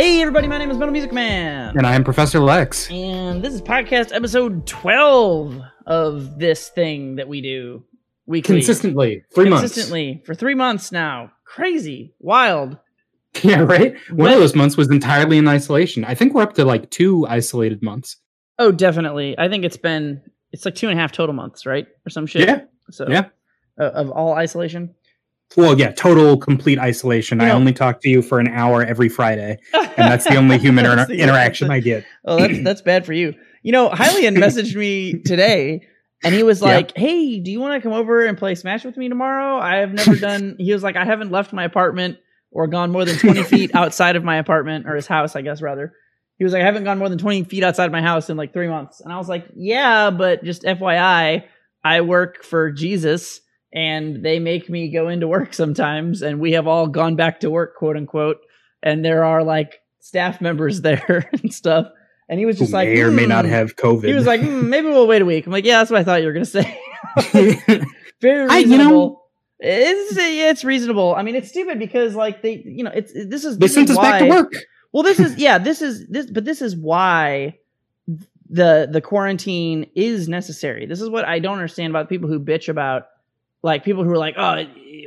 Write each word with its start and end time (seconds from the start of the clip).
Hey 0.00 0.22
everybody, 0.22 0.48
my 0.48 0.56
name 0.56 0.70
is 0.70 0.78
Metal 0.78 0.92
Music 0.94 1.12
Man. 1.12 1.76
And 1.76 1.86
I'm 1.86 2.04
Professor 2.04 2.40
Lex. 2.40 2.90
And 2.90 3.44
this 3.44 3.52
is 3.52 3.60
podcast 3.60 4.14
episode 4.16 4.66
12 4.66 5.60
of 5.84 6.38
this 6.38 6.70
thing 6.70 7.16
that 7.16 7.28
we 7.28 7.42
do 7.42 7.84
weekly. 8.24 8.54
Consistently. 8.56 9.24
Three 9.34 9.50
months. 9.50 9.60
Consistently. 9.74 10.22
For 10.24 10.34
three 10.34 10.54
months 10.54 10.90
now. 10.90 11.32
Crazy. 11.44 12.14
Wild. 12.18 12.78
Yeah, 13.42 13.60
right? 13.60 13.94
One 14.08 14.32
of 14.32 14.38
those 14.38 14.54
months 14.54 14.78
was 14.78 14.90
entirely 14.90 15.36
in 15.36 15.46
isolation. 15.46 16.06
I 16.06 16.14
think 16.14 16.32
we're 16.32 16.44
up 16.44 16.54
to 16.54 16.64
like 16.64 16.88
two 16.88 17.26
isolated 17.26 17.82
months. 17.82 18.16
Oh, 18.58 18.72
definitely. 18.72 19.38
I 19.38 19.50
think 19.50 19.66
it's 19.66 19.76
been, 19.76 20.22
it's 20.50 20.64
like 20.64 20.76
two 20.76 20.88
and 20.88 20.98
a 20.98 21.02
half 21.02 21.12
total 21.12 21.34
months, 21.34 21.66
right? 21.66 21.86
Or 22.06 22.08
some 22.08 22.26
shit. 22.26 22.48
Yeah. 22.48 22.62
So, 22.90 23.06
Yeah. 23.06 23.26
uh, 23.78 23.90
of 23.90 24.10
all 24.10 24.32
isolation. 24.32 24.94
Well, 25.56 25.78
yeah, 25.78 25.90
total 25.92 26.36
complete 26.36 26.78
isolation. 26.78 27.40
You 27.40 27.46
I 27.46 27.50
only 27.50 27.72
talk 27.72 28.00
to 28.02 28.08
you 28.08 28.22
for 28.22 28.38
an 28.38 28.48
hour 28.48 28.84
every 28.84 29.08
Friday, 29.08 29.58
and 29.74 29.90
that's 29.96 30.24
the 30.24 30.36
only 30.36 30.58
human 30.66 30.86
inter- 30.86 31.06
the- 31.06 31.18
interaction 31.20 31.70
I 31.70 31.80
get. 31.80 32.04
Oh, 32.24 32.36
that's 32.36 32.62
that's 32.62 32.82
bad 32.82 33.04
for 33.04 33.12
you. 33.12 33.34
You 33.62 33.72
know, 33.72 33.88
Hylian 33.90 34.36
messaged 34.36 34.76
me 34.76 35.20
today, 35.22 35.82
and 36.22 36.34
he 36.34 36.42
was 36.44 36.62
like, 36.62 36.96
"Hey, 36.96 37.40
do 37.40 37.50
you 37.50 37.60
want 37.60 37.74
to 37.82 37.86
come 37.86 37.96
over 37.96 38.24
and 38.24 38.38
play 38.38 38.54
Smash 38.54 38.84
with 38.84 38.96
me 38.96 39.08
tomorrow? 39.08 39.58
I 39.58 39.76
have 39.78 39.92
never 39.92 40.14
done." 40.20 40.56
He 40.58 40.72
was 40.72 40.82
like, 40.82 40.96
"I 40.96 41.04
haven't 41.04 41.30
left 41.32 41.52
my 41.52 41.64
apartment 41.64 42.18
or 42.52 42.66
gone 42.68 42.90
more 42.92 43.04
than 43.04 43.16
twenty 43.18 43.42
feet 43.42 43.74
outside 43.74 44.16
of 44.16 44.22
my 44.24 44.36
apartment 44.36 44.86
or 44.86 44.94
his 44.94 45.06
house, 45.08 45.34
I 45.34 45.42
guess 45.42 45.60
rather." 45.60 45.92
He 46.38 46.44
was 46.44 46.52
like, 46.52 46.62
"I 46.62 46.66
haven't 46.66 46.84
gone 46.84 46.98
more 46.98 47.08
than 47.08 47.18
twenty 47.18 47.42
feet 47.42 47.64
outside 47.64 47.86
of 47.86 47.92
my 47.92 48.02
house 48.02 48.30
in 48.30 48.36
like 48.36 48.52
three 48.52 48.68
months," 48.68 49.00
and 49.00 49.12
I 49.12 49.18
was 49.18 49.28
like, 49.28 49.46
"Yeah, 49.56 50.10
but 50.10 50.44
just 50.44 50.62
FYI, 50.62 51.44
I 51.82 52.00
work 52.02 52.44
for 52.44 52.70
Jesus." 52.70 53.40
And 53.72 54.24
they 54.24 54.40
make 54.40 54.68
me 54.68 54.88
go 54.90 55.08
into 55.08 55.28
work 55.28 55.54
sometimes, 55.54 56.22
and 56.22 56.40
we 56.40 56.52
have 56.52 56.66
all 56.66 56.88
gone 56.88 57.14
back 57.16 57.40
to 57.40 57.50
work, 57.50 57.76
quote 57.76 57.96
unquote. 57.96 58.38
And 58.82 59.04
there 59.04 59.24
are 59.24 59.44
like 59.44 59.80
staff 60.00 60.40
members 60.40 60.80
there 60.82 61.30
and 61.32 61.52
stuff. 61.54 61.86
And 62.28 62.38
he 62.38 62.46
was 62.46 62.58
Who 62.58 62.64
just 62.64 62.72
like, 62.72 62.88
may 62.88 63.00
or 63.00 63.10
may 63.10 63.26
not 63.26 63.44
"Hmm." 63.44 63.50
have 63.50 63.76
COVID. 63.76 64.04
He 64.06 64.12
was 64.12 64.26
like, 64.26 64.40
"Hmm, 64.40 64.68
maybe 64.68 64.86
we'll 64.86 65.06
wait 65.08 65.22
a 65.22 65.24
week. 65.24 65.46
I'm 65.46 65.52
like, 65.52 65.64
yeah, 65.64 65.78
that's 65.78 65.90
what 65.90 66.00
I 66.00 66.04
thought 66.04 66.20
you 66.20 66.28
were 66.28 66.32
gonna 66.32 66.44
say. 66.44 66.78
Very 68.20 68.48
I- 68.48 68.58
you 68.58 68.78
know- 68.78 69.16
it's 69.62 70.16
it's 70.16 70.64
reasonable. 70.64 71.14
I 71.14 71.22
mean, 71.22 71.34
it's 71.34 71.50
stupid 71.50 71.78
because 71.78 72.14
like 72.14 72.40
they, 72.40 72.62
you 72.64 72.82
know, 72.82 72.90
it's 72.94 73.12
this 73.12 73.44
is 73.44 73.58
they 73.58 73.64
this 73.66 73.74
sent 73.74 73.90
is 73.90 73.98
us 73.98 74.02
back 74.02 74.20
to 74.22 74.28
work. 74.28 74.52
Well, 74.92 75.02
this 75.02 75.20
is 75.20 75.36
yeah, 75.38 75.58
this 75.58 75.82
is 75.82 76.06
this, 76.08 76.30
but 76.30 76.44
this 76.46 76.62
is 76.62 76.74
why 76.74 77.58
the 78.48 78.88
the 78.90 79.00
quarantine 79.02 79.90
is 79.94 80.28
necessary. 80.28 80.86
This 80.86 81.00
is 81.02 81.10
what 81.10 81.26
I 81.26 81.40
don't 81.40 81.54
understand 81.54 81.90
about 81.90 82.08
people 82.08 82.28
who 82.28 82.40
bitch 82.40 82.68
about 82.70 83.08
like 83.62 83.84
people 83.84 84.04
who 84.04 84.10
are 84.10 84.18
like, 84.18 84.34
oh, 84.36 84.64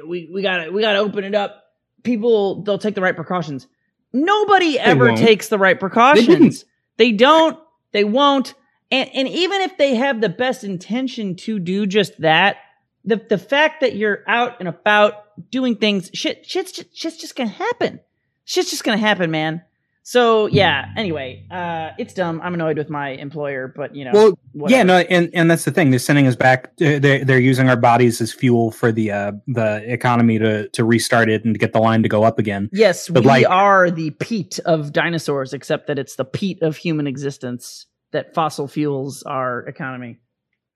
we 0.07 0.29
we 0.31 0.41
gotta 0.41 0.71
we 0.71 0.81
gotta 0.81 0.99
open 0.99 1.23
it 1.23 1.35
up. 1.35 1.63
People 2.03 2.63
they'll 2.63 2.77
take 2.77 2.95
the 2.95 3.01
right 3.01 3.15
precautions. 3.15 3.67
Nobody 4.11 4.77
ever 4.79 5.07
won't. 5.07 5.17
takes 5.17 5.49
the 5.49 5.57
right 5.57 5.79
precautions. 5.79 6.65
They 6.97 7.11
don't. 7.11 7.57
They 7.91 8.03
won't. 8.03 8.53
And 8.91 9.09
and 9.15 9.27
even 9.27 9.61
if 9.61 9.77
they 9.77 9.95
have 9.95 10.21
the 10.21 10.29
best 10.29 10.63
intention 10.63 11.35
to 11.37 11.57
do 11.57 11.87
just 11.87 12.21
that, 12.21 12.57
the 13.03 13.15
the 13.29 13.39
fact 13.39 13.81
that 13.81 13.95
you're 13.95 14.23
out 14.27 14.59
and 14.59 14.67
about 14.67 15.15
doing 15.49 15.75
things, 15.75 16.11
shit, 16.13 16.45
shit's 16.45 16.71
just, 16.71 16.95
shit's 16.95 17.17
just 17.17 17.35
gonna 17.35 17.49
happen. 17.49 17.99
Shit's 18.45 18.69
just 18.69 18.83
gonna 18.83 18.97
happen, 18.97 19.31
man. 19.31 19.63
So 20.05 20.47
yeah. 20.47 20.89
Anyway, 20.97 21.47
uh, 21.49 21.91
it's 21.97 22.13
dumb. 22.13 22.41
I'm 22.43 22.53
annoyed 22.53 22.77
with 22.77 22.89
my 22.89 23.11
employer, 23.11 23.71
but 23.73 23.95
you 23.95 24.03
know. 24.03 24.11
Well, 24.13 24.39
whatever. 24.51 24.77
yeah, 24.77 24.83
no, 24.83 24.97
and 24.97 25.29
and 25.33 25.49
that's 25.49 25.63
the 25.63 25.71
thing. 25.71 25.91
They're 25.91 25.99
sending 25.99 26.27
us 26.27 26.35
back. 26.35 26.75
They're 26.77 26.99
they're 27.23 27.39
using 27.39 27.69
our 27.69 27.77
bodies 27.77 28.19
as 28.19 28.33
fuel 28.33 28.71
for 28.71 28.91
the 28.91 29.11
uh 29.11 29.31
the 29.47 29.81
economy 29.91 30.39
to 30.39 30.67
to 30.69 30.83
restart 30.83 31.29
it 31.29 31.45
and 31.45 31.55
to 31.55 31.57
get 31.57 31.71
the 31.71 31.79
line 31.79 32.03
to 32.03 32.09
go 32.09 32.23
up 32.23 32.37
again. 32.37 32.69
Yes, 32.73 33.07
But, 33.07 33.21
we 33.23 33.27
like- 33.27 33.49
are 33.49 33.89
the 33.89 34.11
peat 34.11 34.59
of 34.65 34.91
dinosaurs, 34.91 35.53
except 35.53 35.87
that 35.87 35.97
it's 35.97 36.17
the 36.17 36.25
peat 36.25 36.61
of 36.61 36.75
human 36.75 37.07
existence 37.07 37.85
that 38.11 38.33
fossil 38.33 38.67
fuels 38.67 39.23
our 39.23 39.61
economy. 39.67 40.19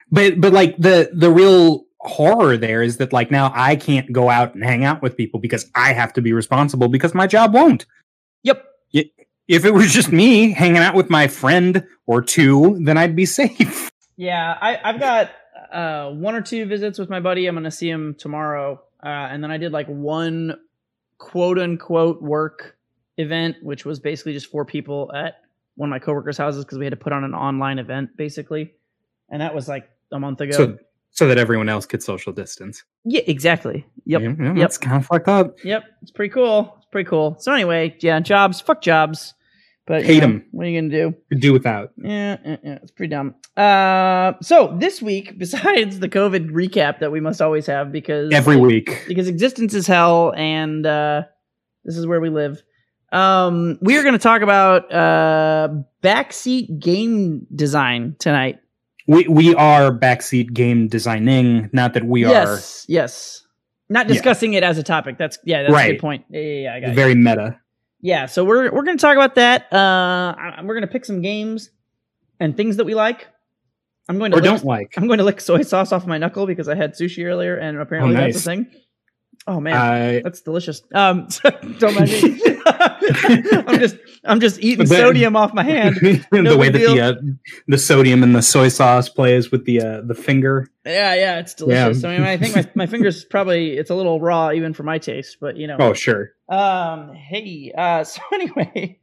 but 0.10 0.40
but 0.40 0.54
like 0.54 0.78
the 0.78 1.10
the 1.14 1.30
real 1.30 1.84
horror 2.00 2.56
there 2.56 2.82
is 2.82 2.96
that 2.98 3.12
like 3.12 3.30
now 3.30 3.52
I 3.54 3.76
can't 3.76 4.10
go 4.14 4.30
out 4.30 4.56
and 4.56 4.64
hang 4.64 4.86
out 4.86 5.02
with 5.02 5.18
people 5.18 5.42
because 5.42 5.70
I 5.76 5.92
have 5.92 6.14
to 6.14 6.22
be 6.22 6.32
responsible 6.32 6.88
because 6.88 7.14
my 7.14 7.28
job 7.28 7.54
won't. 7.54 7.86
Yep. 8.44 8.64
If 8.94 9.64
it 9.64 9.74
was 9.74 9.94
just 9.94 10.12
me 10.12 10.52
hanging 10.52 10.78
out 10.78 10.94
with 10.94 11.10
my 11.10 11.28
friend 11.28 11.88
or 12.06 12.22
two, 12.22 12.78
then 12.82 12.98
I'd 12.98 13.16
be 13.16 13.26
safe. 13.26 13.92
Yeah, 14.20 14.58
I, 14.60 14.80
I've 14.84 15.00
got 15.00 15.30
uh, 15.72 16.10
one 16.10 16.34
or 16.34 16.42
two 16.42 16.66
visits 16.66 16.98
with 16.98 17.08
my 17.08 17.20
buddy. 17.20 17.46
I'm 17.46 17.54
going 17.54 17.66
to 17.66 17.70
see 17.72 17.88
him 17.88 18.16
tomorrow. 18.18 18.82
Uh, 19.04 19.08
and 19.08 19.44
then 19.44 19.52
I 19.52 19.58
did 19.58 19.72
like 19.72 19.86
one 19.86 20.58
quote 21.20 21.60
unquote 21.60 22.20
work 22.20 22.78
event, 23.18 23.58
which 23.62 23.86
was 23.86 24.00
basically 24.00 24.34
just 24.34 24.48
four 24.48 24.66
people 24.66 25.12
at 25.14 25.36
one 25.76 25.90
of 25.90 25.92
my 25.92 26.00
coworkers' 26.00 26.36
houses 26.36 26.66
because 26.66 26.80
we 26.80 26.86
had 26.86 26.92
to 26.94 26.98
put 26.98 27.14
on 27.14 27.24
an 27.24 27.36
online 27.36 27.78
event 27.78 28.18
basically. 28.18 28.74
And 29.30 29.40
that 29.44 29.54
was 29.54 29.68
like 29.68 29.88
a 30.12 30.20
month 30.20 30.42
ago. 30.42 30.58
So 30.58 30.78
so 31.12 31.28
that 31.28 31.38
everyone 31.38 31.70
else 31.70 31.86
could 31.86 32.02
social 32.02 32.34
distance. 32.34 32.84
yeah, 33.06 33.22
exactly. 33.28 33.86
Yep. 34.06 34.22
Yeah, 34.22 34.28
yeah, 34.30 34.46
Yep. 34.48 34.56
That's 34.56 34.78
kind 34.80 34.98
of 34.98 35.06
fucked 35.06 35.28
up. 35.28 35.64
Yep. 35.64 35.84
It's 36.02 36.10
pretty 36.10 36.34
cool. 36.34 36.77
It's 36.88 36.92
pretty 36.92 37.10
cool. 37.10 37.36
So 37.40 37.52
anyway, 37.52 37.96
yeah, 38.00 38.20
jobs. 38.22 38.62
Fuck 38.62 38.82
jobs. 38.82 39.34
But 39.86 40.02
you 40.02 40.08
Hate 40.08 40.18
know, 40.20 40.24
'em. 40.26 40.46
What 40.52 40.66
are 40.66 40.70
you 40.70 40.82
gonna 40.82 40.94
do? 40.94 41.16
Could 41.30 41.40
do 41.42 41.54
without. 41.54 41.92
Yeah, 41.98 42.38
yeah, 42.46 42.58
yeah, 42.64 42.80
it's 42.82 42.92
pretty 42.92 43.12
dumb. 43.12 43.36
Uh, 43.56 44.34
so 44.42 44.76
this 44.80 45.02
week, 45.02 45.38
besides 45.38 46.00
the 46.00 46.10
COVID 46.10 46.52
recap 46.52 47.00
that 47.00 47.12
we 47.12 47.20
must 47.22 47.42
always 47.42 47.66
have 47.68 47.92
because 47.92 48.34
Every 48.34 48.58
week. 48.58 49.04
because 49.08 49.28
existence 49.28 49.74
is 49.74 49.88
hell 49.88 50.34
and 50.36 50.86
uh, 50.86 51.24
this 51.86 51.98
is 51.98 52.06
where 52.06 52.20
we 52.20 52.30
live. 52.30 52.62
Um, 53.14 53.78
we 53.82 53.98
are 53.98 54.02
going 54.04 54.14
to 54.14 54.20
talk 54.20 54.42
about 54.42 54.94
uh, 54.94 55.70
backseat 56.04 56.80
game 56.80 57.48
design 57.56 58.18
tonight. 58.20 58.60
We 59.08 59.26
we 59.30 59.56
are 59.56 59.98
backseat 59.98 60.52
game 60.54 60.90
designing, 60.90 61.70
not 61.72 61.94
that 61.94 62.04
we 62.06 62.26
are. 62.26 62.30
yes, 62.30 62.86
yes. 62.90 63.47
Not 63.90 64.08
Yeah. 64.08 64.14
discussing 64.14 64.54
it 64.54 64.64
as 64.64 64.78
a 64.78 64.84
topic. 64.84 65.18
That's 65.18 65.40
yeah, 65.46 65.64
that's 65.64 65.74
a 65.76 65.92
good 65.94 66.00
point. 66.00 66.26
Yeah, 66.30 66.42
yeah, 66.42 66.62
yeah 66.64 66.74
I 66.76 66.80
got 66.82 66.88
are 66.90 66.92
it. 66.92 66.96
very 66.96 67.16
meta. 67.16 67.60
Yeah, 68.02 68.26
so 68.28 68.44
we're 68.46 68.72
we're 68.72 68.84
gonna 68.84 68.98
talk 68.98 69.16
about 69.16 69.36
that. 69.36 69.72
Uh, 69.74 70.36
we're 70.64 70.74
gonna 70.76 70.88
pick 70.88 71.06
some 71.06 71.22
games 71.22 71.70
and 72.40 72.56
things 72.56 72.78
that 72.78 72.86
we 72.86 72.94
like. 72.96 73.28
I'm 74.10 74.20
going 74.20 74.32
to 74.32 74.38
Or 74.38 74.42
lick, 74.42 74.50
don't 74.52 74.64
like. 74.64 74.94
I'm 74.96 75.08
going 75.08 75.18
to 75.18 75.26
lick 75.26 75.42
soy 75.42 75.64
sauce 75.64 75.92
off 75.92 76.06
my 76.08 76.18
knuckle 76.18 76.46
because 76.46 76.70
I 76.70 76.76
had 76.76 76.94
sushi 76.94 77.26
earlier 77.26 77.58
and 77.58 77.78
apparently 77.78 78.16
Oh, 78.16 78.20
that's 78.22 78.36
nice. 78.36 78.46
a 78.46 78.50
thing. 78.50 78.68
Oh 79.48 79.60
man, 79.60 79.76
Uh, 79.76 80.22
that's 80.24 80.40
delicious. 80.42 80.82
Um, 80.94 81.28
don't 81.80 81.94
mind 81.96 82.10
me. 82.12 82.40
I'm 83.68 83.80
just 83.80 83.98
I'm 84.24 84.40
just 84.40 84.60
eating 84.60 84.88
But- 84.88 84.98
sodium 84.98 85.36
off 85.36 85.54
my 85.54 85.64
hand. 85.64 85.98
No 86.32 86.52
the 86.52 86.58
way 86.58 86.70
that 86.70 86.78
the 86.80 87.02
uh, 87.02 87.14
the 87.68 87.78
sodium 87.78 88.24
and 88.24 88.36
the 88.36 88.42
soy 88.42 88.68
sauce 88.70 89.10
plays 89.10 89.52
with 89.52 89.66
the 89.66 89.82
uh, 89.82 90.02
the 90.02 90.14
finger. 90.16 90.68
Yeah, 90.86 91.14
yeah, 91.16 91.40
it's 91.40 91.54
delicious. 91.54 92.04
Yeah. 92.04 92.10
I 92.10 92.18
mean, 92.18 92.24
I 92.28 92.38
think 92.38 92.56
my, 92.56 92.70
my 92.76 92.86
fingers 92.88 93.24
probably 93.26 93.78
it's 93.78 93.90
a 93.90 93.96
little 93.96 94.20
raw 94.20 94.52
even 94.52 94.74
for 94.74 94.84
my 94.84 94.98
taste, 94.98 95.38
but 95.42 95.58
you 95.58 95.68
know. 95.68 95.78
Oh 95.80 95.94
sure. 95.94 96.32
Um, 96.50 97.14
hey, 97.14 97.72
uh, 97.78 98.04
so 98.04 98.22
anyway, 98.34 99.00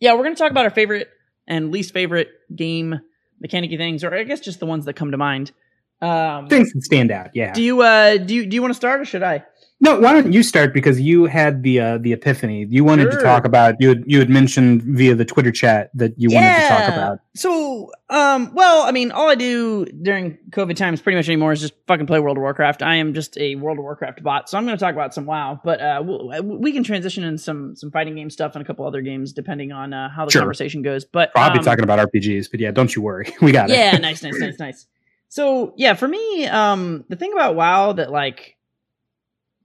yeah, 0.00 0.14
we're 0.14 0.24
gonna 0.24 0.34
talk 0.36 0.50
about 0.50 0.64
our 0.64 0.70
favorite 0.70 1.08
and 1.46 1.70
least 1.70 1.92
favorite 1.92 2.28
game 2.54 3.00
mechanicy 3.44 3.76
things, 3.76 4.04
or 4.04 4.14
I 4.14 4.24
guess 4.24 4.40
just 4.40 4.60
the 4.60 4.66
ones 4.66 4.84
that 4.84 4.94
come 4.94 5.10
to 5.10 5.16
mind. 5.16 5.52
Um, 6.00 6.48
Things 6.48 6.72
that 6.72 6.82
stand 6.82 7.12
out. 7.12 7.30
Yeah. 7.34 7.52
do 7.52 7.62
you 7.62 7.80
uh 7.82 8.16
do 8.16 8.34
you 8.34 8.46
do 8.46 8.54
you 8.56 8.60
want 8.62 8.72
to 8.72 8.76
start 8.76 9.00
or 9.00 9.04
should 9.04 9.22
I? 9.22 9.44
No, 9.82 9.98
why 9.98 10.12
don't 10.12 10.32
you 10.32 10.44
start 10.44 10.72
because 10.72 11.00
you 11.00 11.24
had 11.26 11.64
the 11.64 11.80
uh, 11.80 11.98
the 11.98 12.12
epiphany. 12.12 12.66
You 12.70 12.84
wanted 12.84 13.10
Sure. 13.10 13.18
to 13.18 13.22
talk 13.24 13.44
about 13.44 13.74
you 13.80 13.88
had, 13.90 14.04
you 14.06 14.20
had 14.20 14.30
mentioned 14.30 14.82
via 14.82 15.14
the 15.16 15.24
Twitter 15.24 15.50
chat 15.50 15.90
that 15.94 16.14
you 16.16 16.30
wanted 16.32 16.54
to 16.54 16.68
talk 16.68 16.88
about. 16.88 17.18
So, 17.34 17.90
um, 18.08 18.52
well, 18.54 18.84
I 18.84 18.92
mean, 18.92 19.10
all 19.10 19.28
I 19.28 19.34
do 19.34 19.84
during 19.86 20.38
COVID 20.50 20.76
times 20.76 21.00
pretty 21.00 21.16
much 21.16 21.28
anymore 21.28 21.52
is 21.52 21.60
just 21.60 21.74
fucking 21.88 22.06
play 22.06 22.20
World 22.20 22.36
of 22.36 22.42
Warcraft. 22.42 22.82
I 22.82 22.94
am 22.94 23.12
just 23.12 23.36
a 23.38 23.56
World 23.56 23.78
of 23.78 23.82
Warcraft 23.82 24.22
bot, 24.22 24.48
so 24.48 24.56
I'm 24.56 24.64
going 24.64 24.78
to 24.78 24.80
talk 24.84 24.94
about 24.94 25.14
some 25.14 25.26
WoW, 25.26 25.60
but 25.64 25.80
uh, 25.80 26.00
we'll, 26.04 26.30
we 26.42 26.72
can 26.72 26.84
transition 26.84 27.24
in 27.24 27.36
some 27.36 27.74
some 27.74 27.90
fighting 27.90 28.14
game 28.14 28.30
stuff 28.30 28.54
and 28.54 28.62
a 28.62 28.64
couple 28.64 28.86
other 28.86 29.02
games 29.02 29.32
depending 29.32 29.72
on 29.72 29.92
uh, 29.92 30.08
how 30.10 30.24
the 30.26 30.30
Sure. 30.30 30.42
conversation 30.42 30.82
goes. 30.82 31.04
But 31.04 31.32
Probably 31.34 31.58
um, 31.58 31.64
be 31.64 31.64
talking 31.64 31.82
about 31.84 31.98
RPGs, 31.98 32.50
but 32.52 32.60
yeah, 32.60 32.70
don't 32.70 32.94
you 32.94 33.02
worry, 33.02 33.34
we 33.42 33.50
got 33.50 33.68
yeah, 33.68 33.88
it. 33.88 33.92
Yeah, 33.94 33.98
nice, 33.98 34.22
nice, 34.22 34.38
nice, 34.38 34.58
nice. 34.60 34.86
So 35.28 35.74
yeah, 35.76 35.94
for 35.94 36.06
me, 36.06 36.46
um, 36.46 37.04
the 37.08 37.16
thing 37.16 37.32
about 37.32 37.56
WoW 37.56 37.94
that 37.94 38.12
like 38.12 38.56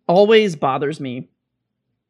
always 0.07 0.55
bothers 0.55 0.99
me, 0.99 1.29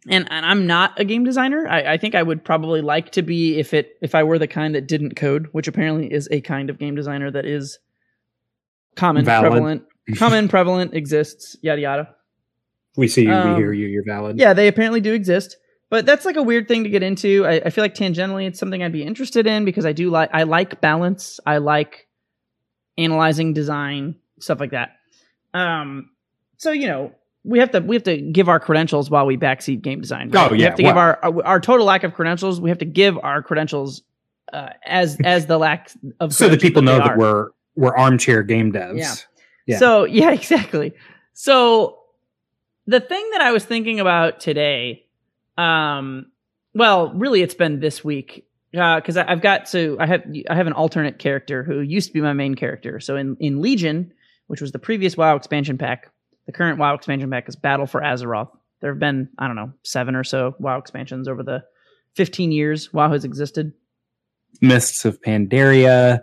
and 0.08 0.28
and 0.32 0.46
I'm 0.46 0.68
not 0.68 1.00
a 1.00 1.06
game 1.06 1.24
designer. 1.24 1.68
I, 1.68 1.94
I 1.94 1.98
think 1.98 2.16
I 2.16 2.24
would 2.24 2.44
probably 2.44 2.82
like 2.82 3.12
to 3.14 3.22
be 3.22 3.60
if 3.60 3.74
it 3.74 3.98
if 4.02 4.16
I 4.16 4.24
were 4.24 4.40
the 4.40 4.48
kind 4.48 4.76
that 4.76 4.88
didn't 4.88 5.16
code, 5.16 5.48
which 5.52 5.68
apparently 5.68 6.12
is 6.12 6.28
a 6.32 6.42
kind 6.42 6.70
of 6.70 6.78
game 6.80 6.96
designer 6.96 7.30
that 7.32 7.46
is 7.46 7.80
common, 8.96 9.26
Valid. 9.26 9.52
prevalent, 9.52 9.84
common, 10.16 10.48
prevalent, 10.48 10.94
exists, 10.94 11.58
yada 11.62 11.82
yada. 11.82 12.16
We 12.96 13.08
see 13.08 13.24
you, 13.24 13.34
Um, 13.34 13.52
we 13.52 13.60
hear 13.60 13.74
you, 13.74 13.86
you're 13.88 14.04
valid. 14.04 14.40
Yeah, 14.40 14.54
they 14.54 14.68
apparently 14.68 15.02
do 15.02 15.14
exist. 15.14 15.58
But 15.90 16.06
that's 16.06 16.26
like 16.26 16.36
a 16.36 16.44
weird 16.44 16.68
thing 16.68 16.84
to 16.84 16.90
get 16.90 17.02
into. 17.02 17.46
I, 17.46 17.62
I 17.66 17.70
feel 17.70 17.84
like 17.84 17.96
tangentially 17.96 18.46
it's 18.46 18.60
something 18.60 18.84
I'd 18.84 18.92
be 18.92 19.04
interested 19.04 19.48
in 19.48 19.64
because 19.64 19.86
I 19.86 19.94
do 19.94 20.10
like 20.10 20.30
I 20.34 20.44
like 20.44 20.82
balance. 20.82 21.40
I 21.46 21.60
like 21.60 22.08
analyzing 22.98 23.54
design, 23.54 24.16
stuff 24.40 24.60
like 24.60 24.72
that. 24.72 24.98
Um 25.54 26.10
so 26.58 26.72
you 26.72 26.88
know, 26.88 27.14
we 27.48 27.60
have 27.60 27.72
to 27.72 27.80
we 27.80 27.96
have 27.96 28.04
to 28.04 28.18
give 28.18 28.50
our 28.50 28.60
credentials 28.60 29.10
while 29.10 29.26
we 29.26 29.38
backseat 29.38 29.82
game 29.82 30.02
design. 30.02 30.30
right? 30.30 30.52
Oh, 30.52 30.54
we 30.54 30.62
have 30.64 30.76
to 30.76 30.84
give 30.84 30.98
our, 30.98 31.18
our 31.24 31.46
our 31.46 31.60
total 31.60 31.86
lack 31.86 32.04
of 32.04 32.14
credentials. 32.14 32.60
We 32.60 32.70
have 32.70 32.80
to 32.80 32.86
give 32.86 33.18
our 33.24 33.42
credentials 33.42 34.04
uh, 34.52 34.70
as 34.86 35.18
as 35.24 35.46
the 35.46 35.58
lack 35.58 35.92
of 36.20 36.34
so 36.34 36.50
that 36.50 36.62
people 36.62 36.82
know 36.82 36.98
that 36.98 37.12
are. 37.12 37.18
we're 37.18 37.50
we're 37.76 37.96
armchair 37.96 38.44
game 38.44 38.74
devs. 38.74 39.00
Yeah. 39.00 39.16
Yeah. 39.66 39.78
So 39.78 40.04
yeah, 40.06 40.32
exactly. 40.32 40.94
So 41.34 42.00
the 42.86 43.00
thing 43.00 43.30
that 43.32 43.42
I 43.42 43.52
was 43.52 43.64
thinking 43.64 44.02
about 44.02 44.42
today, 44.42 45.06
um, 45.58 46.28
well, 46.74 47.14
really, 47.14 47.42
it's 47.42 47.56
been 47.56 47.80
this 47.80 48.04
week 48.04 48.46
because 48.72 49.16
I 49.16 49.32
I've 49.32 49.42
got 49.42 49.68
to 49.68 49.96
I 50.02 50.06
have 50.06 50.26
I 50.50 50.56
have 50.56 50.68
an 50.68 50.74
alternate 50.74 51.18
character 51.18 51.64
who 51.64 51.80
used 51.80 52.10
to 52.10 52.14
be 52.14 52.20
my 52.20 52.34
main 52.34 52.56
character. 52.56 53.00
So 53.00 53.16
in 53.16 53.38
in 53.40 53.62
Legion, 53.62 54.12
which 54.48 54.60
was 54.60 54.74
the 54.74 54.80
previous 54.80 55.16
WoW 55.16 55.38
expansion 55.38 55.78
pack, 55.78 56.12
the 56.48 56.52
current 56.52 56.80
WoW 56.80 56.96
expansion 56.96 57.30
pack 57.30 57.48
is 57.48 57.56
Battle 57.56 57.86
for 57.86 58.02
Azeroth. 58.02 58.50
There 58.82 58.92
have 58.92 59.00
been 59.00 59.30
I 59.38 59.46
don't 59.46 59.56
know 59.56 59.72
seven 59.84 60.16
or 60.16 60.24
so 60.24 60.56
WoW 60.60 60.80
expansions 60.80 61.28
over 61.28 61.44
the 61.44 61.64
fifteen 62.16 62.52
years 62.52 62.92
WoW 62.92 63.12
has 63.12 63.24
existed. 63.24 63.74
Mists 64.62 65.06
of 65.06 65.22
Pandaria. 65.22 66.22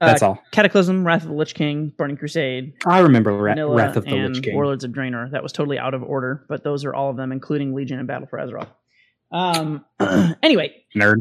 That's 0.00 0.22
uh, 0.22 0.28
all. 0.28 0.42
Cataclysm, 0.50 1.06
Wrath 1.06 1.22
of 1.22 1.28
the 1.28 1.34
Lich 1.34 1.54
King, 1.54 1.92
Burning 1.96 2.16
Crusade, 2.16 2.74
I 2.86 3.00
remember 3.00 3.32
Ra- 3.32 3.54
Wrath 3.54 3.96
of 3.96 4.04
the 4.04 4.16
Lich 4.16 4.42
King. 4.42 4.54
Warlords 4.54 4.84
of 4.84 4.92
Draenor. 4.92 5.30
That 5.30 5.42
was 5.42 5.52
totally 5.52 5.78
out 5.78 5.94
of 5.94 6.02
order, 6.02 6.44
but 6.48 6.64
those 6.64 6.84
are 6.84 6.94
all 6.94 7.10
of 7.10 7.16
them, 7.16 7.32
including 7.32 7.74
Legion 7.74 7.98
and 7.98 8.08
Battle 8.08 8.26
for 8.26 8.38
Azeroth. 8.38 8.68
Um. 9.30 9.84
anyway, 10.42 10.74
Nerd. 10.94 11.18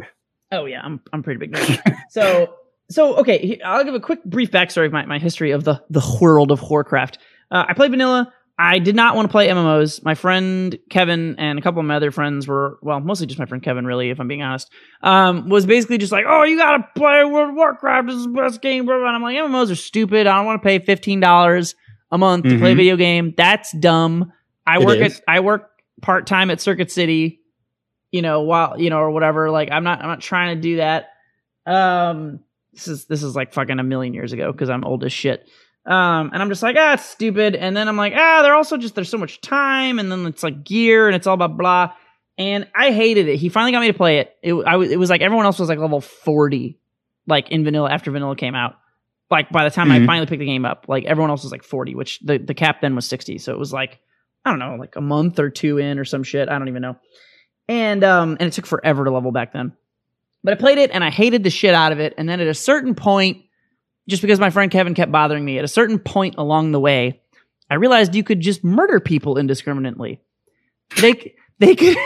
oh 0.51 0.65
yeah, 0.65 0.81
I'm 0.83 1.01
I'm 1.12 1.24
pretty 1.24 1.39
big 1.39 1.54
nerd. 1.54 1.95
so 2.10 2.54
so 2.89 3.15
okay, 3.18 3.60
I'll 3.63 3.83
give 3.83 3.95
a 3.95 4.00
quick 4.00 4.24
brief 4.24 4.51
backstory 4.51 4.86
of 4.86 4.92
my, 4.92 5.06
my 5.06 5.19
history 5.19 5.51
of 5.51 5.63
the 5.63 5.81
the 5.89 6.18
world 6.21 6.51
of 6.51 6.62
Warcraft. 6.62 7.18
Uh, 7.53 7.65
I 7.69 7.73
played 7.73 7.91
vanilla. 7.91 8.33
I 8.59 8.77
did 8.79 8.95
not 8.95 9.15
want 9.15 9.27
to 9.27 9.31
play 9.31 9.47
MMOs. 9.47 10.03
My 10.03 10.13
friend 10.15 10.77
Kevin 10.89 11.35
and 11.39 11.57
a 11.57 11.61
couple 11.61 11.79
of 11.79 11.85
my 11.88 11.95
other 11.95 12.11
friends 12.11 12.47
were, 12.47 12.77
well, 12.83 13.00
mostly 13.00 13.25
just 13.25 13.39
my 13.39 13.45
friend 13.47 13.63
Kevin, 13.63 13.85
really, 13.85 14.09
if 14.11 14.19
I'm 14.19 14.27
being 14.27 14.44
honest, 14.44 14.69
um, 15.01 15.50
was 15.50 15.65
basically 15.65 15.97
just 15.97 16.11
like, 16.11 16.25
oh, 16.27 16.44
you 16.44 16.57
gotta 16.57 16.88
play 16.95 17.23
World 17.25 17.50
of 17.50 17.55
Warcraft. 17.55 18.07
This 18.07 18.15
is 18.17 18.23
the 18.25 18.29
best 18.29 18.61
game. 18.61 18.85
blah. 18.85 18.95
And 18.95 19.07
I'm 19.15 19.21
like, 19.23 19.38
MMOs 19.38 19.71
are 19.71 19.75
stupid. 19.75 20.27
I 20.27 20.35
don't 20.35 20.45
want 20.45 20.61
to 20.61 20.65
pay 20.67 20.79
$15 20.79 21.75
a 22.11 22.17
month 22.17 22.44
to 22.45 22.59
play 22.59 22.71
a 22.71 22.73
Mhm. 22.73 22.77
video 22.77 22.95
game. 22.95 23.33
That's 23.38 23.71
dumb. 23.77 24.31
I 24.67 24.77
It 24.79 24.85
work 24.85 24.97
is. 25.00 25.17
at, 25.17 25.23
I 25.27 25.39
work 25.39 25.69
part 26.01 26.27
time 26.27 26.51
at 26.51 26.61
Circuit 26.61 26.91
City, 26.91 27.39
you 28.11 28.21
know, 28.21 28.41
while, 28.41 28.79
you 28.79 28.89
know, 28.91 29.00
or 29.00 29.09
whatever. 29.09 29.50
Like, 29.50 29.71
I'm 29.71 29.83
not, 29.83 30.00
I'm 30.00 30.07
not 30.07 30.21
trying 30.21 30.55
to 30.55 30.61
do 30.61 30.75
that. 30.77 31.07
Um, 31.65 32.39
this 32.73 32.88
is, 32.88 33.05
this 33.05 33.23
is 33.23 33.35
like 33.35 33.53
fucking 33.53 33.79
a 33.79 33.83
million 33.83 34.13
years 34.13 34.31
ago 34.33 34.51
because 34.51 34.69
I'm 34.69 34.83
old 34.83 35.03
as 35.03 35.11
shit. 35.13 35.47
Um, 35.85 36.30
and 36.33 36.41
I'm 36.41 36.50
just 36.50 36.63
like, 36.63 36.75
ah, 36.80 36.94
it's 36.94 37.06
stupid. 37.06 37.56
And 37.56 37.75
then 37.75 37.88
I'm 37.89 37.97
like, 37.97 38.13
ah, 38.15 38.41
they're 38.41 38.56
also 38.56 38.77
just 38.77 38.95
there's 38.95 39.09
so 39.09 39.18
much 39.18 39.41
time, 39.41 40.00
and 40.00 40.12
then 40.12 40.25
it's 40.25 40.44
like 40.44 40.63
gear, 40.63 41.07
and 41.07 41.15
it's 41.15 41.27
all 41.27 41.33
about 41.33 41.57
blah. 41.57 41.94
And 42.38 42.68
I 42.74 42.91
hated 42.91 43.27
it. 43.27 43.35
He 43.38 43.50
finally 43.50 43.71
got 43.74 43.81
me 43.81 43.88
to 43.88 43.94
play 43.94 44.19
it. 44.19 44.35
It, 44.41 44.53
I, 44.65 44.77
was- 44.77 44.91
it 44.91 44.97
was 44.97 45.09
like 45.09 45.21
everyone 45.21 45.45
else 45.45 45.59
was 45.59 45.69
like 45.69 45.77
level 45.80 46.01
40, 46.01 46.80
like 47.27 47.51
in 47.51 47.63
vanilla 47.63 47.91
after 47.91 48.12
vanilla 48.12 48.35
came 48.35 48.56
out. 48.56 48.75
Like 49.30 49.50
by 49.51 49.63
the 49.65 49.69
time 49.71 49.91
I 49.91 50.00
Mhm. 50.00 50.06
finally 50.06 50.25
picked 50.27 50.39
the 50.39 50.45
game 50.45 50.65
up, 50.65 50.85
like 50.88 51.06
everyone 51.06 51.30
else 51.31 51.44
was 51.44 51.51
like 51.51 51.63
40, 51.63 51.95
which 51.95 52.19
the, 52.21 52.38
the 52.38 52.53
cap 52.53 52.81
then 52.81 52.95
was 52.95 53.06
60. 53.07 53.38
So 53.39 53.51
it 53.53 53.59
was 53.59 53.71
like, 53.74 54.00
I 54.45 54.50
don't 54.50 54.59
know, 54.59 54.75
like 54.75 54.95
a 54.95 55.01
month 55.01 55.39
or 55.39 55.50
two 55.50 55.77
in 55.79 56.00
or 56.00 56.06
some 56.06 56.24
shit. 56.24 56.50
I 56.50 56.57
don't 56.57 56.68
even 56.69 56.81
know. 56.81 56.97
And 57.68 58.03
um, 58.03 58.31
and 58.39 58.47
it 58.47 58.53
took 58.53 58.65
forever 58.65 59.03
to 59.06 59.12
level 59.12 59.31
back 59.31 59.53
then. 59.53 59.74
But 60.44 60.53
I 60.53 60.56
played 60.57 60.77
it 60.77 60.91
and 60.91 61.03
I 61.03 61.09
hated 61.09 61.44
the 61.44 61.50
shit 61.50 61.74
out 61.74 61.91
of 61.91 62.00
it. 62.00 62.13
And 62.18 62.27
then 62.27 62.39
at 62.41 62.47
a 62.47 62.53
certain 62.53 62.95
point, 62.95 63.44
just 64.07 64.21
because 64.21 64.39
my 64.39 64.50
friend 64.50 64.71
Kevin 64.71 64.94
kept 64.94 65.11
bothering 65.11 65.44
me, 65.44 65.57
at 65.57 65.63
a 65.63 65.69
certain 65.69 66.00
point 66.00 66.35
along 66.38 66.71
the 66.71 66.79
way, 66.79 67.21
I 67.69 67.75
realized 67.75 68.15
you 68.15 68.23
could 68.23 68.41
just 68.41 68.63
murder 68.63 69.00
people 69.00 69.38
indiscriminately. 69.38 70.21
They 71.01 71.33
they 71.59 71.75
could 71.77 71.97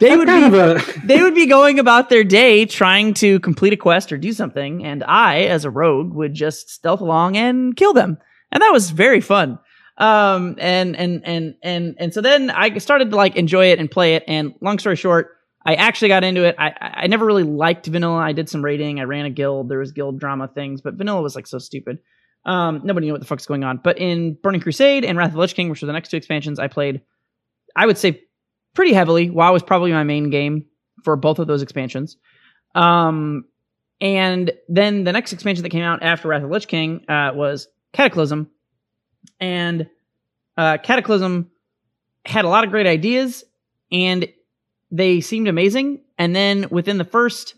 they 0.00 0.16
would 0.16 0.26
be 0.26 0.58
a 0.58 0.78
they 1.04 1.22
would 1.22 1.34
be 1.34 1.46
going 1.46 1.78
about 1.78 2.08
their 2.08 2.24
day 2.24 2.66
trying 2.66 3.14
to 3.14 3.40
complete 3.40 3.72
a 3.72 3.76
quest 3.76 4.12
or 4.12 4.18
do 4.18 4.32
something, 4.32 4.84
and 4.84 5.04
I, 5.04 5.42
as 5.42 5.64
a 5.64 5.70
rogue, 5.70 6.12
would 6.14 6.34
just 6.34 6.70
stealth 6.70 7.00
along 7.00 7.36
and 7.36 7.76
kill 7.76 7.92
them, 7.92 8.18
and 8.50 8.62
that 8.62 8.72
was 8.72 8.90
very 8.90 9.20
fun. 9.20 9.58
Um, 9.98 10.56
and 10.58 10.96
and 10.96 11.22
and 11.24 11.54
and 11.62 11.94
and 11.98 12.14
so 12.14 12.20
then 12.20 12.50
I 12.50 12.76
started 12.78 13.10
to 13.10 13.16
like 13.16 13.36
enjoy 13.36 13.66
it 13.66 13.78
and 13.78 13.90
play 13.90 14.14
it. 14.14 14.24
And 14.26 14.54
long 14.60 14.78
story 14.78 14.96
short, 14.96 15.36
I 15.64 15.74
actually 15.74 16.08
got 16.08 16.24
into 16.24 16.44
it. 16.44 16.54
I 16.58 16.72
I 16.80 17.06
never 17.06 17.26
really 17.26 17.42
liked 17.42 17.86
vanilla. 17.86 18.18
I 18.18 18.32
did 18.32 18.48
some 18.48 18.64
raiding. 18.64 19.00
I 19.00 19.04
ran 19.04 19.26
a 19.26 19.30
guild. 19.30 19.68
There 19.68 19.78
was 19.78 19.92
guild 19.92 20.18
drama 20.18 20.48
things, 20.48 20.80
but 20.80 20.94
vanilla 20.94 21.22
was 21.22 21.36
like 21.36 21.46
so 21.46 21.58
stupid. 21.58 21.98
Um, 22.46 22.80
nobody 22.84 23.06
knew 23.06 23.12
what 23.12 23.20
the 23.20 23.26
fuck's 23.26 23.46
going 23.46 23.64
on. 23.64 23.80
But 23.82 23.98
in 23.98 24.34
Burning 24.34 24.62
Crusade 24.62 25.04
and 25.04 25.18
Wrath 25.18 25.28
of 25.28 25.34
the 25.34 25.40
Lich 25.40 25.54
King, 25.54 25.68
which 25.68 25.82
were 25.82 25.86
the 25.86 25.92
next 25.92 26.08
two 26.10 26.16
expansions, 26.16 26.58
I 26.58 26.68
played. 26.68 27.02
I 27.76 27.86
would 27.86 27.98
say 27.98 28.24
pretty 28.74 28.92
heavily. 28.92 29.30
WoW 29.30 29.52
was 29.52 29.62
probably 29.62 29.92
my 29.92 30.04
main 30.04 30.30
game 30.30 30.64
for 31.04 31.16
both 31.16 31.38
of 31.38 31.46
those 31.46 31.62
expansions. 31.62 32.16
Um, 32.74 33.44
and 34.00 34.52
then 34.68 35.04
the 35.04 35.12
next 35.12 35.32
expansion 35.32 35.62
that 35.62 35.70
came 35.70 35.82
out 35.82 36.02
after 36.02 36.28
Wrath 36.28 36.42
of 36.42 36.48
the 36.48 36.54
Lich 36.54 36.68
King 36.68 37.04
uh, 37.08 37.32
was 37.34 37.68
Cataclysm, 37.92 38.48
and 39.38 39.88
uh, 40.56 40.78
Cataclysm 40.82 41.50
had 42.24 42.44
a 42.44 42.48
lot 42.48 42.64
of 42.64 42.70
great 42.70 42.86
ideas, 42.86 43.44
and 43.92 44.26
they 44.90 45.20
seemed 45.20 45.48
amazing. 45.48 46.00
And 46.18 46.34
then 46.34 46.66
within 46.70 46.98
the 46.98 47.04
first, 47.04 47.54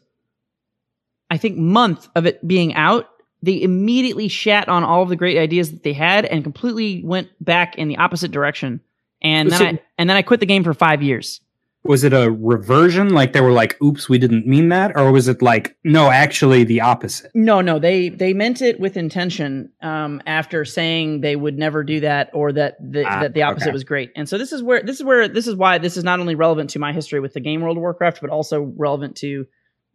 I 1.30 1.36
think, 1.38 1.56
month 1.56 2.08
of 2.14 2.26
it 2.26 2.46
being 2.46 2.74
out, 2.74 3.08
they 3.42 3.60
immediately 3.60 4.28
shat 4.28 4.68
on 4.68 4.84
all 4.84 5.02
of 5.02 5.08
the 5.08 5.16
great 5.16 5.38
ideas 5.38 5.72
that 5.72 5.82
they 5.82 5.92
had 5.92 6.24
and 6.24 6.44
completely 6.44 7.02
went 7.04 7.28
back 7.40 7.76
in 7.76 7.88
the 7.88 7.96
opposite 7.96 8.30
direction. 8.30 8.80
And 9.20 9.50
then 9.50 9.58
So- 9.58 9.64
I 9.66 9.80
and 9.98 10.10
then 10.10 10.16
I 10.16 10.22
quit 10.22 10.40
the 10.40 10.46
game 10.46 10.64
for 10.64 10.74
five 10.74 11.02
years. 11.02 11.40
Was 11.84 12.04
it 12.04 12.12
a 12.12 12.30
reversion? 12.30 13.10
Like 13.10 13.32
they 13.32 13.40
were 13.40 13.52
like, 13.52 13.80
"Oops, 13.82 14.08
we 14.08 14.18
didn't 14.18 14.46
mean 14.46 14.68
that," 14.68 14.96
or 14.96 15.10
was 15.10 15.26
it 15.26 15.42
like, 15.42 15.76
"No, 15.82 16.10
actually, 16.10 16.64
the 16.64 16.80
opposite"? 16.80 17.30
No, 17.34 17.60
no, 17.60 17.78
they 17.78 18.08
they 18.08 18.32
meant 18.32 18.62
it 18.62 18.78
with 18.78 18.96
intention. 18.96 19.72
Um, 19.82 20.22
after 20.26 20.64
saying 20.64 21.22
they 21.22 21.34
would 21.34 21.58
never 21.58 21.82
do 21.82 22.00
that 22.00 22.30
or 22.32 22.52
that 22.52 22.76
the, 22.80 23.04
Ah, 23.04 23.20
that 23.22 23.34
the 23.34 23.42
opposite 23.42 23.68
okay. 23.68 23.72
was 23.72 23.84
great, 23.84 24.12
and 24.14 24.28
so 24.28 24.38
this 24.38 24.52
is 24.52 24.62
where 24.62 24.82
this 24.82 24.96
is 24.96 25.04
where 25.04 25.26
this 25.26 25.46
is 25.46 25.56
why 25.56 25.78
this 25.78 25.96
is 25.96 26.04
not 26.04 26.20
only 26.20 26.34
relevant 26.34 26.70
to 26.70 26.78
my 26.78 26.92
history 26.92 27.18
with 27.20 27.32
the 27.32 27.40
game 27.40 27.60
World 27.62 27.76
of 27.76 27.80
Warcraft, 27.80 28.20
but 28.20 28.30
also 28.30 28.60
relevant 28.76 29.16
to 29.16 29.46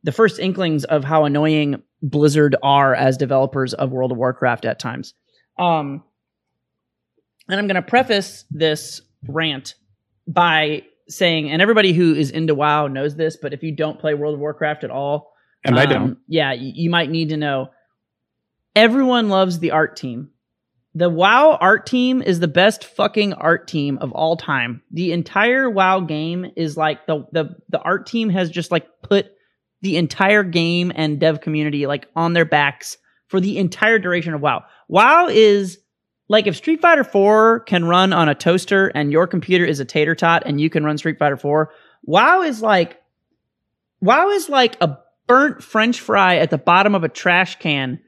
the 0.04 0.12
first 0.12 0.40
inklings 0.40 0.84
of 0.84 1.04
how 1.04 1.24
annoying 1.26 1.82
Blizzard 2.02 2.56
are 2.62 2.94
as 2.94 3.18
developers 3.18 3.74
of 3.74 3.92
World 3.92 4.12
of 4.12 4.18
Warcraft 4.18 4.66
at 4.66 4.80
times. 4.80 5.14
Um, 5.58 6.04
and 7.50 7.60
I'm 7.60 7.68
going 7.68 7.76
to 7.76 7.82
preface 7.82 8.46
this 8.52 9.02
rant 9.28 9.76
by 10.28 10.84
saying, 11.10 11.50
and 11.50 11.62
everybody 11.62 11.94
who 11.94 12.14
is 12.16 12.32
into 12.32 12.56
WoW 12.56 12.88
knows 12.88 13.16
this, 13.16 13.38
but 13.42 13.54
if 13.54 13.64
you 13.64 13.72
don't 13.72 14.00
play 14.00 14.14
World 14.14 14.36
of 14.36 14.40
Warcraft 14.40 14.84
at 14.84 14.92
all, 14.92 15.34
And 15.64 15.78
I 15.80 15.84
um, 15.84 15.90
don't. 15.90 16.18
Yeah, 16.28 16.50
y- 16.50 16.74
you 16.76 16.90
might 16.90 17.10
need 17.10 17.30
to 17.30 17.38
know. 17.38 17.70
Everyone 18.76 19.30
loves 19.30 19.60
the 19.60 19.72
art 19.72 19.96
team. 19.96 20.30
The 20.94 21.10
WoW 21.10 21.58
art 21.62 21.86
team 21.86 22.22
is 22.22 22.40
the 22.40 22.48
best 22.48 22.84
fucking 22.84 23.34
art 23.34 23.68
team 23.68 23.98
of 24.00 24.12
all 24.12 24.36
time. 24.36 24.82
The 24.92 25.12
entire 25.12 25.70
WoW 25.70 26.00
game 26.02 26.52
is 26.56 26.76
like 26.78 27.06
the 27.06 27.26
the 27.32 27.56
the 27.70 27.80
art 27.80 28.08
team 28.08 28.30
has 28.30 28.50
just 28.50 28.72
like 28.72 28.88
put 29.04 29.28
the 29.82 29.98
entire 29.98 30.44
game 30.44 30.92
and 30.96 31.20
dev 31.20 31.42
community 31.42 31.86
like 31.86 32.08
on 32.16 32.34
their 32.34 32.46
backs 32.46 32.98
for 33.28 33.40
the 33.40 33.58
entire 33.60 34.00
duration 34.00 34.34
of 34.34 34.42
WoW. 34.42 34.64
WoW 34.88 35.28
is 35.28 35.78
like 36.30 36.48
if 36.48 36.56
Street 36.56 36.82
Fighter 36.82 37.04
4 37.04 37.62
can 37.62 37.86
run 37.86 38.12
on 38.14 38.28
a 38.30 38.36
toaster 38.36 38.88
and 38.90 39.12
your 39.12 39.28
computer 39.28 39.66
is 39.66 39.80
a 39.80 39.86
tater 39.86 40.16
tot 40.16 40.44
and 40.46 40.60
you 40.60 40.70
can 40.70 40.84
run 40.84 40.98
Street 40.98 41.18
Fighter 41.20 41.38
4, 41.38 41.72
WoW 42.04 42.42
is 42.42 42.62
like 42.62 43.02
WoW 44.02 44.30
is 44.30 44.50
like 44.50 44.78
a 44.82 44.98
burnt 45.28 45.64
french 45.64 46.00
fry 46.00 46.38
at 46.38 46.50
the 46.50 46.58
bottom 46.58 46.96
of 46.96 47.04
a 47.04 47.10
trash 47.10 47.58
can 47.60 48.00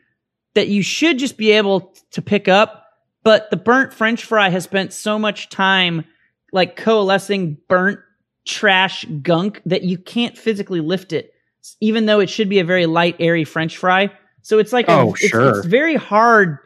that 0.53 0.67
you 0.67 0.81
should 0.81 1.17
just 1.19 1.37
be 1.37 1.51
able 1.51 1.93
to 2.11 2.21
pick 2.21 2.47
up, 2.47 2.85
but 3.23 3.49
the 3.51 3.57
burnt 3.57 3.93
french 3.93 4.25
fry 4.25 4.49
has 4.49 4.63
spent 4.63 4.93
so 4.93 5.17
much 5.19 5.49
time 5.49 6.05
like 6.51 6.75
coalescing 6.75 7.57
burnt 7.67 7.99
trash 8.45 9.05
gunk 9.21 9.61
that 9.65 9.83
you 9.83 9.97
can't 9.97 10.37
physically 10.37 10.81
lift 10.81 11.13
it 11.13 11.33
even 11.81 12.05
though 12.05 12.19
it 12.19 12.29
should 12.29 12.49
be 12.49 12.59
a 12.59 12.63
very 12.63 12.85
light 12.85 13.15
airy 13.19 13.43
french 13.43 13.77
fry. 13.77 14.09
So 14.41 14.57
it's 14.59 14.71
like 14.73 14.87
a- 14.87 14.93
Oh, 14.93 15.09
it's, 15.19 15.27
sure. 15.27 15.57
it's 15.59 15.65
very 15.67 15.95
hard 15.95 16.57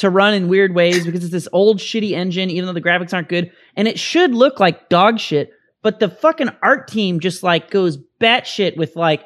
to 0.00 0.10
run 0.10 0.34
in 0.34 0.48
weird 0.48 0.74
ways 0.74 1.04
because 1.04 1.22
it's 1.22 1.32
this 1.32 1.48
old 1.52 1.78
shitty 1.78 2.12
engine, 2.12 2.50
even 2.50 2.66
though 2.66 2.72
the 2.72 2.80
graphics 2.82 3.14
aren't 3.14 3.28
good. 3.28 3.50
And 3.76 3.86
it 3.86 3.98
should 3.98 4.34
look 4.34 4.60
like 4.60 4.88
dog 4.88 5.18
shit, 5.18 5.52
but 5.82 6.00
the 6.00 6.08
fucking 6.08 6.50
art 6.62 6.88
team 6.88 7.20
just 7.20 7.42
like 7.42 7.70
goes 7.70 7.98
batshit 8.20 8.76
with 8.76 8.96
like, 8.96 9.24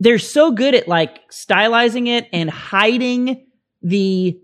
they're 0.00 0.18
so 0.18 0.50
good 0.50 0.74
at 0.74 0.88
like 0.88 1.20
stylizing 1.30 2.08
it 2.08 2.28
and 2.32 2.50
hiding 2.50 3.46
the 3.82 4.38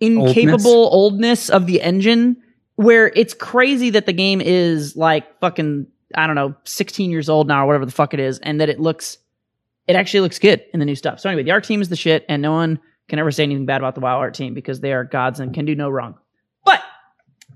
incapable 0.00 0.88
oldness, 0.92 1.50
of 1.50 1.66
the 1.66 1.80
engine 1.82 2.36
where 2.76 3.08
it's 3.14 3.34
crazy 3.34 3.90
that 3.90 4.06
the 4.06 4.12
game 4.12 4.40
is 4.40 4.96
like 4.96 5.38
fucking, 5.40 5.86
I 6.14 6.26
don't 6.26 6.36
know, 6.36 6.54
16 6.64 7.10
years 7.10 7.28
old 7.28 7.48
now 7.48 7.64
or 7.64 7.66
whatever 7.66 7.86
the 7.86 7.92
fuck 7.92 8.14
it 8.14 8.20
is. 8.20 8.38
And 8.38 8.60
that 8.60 8.68
it 8.68 8.80
looks, 8.80 9.18
it 9.86 9.96
actually 9.96 10.20
looks 10.20 10.38
good 10.38 10.62
in 10.72 10.80
the 10.80 10.86
new 10.86 10.94
stuff. 10.94 11.20
So 11.20 11.28
anyway, 11.28 11.42
the 11.42 11.50
art 11.50 11.64
team 11.64 11.82
is 11.82 11.88
the 11.88 11.96
shit 11.96 12.24
and 12.28 12.40
no 12.40 12.52
one 12.52 12.80
can 13.10 13.18
ever 13.18 13.30
say 13.30 13.42
anything 13.42 13.66
bad 13.66 13.82
about 13.82 13.94
the 13.94 14.00
WoW 14.00 14.16
art 14.18 14.32
team 14.34 14.54
because 14.54 14.80
they 14.80 14.92
are 14.92 15.04
gods 15.04 15.40
and 15.40 15.52
can 15.52 15.66
do 15.66 15.74
no 15.74 15.90
wrong. 15.90 16.14
But 16.64 16.82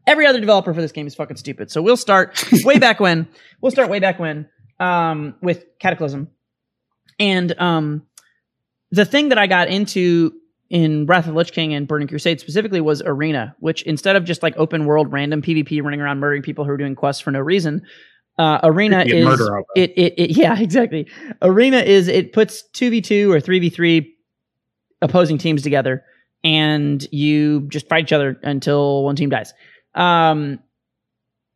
Every 0.06 0.26
other 0.26 0.40
developer 0.40 0.74
for 0.74 0.80
this 0.80 0.92
game 0.92 1.06
is 1.06 1.14
fucking 1.14 1.36
stupid. 1.36 1.70
So 1.70 1.80
we'll 1.80 1.96
start 1.96 2.42
way 2.64 2.78
back 2.78 3.00
when. 3.00 3.26
We'll 3.60 3.72
start 3.72 3.88
way 3.88 4.00
back 4.00 4.18
when 4.18 4.48
um, 4.78 5.34
with 5.40 5.64
Cataclysm, 5.78 6.28
and 7.18 7.58
um, 7.58 8.02
the 8.90 9.04
thing 9.04 9.30
that 9.30 9.38
I 9.38 9.46
got 9.46 9.68
into 9.68 10.32
in 10.68 11.06
Wrath 11.06 11.26
of 11.26 11.32
the 11.32 11.38
Lich 11.38 11.52
King 11.52 11.72
and 11.72 11.88
Burning 11.88 12.08
Crusade 12.08 12.40
specifically 12.40 12.80
was 12.80 13.02
Arena, 13.02 13.54
which 13.60 13.82
instead 13.82 14.16
of 14.16 14.24
just 14.24 14.42
like 14.42 14.54
open 14.56 14.84
world 14.84 15.12
random 15.12 15.40
PvP 15.40 15.82
running 15.82 16.00
around 16.00 16.18
murdering 16.18 16.42
people 16.42 16.64
who 16.64 16.70
are 16.70 16.76
doing 16.76 16.94
quests 16.94 17.22
for 17.22 17.30
no 17.30 17.40
reason, 17.40 17.82
uh, 18.38 18.58
Arena 18.62 19.04
is 19.06 19.40
it, 19.74 19.92
it 19.96 20.14
it 20.18 20.30
yeah 20.36 20.58
exactly. 20.60 21.08
Arena 21.40 21.78
is 21.78 22.08
it 22.08 22.34
puts 22.34 22.62
two 22.72 22.90
v 22.90 23.00
two 23.00 23.32
or 23.32 23.40
three 23.40 23.58
v 23.58 23.70
three 23.70 24.13
opposing 25.04 25.38
teams 25.38 25.62
together, 25.62 26.02
and 26.42 27.06
you 27.12 27.68
just 27.68 27.88
fight 27.88 28.02
each 28.04 28.12
other 28.12 28.36
until 28.42 29.04
one 29.04 29.14
team 29.14 29.30
dies. 29.30 29.54
Um, 29.94 30.58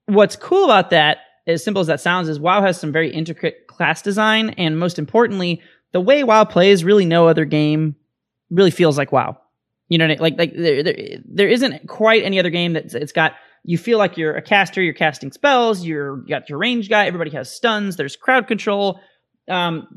what's 0.07 0.37
cool 0.37 0.65
about 0.65 0.91
that, 0.91 1.19
as 1.47 1.65
simple 1.65 1.81
as 1.81 1.87
that 1.89 2.01
sounds, 2.01 2.29
is 2.29 2.39
WoW 2.39 2.63
has 2.63 2.79
some 2.79 2.93
very 2.93 3.11
intricate 3.11 3.67
class 3.67 4.03
design, 4.03 4.51
and 4.51 4.79
most 4.79 4.99
importantly, 4.99 5.61
the 5.93 6.01
way 6.01 6.23
WoW 6.23 6.45
plays, 6.45 6.85
really 6.85 7.05
no 7.07 7.27
other 7.27 7.45
game 7.45 7.97
really 8.51 8.71
feels 8.71 8.97
like 8.97 9.11
WoW. 9.11 9.37
You 9.89 9.99
know, 9.99 10.07
I- 10.07 10.17
like 10.21 10.39
like 10.39 10.55
there, 10.55 10.83
there 10.83 11.19
there 11.25 11.49
isn't 11.49 11.89
quite 11.89 12.23
any 12.23 12.39
other 12.39 12.51
game 12.51 12.75
that 12.75 12.93
it's 12.95 13.13
got. 13.13 13.33
You 13.65 13.77
feel 13.79 13.99
like 13.99 14.17
you're 14.17 14.37
a 14.37 14.43
caster, 14.43 14.81
you're 14.83 14.95
casting 14.95 15.33
spells, 15.33 15.85
you're 15.85 16.19
you 16.21 16.29
got 16.29 16.49
your 16.49 16.59
range 16.59 16.89
guy. 16.89 17.07
Everybody 17.07 17.31
has 17.31 17.51
stuns. 17.51 17.97
There's 17.97 18.15
crowd 18.17 18.47
control. 18.47 19.01
Um, 19.49 19.89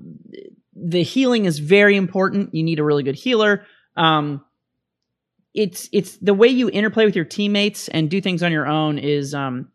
the 0.74 1.04
healing 1.04 1.46
is 1.46 1.60
very 1.60 1.96
important. 1.96 2.54
You 2.54 2.64
need 2.64 2.80
a 2.80 2.84
really 2.84 3.04
good 3.04 3.16
healer. 3.16 3.66
Um, 3.96 4.44
it's 5.54 5.90
it's 5.92 6.18
the 6.18 6.34
way 6.34 6.48
you 6.48 6.70
interplay 6.70 7.06
with 7.06 7.16
your 7.16 7.26
teammates 7.26 7.90
and 7.90 8.10
do 8.10 8.22
things 8.22 8.42
on 8.42 8.52
your 8.52 8.68
own 8.68 8.98
is 8.98 9.34
um, 9.34 9.70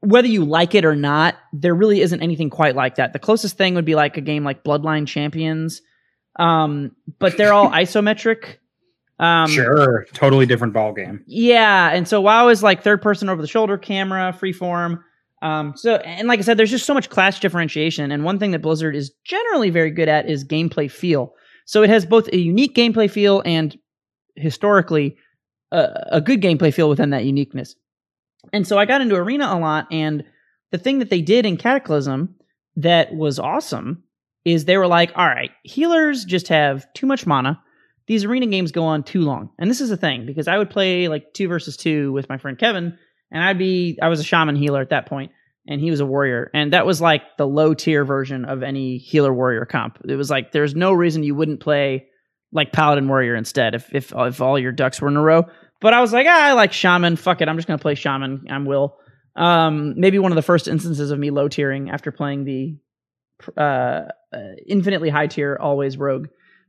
whether 0.00 0.28
you 0.28 0.44
like 0.44 0.74
it 0.74 0.84
or 0.84 0.96
not. 0.96 1.36
There 1.52 1.74
really 1.74 2.00
isn't 2.00 2.22
anything 2.22 2.50
quite 2.50 2.74
like 2.74 2.94
that. 2.94 3.12
The 3.12 3.18
closest 3.18 3.58
thing 3.58 3.74
would 3.74 3.84
be 3.84 3.94
like 3.94 4.16
a 4.16 4.22
game 4.22 4.44
like 4.44 4.64
Bloodline 4.64 5.06
Champions, 5.06 5.82
um, 6.36 6.92
but 7.18 7.36
they're 7.36 7.52
all 7.52 7.70
isometric. 7.70 8.56
Um, 9.18 9.50
sure, 9.50 10.06
totally 10.12 10.46
different 10.46 10.72
ball 10.72 10.92
game. 10.92 11.24
yeah, 11.26 11.90
and 11.90 12.06
so 12.06 12.20
WoW 12.20 12.48
is 12.48 12.62
like 12.62 12.82
third 12.82 13.02
person 13.02 13.28
over 13.28 13.42
the 13.42 13.48
shoulder 13.48 13.76
camera, 13.76 14.34
freeform. 14.38 15.02
Um, 15.40 15.74
so 15.76 15.96
and 15.96 16.26
like 16.28 16.40
I 16.40 16.42
said, 16.42 16.56
there's 16.56 16.70
just 16.70 16.86
so 16.86 16.94
much 16.94 17.10
class 17.10 17.38
differentiation. 17.38 18.10
And 18.10 18.24
one 18.24 18.38
thing 18.38 18.50
that 18.50 18.62
Blizzard 18.62 18.96
is 18.96 19.12
generally 19.24 19.70
very 19.70 19.90
good 19.90 20.08
at 20.08 20.28
is 20.28 20.44
gameplay 20.44 20.90
feel. 20.90 21.34
So 21.66 21.82
it 21.82 21.90
has 21.90 22.06
both 22.06 22.28
a 22.28 22.38
unique 22.38 22.74
gameplay 22.74 23.10
feel 23.10 23.42
and 23.44 23.76
historically 24.36 25.16
a, 25.70 25.88
a 26.12 26.20
good 26.20 26.40
gameplay 26.40 26.72
feel 26.72 26.88
within 26.88 27.10
that 27.10 27.24
uniqueness. 27.24 27.76
And 28.52 28.66
so 28.66 28.78
I 28.78 28.86
got 28.86 29.00
into 29.00 29.16
Arena 29.16 29.46
a 29.52 29.58
lot, 29.58 29.86
and 29.90 30.24
the 30.70 30.78
thing 30.78 31.00
that 31.00 31.10
they 31.10 31.20
did 31.20 31.44
in 31.44 31.56
Cataclysm 31.56 32.36
that 32.76 33.14
was 33.14 33.38
awesome 33.38 34.04
is 34.44 34.64
they 34.64 34.78
were 34.78 34.86
like, 34.86 35.12
all 35.16 35.26
right, 35.26 35.50
healers 35.64 36.24
just 36.24 36.48
have 36.48 36.86
too 36.94 37.06
much 37.06 37.26
mana. 37.26 37.60
These 38.06 38.24
arena 38.24 38.46
games 38.46 38.72
go 38.72 38.84
on 38.84 39.02
too 39.02 39.20
long. 39.20 39.50
And 39.58 39.68
this 39.68 39.82
is 39.82 39.90
the 39.90 39.96
thing, 39.96 40.24
because 40.24 40.48
I 40.48 40.56
would 40.56 40.70
play 40.70 41.08
like 41.08 41.34
two 41.34 41.48
versus 41.48 41.76
two 41.76 42.12
with 42.12 42.28
my 42.28 42.38
friend 42.38 42.56
Kevin, 42.56 42.96
and 43.30 43.42
I'd 43.42 43.58
be 43.58 43.98
I 44.00 44.08
was 44.08 44.20
a 44.20 44.24
shaman 44.24 44.56
healer 44.56 44.80
at 44.80 44.90
that 44.90 45.06
point, 45.06 45.32
and 45.66 45.80
he 45.80 45.90
was 45.90 46.00
a 46.00 46.06
warrior. 46.06 46.50
And 46.54 46.72
that 46.72 46.86
was 46.86 47.00
like 47.00 47.22
the 47.36 47.46
low 47.46 47.74
tier 47.74 48.04
version 48.04 48.44
of 48.44 48.62
any 48.62 48.98
healer 48.98 49.32
warrior 49.32 49.64
comp. 49.64 49.98
It 50.08 50.16
was 50.16 50.30
like 50.30 50.52
there's 50.52 50.74
no 50.74 50.92
reason 50.92 51.22
you 51.22 51.34
wouldn't 51.34 51.60
play 51.60 52.06
like 52.52 52.72
paladin 52.72 53.08
warrior 53.08 53.34
instead 53.34 53.74
if 53.74 53.94
if 53.94 54.12
if 54.16 54.40
all 54.40 54.58
your 54.58 54.72
ducks 54.72 55.00
were 55.00 55.08
in 55.08 55.16
a 55.16 55.22
row. 55.22 55.44
But 55.80 55.94
I 55.94 56.00
was 56.00 56.12
like, 56.12 56.26
ah, 56.28 56.46
I 56.46 56.52
like 56.52 56.72
shaman. 56.72 57.16
Fuck 57.16 57.40
it, 57.40 57.48
I'm 57.48 57.56
just 57.56 57.68
gonna 57.68 57.78
play 57.78 57.94
shaman. 57.94 58.46
I'm 58.50 58.64
will. 58.64 58.96
Um, 59.36 59.94
maybe 59.96 60.18
one 60.18 60.32
of 60.32 60.36
the 60.36 60.42
first 60.42 60.66
instances 60.66 61.10
of 61.12 61.18
me 61.18 61.30
low 61.30 61.48
tiering 61.48 61.92
after 61.92 62.10
playing 62.10 62.44
the 62.44 62.76
uh, 63.56 64.08
uh, 64.32 64.38
infinitely 64.66 65.10
high 65.10 65.28
tier 65.28 65.56
always 65.60 65.96
rogue 65.96 66.26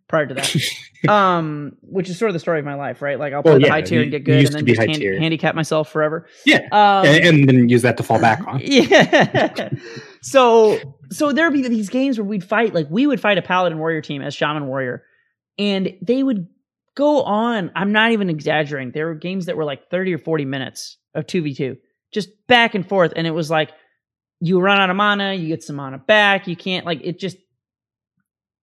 prior 0.09 0.25
to 0.25 0.33
that. 0.33 0.53
um, 1.09 1.77
which 1.83 2.09
is 2.09 2.17
sort 2.17 2.29
of 2.29 2.33
the 2.33 2.39
story 2.39 2.59
of 2.59 2.65
my 2.65 2.73
life, 2.73 3.01
right? 3.01 3.17
Like 3.17 3.31
I'll 3.31 3.41
play 3.41 3.51
Well, 3.51 3.59
the 3.61 3.67
yeah, 3.67 3.71
high 3.71 3.81
tier 3.81 4.01
and 4.01 4.11
get 4.11 4.25
good, 4.25 4.45
and 4.45 4.53
then 4.53 4.65
just 4.65 4.81
hand- 4.81 5.01
handicap 5.21 5.55
myself 5.55 5.89
forever. 5.89 6.27
Yeah, 6.45 6.67
Um, 6.71 7.05
and, 7.05 7.25
and 7.25 7.47
then 7.47 7.69
use 7.69 7.83
that 7.83 7.95
to 7.97 8.03
fall 8.03 8.19
back 8.19 8.45
on. 8.45 8.59
yeah. 8.63 9.69
so 10.21 10.77
so 11.11 11.31
there'd 11.31 11.53
be 11.53 11.65
these 11.67 11.87
games 11.89 12.17
where 12.17 12.25
we'd 12.25 12.43
fight, 12.43 12.73
like 12.73 12.87
we 12.89 13.07
would 13.07 13.21
fight 13.21 13.37
a 13.37 13.41
paladin 13.41 13.77
warrior 13.79 14.01
team 14.01 14.21
as 14.21 14.33
shaman 14.33 14.67
warrior, 14.67 15.03
and 15.57 15.93
they 16.01 16.21
would 16.23 16.47
go 16.97 17.21
on. 17.23 17.71
I'm 17.75 17.93
not 17.93 18.11
even 18.11 18.29
exaggerating. 18.29 18.91
There 18.91 19.07
were 19.07 19.15
games 19.15 19.45
that 19.45 19.55
were 19.55 19.63
like 19.65 19.89
30 19.89 20.15
or 20.15 20.17
40 20.17 20.43
minutes 20.45 20.97
of 21.15 21.25
2v2, 21.27 21.77
just 22.11 22.29
back 22.47 22.75
and 22.75 22.87
forth, 22.87 23.13
and 23.15 23.25
it 23.25 23.31
was 23.31 23.49
like 23.49 23.71
you 24.41 24.59
run 24.59 24.79
out 24.79 24.89
of 24.89 24.95
mana, 24.95 25.33
you 25.33 25.47
get 25.47 25.63
some 25.63 25.75
mana 25.77 25.97
back, 25.99 26.47
you 26.47 26.55
can't 26.55 26.85
like 26.85 26.99
it 27.03 27.19
just 27.19 27.37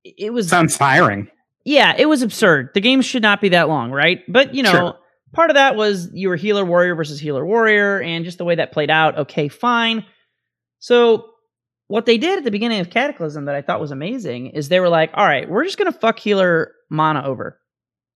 it 0.04 0.32
was 0.32 0.48
Sounds 0.48 0.76
tiring. 0.76 1.28
Yeah, 1.66 1.94
it 1.98 2.06
was 2.06 2.22
absurd. 2.22 2.70
The 2.74 2.80
game 2.80 3.02
should 3.02 3.22
not 3.22 3.40
be 3.42 3.50
that 3.50 3.68
long, 3.68 3.90
right? 3.90 4.20
But 4.28 4.54
you 4.54 4.62
know, 4.62 4.70
Sure. 4.70 4.94
part 5.34 5.50
of 5.50 5.54
that 5.54 5.74
was 5.76 6.08
you 6.14 6.28
were 6.30 6.36
healer 6.36 6.64
warrior 6.64 6.94
versus 6.94 7.18
healer 7.20 7.44
warrior, 7.44 8.00
and 8.00 8.24
just 8.24 8.38
the 8.38 8.44
way 8.44 8.54
that 8.54 8.72
played 8.72 8.88
out. 8.90 9.18
Okay, 9.18 9.48
fine. 9.48 10.04
So 10.78 11.26
what 11.88 12.06
they 12.06 12.18
did 12.18 12.38
at 12.38 12.44
the 12.44 12.50
beginning 12.50 12.80
of 12.80 12.90
Cataclysm 12.90 13.44
that 13.46 13.54
I 13.54 13.62
thought 13.62 13.80
was 13.80 13.90
amazing 13.90 14.48
is 14.48 14.68
they 14.68 14.80
were 14.80 14.88
like, 14.88 15.10
all 15.14 15.26
right, 15.26 15.48
we're 15.48 15.64
just 15.64 15.76
gonna 15.78 15.92
fuck 15.92 16.18
healer 16.18 16.72
mana 16.90 17.22
over. 17.24 17.58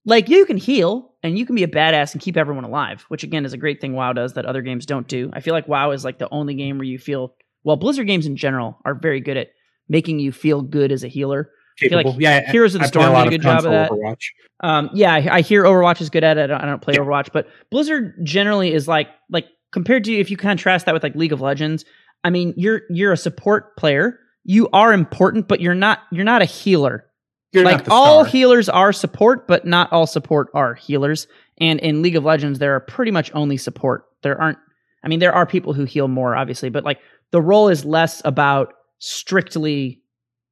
Like 0.06 0.28
you 0.28 0.46
can 0.46 0.56
heal 0.56 1.14
and 1.22 1.36
you 1.38 1.44
can 1.44 1.54
be 1.56 1.62
a 1.64 1.68
badass 1.68 2.12
and 2.12 2.22
keep 2.22 2.36
everyone 2.36 2.64
alive, 2.64 3.04
which 3.08 3.22
again 3.24 3.44
is 3.44 3.52
a 3.52 3.58
great 3.58 3.80
thing 3.80 3.92
WoW 3.94 4.12
does 4.12 4.34
that 4.34 4.46
other 4.46 4.62
games 4.62 4.86
don't 4.86 5.06
do. 5.08 5.28
I 5.32 5.40
feel 5.40 5.54
like 5.54 5.68
WoW 5.68 5.90
is 5.90 6.04
like 6.04 6.18
the 6.18 6.28
only 6.30 6.54
game 6.54 6.78
where 6.78 6.86
you 6.86 6.98
feel 6.98 7.34
well, 7.64 7.76
Blizzard 7.76 8.06
games 8.06 8.26
in 8.26 8.36
general 8.36 8.78
are 8.86 8.94
very 8.94 9.20
good 9.20 9.36
at 9.36 9.48
making 9.88 10.18
you 10.20 10.32
feel 10.32 10.62
good 10.62 10.90
as 10.92 11.04
a 11.04 11.08
healer. 11.08 11.50
Feel 11.88 12.02
like 12.02 12.20
yeah, 12.20 12.50
Heroes 12.50 12.74
of 12.74 12.80
the 12.80 12.86
I 12.86 12.88
Storm 12.88 13.14
did 13.14 13.26
a 13.26 13.30
good 13.30 13.42
job 13.42 13.64
of 13.64 13.70
that. 13.70 13.90
Overwatch. 13.90 14.24
Um, 14.60 14.90
yeah, 14.92 15.14
I, 15.14 15.36
I 15.36 15.40
hear 15.40 15.64
Overwatch 15.64 16.00
is 16.00 16.10
good 16.10 16.24
at 16.24 16.36
it. 16.38 16.42
I 16.42 16.46
don't, 16.46 16.60
I 16.60 16.66
don't 16.66 16.82
play 16.82 16.94
Yeah. 16.94 17.00
Overwatch, 17.00 17.28
but 17.32 17.48
Blizzard 17.70 18.14
generally 18.22 18.72
is 18.72 18.86
like 18.86 19.08
like 19.30 19.46
compared 19.72 20.04
to 20.04 20.14
if 20.14 20.30
you 20.30 20.36
contrast 20.36 20.86
that 20.86 20.92
with 20.92 21.02
like 21.02 21.14
League 21.14 21.32
of 21.32 21.40
Legends. 21.40 21.84
I 22.22 22.30
mean, 22.30 22.54
you're 22.56 22.82
you're 22.90 23.12
a 23.12 23.16
support 23.16 23.76
player. 23.76 24.18
You 24.44 24.68
are 24.72 24.92
important, 24.92 25.48
but 25.48 25.60
you're 25.60 25.74
not 25.74 26.00
you're 26.12 26.24
not 26.24 26.42
a 26.42 26.46
healer. 26.46 27.06
You're 27.52 27.64
like 27.64 27.88
all 27.90 28.22
healers 28.22 28.68
are 28.68 28.92
support, 28.92 29.48
but 29.48 29.66
not 29.66 29.92
all 29.92 30.06
support 30.06 30.48
are 30.54 30.74
healers. 30.74 31.26
And 31.58 31.80
in 31.80 32.00
League 32.00 32.16
of 32.16 32.24
Legends, 32.24 32.58
there 32.58 32.74
are 32.74 32.80
pretty 32.80 33.10
much 33.10 33.30
only 33.34 33.56
support. 33.56 34.04
There 34.22 34.40
aren't. 34.40 34.58
I 35.02 35.08
mean, 35.08 35.18
there 35.18 35.34
are 35.34 35.46
people 35.46 35.72
who 35.72 35.84
heal 35.84 36.08
more, 36.08 36.36
obviously, 36.36 36.68
but 36.68 36.84
like 36.84 37.00
the 37.32 37.40
role 37.40 37.68
is 37.68 37.84
less 37.84 38.22
about 38.24 38.74
strictly 38.98 40.02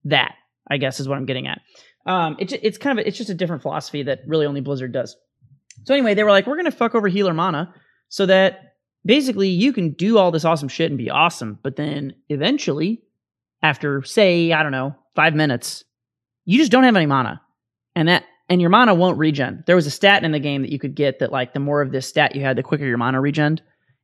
that. 0.04 0.34
I 0.70 0.76
guess 0.76 1.00
is 1.00 1.08
what 1.08 1.18
I'm 1.18 1.26
getting 1.26 1.46
at. 1.46 1.60
Um, 2.06 2.36
it, 2.38 2.52
it's 2.52 2.78
kind 2.78 2.98
of 2.98 3.04
a, 3.04 3.08
it's 3.08 3.18
just 3.18 3.30
a 3.30 3.34
different 3.34 3.62
philosophy 3.62 4.02
that 4.04 4.20
really 4.26 4.46
only 4.46 4.60
Blizzard 4.60 4.92
does. 4.92 5.16
So 5.84 5.94
anyway, 5.94 6.14
they 6.14 6.24
were 6.24 6.30
like, 6.30 6.46
we're 6.46 6.56
gonna 6.56 6.70
fuck 6.70 6.94
over 6.94 7.08
healer 7.08 7.34
mana 7.34 7.74
so 8.08 8.26
that 8.26 8.74
basically 9.04 9.48
you 9.48 9.72
can 9.72 9.92
do 9.92 10.18
all 10.18 10.30
this 10.30 10.44
awesome 10.44 10.68
shit 10.68 10.90
and 10.90 10.98
be 10.98 11.10
awesome, 11.10 11.58
but 11.62 11.76
then 11.76 12.14
eventually, 12.28 13.02
after 13.62 14.02
say 14.02 14.52
I 14.52 14.62
don't 14.62 14.72
know 14.72 14.94
five 15.14 15.34
minutes, 15.34 15.84
you 16.44 16.58
just 16.58 16.72
don't 16.72 16.84
have 16.84 16.96
any 16.96 17.06
mana, 17.06 17.40
and 17.94 18.08
that 18.08 18.24
and 18.48 18.60
your 18.60 18.70
mana 18.70 18.94
won't 18.94 19.18
regen. 19.18 19.62
There 19.66 19.76
was 19.76 19.86
a 19.86 19.90
stat 19.90 20.24
in 20.24 20.32
the 20.32 20.38
game 20.38 20.62
that 20.62 20.72
you 20.72 20.78
could 20.78 20.94
get 20.94 21.18
that 21.18 21.32
like 21.32 21.52
the 21.52 21.60
more 21.60 21.82
of 21.82 21.92
this 21.92 22.06
stat 22.06 22.34
you 22.34 22.42
had, 22.42 22.56
the 22.56 22.62
quicker 22.62 22.86
your 22.86 22.96
mana 22.96 23.18
regened, 23.18 23.60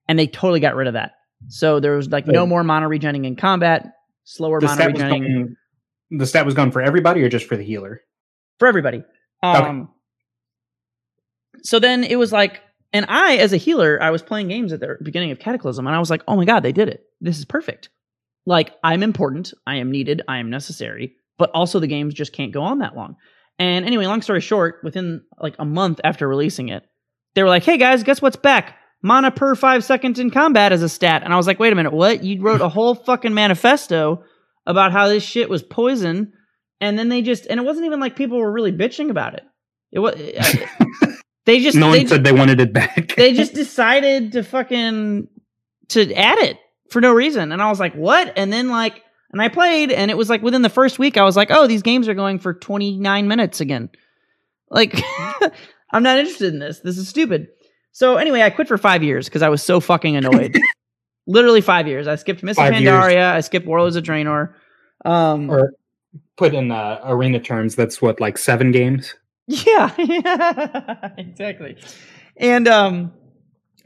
and 0.09 0.19
they 0.19 0.27
totally 0.27 0.61
got 0.61 0.75
rid 0.75 0.87
of 0.87 0.95
that. 0.95 1.13
So 1.49 1.81
there 1.81 1.97
was 1.97 2.11
like 2.11 2.27
no 2.27 2.47
more 2.47 2.65
mana 2.65 2.89
regening 2.89 3.27
in 3.27 3.37
combat, 3.37 3.95
slower 4.25 4.61
The 4.61 4.67
mana 4.67 4.85
regening 4.87 5.57
the 6.19 6.27
stat 6.27 6.45
was 6.45 6.55
gone 6.55 6.71
for 6.71 6.83
everybody 6.83 7.23
or 7.23 7.29
just 7.29 7.47
for 7.47 7.57
the 7.57 7.65
healer? 7.65 8.01
for 8.59 8.69
everybody. 8.69 9.03
Um, 9.43 9.89
So 11.63 11.79
then 11.79 12.05
it 12.05 12.17
was 12.17 12.33
like, 12.33 12.61
and 12.93 13.07
I, 13.09 13.37
as 13.39 13.53
a 13.53 13.57
healer, 13.57 14.01
I 14.01 14.11
was 14.11 14.23
playing 14.23 14.49
games 14.49 14.73
at 14.73 14.81
the 14.81 14.97
beginning 15.03 15.33
of 15.33 15.39
Cataclysm, 15.39 15.87
and 15.87 15.97
I 15.97 15.99
was 15.99 16.11
like, 16.11 16.23
oh 16.29 16.37
my 16.37 16.45
god, 16.45 16.61
they 16.61 16.73
did 16.73 16.89
it. 16.89 17.05
This 17.21 17.39
is 17.39 17.45
perfect. 17.45 17.89
Like 18.47 18.75
I'm 18.85 19.03
important, 19.03 19.53
I 19.67 19.77
am 19.77 19.91
needed, 19.91 20.23
I 20.29 20.39
am 20.39 20.51
necessary, 20.51 21.15
but 21.39 21.51
also 21.51 21.81
the 21.81 21.87
games 21.87 22.15
just 22.15 22.33
can't 22.33 22.53
go 22.53 22.63
on 22.63 22.79
that 22.79 22.95
long. 22.95 23.17
And 23.59 23.85
anyway, 23.85 24.07
long 24.07 24.23
story 24.23 24.41
short, 24.41 24.81
within 24.85 25.23
like 25.39 25.57
a 25.59 25.65
month 25.65 26.01
after 26.05 26.29
releasing 26.29 26.69
it, 26.69 26.85
they 27.35 27.43
were 27.43 27.49
like, 27.49 27.65
hey 27.65 27.79
guys, 27.79 28.03
guess 28.03 28.21
what's 28.23 28.37
back? 28.37 28.77
Mana 29.03 29.31
per 29.31 29.55
five 29.55 29.83
seconds 29.85 30.19
in 30.19 30.31
combat 30.31 30.73
as 30.73 30.83
a 30.83 30.89
stat. 30.89 31.23
And 31.25 31.33
I 31.33 31.37
was 31.37 31.47
like, 31.47 31.59
wait 31.59 31.73
a 31.73 31.77
minute, 31.77 31.93
what? 31.93 32.23
You 32.23 32.41
wrote 32.43 32.61
a 32.61 32.69
whole 32.69 32.95
fucking 32.95 33.35
manifesto 33.35 34.25
about 34.67 34.93
how 34.93 35.09
this 35.09 35.23
shit 35.23 35.51
was 35.51 35.63
poison, 35.63 36.33
and 36.81 36.99
then 36.99 37.09
they 37.09 37.23
just, 37.23 37.47
and 37.47 37.59
it 37.61 37.65
wasn't 37.65 37.87
even 37.87 38.01
like 38.01 38.17
people 38.17 38.39
were 38.39 38.53
really 38.53 38.73
bitching 38.73 39.11
about 39.11 39.35
it. 39.35 39.45
It 39.93 39.99
was, 40.01 40.15
they 41.47 41.61
just, 41.61 41.77
no 41.77 41.93
they, 41.93 41.99
one 41.99 42.09
said 42.09 42.25
they 42.25 42.33
wanted 42.33 42.61
it 42.61 42.73
back. 42.73 43.15
they 43.17 43.33
just 43.33 43.55
decided 43.65 44.33
to 44.33 44.43
fucking 44.43 45.29
to 45.89 46.15
add 46.15 46.39
it 46.39 46.57
for 46.91 47.01
no 47.01 47.13
reason 47.13 47.53
and 47.53 47.61
i 47.61 47.69
was 47.69 47.81
like 47.81 47.95
what 47.95 48.33
and 48.37 48.53
then 48.53 48.69
like 48.69 49.03
and 49.33 49.43
i 49.43 49.49
played 49.49 49.91
and 49.91 50.11
it 50.11 50.17
was 50.17 50.31
like 50.31 50.43
within 50.43 50.63
the 50.63 50.71
first 50.71 50.99
week 50.99 51.17
i 51.17 51.23
was 51.23 51.37
like 51.37 51.51
oh 51.51 51.67
these 51.67 51.83
games 51.83 52.09
are 52.09 52.15
going 52.15 52.39
for 52.39 52.55
29 52.55 53.29
minutes 53.29 53.61
again 53.61 53.89
like 54.71 54.95
i'm 55.93 56.03
not 56.03 56.19
interested 56.19 56.53
in 56.53 56.59
this 56.59 56.81
this 56.81 56.97
is 56.99 57.09
stupid 57.09 57.49
So 57.93 58.17
anyway, 58.17 58.43
I 58.43 58.51
quit 58.51 58.67
for 58.67 58.77
five 58.77 59.05
years 59.05 59.27
because 59.29 59.43
I 59.43 59.49
was 59.51 59.63
so 59.63 59.79
fucking 59.79 60.17
annoyed. 60.17 60.59
Literally 61.27 61.61
five 61.61 61.87
years. 61.89 62.07
I 62.07 62.17
skipped 62.17 62.43
Mists 62.43 62.59
Five 62.61 62.75
years. 62.75 62.93
Pandaria. 62.93 63.33
I 63.33 63.41
skipped 63.41 63.67
Warlords 63.67 63.97
of 63.97 64.05
Draenor. 64.05 64.53
Um, 65.05 65.51
Or 65.51 65.73
put 66.37 66.55
in 66.55 66.71
uh, 66.71 67.01
arena 67.05 67.41
terms, 67.41 67.75
that's 67.77 68.01
what 68.03 68.21
like 68.21 68.39
seven 68.39 68.71
games. 68.73 69.15
Yeah, 69.47 69.91
exactly. 71.19 71.77
And 72.39 72.67
um, 72.67 73.13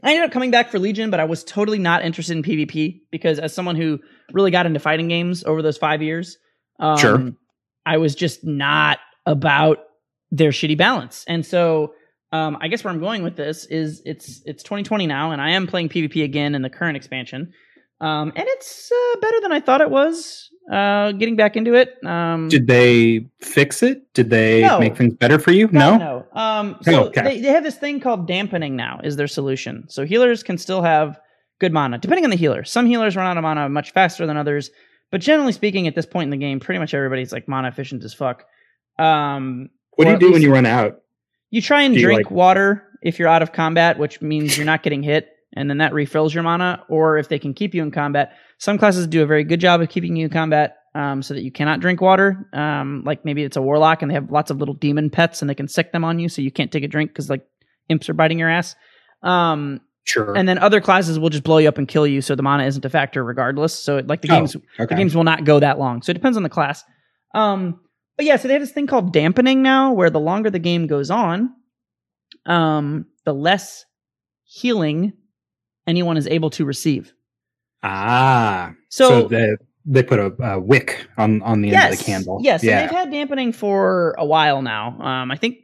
I 0.01 0.11
ended 0.11 0.25
up 0.25 0.31
coming 0.31 0.51
back 0.51 0.69
for 0.69 0.79
Legion, 0.79 1.09
but 1.09 1.19
I 1.19 1.25
was 1.25 1.43
totally 1.43 1.79
not 1.79 2.05
interested 2.05 2.37
in 2.37 2.43
PvP 2.43 3.01
because, 3.11 3.39
as 3.39 3.53
someone 3.53 3.75
who 3.75 3.99
really 4.31 4.51
got 4.51 4.65
into 4.65 4.79
fighting 4.79 5.09
games 5.09 5.43
over 5.43 5.61
those 5.61 5.77
five 5.77 6.01
years, 6.01 6.37
um, 6.79 6.97
Sure. 6.97 7.31
I 7.85 7.97
was 7.97 8.15
just 8.15 8.43
not 8.45 8.99
about 9.25 9.79
their 10.31 10.51
shitty 10.51 10.77
balance. 10.77 11.25
And 11.27 11.45
so, 11.45 11.93
um, 12.31 12.57
I 12.61 12.67
guess 12.67 12.83
where 12.83 12.93
I'm 12.93 12.99
going 12.99 13.23
with 13.23 13.35
this 13.35 13.65
is 13.65 14.01
it's 14.05 14.41
it's 14.45 14.63
2020 14.63 15.07
now, 15.07 15.31
and 15.31 15.41
I 15.41 15.51
am 15.51 15.67
playing 15.67 15.89
PvP 15.89 16.23
again 16.23 16.55
in 16.55 16.61
the 16.61 16.69
current 16.69 16.95
expansion, 16.97 17.53
um, 18.01 18.31
and 18.35 18.45
it's 18.47 18.91
uh, 18.91 19.19
better 19.19 19.41
than 19.41 19.51
I 19.51 19.59
thought 19.59 19.81
it 19.81 19.89
was. 19.89 20.45
Uh, 20.71 21.13
getting 21.13 21.35
back 21.35 21.57
into 21.57 21.73
it. 21.73 21.95
Um, 22.05 22.47
Did 22.47 22.67
they 22.67 23.25
fix 23.41 23.81
it? 23.81 24.03
Did 24.13 24.29
they 24.29 24.61
No. 24.61 24.79
make 24.79 24.95
things 24.95 25.15
better 25.15 25.39
for 25.39 25.51
you? 25.51 25.67
No. 25.71 25.97
no. 25.97 26.27
Um, 26.39 26.77
so 26.83 27.05
Okay. 27.05 27.23
they, 27.23 27.41
they 27.41 27.47
have 27.47 27.63
this 27.63 27.75
thing 27.75 27.99
called 27.99 28.27
dampening 28.27 28.75
now 28.75 29.01
is 29.03 29.15
their 29.15 29.25
solution. 29.27 29.85
So 29.87 30.05
healers 30.05 30.43
can 30.43 30.59
still 30.59 30.83
have 30.83 31.19
good 31.59 31.73
mana, 31.73 31.97
depending 31.97 32.23
on 32.23 32.29
the 32.29 32.35
healer. 32.35 32.63
Some 32.65 32.85
healers 32.85 33.15
run 33.15 33.25
out 33.25 33.35
of 33.35 33.41
mana 33.41 33.67
much 33.67 33.93
faster 33.93 34.27
than 34.27 34.37
others, 34.37 34.69
but 35.09 35.21
generally 35.21 35.53
speaking, 35.53 35.87
at 35.87 35.95
this 35.95 36.05
point 36.05 36.25
in 36.25 36.29
the 36.29 36.37
game, 36.37 36.59
pretty 36.59 36.77
much 36.77 36.93
everybody's 36.93 37.31
like 37.31 37.47
mana 37.47 37.69
efficient 37.69 38.03
as 38.03 38.13
fuck. 38.13 38.43
Um, 38.99 39.71
What 39.95 40.05
do 40.05 40.11
you 40.11 40.19
do 40.19 40.31
when 40.31 40.43
you 40.43 40.53
run 40.53 40.67
out? 40.67 41.01
You 41.51 41.61
try 41.61 41.81
and 41.83 41.93
Do 41.93 42.01
drink 42.01 42.19
like- 42.25 42.31
water 42.31 42.83
if 43.01 43.17
you're 43.19 43.27
out 43.27 43.41
of 43.41 43.51
combat, 43.53 43.97
which 43.97 44.21
means 44.21 44.57
you're 44.57 44.65
not 44.65 44.83
getting 44.83 45.01
hit, 45.03 45.29
and 45.53 45.69
then 45.69 45.77
that 45.79 45.93
refills 45.93 46.33
your 46.33 46.43
mana. 46.43 46.83
Or 46.89 47.17
if 47.17 47.27
they 47.29 47.39
can 47.39 47.53
keep 47.53 47.73
you 47.73 47.81
in 47.81 47.91
combat, 47.91 48.33
some 48.57 48.77
classes 48.77 49.07
do 49.07 49.23
a 49.23 49.25
very 49.25 49.43
good 49.43 49.59
job 49.59 49.81
of 49.81 49.89
keeping 49.89 50.15
you 50.15 50.25
in 50.25 50.31
combat, 50.31 50.77
um, 50.95 51.21
so 51.23 51.33
that 51.33 51.41
you 51.43 51.51
cannot 51.51 51.79
drink 51.79 52.01
water. 52.01 52.47
Um, 52.53 53.03
like 53.05 53.23
maybe 53.25 53.43
it's 53.43 53.57
a 53.57 53.61
warlock 53.61 54.01
and 54.01 54.09
they 54.11 54.15
have 54.15 54.29
lots 54.31 54.51
of 54.51 54.57
little 54.57 54.73
demon 54.75 55.09
pets, 55.09 55.41
and 55.41 55.49
they 55.49 55.55
can 55.55 55.67
sick 55.67 55.91
them 55.91 56.03
on 56.03 56.19
you, 56.19 56.29
so 56.29 56.41
you 56.41 56.51
can't 56.51 56.71
take 56.71 56.83
a 56.83 56.87
drink 56.87 57.11
because 57.11 57.29
like 57.29 57.45
imps 57.87 58.09
are 58.09 58.13
biting 58.13 58.37
your 58.39 58.49
ass. 58.49 58.75
Um, 59.23 59.81
Sure. 60.05 60.35
and 60.35 60.47
then 60.49 60.57
other 60.57 60.81
classes 60.81 61.19
will 61.19 61.29
just 61.29 61.43
blow 61.43 61.57
you 61.59 61.67
up 61.67 61.77
and 61.77 61.87
kill 61.87 62.07
you, 62.07 62.21
so 62.21 62.33
the 62.35 62.41
mana 62.43 62.65
isn't 62.65 62.83
a 62.85 62.89
factor 62.89 63.23
regardless. 63.23 63.73
So 63.73 63.97
it, 63.97 64.07
like 64.07 64.21
the 64.21 64.29
Oh, 64.31 64.35
games 64.39 64.55
okay. 64.55 64.85
the 64.87 64.95
games 64.95 65.15
will 65.15 65.23
not 65.23 65.43
go 65.45 65.59
that 65.59 65.77
long. 65.77 66.01
So 66.01 66.09
it 66.11 66.13
depends 66.15 66.35
on 66.37 66.43
the 66.43 66.49
class. 66.49 66.83
Um, 67.35 67.79
but 68.19 68.25
yeah, 68.25 68.35
so 68.35 68.49
they 68.49 68.53
have 68.53 68.61
this 68.61 68.71
thing 68.73 68.85
called 68.85 69.13
dampening 69.13 69.61
now, 69.61 69.93
where 69.93 70.09
the 70.09 70.19
longer 70.19 70.49
the 70.49 70.59
game 70.59 70.87
goes 70.87 71.09
on, 71.09 71.53
um, 72.45 73.05
the 73.23 73.33
less 73.33 73.85
healing 74.43 75.13
anyone 75.87 76.17
is 76.17 76.27
able 76.27 76.49
to 76.49 76.65
receive. 76.65 77.13
ah. 77.81 78.73
So, 78.89 79.07
So, 79.21 79.27
they, 79.29 79.47
they 79.85 80.03
put 80.03 80.19
a, 80.19 80.33
a 80.43 80.59
wick 80.59 81.07
on, 81.17 81.41
on 81.43 81.61
the 81.61 81.73
end 81.73 81.93
of 81.93 81.97
the 81.97 82.03
candle. 82.03 82.39
Yes, 82.41 82.61
Yeah. 82.61 82.81
they've 82.81 82.91
had 82.91 83.09
dampening 83.09 83.53
for 83.53 84.15
a 84.17 84.25
while 84.25 84.61
now. 84.61 84.99
Um, 84.99 85.31
I 85.31 85.37
think 85.37 85.59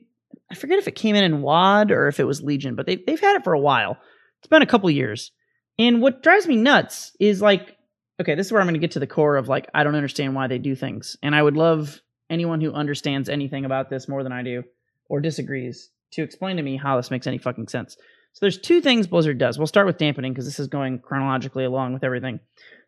I 0.50 0.56
forget 0.56 0.80
if 0.80 0.88
it 0.88 0.96
came 0.96 1.18
in 1.18 1.26
in 1.26 1.42
WoD 1.42 1.92
or 1.92 2.08
if 2.08 2.22
it 2.22 2.24
was 2.24 2.42
Legion, 2.42 2.76
but 2.76 2.86
they 2.86 2.96
they've 2.96 3.20
had 3.20 3.36
it 3.36 3.44
for 3.44 3.52
a 3.52 3.60
while. 3.60 3.98
It's 4.40 4.48
been 4.48 4.62
a 4.62 4.66
couple 4.66 4.90
years. 4.90 5.34
And 5.78 6.02
what 6.02 6.24
drives 6.24 6.48
me 6.48 6.56
nuts 6.56 7.12
is 7.20 7.42
like, 7.42 7.76
okay, 8.22 8.36
this 8.36 8.46
is 8.46 8.54
where 8.54 8.62
I'm 8.62 8.68
going 8.68 8.76
to 8.76 8.80
get 8.80 8.92
to 8.92 9.00
the 9.00 9.08
core 9.08 9.36
of 9.36 9.50
like 9.50 9.68
I 9.74 9.84
don't 9.84 9.96
understand 9.96 10.36
why 10.36 10.48
they 10.48 10.58
do 10.58 10.74
things, 10.74 11.18
and 11.22 11.36
I 11.36 11.44
would 11.44 11.58
love 11.58 12.00
anyone 12.30 12.62
who 12.62 12.74
understands 12.74 13.30
anything 13.30 13.66
about 13.66 13.90
this 13.90 14.08
more 14.08 14.24
than 14.24 14.32
I 14.32 14.44
do 14.44 14.64
or 15.10 15.20
disagrees 15.20 15.90
to 16.12 16.24
explain 16.24 16.58
to 16.58 16.64
me 16.64 16.78
how 16.78 16.98
this 16.98 17.12
makes 17.12 17.28
any 17.28 17.38
fucking 17.38 17.68
sense. 17.68 17.98
So 18.34 18.40
there's 18.42 18.58
two 18.58 18.82
things 18.82 19.08
Blizzard 19.08 19.38
does. 19.38 19.58
We'll 19.58 19.68
start 19.68 19.88
with 19.88 19.98
dampening 19.98 20.34
because 20.34 20.46
this 20.46 20.60
is 20.60 20.68
going 20.68 21.00
chronologically 21.00 21.64
along 21.64 21.94
with 21.94 22.04
everything. 22.04 22.40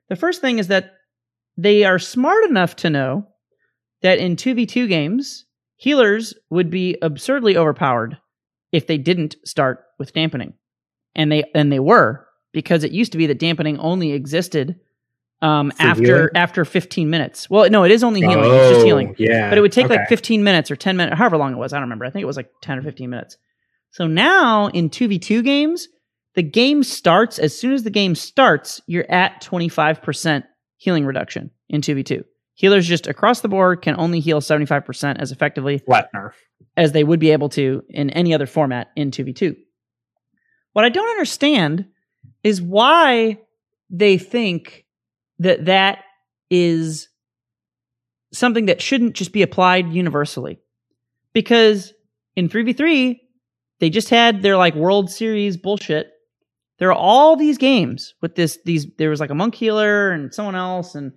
The 0.09 0.15
first 0.15 0.41
thing 0.41 0.59
is 0.59 0.67
that 0.67 0.93
they 1.57 1.85
are 1.85 1.99
smart 1.99 2.43
enough 2.45 2.75
to 2.77 2.89
know 2.89 3.27
that 4.01 4.19
in 4.19 4.35
2v2 4.35 4.87
games, 4.87 5.45
healers 5.75 6.33
would 6.49 6.69
be 6.69 6.97
absurdly 7.01 7.57
overpowered 7.57 8.17
if 8.71 8.87
they 8.87 8.97
didn't 8.97 9.35
start 9.45 9.85
with 9.97 10.13
dampening. 10.13 10.53
And 11.15 11.31
they 11.31 11.45
and 11.55 11.71
they 11.71 11.79
were 11.79 12.27
because 12.51 12.83
it 12.83 12.91
used 12.91 13.11
to 13.13 13.17
be 13.17 13.27
that 13.27 13.39
dampening 13.39 13.79
only 13.79 14.11
existed 14.11 14.79
um, 15.41 15.71
For 15.71 15.81
after 15.83 16.03
healing? 16.03 16.29
after 16.35 16.65
15 16.65 17.09
minutes. 17.09 17.49
Well, 17.49 17.69
no, 17.69 17.83
it 17.83 17.91
is 17.91 18.03
only 18.03 18.21
healing. 18.21 18.39
it's 18.39 18.69
just 18.69 18.81
Oh, 18.81 18.85
healing. 18.85 19.15
Yeah. 19.19 19.49
But 19.49 19.57
it 19.57 19.61
would 19.61 19.71
take 19.71 19.89
like 19.89 20.07
15 20.09 20.43
minutes 20.43 20.71
or 20.71 20.75
10 20.75 20.97
minutes, 20.97 21.17
however 21.17 21.37
long 21.37 21.53
it 21.53 21.57
was. 21.57 21.73
I 21.73 21.77
don't 21.77 21.83
remember. 21.83 22.05
I 22.05 22.09
think 22.09 22.23
it 22.23 22.27
was 22.27 22.37
like 22.37 22.49
10 22.61 22.79
or 22.79 22.81
15 22.81 23.09
minutes. 23.09 23.37
So 23.91 24.07
now 24.07 24.67
in 24.67 24.89
2v2 24.89 25.43
games, 25.43 25.87
the 26.35 26.43
game 26.43 26.83
starts 26.83 27.39
as 27.39 27.57
soon 27.57 27.73
as 27.73 27.83
the 27.83 27.89
game 27.89 28.13
starts, 28.15 28.81
you're 28.87 29.09
at 29.11 29.41
25% 29.43 30.43
healing 30.77 31.05
reduction 31.05 31.51
in 31.69 31.81
2v2. 31.81 32.23
Healers 32.55 32.87
just 32.87 33.05
across 33.07 33.41
the 33.41 33.47
board 33.47 33.81
can 33.83 33.95
only 33.99 34.19
heal 34.19 34.41
75% 34.41 35.17
as 35.19 35.31
effectively 35.31 35.77
flat 35.79 36.09
nerf. 36.15 36.31
as 36.75 36.91
they 36.91 37.03
would 37.03 37.19
be 37.19 37.31
able 37.31 37.49
to 37.49 37.83
in 37.89 38.09
any 38.11 38.33
other 38.33 38.45
format 38.47 38.87
in 38.95 39.11
2v2. 39.11 39.55
What 40.73 40.85
I 40.85 40.89
don't 40.89 41.09
understand 41.09 41.85
is 42.43 42.61
why 42.61 43.39
they 43.89 44.17
think 44.17 44.85
that 45.39 45.65
that 45.65 45.99
is 46.49 47.07
something 48.33 48.65
that 48.65 48.81
shouldn't 48.81 49.15
just 49.15 49.31
be 49.31 49.41
applied 49.41 49.91
universally. 49.91 50.59
Because 51.33 51.93
in 52.35 52.49
3v3, 52.49 53.17
they 53.79 53.89
just 53.89 54.09
had 54.09 54.41
their 54.41 54.57
like 54.57 54.75
World 54.75 55.09
Series 55.09 55.57
bullshit. 55.57 56.07
There 56.79 56.89
are 56.89 56.97
all 56.97 57.35
these 57.35 57.57
games 57.57 58.13
with 58.21 58.35
this 58.35 58.59
these 58.65 58.87
there 58.97 59.09
was 59.09 59.19
like 59.19 59.29
a 59.29 59.35
monk 59.35 59.55
healer 59.55 60.11
and 60.11 60.33
someone 60.33 60.55
else 60.55 60.95
and 60.95 61.11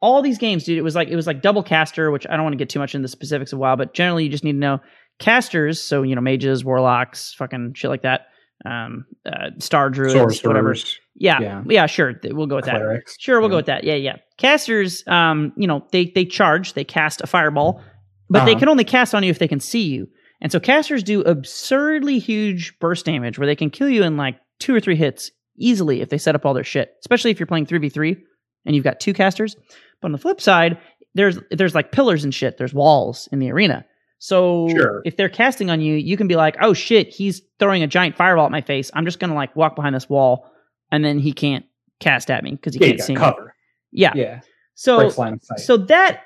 all 0.00 0.20
these 0.22 0.38
games, 0.38 0.64
dude. 0.64 0.78
It 0.78 0.82
was 0.82 0.94
like 0.94 1.08
it 1.08 1.16
was 1.16 1.26
like 1.26 1.42
double 1.42 1.62
caster, 1.62 2.10
which 2.10 2.26
I 2.28 2.34
don't 2.34 2.44
want 2.44 2.54
to 2.54 2.58
get 2.58 2.70
too 2.70 2.78
much 2.78 2.94
into 2.94 3.04
the 3.04 3.10
specifics 3.10 3.52
of 3.52 3.58
WoW, 3.58 3.76
but 3.76 3.94
generally 3.94 4.24
you 4.24 4.30
just 4.30 4.44
need 4.44 4.52
to 4.52 4.58
know 4.58 4.80
casters. 5.18 5.80
So 5.80 6.02
you 6.02 6.14
know 6.14 6.20
mages, 6.20 6.64
warlocks, 6.64 7.34
fucking 7.34 7.74
shit 7.74 7.90
like 7.90 8.02
that. 8.02 8.26
Um, 8.64 9.06
uh, 9.26 9.50
star 9.58 9.90
druids, 9.90 10.42
whatever. 10.44 10.74
Yeah, 11.16 11.40
yeah, 11.40 11.62
Yeah. 11.68 11.86
sure. 11.86 12.14
We'll 12.24 12.46
go 12.46 12.56
with 12.56 12.66
that. 12.66 12.76
clerics. 12.76 13.16
Sure, 13.18 13.40
we'll 13.40 13.48
go 13.48 13.54
Yeah. 13.54 13.58
with 13.58 13.66
that. 13.66 13.84
Yeah, 13.84 13.94
yeah. 13.94 14.16
Casters, 14.38 15.02
um, 15.08 15.52
you 15.56 15.66
know, 15.66 15.84
they 15.90 16.06
they 16.14 16.24
charge, 16.24 16.74
they 16.74 16.84
cast 16.84 17.20
a 17.22 17.26
fireball, 17.26 17.82
but 18.30 18.44
they 18.44 18.52
Uh-huh. 18.52 18.60
can 18.60 18.68
only 18.68 18.84
cast 18.84 19.14
on 19.14 19.22
you 19.24 19.30
if 19.30 19.38
they 19.38 19.48
can 19.48 19.60
see 19.60 19.82
you. 19.88 20.08
And 20.40 20.50
so 20.52 20.58
casters 20.60 21.02
do 21.02 21.22
absurdly 21.22 22.18
huge 22.18 22.78
burst 22.80 23.04
damage 23.06 23.38
where 23.38 23.46
they 23.46 23.56
can 23.56 23.70
kill 23.70 23.88
you 23.88 24.02
in 24.04 24.16
like 24.16 24.36
two 24.60 24.74
or 24.74 24.80
three 24.80 24.96
hits 24.96 25.30
easily 25.56 26.00
if 26.00 26.08
they 26.08 26.18
set 26.18 26.34
up 26.34 26.44
all 26.46 26.54
their 26.54 26.64
shit, 26.64 26.92
especially 27.00 27.30
if 27.30 27.38
you're 27.38 27.46
playing 27.46 27.66
3v3 27.66 28.16
and 28.64 28.74
you've 28.74 28.84
got 28.84 28.98
two 29.00 29.12
casters. 29.12 29.54
But 30.00 30.06
on 30.08 30.12
the 30.12 30.18
flip 30.18 30.40
side, 30.40 30.78
there's 31.14 31.38
there's 31.50 31.74
like 31.74 31.92
pillars 31.92 32.24
and 32.24 32.34
shit, 32.34 32.58
there's 32.58 32.72
walls 32.74 33.28
in 33.32 33.38
the 33.38 33.50
arena. 33.50 33.84
So 34.24 34.68
Sure. 34.68 35.02
if 35.04 35.16
they're 35.16 35.28
casting 35.28 35.68
on 35.68 35.80
you, 35.80 35.96
you 35.96 36.16
can 36.16 36.28
be 36.28 36.36
like, 36.36 36.54
"Oh 36.60 36.74
shit, 36.74 37.08
he's 37.08 37.42
throwing 37.58 37.82
a 37.82 37.88
giant 37.88 38.16
fireball 38.16 38.44
at 38.44 38.52
my 38.52 38.60
face. 38.60 38.88
I'm 38.94 39.04
just 39.04 39.18
going 39.18 39.30
to 39.30 39.34
like 39.34 39.56
walk 39.56 39.74
behind 39.74 39.96
this 39.96 40.08
wall 40.08 40.48
and 40.92 41.04
then 41.04 41.18
he 41.18 41.32
can't 41.32 41.64
cast 41.98 42.30
at 42.30 42.44
me 42.44 42.52
because 42.52 42.72
he 42.74 42.80
Yeah, 42.80 42.86
can't 42.86 42.98
got 42.98 43.04
see 43.06 43.12
me." 43.14 43.18
cover. 43.18 43.54
Yeah. 43.90 44.12
Yeah. 44.14 44.40
So 44.74 44.98
breaks 44.98 45.18
line 45.18 45.32
of 45.32 45.42
sight. 45.42 45.58
so 45.58 45.76
that 45.76 46.20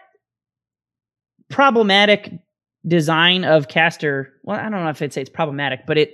problematic 1.48 2.32
design 2.86 3.44
of 3.44 3.68
caster, 3.68 4.30
well, 4.42 4.58
I 4.58 4.68
don't 4.68 4.84
know 4.84 4.90
if 4.90 5.00
I'd 5.00 5.12
say 5.14 5.22
it's 5.22 5.30
problematic, 5.30 5.86
but 5.86 5.96
it 5.96 6.12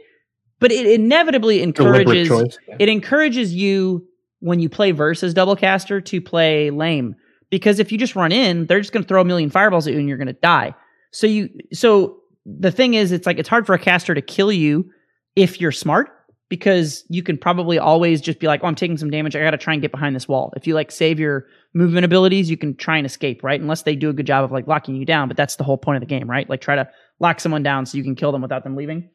but 0.60 0.70
it 0.70 0.86
inevitably 0.86 1.62
encourages 1.62 2.28
choice. 2.28 2.58
it 2.78 2.88
encourages 2.88 3.52
you 3.52 4.06
when 4.38 4.60
you 4.60 4.68
play 4.68 4.92
versus 4.92 5.34
double 5.34 5.56
caster 5.56 6.00
to 6.00 6.20
play 6.20 6.70
lame 6.70 7.16
because 7.50 7.80
if 7.80 7.90
you 7.90 7.98
just 7.98 8.14
run 8.14 8.30
in, 8.30 8.66
they're 8.66 8.78
just 8.80 8.92
going 8.92 9.02
to 9.02 9.08
throw 9.08 9.20
a 9.20 9.24
million 9.24 9.50
fireballs 9.50 9.88
at 9.88 9.94
you 9.94 9.98
and 9.98 10.08
you're 10.08 10.16
going 10.16 10.28
to 10.28 10.32
die. 10.34 10.72
So 11.12 11.26
you 11.26 11.50
so 11.72 12.18
the 12.44 12.72
thing 12.72 12.94
is 12.94 13.12
it's 13.12 13.26
like 13.26 13.38
it's 13.38 13.48
hard 13.48 13.66
for 13.66 13.74
a 13.74 13.78
caster 13.78 14.14
to 14.14 14.22
kill 14.22 14.50
you 14.50 14.90
if 15.36 15.60
you're 15.60 15.72
smart 15.72 16.10
because 16.48 17.04
you 17.08 17.22
can 17.22 17.38
probably 17.38 17.78
always 17.78 18.20
just 18.20 18.38
be 18.38 18.46
like, 18.46 18.60
"Oh, 18.62 18.66
I'm 18.66 18.74
taking 18.74 18.98
some 18.98 19.10
damage. 19.10 19.34
I 19.34 19.40
got 19.40 19.52
to 19.52 19.58
try 19.58 19.72
and 19.72 19.80
get 19.80 19.90
behind 19.90 20.14
this 20.14 20.28
wall." 20.28 20.52
If 20.56 20.66
you 20.66 20.74
like 20.74 20.90
save 20.90 21.18
your 21.18 21.46
movement 21.74 22.04
abilities, 22.04 22.50
you 22.50 22.56
can 22.56 22.76
try 22.76 22.96
and 22.96 23.06
escape, 23.06 23.42
right? 23.42 23.60
Unless 23.60 23.82
they 23.82 23.96
do 23.96 24.10
a 24.10 24.12
good 24.12 24.26
job 24.26 24.44
of 24.44 24.52
like 24.52 24.66
locking 24.66 24.94
you 24.96 25.06
down, 25.06 25.28
but 25.28 25.36
that's 25.36 25.56
the 25.56 25.64
whole 25.64 25.78
point 25.78 25.96
of 25.96 26.00
the 26.00 26.06
game, 26.06 26.28
right? 26.28 26.48
Like 26.48 26.60
try 26.60 26.76
to 26.76 26.88
lock 27.20 27.40
someone 27.40 27.62
down 27.62 27.86
so 27.86 27.96
you 27.96 28.04
can 28.04 28.14
kill 28.14 28.32
them 28.32 28.42
without 28.42 28.64
them 28.64 28.76
leaving. 28.76 29.08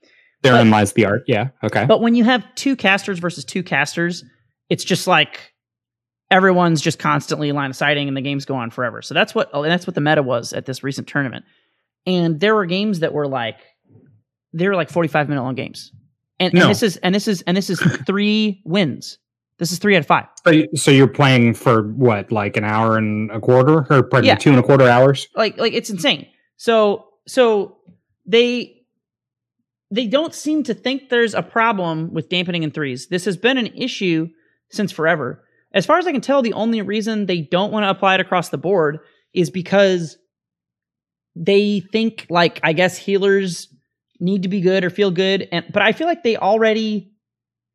Therein 0.44 0.70
lies 0.70 0.94
the 0.94 1.06
art. 1.06 1.24
Yeah. 1.28 1.50
Okay. 1.64 1.86
But 1.86 2.02
when 2.02 2.16
you 2.16 2.24
have 2.24 2.44
two 2.56 2.76
casters 2.76 3.20
versus 3.20 3.44
two 3.44 3.64
casters, 3.64 4.24
it's 4.70 4.84
just 4.84 5.08
like 5.08 5.54
everyone's 6.30 6.82
just 6.82 7.00
constantly 7.00 7.52
line 7.52 7.70
of 7.70 7.76
sighting 7.76 8.08
and 8.08 8.16
the 8.16 8.22
games 8.22 8.46
go 8.46 8.56
on 8.56 8.70
forever. 8.70 9.02
So 9.02 9.14
that's 9.14 9.34
what 9.34 9.50
and 9.54 9.66
that's 9.66 9.88
what 9.88 9.96
the 9.96 10.02
meta 10.02 10.24
was 10.24 10.54
at 10.54 10.66
this 10.66 10.84
recent 10.84 11.08
tournament. 11.08 11.46
And 12.08 12.40
there 12.40 12.56
were 12.56 12.66
games 12.66 13.02
that 13.02 13.14
were 13.14 13.28
like 13.28 13.58
they 14.54 14.68
were 14.68 14.76
like 14.76 14.90
45 14.90 15.30
minute 15.30 15.44
long 15.44 15.54
games. 15.54 15.92
And, 16.40 16.54
and 16.58 16.70
this 16.70 16.82
is 16.82 16.98
and 16.98 17.14
this 17.14 17.28
is 17.28 17.42
and 17.44 17.56
this 17.56 17.70
is 17.70 17.80
three 18.08 18.62
wins. 18.66 19.20
This 19.60 19.72
is 19.72 19.78
three 19.80 19.96
out 19.96 20.00
of 20.00 20.06
five. 20.08 20.26
So, 20.44 20.52
you- 20.52 20.68
so 20.76 20.90
you're 20.92 21.08
playing 21.08 21.56
for 21.56 21.82
what, 21.94 22.32
like 22.32 22.58
an 22.58 22.64
hour 22.64 22.96
and 22.98 23.30
a 23.32 23.40
quarter, 23.40 23.86
or 23.90 24.04
pardon 24.04 24.26
Yeah. 24.26 24.36
me, 24.36 24.40
two 24.40 24.52
and 24.52 24.60
a 24.60 24.64
quarter 24.64 24.88
hours? 24.88 25.28
like 25.36 25.58
like 25.58 25.74
it's 25.74 25.90
insane 25.90 26.28
so 26.58 27.06
so 27.28 27.78
they 28.26 28.74
they 29.92 30.06
don't 30.08 30.34
seem 30.34 30.64
to 30.64 30.74
think 30.74 31.10
there's 31.10 31.34
a 31.34 31.42
problem 31.44 32.14
with 32.14 32.30
dampening 32.30 32.64
in 32.64 32.72
threes. 32.72 33.08
This 33.08 33.26
has 33.26 33.38
been 33.38 33.58
an 33.58 33.68
issue 33.68 34.28
since 34.70 34.92
forever. 34.92 35.44
As 35.74 35.86
far 35.86 35.98
as 35.98 36.06
I 36.08 36.12
can 36.12 36.22
tell, 36.22 36.42
the 36.42 36.54
only 36.54 36.82
reason 36.82 37.26
they 37.26 37.42
don't 37.42 37.72
want 37.72 37.84
to 37.86 37.90
apply 37.90 38.16
it 38.16 38.20
across 38.20 38.50
the 38.50 38.58
board 38.58 39.00
is 39.34 39.50
because 39.50 40.18
they 41.40 41.82
think 41.92 42.26
like 42.30 42.60
I 42.64 42.74
guess 42.74 42.98
healers 42.98 43.68
need 44.20 44.44
to 44.44 44.50
be 44.50 44.62
good 44.62 44.84
or 44.84 44.90
feel 44.90 45.12
good 45.12 45.48
and 45.52 45.66
but 45.72 45.82
I 45.84 45.92
feel 45.92 46.08
like 46.08 46.24
they 46.24 46.38
already 46.38 47.12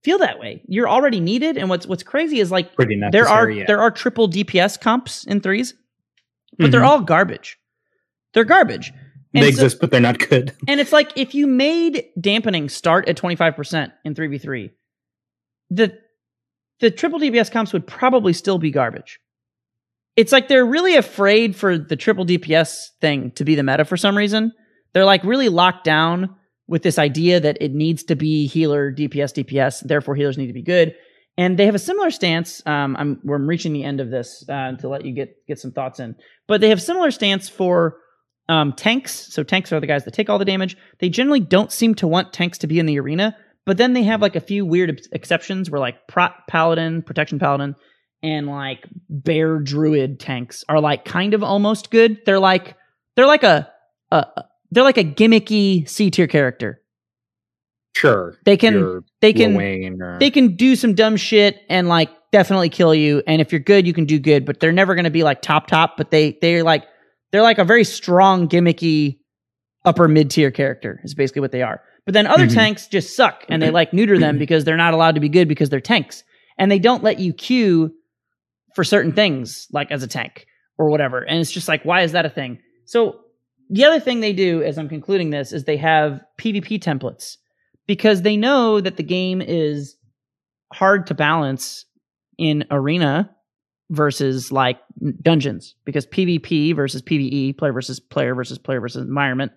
feel 0.03 0.18
that 0.18 0.40
way. 0.40 0.62
You're 0.66 0.88
already 0.88 1.20
needed 1.20 1.57
and 1.57 1.68
what's 1.68 1.87
what's 1.87 2.03
crazy 2.03 2.40
is 2.40 2.51
like 2.51 2.75
Pretty 2.75 3.01
there 3.12 3.29
are 3.29 3.48
yeah. 3.48 3.64
there 3.66 3.81
are 3.81 3.90
triple 3.90 4.29
DPS 4.29 4.81
comps 4.81 5.25
in 5.25 5.40
threes, 5.40 5.75
but 6.59 6.70
they're 6.72 6.81
Mhm. 6.81 6.87
all 6.88 7.01
garbage. 7.03 7.59
They're 8.35 8.44
garbage. 8.44 8.92
And 9.35 9.44
they 9.44 9.53
so- 9.53 9.64
exist, 9.64 9.79
but 9.81 9.90
they're 9.90 10.01
not 10.01 10.18
good. 10.18 10.53
and 10.68 10.81
it's 10.81 10.92
like 10.92 11.12
if 11.16 11.35
you 11.35 11.46
made 11.46 12.05
dampening 12.20 12.68
start 12.68 13.09
at 13.09 13.16
25% 13.16 13.92
in 14.05 14.14
3v3, 14.14 14.70
the 15.70 15.96
the 16.81 16.90
triple 16.90 17.20
DPS 17.20 17.51
comps 17.53 17.72
would 17.72 17.87
probably 17.87 18.33
still 18.33 18.59
be 18.59 18.72
garbage. 18.72 19.20
It's 20.16 20.33
like 20.33 20.48
they're 20.48 20.66
really 20.66 20.96
afraid 20.96 21.57
for 21.57 21.79
the 21.79 21.96
triple 21.96 22.27
DPS 22.27 22.88
thing 23.01 23.31
to 23.33 23.44
be 23.44 23.55
the 23.55 23.62
meta 23.62 23.85
for 23.85 23.96
some 23.96 24.16
reason. 24.16 24.53
They're 24.92 25.05
like 25.05 25.25
really 25.25 25.48
locked 25.48 25.85
down 25.85 26.37
with 26.68 26.83
this 26.83 26.98
idea 26.98 27.40
that 27.40 27.59
it 27.61 27.72
needs 27.72 28.05
to 28.05 28.16
be 28.16 28.46
healer 28.46 28.92
DPS 28.92 29.44
DPS, 29.44 29.87
therefore 29.87 30.14
healers 30.14 30.38
need 30.38 30.48
to 30.48 30.53
be 30.53 30.62
good. 30.62 30.94
And 31.38 31.59
they 31.59 31.64
have 31.64 31.75
a 31.75 31.79
similar 31.79 32.11
stance. 32.11 32.62
Um, 32.66 32.94
I'm 32.98 33.20
we're 33.25 33.38
reaching 33.38 33.72
the 33.72 33.85
end 33.85 34.01
of 34.01 34.11
this 34.11 34.44
uh, 34.48 34.72
to 34.72 34.88
let 34.88 35.05
you 35.05 35.14
get 35.14 35.35
get 35.46 35.59
some 35.59 35.72
thoughts 35.72 35.98
in, 35.98 36.14
but 36.46 36.61
they 36.61 36.68
have 36.68 36.83
similar 36.83 37.11
stance 37.11 37.48
for 37.48 37.96
um, 38.51 38.75
tanks. 38.75 39.33
So 39.33 39.42
tanks 39.42 39.72
are 39.72 39.81
the 39.81 39.87
guys 39.87 40.05
that 40.05 40.12
take 40.12 40.29
all 40.29 40.38
the 40.38 40.44
damage. 40.44 40.77
They 40.98 41.09
generally 41.09 41.40
don't 41.40 41.72
seem 41.72 41.94
to 41.96 42.07
want 42.07 42.35
tanks 42.35 42.59
to 42.59 42.66
be 42.66 42.79
in 42.79 42.85
the 42.85 43.01
arena, 43.01 43.35
but 43.64 43.79
then 43.79 43.94
they 43.94 44.03
have 44.03 44.20
like 44.20 44.37
a 44.37 44.40
few 44.40 44.66
weird 44.66 44.90
ex- 44.90 45.09
exceptions 45.12 45.70
where 45.70 45.81
like 45.81 46.07
prot 46.07 46.35
paladin, 46.48 47.01
protection 47.01 47.38
paladin, 47.38 47.77
and 48.22 48.46
like 48.46 48.87
bear 49.08 49.58
druid 49.58 50.20
tanks 50.20 50.64
are 50.68 50.80
like 50.80 51.04
kind 51.04 51.35
of 51.35 51.42
almost 51.42 51.90
good. 51.90 52.18
They're 52.26 52.38
like 52.38 52.76
they're 53.16 53.26
like 53.26 53.42
a, 53.42 53.68
a 54.11 54.26
they're 54.70 54.85
like 54.85 54.98
a 54.98 55.04
gimmicky 55.04 55.88
C 55.88 56.11
tier 56.11 56.26
character. 56.26 56.80
Sure. 57.94 58.37
They 58.44 58.56
can 58.56 59.02
they 59.20 59.32
can 59.32 59.56
or- 60.00 60.18
they 60.18 60.30
can 60.30 60.56
do 60.56 60.76
some 60.76 60.94
dumb 60.94 61.16
shit 61.16 61.61
and 61.68 61.88
like 61.88 62.08
definitely 62.32 62.70
kill 62.70 62.94
you 62.94 63.22
and 63.26 63.42
if 63.42 63.52
you're 63.52 63.61
good 63.61 63.87
you 63.87 63.92
can 63.92 64.06
do 64.06 64.18
good 64.18 64.46
but 64.46 64.58
they're 64.61 64.72
never 64.72 64.94
going 64.94 65.04
to 65.04 65.11
be 65.11 65.22
like 65.22 65.42
top 65.42 65.66
top 65.66 65.98
but 65.98 66.11
they 66.11 66.38
they're 66.40 66.64
like 66.64 66.85
they're 67.30 67.42
like 67.42 67.58
a 67.58 67.64
very 67.64 67.85
strong 67.85 68.48
gimmicky 68.48 69.18
upper 69.85 70.08
mid 70.08 70.30
tier 70.30 70.50
character 70.50 70.98
is 71.04 71.14
basically 71.14 71.40
what 71.40 71.52
they 71.52 71.61
are 71.61 71.82
but 72.06 72.14
then 72.14 72.26
other 72.26 72.46
Mhm. 72.46 72.54
tanks 72.54 72.87
just 72.87 73.14
suck 73.14 73.44
and 73.50 73.61
they 73.61 73.70
like 73.70 73.92
neuter 73.92 74.18
them 74.18 74.38
because 74.38 74.64
they're 74.64 74.78
not 74.78 74.94
allowed 74.94 75.14
to 75.14 75.20
be 75.20 75.28
good 75.28 75.46
because 75.46 75.68
they're 75.68 75.78
tanks 75.80 76.24
and 76.56 76.70
they 76.72 76.78
don't 76.78 77.02
let 77.04 77.18
you 77.18 77.35
queue 77.35 77.92
for 78.74 78.85
certain 78.85 79.12
things 79.12 79.66
like 79.72 79.90
as 79.90 80.02
a 80.02 80.06
tank 80.06 80.46
or 80.78 80.88
whatever 80.88 81.20
and 81.20 81.38
it's 81.38 81.50
just 81.50 81.68
like 81.68 81.85
why 81.85 82.02
is 82.02 82.12
that 82.12 82.26
a 82.26 82.30
thing 82.30 82.58
so 82.85 83.20
the 83.70 83.85
other 83.85 84.00
thing 84.00 84.20
they 84.20 84.32
do 84.32 84.62
as 84.62 84.78
i'm 84.78 84.88
concluding 84.88 85.30
this 85.30 85.52
is 85.52 85.64
they 85.64 85.76
have 85.76 86.20
pvp 86.38 86.80
templates 86.80 87.37
because 87.87 88.22
they 88.22 88.37
know 88.37 88.80
that 88.80 88.96
the 88.96 89.02
game 89.02 89.40
is 89.40 89.96
hard 90.72 91.06
to 91.06 91.14
balance 91.14 91.85
in 92.38 92.64
arena 92.70 93.30
versus 93.92 94.50
like 94.50 94.80
dungeons 95.20 95.74
because 95.85 96.06
PvP 96.06 96.74
versus 96.74 97.02
PvE, 97.02 97.56
player 97.56 97.72
versus 97.72 98.00
player 98.00 98.35
versus 98.35 98.58
player 98.58 98.80
versus 98.80 99.06
environment. 99.06 99.52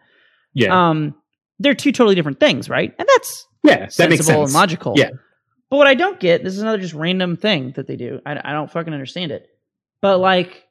yeah. 0.54 0.90
Um, 0.90 1.16
they're 1.58 1.74
two 1.74 1.94
totally 1.94 2.16
different 2.16 2.42
things, 2.42 2.70
right? 2.70 2.94
And 3.00 3.08
that's 3.16 3.48
yeah. 3.64 3.88
That 3.98 4.10
makes 4.10 4.26
sensible 4.26 4.42
sense. 4.42 4.52
and 4.52 4.54
logical. 4.54 4.94
Yeah. 4.98 5.12
But 5.70 5.78
what 5.78 5.88
I 5.88 5.96
don't 5.96 6.20
get, 6.20 6.44
this 6.44 6.54
is 6.54 6.62
another 6.62 6.78
just 6.78 6.94
random 6.94 7.38
thing 7.38 7.72
that 7.76 7.88
they 7.88 7.96
do. 7.96 8.20
I, 8.26 8.40
I 8.44 8.52
don't 8.54 8.72
fucking 8.72 8.94
understand 8.94 9.32
it. 9.32 9.48
But 10.02 10.20
like, 10.20 10.66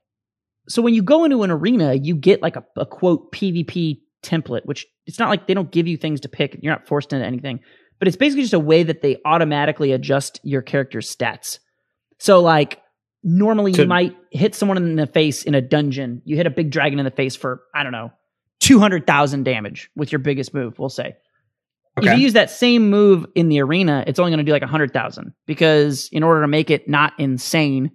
so 0.69 0.83
when 0.83 0.95
you 0.95 1.03
go 1.03 1.25
into 1.25 1.43
an 1.43 1.51
arena, 1.51 1.95
you 1.95 2.15
get 2.15 2.43
like 2.43 2.57
a, 2.57 2.65
a 2.77 2.87
quote 2.87 3.33
PvP 3.33 4.01
template, 4.23 4.65
which 4.65 4.87
it's 5.07 5.19
not 5.19 5.29
like 5.29 5.47
they 5.47 5.55
don't 5.55 5.71
give 5.71 5.87
you 5.87 5.97
things 5.97 6.21
to 6.21 6.29
pick. 6.29 6.59
You're 6.63 6.73
not 6.73 6.87
forced 6.87 7.13
into 7.13 7.27
anything, 7.27 7.61
but 7.99 8.09
it's 8.09 8.17
basically 8.17 8.43
just 8.43 8.55
a 8.55 8.61
way 8.61 8.83
that 8.83 9.03
they 9.03 9.21
automatically 9.25 9.93
adjust 9.93 10.41
your 10.43 10.63
character's 10.63 11.15
stats. 11.15 11.59
So 12.19 12.41
like, 12.41 12.81
normally 13.23 13.73
you 13.73 13.87
might 13.87 14.17
hit 14.31 14.55
someone 14.55 14.77
in 14.77 14.97
the 14.97 15.07
face 15.07 15.43
in 15.43 15.55
a 15.55 15.61
dungeon. 15.61 16.23
You 16.25 16.37
hit 16.37 16.47
a 16.47 16.51
big 16.51 16.71
dragon 16.71 16.99
in 16.99 17.05
the 17.05 17.11
face 17.11 17.35
for, 17.35 17.63
I 17.75 17.83
don't 17.83 17.93
know, 17.93 18.13
200,000 18.61 19.45
damage 19.45 19.91
with 19.97 20.13
your 20.13 20.21
biggest 20.21 20.55
move, 20.55 20.79
we'll 20.79 20.89
say. 20.89 21.17
If 21.97 22.05
you 22.05 22.15
use 22.15 22.33
that 22.33 22.51
same 22.51 22.91
move 22.91 23.25
in 23.35 23.49
the 23.49 23.61
arena, 23.61 24.03
it's 24.07 24.19
only 24.19 24.31
going 24.31 24.39
to 24.39 24.45
do 24.45 24.53
like 24.53 24.63
a 24.63 24.67
hundred 24.67 24.93
thousand 24.93 25.33
because 25.47 26.09
in 26.11 26.23
order 26.23 26.41
to 26.41 26.49
make 26.49 26.71
it 26.71 26.89
not 26.89 27.13
insane, 27.19 27.93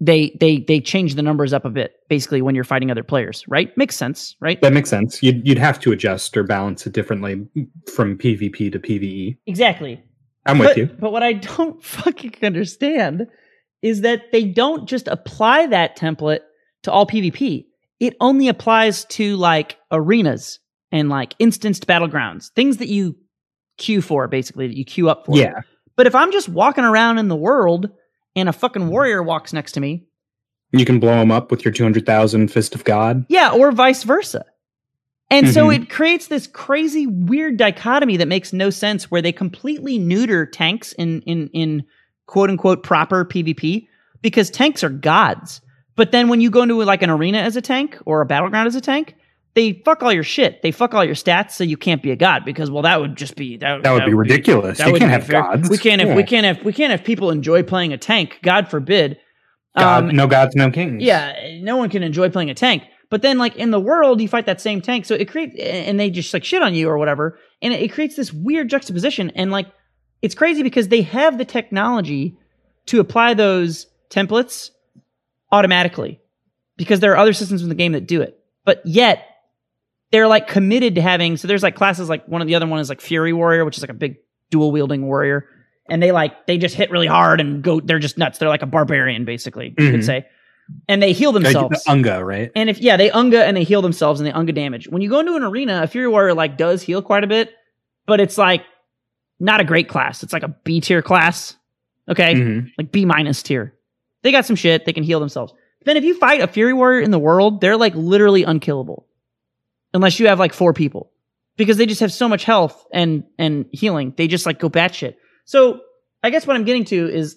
they 0.00 0.36
they 0.38 0.58
they 0.58 0.80
change 0.80 1.14
the 1.14 1.22
numbers 1.22 1.52
up 1.52 1.64
a 1.64 1.70
bit. 1.70 1.94
Basically, 2.08 2.42
when 2.42 2.54
you're 2.54 2.64
fighting 2.64 2.90
other 2.90 3.02
players, 3.02 3.44
right? 3.48 3.76
Makes 3.76 3.96
sense, 3.96 4.36
right? 4.40 4.60
That 4.60 4.72
makes 4.72 4.90
sense. 4.90 5.22
You'd 5.22 5.46
you'd 5.46 5.58
have 5.58 5.80
to 5.80 5.92
adjust 5.92 6.36
or 6.36 6.44
balance 6.44 6.86
it 6.86 6.92
differently 6.92 7.46
from 7.92 8.16
PvP 8.16 8.70
to 8.72 8.78
PvE. 8.78 9.38
exactly. 9.46 10.02
I'm 10.46 10.58
with 10.58 10.68
but, 10.70 10.76
you. 10.76 10.86
But 10.86 11.10
what 11.10 11.22
I 11.22 11.32
don't 11.56 11.82
fucking 11.82 12.34
understand 12.42 13.26
is 13.82 14.02
that 14.02 14.30
they 14.30 14.44
don't 14.44 14.88
just 14.88 15.08
apply 15.08 15.66
that 15.68 15.96
template 15.96 16.40
to 16.82 16.92
all 16.92 17.06
PvP. 17.06 17.64
It 18.00 18.14
only 18.20 18.48
applies 18.48 19.04
to 19.06 19.36
like 19.36 19.78
arenas 19.90 20.58
and 20.92 21.08
like 21.08 21.34
instanced 21.38 21.86
battlegrounds, 21.86 22.50
things 22.52 22.76
that 22.78 22.88
you 22.88 23.16
queue 23.78 24.00
for, 24.02 24.28
basically 24.28 24.66
that 24.68 24.76
you 24.76 24.84
queue 24.84 25.08
up 25.08 25.26
for. 25.26 25.36
Yeah. 25.36 25.60
But 25.96 26.06
if 26.06 26.14
I'm 26.14 26.32
just 26.32 26.48
walking 26.48 26.84
around 26.84 27.18
in 27.18 27.28
the 27.28 27.36
world 27.36 27.90
and 28.36 28.48
a 28.48 28.52
fucking 28.52 28.88
warrior 28.88 29.22
walks 29.22 29.52
next 29.52 29.72
to 29.72 29.80
me, 29.80 30.04
You 30.72 30.84
can 30.84 30.98
blow 30.98 31.20
him 31.22 31.30
up 31.30 31.50
with 31.52 31.64
your 31.64 31.70
200,000 31.72 32.48
Fist 32.48 32.74
of 32.74 32.82
God. 32.84 33.24
yeah, 33.28 33.50
or 33.52 33.70
vice 33.70 34.02
versa. 34.02 34.44
And 35.30 35.48
so 35.48 35.68
Mhm. 35.68 35.74
it 35.82 35.90
creates 35.90 36.26
this 36.26 36.46
crazy 36.48 37.06
weird 37.06 37.56
dichotomy 37.56 38.16
that 38.18 38.26
makes 38.28 38.52
no 38.52 38.70
sense 38.70 39.10
where 39.10 39.22
they 39.22 39.32
completely 39.32 39.98
neuter 39.98 40.44
tanks 40.46 40.92
in 40.94 41.22
in 41.22 41.48
in 41.52 41.84
quote 42.26 42.50
unquote 42.50 42.82
proper 42.82 43.24
PvP 43.24 43.86
because 44.20 44.50
tanks 44.50 44.82
are 44.84 44.88
gods. 44.90 45.60
But 45.96 46.10
then 46.12 46.28
when 46.28 46.40
you 46.40 46.50
go 46.50 46.62
into 46.62 46.82
like 46.82 47.02
an 47.02 47.10
arena 47.10 47.38
as 47.38 47.56
a 47.56 47.62
tank 47.62 47.96
or 48.04 48.20
a 48.20 48.26
battleground 48.26 48.66
as 48.66 48.74
a 48.74 48.80
tank, 48.80 49.14
they 49.54 49.80
fuck 49.84 50.02
all 50.02 50.12
your 50.12 50.24
shit. 50.24 50.62
They 50.62 50.70
fuck 50.72 50.94
all 50.94 51.04
your 51.04 51.14
stats 51.14 51.52
so 51.52 51.64
you 51.64 51.76
can't 51.76 52.02
be 52.02 52.10
a 52.10 52.16
god 52.16 52.44
because 52.44 52.70
well 52.70 52.82
that 52.82 53.00
would 53.00 53.16
just 53.16 53.36
be 53.36 53.56
that, 53.58 53.82
That 53.82 53.92
would 53.92 54.04
be 54.06 54.14
ridiculous. 54.14 54.78
that 54.78 54.88
You 54.88 54.94
can't 54.94 55.10
have 55.10 55.26
fair. 55.26 55.42
gods. 55.42 55.70
We 55.70 55.78
can't 55.78 56.00
have 56.02 56.16
we 56.16 56.24
can't 56.24 56.44
have 56.46 56.64
we 56.64 56.72
can't 56.72 56.90
have 56.90 57.04
people 57.04 57.30
enjoy 57.30 57.62
playing 57.62 57.92
a 57.92 57.98
tank. 57.98 58.38
God 58.42 58.68
forbid. 58.68 59.18
God, 59.76 60.04
Um, 60.04 60.14
no 60.16 60.26
gods, 60.28 60.54
no 60.54 60.70
kings. 60.70 61.02
yeah, 61.02 61.58
no 61.60 61.76
one 61.76 61.90
can 61.90 62.02
enjoy 62.04 62.30
playing 62.30 62.50
a 62.50 62.54
tank. 62.54 62.84
But 63.10 63.22
then, 63.22 63.38
like 63.38 63.56
in 63.56 63.70
the 63.70 63.80
world, 63.80 64.20
you 64.20 64.28
fight 64.28 64.46
that 64.46 64.60
same 64.60 64.80
tank, 64.80 65.04
so 65.04 65.14
it 65.14 65.28
creates, 65.28 65.56
and 65.60 66.00
they 66.00 66.10
just 66.10 66.32
like 66.32 66.44
shit 66.44 66.62
on 66.62 66.74
you 66.74 66.88
or 66.88 66.96
whatever, 66.98 67.38
and 67.62 67.72
it, 67.74 67.80
it 67.82 67.92
creates 67.92 68.16
this 68.16 68.32
weird 68.32 68.68
juxtaposition. 68.70 69.30
And 69.36 69.50
like, 69.52 69.66
it's 70.22 70.34
crazy 70.34 70.62
because 70.62 70.88
they 70.88 71.02
have 71.02 71.38
the 71.38 71.44
technology 71.44 72.36
to 72.86 72.98
apply 73.00 73.34
those 73.34 73.86
templates 74.10 74.70
automatically, 75.52 76.20
because 76.76 77.00
there 77.00 77.12
are 77.12 77.16
other 77.16 77.32
systems 77.32 77.62
in 77.62 77.68
the 77.68 77.74
game 77.74 77.92
that 77.92 78.06
do 78.06 78.20
it. 78.22 78.38
But 78.64 78.80
yet, 78.84 79.24
they're 80.14 80.28
like 80.28 80.46
committed 80.46 80.94
to 80.94 81.02
having. 81.02 81.36
So 81.36 81.48
there's 81.48 81.64
like 81.64 81.74
classes 81.74 82.08
like 82.08 82.24
one 82.28 82.40
of 82.40 82.46
the 82.46 82.54
other 82.54 82.68
one 82.68 82.78
is 82.78 82.88
like 82.88 83.00
Fury 83.00 83.32
Warrior, 83.32 83.64
which 83.64 83.76
is 83.76 83.82
like 83.82 83.90
a 83.90 83.94
big 83.94 84.14
dual 84.50 84.70
wielding 84.70 85.06
warrior, 85.06 85.48
and 85.90 86.00
they 86.00 86.12
like 86.12 86.46
they 86.46 86.56
just 86.56 86.76
hit 86.76 86.92
really 86.92 87.08
hard 87.08 87.40
and 87.40 87.62
go. 87.64 87.80
They're 87.80 87.98
just 87.98 88.16
nuts. 88.16 88.38
They're 88.38 88.48
like 88.48 88.62
a 88.62 88.66
barbarian, 88.66 89.24
basically. 89.24 89.74
You 89.76 89.90
could 89.90 90.00
Mhm. 90.00 90.04
say, 90.04 90.26
and 90.88 91.02
they 91.02 91.12
heal 91.12 91.32
themselves. 91.32 91.82
the 91.82 91.90
Unga, 91.90 92.24
right? 92.24 92.52
And 92.54 92.70
if 92.70 92.78
yeah, 92.78 92.96
they 92.96 93.10
unga 93.10 93.44
and 93.44 93.56
they 93.56 93.64
heal 93.64 93.82
themselves 93.82 94.20
and 94.20 94.26
they 94.28 94.32
unga 94.32 94.52
damage. 94.52 94.86
When 94.88 95.02
you 95.02 95.10
go 95.10 95.18
into 95.18 95.34
an 95.34 95.42
arena, 95.42 95.82
a 95.82 95.88
Fury 95.88 96.06
Warrior 96.06 96.34
like 96.34 96.56
does 96.56 96.80
heal 96.80 97.02
quite 97.02 97.24
a 97.24 97.26
bit, 97.26 97.50
but 98.06 98.20
it's 98.20 98.38
like 98.38 98.62
not 99.40 99.60
a 99.60 99.64
great 99.64 99.88
class. 99.88 100.22
It's 100.22 100.32
like 100.32 100.44
a 100.44 100.54
B 100.64 100.80
tier 100.80 101.02
class. 101.02 101.56
Okay? 102.08 102.34
Mhm. 102.34 102.70
Like 102.78 102.92
B 102.92 103.04
minus 103.04 103.42
tier. 103.42 103.74
They 104.22 104.30
got 104.30 104.46
some 104.46 104.56
shit, 104.56 104.84
they 104.84 104.92
can 104.92 105.02
heal 105.02 105.18
themselves. 105.18 105.52
Then 105.84 105.96
if 105.96 106.04
you 106.04 106.14
fight 106.16 106.40
a 106.40 106.46
Fury 106.46 106.72
Warrior 106.72 107.00
in 107.02 107.10
the 107.10 107.18
world, 107.18 107.60
they're 107.60 107.76
like 107.76 107.94
literally 107.96 108.44
unkillable. 108.44 109.06
Unless 109.94 110.20
you 110.20 110.26
have 110.26 110.38
like 110.38 110.52
four 110.52 110.72
people. 110.74 111.10
Because 111.56 111.76
they 111.76 111.86
just 111.86 112.00
have 112.00 112.12
so 112.12 112.28
much 112.28 112.44
health 112.44 112.84
and 112.92 113.24
and 113.38 113.66
healing. 113.72 114.12
They 114.16 114.26
just 114.26 114.44
like 114.44 114.58
go 114.58 114.68
batshit. 114.68 115.14
So 115.44 115.80
I 116.22 116.30
guess 116.30 116.46
what 116.46 116.56
I'm 116.56 116.64
getting 116.64 116.84
to 116.86 117.08
is 117.08 117.36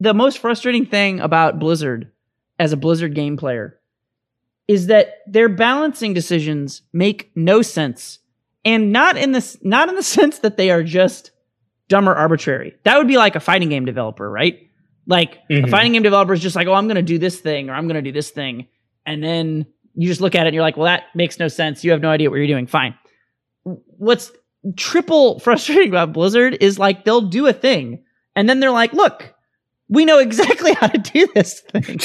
the 0.00 0.14
most 0.14 0.38
frustrating 0.38 0.86
thing 0.86 1.18
about 1.20 1.58
Blizzard 1.58 2.10
as 2.58 2.72
a 2.72 2.76
Blizzard 2.76 3.14
game 3.14 3.36
player 3.36 3.78
is 4.68 4.86
that 4.86 5.16
their 5.26 5.48
balancing 5.48 6.14
decisions 6.14 6.82
make 6.92 7.30
no 7.34 7.60
sense 7.60 8.20
and 8.64 8.92
not 8.92 9.16
in 9.16 9.32
this 9.32 9.58
not 9.62 9.88
in 9.88 9.96
the 9.96 10.02
sense 10.16 10.38
that 10.40 10.56
they 10.56 10.70
are 10.70 10.82
just 10.84 11.32
dumb 11.88 12.08
or 12.08 12.14
arbitrary. 12.14 12.74
That 12.84 12.98
would 12.98 13.08
be 13.08 13.16
like 13.18 13.34
a 13.36 13.40
fighting 13.40 13.68
game 13.68 13.84
developer, 13.84 14.30
right? 14.30 14.70
Like 15.06 15.38
a 15.50 15.54
Mhm. 15.54 15.70
fighting 15.70 15.92
game 15.92 16.02
developer 16.02 16.32
is 16.32 16.40
just 16.40 16.56
like, 16.56 16.66
"Oh, 16.66 16.72
I'm 16.72 16.86
going 16.86 16.94
to 16.96 17.02
do 17.02 17.18
this 17.18 17.38
thing 17.40 17.68
or 17.68 17.74
I'm 17.74 17.88
going 17.88 18.02
to 18.02 18.08
do 18.10 18.12
this 18.12 18.30
thing." 18.30 18.68
And 19.04 19.22
then 19.22 19.66
you 19.94 20.08
just 20.08 20.20
look 20.20 20.34
at 20.34 20.44
it 20.46 20.48
and 20.48 20.54
you're 20.54 20.62
like, 20.62 20.76
"Well, 20.76 20.86
that 20.86 21.04
makes 21.14 21.38
no 21.38 21.48
sense. 21.48 21.84
You 21.84 21.90
have 21.92 22.00
no 22.00 22.10
idea 22.10 22.30
what 22.30 22.36
you're 22.36 22.46
doing." 22.46 22.66
Fine. 22.66 22.94
What's 23.62 24.32
triple 24.76 25.38
frustrating 25.40 25.88
about 25.88 26.12
Blizzard 26.12 26.56
is 26.60 26.78
like 26.78 27.04
they'll 27.04 27.20
do 27.22 27.46
a 27.46 27.52
thing 27.52 28.02
and 28.36 28.48
then 28.48 28.60
they're 28.60 28.70
like, 28.70 28.92
look, 28.92 29.34
we 29.88 30.04
know 30.04 30.18
exactly 30.18 30.72
how 30.80 30.86
to 30.88 30.98
do 30.98 31.28
this 31.34 31.60
thing. 31.60 32.00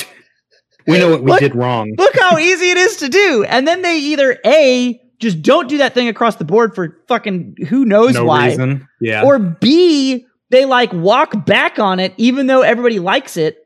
We 0.87 0.97
know 0.97 1.09
what 1.11 1.23
we 1.23 1.31
Look- 1.31 1.39
did 1.39 1.55
wrong. 1.55 1.93
Look 1.97 2.17
how 2.17 2.37
easy 2.37 2.69
it 2.71 2.77
is 2.77 2.97
to 2.97 3.09
do. 3.09 3.45
And 3.47 3.67
then 3.67 3.81
they 3.81 3.97
either 3.97 4.37
A, 4.45 4.99
just 5.19 5.41
don't 5.41 5.67
do 5.67 5.77
that 5.79 5.93
thing 5.93 6.07
across 6.07 6.37
the 6.37 6.45
board 6.45 6.73
for 6.75 6.97
fucking 7.07 7.55
who 7.67 7.85
knows 7.85 8.13
no 8.13 8.25
why. 8.25 8.47
reason. 8.47 8.87
Yeah. 9.01 9.23
Or 9.23 9.37
B, 9.39 10.25
they 10.49 10.65
like 10.65 10.91
walk 10.93 11.45
back 11.45 11.77
on 11.79 11.99
it 11.99 12.13
even 12.17 12.47
though 12.47 12.61
everybody 12.61 12.99
likes 12.99 13.37
it. 13.37 13.57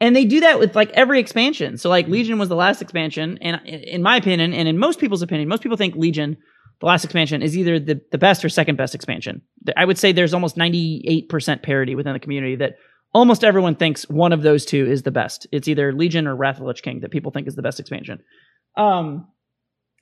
And 0.00 0.14
they 0.14 0.24
do 0.24 0.40
that 0.40 0.58
with 0.58 0.76
like 0.76 0.90
every 0.90 1.18
expansion. 1.18 1.76
So 1.76 1.88
like 1.88 2.06
Legion 2.06 2.38
was 2.38 2.48
the 2.48 2.56
last 2.56 2.80
expansion, 2.80 3.38
and 3.40 3.60
in 3.66 4.02
my 4.02 4.16
opinion, 4.16 4.52
and 4.52 4.68
in 4.68 4.78
most 4.78 5.00
people's 5.00 5.22
opinion, 5.22 5.48
most 5.48 5.62
people 5.62 5.76
think 5.76 5.96
Legion, 5.96 6.36
the 6.80 6.86
last 6.86 7.04
expansion, 7.04 7.42
is 7.42 7.56
either 7.56 7.80
the, 7.80 8.00
the 8.12 8.18
best 8.18 8.44
or 8.44 8.48
second 8.48 8.76
best 8.76 8.94
expansion. 8.94 9.42
I 9.76 9.84
would 9.84 9.98
say 9.98 10.12
there's 10.12 10.34
almost 10.34 10.56
98% 10.56 11.62
parity 11.62 11.96
within 11.96 12.12
the 12.12 12.20
community 12.20 12.54
that 12.56 12.76
almost 13.12 13.42
everyone 13.42 13.74
thinks 13.74 14.08
one 14.08 14.32
of 14.32 14.42
those 14.42 14.64
two 14.64 14.86
is 14.86 15.02
the 15.02 15.10
best. 15.10 15.48
It's 15.50 15.66
either 15.66 15.92
Legion 15.92 16.28
or 16.28 16.36
Wrath 16.36 16.60
of 16.60 16.66
Lich 16.66 16.82
King 16.82 17.00
that 17.00 17.10
people 17.10 17.32
think 17.32 17.48
is 17.48 17.56
the 17.56 17.62
best 17.62 17.80
expansion. 17.80 18.22
Um, 18.76 19.26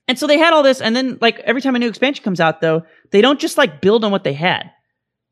and 0.08 0.18
so 0.18 0.26
they 0.26 0.38
had 0.38 0.52
all 0.52 0.62
this, 0.62 0.82
and 0.82 0.94
then 0.94 1.16
like 1.22 1.38
every 1.40 1.62
time 1.62 1.74
a 1.74 1.78
new 1.78 1.88
expansion 1.88 2.22
comes 2.22 2.40
out, 2.40 2.60
though, 2.60 2.82
they 3.12 3.22
don't 3.22 3.40
just 3.40 3.56
like 3.56 3.80
build 3.80 4.04
on 4.04 4.12
what 4.12 4.24
they 4.24 4.34
had. 4.34 4.70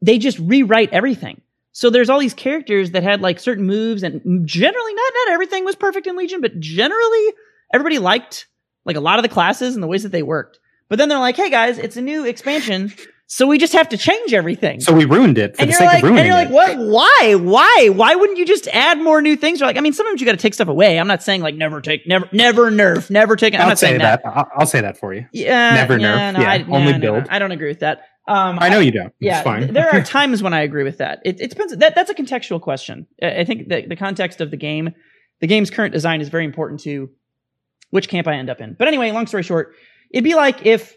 They 0.00 0.18
just 0.18 0.38
rewrite 0.38 0.92
everything. 0.92 1.42
So 1.76 1.90
there's 1.90 2.08
all 2.08 2.20
these 2.20 2.34
characters 2.34 2.92
that 2.92 3.02
had 3.02 3.20
like 3.20 3.40
certain 3.40 3.66
moves, 3.66 4.04
and 4.04 4.46
generally 4.46 4.94
not 4.94 5.12
not 5.26 5.32
everything 5.34 5.64
was 5.64 5.74
perfect 5.74 6.06
in 6.06 6.16
Legion, 6.16 6.40
but 6.40 6.58
generally 6.60 7.32
everybody 7.72 7.98
liked 7.98 8.46
like 8.84 8.94
a 8.96 9.00
lot 9.00 9.18
of 9.18 9.24
the 9.24 9.28
classes 9.28 9.74
and 9.74 9.82
the 9.82 9.88
ways 9.88 10.04
that 10.04 10.12
they 10.12 10.22
worked. 10.22 10.60
But 10.88 10.98
then 10.98 11.08
they're 11.08 11.18
like, 11.18 11.36
"Hey 11.36 11.50
guys, 11.50 11.76
it's 11.78 11.96
a 11.96 12.00
new 12.02 12.24
expansion, 12.24 12.92
so 13.26 13.48
we 13.48 13.58
just 13.58 13.72
have 13.72 13.88
to 13.88 13.96
change 13.96 14.32
everything." 14.32 14.78
so 14.80 14.92
we 14.92 15.04
ruined 15.04 15.36
it 15.36 15.56
for 15.56 15.62
and 15.62 15.68
the 15.68 15.72
you're 15.72 15.78
sake 15.78 15.86
like, 15.88 16.02
of 16.04 16.10
ruining 16.10 16.26
it. 16.26 16.28
and 16.28 16.50
you're 16.50 16.58
like, 16.60 16.78
what? 16.78 16.78
Why? 16.78 17.34
Why? 17.34 17.88
Why 17.92 18.14
wouldn't 18.14 18.38
you 18.38 18.46
just 18.46 18.68
add 18.68 18.98
more 19.02 19.20
new 19.20 19.34
things? 19.34 19.60
Or 19.60 19.64
like, 19.64 19.76
I 19.76 19.80
mean, 19.80 19.94
sometimes 19.94 20.20
you 20.20 20.26
got 20.26 20.32
to 20.32 20.38
take 20.38 20.54
stuff 20.54 20.68
away. 20.68 21.00
I'm 21.00 21.08
not 21.08 21.24
saying 21.24 21.40
like 21.40 21.56
never 21.56 21.80
take, 21.80 22.06
never, 22.06 22.28
never 22.30 22.70
nerf, 22.70 23.10
never 23.10 23.34
take. 23.34 23.52
I'm 23.54 23.62
I'll 23.62 23.68
not 23.68 23.78
say 23.80 23.88
saying 23.88 23.98
that. 23.98 24.22
that. 24.22 24.36
I'll, 24.36 24.48
I'll 24.58 24.66
say 24.66 24.80
that 24.82 24.96
for 24.96 25.12
you. 25.12 25.26
Yeah, 25.32 25.74
Never 25.74 25.98
yeah, 25.98 26.30
nerf. 26.30 26.34
No, 26.34 26.40
Yeah, 26.40 26.50
I, 26.50 26.64
only 26.70 26.92
no, 26.92 26.98
build. 27.00 27.26
I 27.30 27.40
don't 27.40 27.50
agree 27.50 27.68
with 27.68 27.80
that. 27.80 28.02
Um, 28.26 28.58
I 28.60 28.68
know 28.70 28.78
you 28.78 28.90
don't. 28.90 29.12
yeah, 29.20 29.36
it's 29.38 29.44
fine. 29.44 29.72
there 29.74 29.90
are 29.94 30.02
times 30.04 30.42
when 30.42 30.54
I 30.54 30.62
agree 30.62 30.82
with 30.84 30.98
that. 30.98 31.20
It, 31.24 31.40
it 31.40 31.50
depends. 31.50 31.76
That 31.76 31.94
that's 31.94 32.10
a 32.10 32.14
contextual 32.14 32.60
question. 32.60 33.06
I 33.22 33.40
I 33.40 33.44
think 33.44 33.68
the 33.68 33.86
the 33.86 33.96
context 33.96 34.40
of 34.40 34.50
the 34.50 34.56
game, 34.56 34.94
the 35.40 35.46
game's 35.46 35.70
current 35.70 35.92
design 35.92 36.20
is 36.20 36.28
very 36.30 36.44
important 36.44 36.80
to 36.80 37.10
which 37.90 38.08
camp 38.08 38.26
I 38.26 38.34
end 38.34 38.48
up 38.50 38.60
in. 38.60 38.74
But 38.78 38.88
anyway, 38.88 39.10
long 39.12 39.26
story 39.26 39.42
short, 39.42 39.74
it'd 40.10 40.24
be 40.24 40.34
like 40.34 40.64
if 40.64 40.94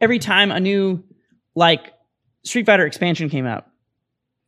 every 0.00 0.18
time 0.18 0.50
a 0.50 0.58
new 0.60 1.04
like 1.54 1.92
Street 2.44 2.66
Fighter 2.66 2.86
expansion 2.86 3.28
came 3.28 3.46
out, 3.46 3.66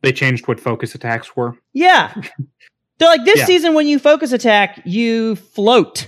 they 0.01 0.11
changed 0.11 0.47
what 0.47 0.59
focus 0.59 0.95
attacks 0.95 1.35
were. 1.35 1.57
yeah, 1.73 2.13
they're 2.97 3.07
like 3.09 3.23
this 3.25 3.39
Yeah. 3.39 3.45
season 3.45 3.73
when 3.73 3.87
you 3.87 3.99
focus 3.99 4.31
attack, 4.33 4.81
you 4.85 5.35
float. 5.37 6.07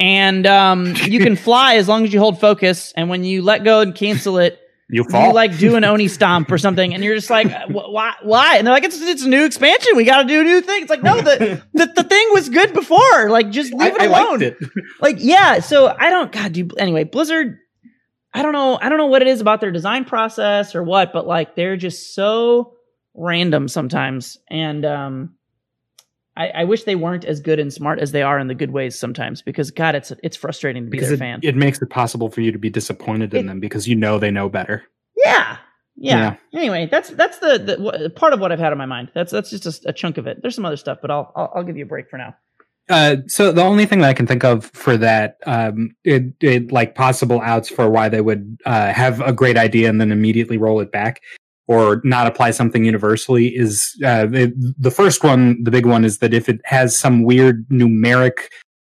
And 0.00 0.44
um, 0.46 0.94
you 1.04 1.20
can 1.20 1.36
fly 1.48 1.76
as 1.76 1.86
long 1.88 2.04
as 2.04 2.12
you 2.12 2.18
hold 2.18 2.40
focus, 2.40 2.92
and 2.96 3.08
when 3.08 3.22
you 3.24 3.42
let 3.42 3.62
go 3.64 3.80
and 3.80 3.94
cancel 3.94 4.38
it, 4.38 4.58
You 4.90 5.04
fall. 5.04 5.28
you 5.28 5.32
like 5.32 5.56
do 5.58 5.76
an 5.76 5.84
oni 5.84 6.08
stomp 6.08 6.52
or 6.52 6.58
something, 6.58 6.92
and 6.92 7.02
you're 7.02 7.14
just 7.14 7.30
like, 7.30 7.50
why? 7.70 8.14
Why? 8.22 8.58
And 8.58 8.66
they're 8.66 8.74
like, 8.74 8.84
it's 8.84 9.00
it's 9.00 9.24
a 9.24 9.28
new 9.28 9.44
expansion. 9.44 9.96
We 9.96 10.04
got 10.04 10.22
to 10.22 10.28
do 10.28 10.40
a 10.40 10.44
new 10.44 10.60
thing. 10.60 10.82
It's 10.82 10.90
like, 10.90 11.02
no, 11.02 11.16
the, 11.22 11.62
the 11.72 11.86
the 11.86 12.04
thing 12.04 12.28
was 12.32 12.50
good 12.50 12.74
before. 12.74 13.30
Like, 13.30 13.50
just 13.50 13.72
I, 13.74 13.76
leave 13.76 13.94
it 13.94 14.00
I 14.02 14.04
alone. 14.04 14.40
liked 14.40 14.42
it. 14.42 14.70
Like, 15.00 15.16
yeah. 15.20 15.60
So 15.60 15.88
I 15.88 16.10
don't. 16.10 16.30
God, 16.30 16.52
dude. 16.52 16.78
Anyway, 16.78 17.04
Blizzard. 17.04 17.58
I 18.34 18.42
don't 18.42 18.52
know. 18.52 18.78
I 18.80 18.88
don't 18.88 18.98
know 18.98 19.06
what 19.06 19.22
it 19.22 19.28
is 19.28 19.40
about 19.40 19.60
their 19.60 19.70
design 19.70 20.04
process 20.04 20.74
or 20.74 20.82
what, 20.82 21.12
but 21.12 21.26
like 21.26 21.54
they're 21.54 21.76
just 21.76 22.14
so 22.14 22.74
random 23.14 23.68
sometimes, 23.68 24.36
and 24.50 24.84
um, 24.84 25.34
I, 26.36 26.48
I 26.48 26.64
wish 26.64 26.84
they 26.84 26.96
weren't 26.96 27.24
as 27.24 27.40
good 27.40 27.58
and 27.60 27.72
smart 27.72 28.00
as 28.00 28.12
they 28.12 28.22
are 28.22 28.38
in 28.38 28.48
the 28.48 28.54
good 28.54 28.70
ways 28.72 28.98
sometimes. 28.98 29.40
Because 29.42 29.70
God, 29.70 29.94
it's 29.94 30.12
it's 30.22 30.36
frustrating 30.36 30.84
to 30.84 30.90
be 30.90 30.96
Because 30.98 31.08
their 31.08 31.14
it, 31.16 31.18
fan. 31.20 31.40
it 31.42 31.56
makes 31.56 31.80
it 31.80 31.90
possible 31.90 32.28
for 32.30 32.40
you 32.40 32.50
to 32.52 32.58
be 32.58 32.70
disappointed 32.70 33.32
in 33.34 33.44
It- 33.44 33.48
them 33.48 33.60
because 33.60 33.86
you 33.88 33.94
know 33.96 34.18
they 34.18 34.30
know 34.30 34.48
better. 34.48 34.82
Yeah. 35.16 35.58
Yeah. 35.96 36.36
Anyway, 36.52 36.88
that's 36.90 37.10
that's 37.10 37.38
the, 37.38 37.58
the 37.58 37.76
wha- 37.80 38.08
part 38.08 38.32
of 38.32 38.40
what 38.40 38.50
I've 38.50 38.58
had 38.58 38.72
on 38.72 38.78
my 38.78 38.86
mind. 38.86 39.12
That's 39.14 39.30
that's 39.30 39.50
just 39.50 39.84
a, 39.86 39.90
a 39.90 39.92
chunk 39.92 40.18
of 40.18 40.26
it. 40.26 40.38
There's 40.42 40.56
some 40.56 40.64
other 40.64 40.76
stuff, 40.76 40.98
but 41.00 41.10
I'll, 41.12 41.30
I'll 41.36 41.52
I'll 41.54 41.62
give 41.62 41.76
you 41.76 41.84
a 41.84 41.88
break 41.88 42.10
for 42.10 42.18
now. 42.18 42.34
Uh, 42.90 43.16
so 43.28 43.50
the 43.52 43.62
only 43.62 43.86
thing 43.86 44.00
that 44.00 44.10
I 44.10 44.12
can 44.12 44.26
think 44.26 44.44
of 44.44 44.66
for 44.74 44.96
that, 44.98 45.38
um, 45.46 45.96
it, 46.04 46.24
it 46.42 46.70
like 46.70 46.94
possible 46.94 47.40
outs 47.40 47.70
for 47.70 47.88
why 47.88 48.10
they 48.10 48.20
would 48.20 48.58
uh, 48.66 48.92
have 48.92 49.22
a 49.22 49.32
great 49.32 49.56
idea 49.56 49.88
and 49.88 49.98
then 50.00 50.12
immediately 50.12 50.58
roll 50.58 50.80
it 50.80 50.92
back 50.92 51.22
or 51.66 52.00
not 52.04 52.26
apply 52.26 52.50
something 52.50 52.84
universally 52.84 53.48
is 53.48 53.96
uh, 54.04 54.26
it, 54.32 54.52
the 54.80 54.90
first 54.90 55.24
one. 55.24 55.62
The 55.62 55.70
big 55.70 55.86
one 55.86 56.04
is 56.04 56.18
that 56.18 56.34
if 56.34 56.48
it 56.48 56.60
has 56.64 56.98
some 56.98 57.24
weird 57.24 57.66
numeric, 57.68 58.48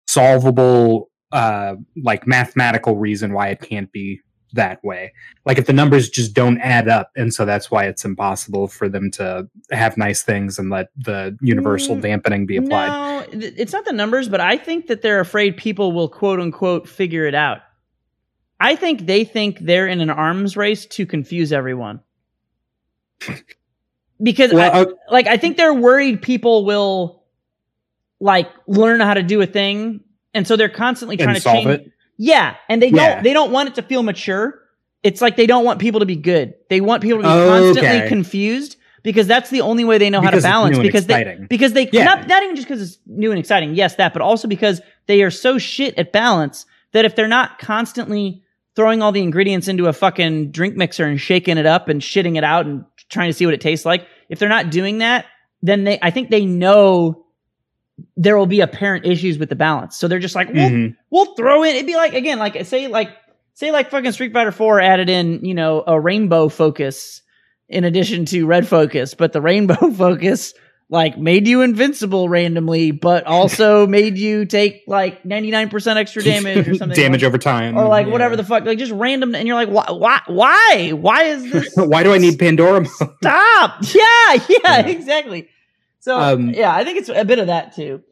solvable, 0.06 1.10
uh, 1.32 1.74
like 2.02 2.26
mathematical 2.26 2.96
reason 2.96 3.32
why 3.32 3.48
it 3.48 3.60
can't 3.60 3.90
be 3.92 4.20
that 4.54 4.82
way. 4.82 5.12
Like 5.44 5.58
if 5.58 5.66
the 5.66 5.72
numbers 5.72 6.08
just 6.08 6.32
don't 6.32 6.58
add 6.60 6.88
up, 6.88 7.10
and 7.16 7.34
so 7.34 7.44
that's 7.44 7.70
why 7.70 7.86
it's 7.86 8.04
impossible 8.04 8.68
for 8.68 8.88
them 8.88 9.10
to 9.12 9.48
have 9.70 9.96
nice 9.96 10.22
things 10.22 10.58
and 10.58 10.70
let 10.70 10.88
the 10.96 11.36
universal 11.40 11.96
Mm, 11.96 12.02
dampening 12.02 12.46
be 12.46 12.56
applied. 12.56 12.88
No, 12.88 13.26
it's 13.32 13.72
not 13.72 13.84
the 13.84 13.92
numbers, 13.92 14.28
but 14.28 14.40
I 14.40 14.56
think 14.56 14.86
that 14.86 15.02
they're 15.02 15.20
afraid 15.20 15.56
people 15.56 15.92
will 15.92 16.08
quote 16.08 16.40
unquote 16.40 16.88
figure 16.88 17.26
it 17.26 17.34
out. 17.34 17.58
I 18.60 18.76
think 18.76 19.06
they 19.06 19.24
think 19.24 19.58
they're 19.58 19.88
in 19.88 20.00
an 20.00 20.10
arms 20.10 20.56
race 20.56 20.86
to 20.86 21.04
confuse 21.04 21.52
everyone. 21.52 22.00
Because 24.22 24.52
I, 24.52 24.56
Well, 24.56 24.80
uh, 24.82 24.86
like 25.10 25.26
I 25.26 25.36
think 25.36 25.56
they're 25.56 25.74
worried 25.74 26.22
people 26.22 26.64
will 26.64 27.22
like 28.20 28.48
learn 28.66 29.00
how 29.00 29.14
to 29.14 29.22
do 29.22 29.40
a 29.40 29.46
thing, 29.46 30.00
and 30.32 30.46
so 30.46 30.56
they're 30.56 30.68
constantly 30.68 31.16
trying 31.16 31.34
to 31.34 31.40
change. 31.40 31.66
it. 31.68 31.92
Yeah, 32.16 32.54
and 32.68 32.80
they 32.80 32.88
Yeah. 32.88 33.14
don't 33.14 33.24
they 33.24 33.32
don't 33.32 33.50
want 33.50 33.70
it 33.70 33.74
to 33.76 33.82
feel 33.82 34.02
mature. 34.02 34.60
It's 35.02 35.20
like 35.20 35.36
they 35.36 35.46
don't 35.46 35.64
want 35.64 35.80
people 35.80 36.00
to 36.00 36.06
be 36.06 36.16
good. 36.16 36.54
They 36.70 36.80
want 36.80 37.02
people 37.02 37.18
to 37.22 37.28
be 37.28 37.28
constantly 37.28 38.08
confused 38.08 38.76
because 39.02 39.26
that's 39.26 39.50
the 39.50 39.60
only 39.60 39.84
way 39.84 39.98
they 39.98 40.08
know 40.10 40.20
Because 40.20 40.44
how 40.44 40.48
to 40.48 40.70
balance. 40.72 40.78
Because 40.78 41.06
they 41.06 41.20
exciting. 41.20 41.46
because 41.50 41.72
they 41.72 41.90
Yeah. 41.92 42.04
not 42.04 42.28
not 42.28 42.42
even 42.44 42.54
just 42.56 42.68
because 42.68 42.80
it's 42.80 42.98
new 43.06 43.30
and 43.32 43.38
exciting. 43.38 43.74
Yes, 43.74 43.96
that, 43.96 44.12
but 44.12 44.22
also 44.22 44.46
because 44.46 44.80
they 45.06 45.22
are 45.22 45.30
so 45.30 45.58
shit 45.58 45.98
at 45.98 46.12
balance 46.12 46.66
that 46.92 47.04
if 47.04 47.16
they're 47.16 47.26
not 47.28 47.58
constantly 47.58 48.43
throwing 48.76 49.02
all 49.02 49.12
the 49.12 49.22
ingredients 49.22 49.68
into 49.68 49.86
a 49.86 49.92
fucking 49.92 50.50
drink 50.50 50.76
mixer 50.76 51.04
and 51.04 51.20
shaking 51.20 51.58
it 51.58 51.66
up 51.66 51.88
and 51.88 52.00
shitting 52.00 52.36
it 52.36 52.44
out 52.44 52.66
and 52.66 52.84
trying 53.10 53.28
to 53.28 53.32
see 53.32 53.44
what 53.46 53.54
it 53.54 53.60
tastes 53.60 53.84
like, 53.86 54.06
if 54.28 54.38
they're 54.38 54.48
not 54.48 54.70
doing 54.70 54.98
that, 54.98 55.26
then 55.62 55.84
they 55.84 55.98
I 56.02 56.10
think 56.10 56.30
they 56.30 56.44
know 56.44 57.24
there 58.16 58.36
will 58.36 58.46
be 58.46 58.60
apparent 58.60 59.06
issues 59.06 59.38
with 59.38 59.48
the 59.48 59.54
balance. 59.56 59.96
So 59.96 60.08
they're 60.08 60.18
just 60.18 60.34
like, 60.34 60.48
we'll 60.52 60.70
Mhm. 60.70 60.96
we'll 61.10 61.34
throw 61.36 61.62
in 61.62 61.76
it'd 61.76 61.86
be 61.86 61.94
like 61.96 62.14
again 62.14 62.38
like 62.38 62.64
say 62.66 62.88
like 62.88 63.10
say 63.54 63.70
like 63.70 63.90
fucking 63.90 64.10
street 64.12 64.32
fighter 64.32 64.50
4 64.50 64.80
added 64.80 65.08
in 65.08 65.44
you 65.44 65.54
know 65.54 65.84
a 65.86 66.00
rainbow 66.00 66.48
focus 66.48 67.22
in 67.68 67.84
addition 67.84 68.24
to 68.26 68.46
red 68.46 68.66
focus 68.66 69.14
but 69.14 69.32
the 69.32 69.40
rainbow 69.40 69.90
focus 69.96 70.54
like 70.90 71.16
made 71.18 71.46
you 71.48 71.62
invincible 71.62 72.28
randomly 72.28 72.90
but 72.90 73.24
also 73.24 73.86
made 73.98 74.16
you 74.18 74.44
take 74.44 74.82
like 74.86 75.22
99% 75.22 75.96
extra 75.96 76.22
damage 76.22 76.68
or 76.68 76.74
something 76.76 76.94
damage 76.96 77.22
like, 77.22 77.28
over 77.28 77.38
time, 77.38 77.76
or 77.76 77.88
like 77.88 78.06
Yeah. 78.06 78.12
whatever 78.12 78.36
the 78.36 78.44
fuck 78.44 78.64
like 78.64 78.78
just 78.78 78.92
random 78.92 79.34
and 79.34 79.46
you're 79.48 79.56
like 79.56 79.68
why 79.68 79.86
why 79.90 80.20
why 80.26 80.90
why 80.90 81.22
is 81.24 81.42
this 81.52 81.72
Why 81.76 82.02
do 82.02 82.12
I 82.12 82.18
need 82.18 82.38
Pandora? 82.38 82.84
stop 82.86 83.76
yeah 83.94 84.34
yeah, 84.48 84.58
Yeah. 84.64 84.86
exactly 84.86 85.48
so 86.00 86.18
Um, 86.20 86.50
yeah 86.50 86.74
i 86.74 86.84
think 86.84 86.98
it's 86.98 87.08
a 87.08 87.24
bit 87.24 87.38
of 87.38 87.46
that 87.48 87.74
too 87.74 88.02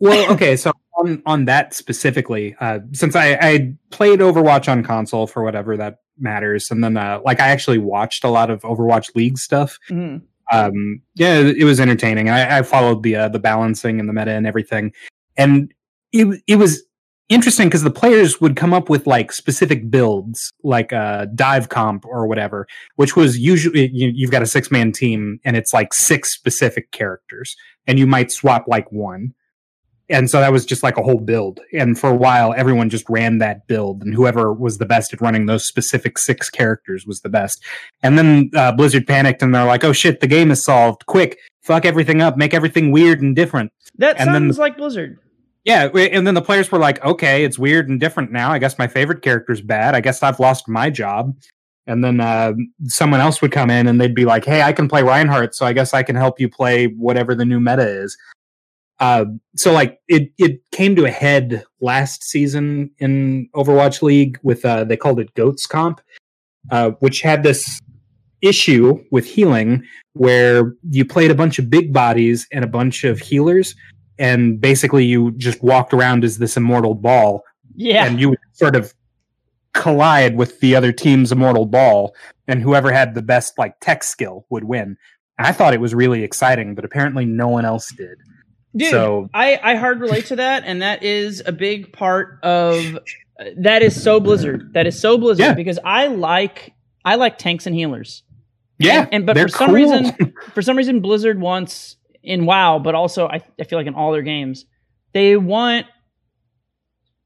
well, 0.00 0.32
okay, 0.32 0.56
so 0.56 0.72
on 0.98 1.22
on 1.26 1.44
that 1.44 1.74
specifically, 1.74 2.56
uh, 2.58 2.80
since 2.92 3.14
I, 3.14 3.38
I 3.40 3.74
played 3.90 4.18
Overwatch 4.18 4.68
on 4.68 4.82
console 4.82 5.28
for 5.28 5.44
whatever 5.44 5.76
that 5.76 5.98
matters, 6.18 6.72
and 6.72 6.82
then 6.82 6.96
uh, 6.96 7.20
like 7.24 7.38
I 7.38 7.50
actually 7.50 7.78
watched 7.78 8.24
a 8.24 8.28
lot 8.28 8.50
of 8.50 8.62
Overwatch 8.62 9.14
League 9.14 9.38
stuff. 9.38 9.78
Mhm. 9.88 10.22
Um, 10.50 11.00
yeah, 11.14 11.38
it 11.38 11.64
was 11.64 11.80
entertaining. 11.80 12.28
I, 12.28 12.58
I 12.58 12.62
followed 12.62 13.02
the 13.02 13.16
uh, 13.16 13.28
the 13.28 13.38
balancing 13.38 14.00
and 14.00 14.08
the 14.08 14.12
meta 14.12 14.32
and 14.32 14.46
everything, 14.46 14.92
and 15.36 15.72
it 16.12 16.42
it 16.46 16.56
was 16.56 16.82
interesting 17.28 17.68
because 17.68 17.82
the 17.82 17.90
players 17.90 18.40
would 18.40 18.56
come 18.56 18.74
up 18.74 18.90
with 18.90 19.06
like 19.06 19.32
specific 19.32 19.90
builds, 19.90 20.52
like 20.62 20.92
uh, 20.92 21.26
dive 21.34 21.68
comp 21.68 22.04
or 22.04 22.26
whatever, 22.26 22.66
which 22.96 23.16
was 23.16 23.38
usually 23.38 23.88
you, 23.92 24.12
you've 24.14 24.30
got 24.30 24.42
a 24.42 24.46
six 24.46 24.70
man 24.70 24.92
team 24.92 25.40
and 25.44 25.56
it's 25.56 25.72
like 25.72 25.94
six 25.94 26.32
specific 26.32 26.90
characters, 26.90 27.56
and 27.86 27.98
you 27.98 28.06
might 28.06 28.30
swap 28.30 28.66
like 28.68 28.90
one. 28.92 29.34
And 30.12 30.30
so 30.30 30.38
that 30.40 30.52
was 30.52 30.64
just 30.66 30.82
like 30.82 30.96
a 30.98 31.02
whole 31.02 31.18
build. 31.18 31.58
And 31.72 31.98
for 31.98 32.10
a 32.10 32.14
while, 32.14 32.52
everyone 32.56 32.90
just 32.90 33.04
ran 33.08 33.38
that 33.38 33.66
build, 33.66 34.02
and 34.02 34.14
whoever 34.14 34.52
was 34.52 34.78
the 34.78 34.84
best 34.86 35.12
at 35.12 35.20
running 35.20 35.46
those 35.46 35.66
specific 35.66 36.18
six 36.18 36.50
characters 36.50 37.06
was 37.06 37.22
the 37.22 37.28
best. 37.30 37.64
And 38.02 38.18
then 38.18 38.50
uh, 38.54 38.72
Blizzard 38.72 39.06
panicked, 39.06 39.42
and 39.42 39.54
they're 39.54 39.64
like, 39.64 39.82
"Oh 39.84 39.92
shit, 39.92 40.20
the 40.20 40.26
game 40.28 40.50
is 40.50 40.62
solved! 40.62 41.06
Quick, 41.06 41.38
fuck 41.62 41.84
everything 41.84 42.20
up, 42.20 42.36
make 42.36 42.54
everything 42.54 42.92
weird 42.92 43.20
and 43.22 43.34
different." 43.34 43.72
that 43.98 44.20
And 44.20 44.28
sounds 44.30 44.56
the- 44.56 44.62
like 44.62 44.76
blizzard 44.76 45.18
Yeah, 45.64 45.86
and 45.94 46.26
then 46.26 46.34
the 46.34 46.42
players 46.42 46.70
were 46.70 46.78
like, 46.78 47.04
"Okay, 47.04 47.44
it's 47.44 47.58
weird 47.58 47.88
and 47.88 47.98
different 47.98 48.30
now. 48.32 48.50
I 48.52 48.58
guess 48.58 48.78
my 48.78 48.86
favorite 48.86 49.22
character's 49.22 49.60
bad. 49.60 49.94
I 49.94 50.00
guess 50.00 50.22
I've 50.22 50.38
lost 50.40 50.68
my 50.68 50.90
job." 50.90 51.34
and 51.88 52.04
then 52.04 52.20
uh, 52.20 52.52
someone 52.84 53.18
else 53.18 53.42
would 53.42 53.50
come 53.50 53.68
in 53.68 53.88
and 53.88 54.00
they'd 54.00 54.14
be 54.14 54.24
like, 54.24 54.44
"Hey, 54.44 54.62
I 54.62 54.72
can 54.72 54.88
play 54.88 55.02
Reinhardt, 55.02 55.52
so 55.56 55.66
I 55.66 55.72
guess 55.72 55.92
I 55.92 56.04
can 56.04 56.14
help 56.14 56.38
you 56.38 56.48
play 56.48 56.86
whatever 56.86 57.34
the 57.34 57.44
new 57.44 57.58
meta 57.58 57.82
is." 58.04 58.16
Uh, 59.02 59.24
so 59.56 59.72
like 59.72 59.98
it 60.06 60.30
it 60.38 60.60
came 60.70 60.94
to 60.94 61.04
a 61.04 61.10
head 61.10 61.64
last 61.80 62.22
season 62.22 62.88
in 62.98 63.48
Overwatch 63.52 64.00
League 64.00 64.38
with 64.44 64.64
uh, 64.64 64.84
they 64.84 64.96
called 64.96 65.18
it 65.18 65.34
Goats 65.34 65.66
Comp, 65.66 66.00
uh, 66.70 66.90
which 67.00 67.20
had 67.20 67.42
this 67.42 67.80
issue 68.42 69.02
with 69.10 69.24
healing 69.26 69.82
where 70.12 70.74
you 70.90 71.04
played 71.04 71.32
a 71.32 71.34
bunch 71.34 71.58
of 71.58 71.68
big 71.68 71.92
bodies 71.92 72.46
and 72.52 72.64
a 72.64 72.68
bunch 72.68 73.02
of 73.02 73.18
healers, 73.18 73.74
and 74.20 74.60
basically 74.60 75.04
you 75.04 75.32
just 75.32 75.60
walked 75.64 75.92
around 75.92 76.22
as 76.22 76.38
this 76.38 76.56
immortal 76.56 76.94
ball, 76.94 77.42
Yeah. 77.74 78.04
and 78.06 78.20
you 78.20 78.28
would 78.30 78.38
sort 78.52 78.76
of 78.76 78.94
collide 79.74 80.36
with 80.36 80.60
the 80.60 80.76
other 80.76 80.92
team's 80.92 81.32
immortal 81.32 81.66
ball, 81.66 82.14
and 82.46 82.62
whoever 82.62 82.92
had 82.92 83.14
the 83.16 83.22
best 83.22 83.58
like 83.58 83.74
tech 83.80 84.04
skill 84.04 84.46
would 84.48 84.64
win. 84.64 84.96
I 85.38 85.50
thought 85.50 85.74
it 85.74 85.80
was 85.80 85.92
really 85.92 86.22
exciting, 86.22 86.76
but 86.76 86.84
apparently 86.84 87.24
no 87.24 87.48
one 87.48 87.64
else 87.64 87.90
did. 87.96 88.18
Dude, 88.74 88.90
so 88.90 89.28
I, 89.34 89.58
I 89.62 89.74
hard 89.74 90.00
relate 90.00 90.26
to 90.26 90.36
that, 90.36 90.62
and 90.64 90.80
that 90.82 91.02
is 91.02 91.42
a 91.44 91.52
big 91.52 91.92
part 91.92 92.38
of 92.42 92.98
that 93.58 93.82
is 93.82 94.00
so 94.00 94.18
Blizzard. 94.20 94.72
That 94.72 94.86
is 94.86 94.98
so 94.98 95.18
Blizzard 95.18 95.44
Yeah. 95.44 95.54
because 95.54 95.78
I 95.84 96.06
like 96.06 96.72
I 97.04 97.16
like 97.16 97.36
tanks 97.38 97.66
and 97.66 97.74
healers. 97.74 98.22
yeah, 98.78 99.06
and, 99.12 99.26
but 99.26 99.36
for 99.36 99.48
some 99.48 99.66
cool. 99.66 99.74
reason, 99.74 100.32
for 100.54 100.62
some 100.62 100.76
reason, 100.76 101.00
Blizzard 101.00 101.40
wants 101.40 101.96
in 102.22 102.46
WoW, 102.46 102.78
but 102.78 102.94
also 102.94 103.26
I, 103.28 103.42
I 103.60 103.64
feel 103.64 103.78
like 103.78 103.86
in 103.88 103.94
all 103.94 104.12
their 104.12 104.22
games, 104.22 104.64
they 105.12 105.36
want 105.36 105.86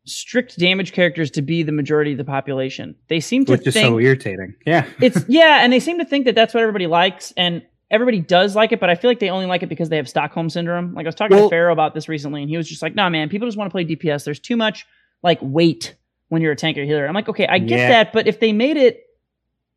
strict 0.04 0.58
damage 0.58 0.92
characters 0.92 1.30
to 1.32 1.42
be 1.42 1.62
the 1.62 1.72
majority 1.72 2.12
of 2.12 2.18
the 2.18 2.24
population. 2.24 2.94
They 3.08 3.20
seem 3.20 3.44
to 3.46 3.52
which 3.52 3.66
is 3.66 3.74
think 3.74 3.86
so 3.86 3.98
irritating. 3.98 4.54
Yeah, 4.66 4.86
it's 5.00 5.24
yeah, 5.28 5.58
and 5.62 5.72
they 5.72 5.80
seem 5.80 5.98
to 5.98 6.04
think 6.04 6.24
that 6.26 6.34
that's 6.34 6.54
what 6.54 6.62
everybody 6.62 6.86
likes, 6.86 7.32
and 7.36 7.62
everybody 7.90 8.20
does 8.20 8.56
like 8.56 8.72
it. 8.72 8.80
But 8.80 8.90
I 8.90 8.94
feel 8.94 9.10
like 9.10 9.20
they 9.20 9.30
only 9.30 9.46
like 9.46 9.62
it 9.62 9.68
because 9.68 9.88
they 9.88 9.96
have 9.96 10.08
Stockholm 10.08 10.50
syndrome. 10.50 10.94
Like 10.94 11.06
I 11.06 11.08
was 11.08 11.14
talking 11.14 11.36
Well- 11.36 11.48
to 11.48 11.50
Pharaoh 11.50 11.72
about 11.72 11.94
this 11.94 12.08
recently, 12.08 12.42
and 12.42 12.50
he 12.50 12.56
was 12.56 12.68
just 12.68 12.82
like, 12.82 12.94
"Nah, 12.94 13.08
man, 13.10 13.28
people 13.28 13.46
just 13.48 13.56
want 13.58 13.68
to 13.68 13.72
play 13.72 13.84
DPS. 13.84 14.24
There's 14.24 14.40
too 14.40 14.56
much 14.56 14.86
like 15.22 15.38
weight 15.42 15.94
when 16.28 16.42
you're 16.42 16.52
a 16.52 16.56
tank 16.56 16.76
or 16.78 16.84
healer." 16.84 17.06
I'm 17.06 17.14
like, 17.14 17.28
okay, 17.28 17.46
I 17.46 17.58
get 17.58 17.78
Yeah. 17.78 17.88
that, 17.88 18.12
but 18.12 18.26
if 18.26 18.40
they 18.40 18.52
made 18.52 18.76
it 18.76 19.02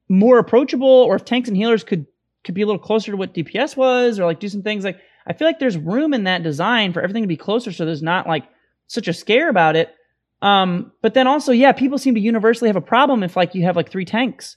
more 0.10 0.40
approachable, 0.40 0.88
or 0.88 1.16
if 1.16 1.26
tanks 1.26 1.48
and 1.50 1.58
healers 1.58 1.84
could 1.84 2.06
could 2.44 2.56
be 2.56 2.62
a 2.62 2.66
little 2.66 2.80
closer 2.82 3.12
to 3.12 3.18
what 3.18 3.34
DPS 3.34 3.76
was, 3.78 4.20
or 4.20 4.26
like 4.26 4.40
do 4.40 4.48
some 4.48 4.62
things 4.64 4.84
like 4.84 4.98
I 5.28 5.34
feel 5.34 5.48
like 5.48 5.60
there's 5.60 5.78
room 5.78 6.14
in 6.14 6.24
that 6.24 6.42
design 6.42 6.94
for 6.94 7.02
everything 7.02 7.24
to 7.24 7.28
be 7.28 7.38
closer, 7.38 7.72
so 7.72 7.86
there's 7.86 8.02
not 8.02 8.26
like 8.28 8.46
such 8.88 9.08
a 9.08 9.14
scare 9.14 9.50
about 9.50 9.76
it. 9.76 9.94
Um, 10.42 10.94
but 11.02 11.14
then 11.14 11.28
also, 11.28 11.52
yeah, 11.52 11.74
people 11.74 11.98
seem 11.98 12.16
to 12.16 12.22
universally 12.22 12.70
have 12.70 12.78
a 12.78 12.82
problem 12.82 13.22
if 13.24 13.36
like 13.36 13.54
you 13.54 13.64
have 13.64 13.76
like 13.76 13.92
three 13.92 14.06
tanks. 14.06 14.56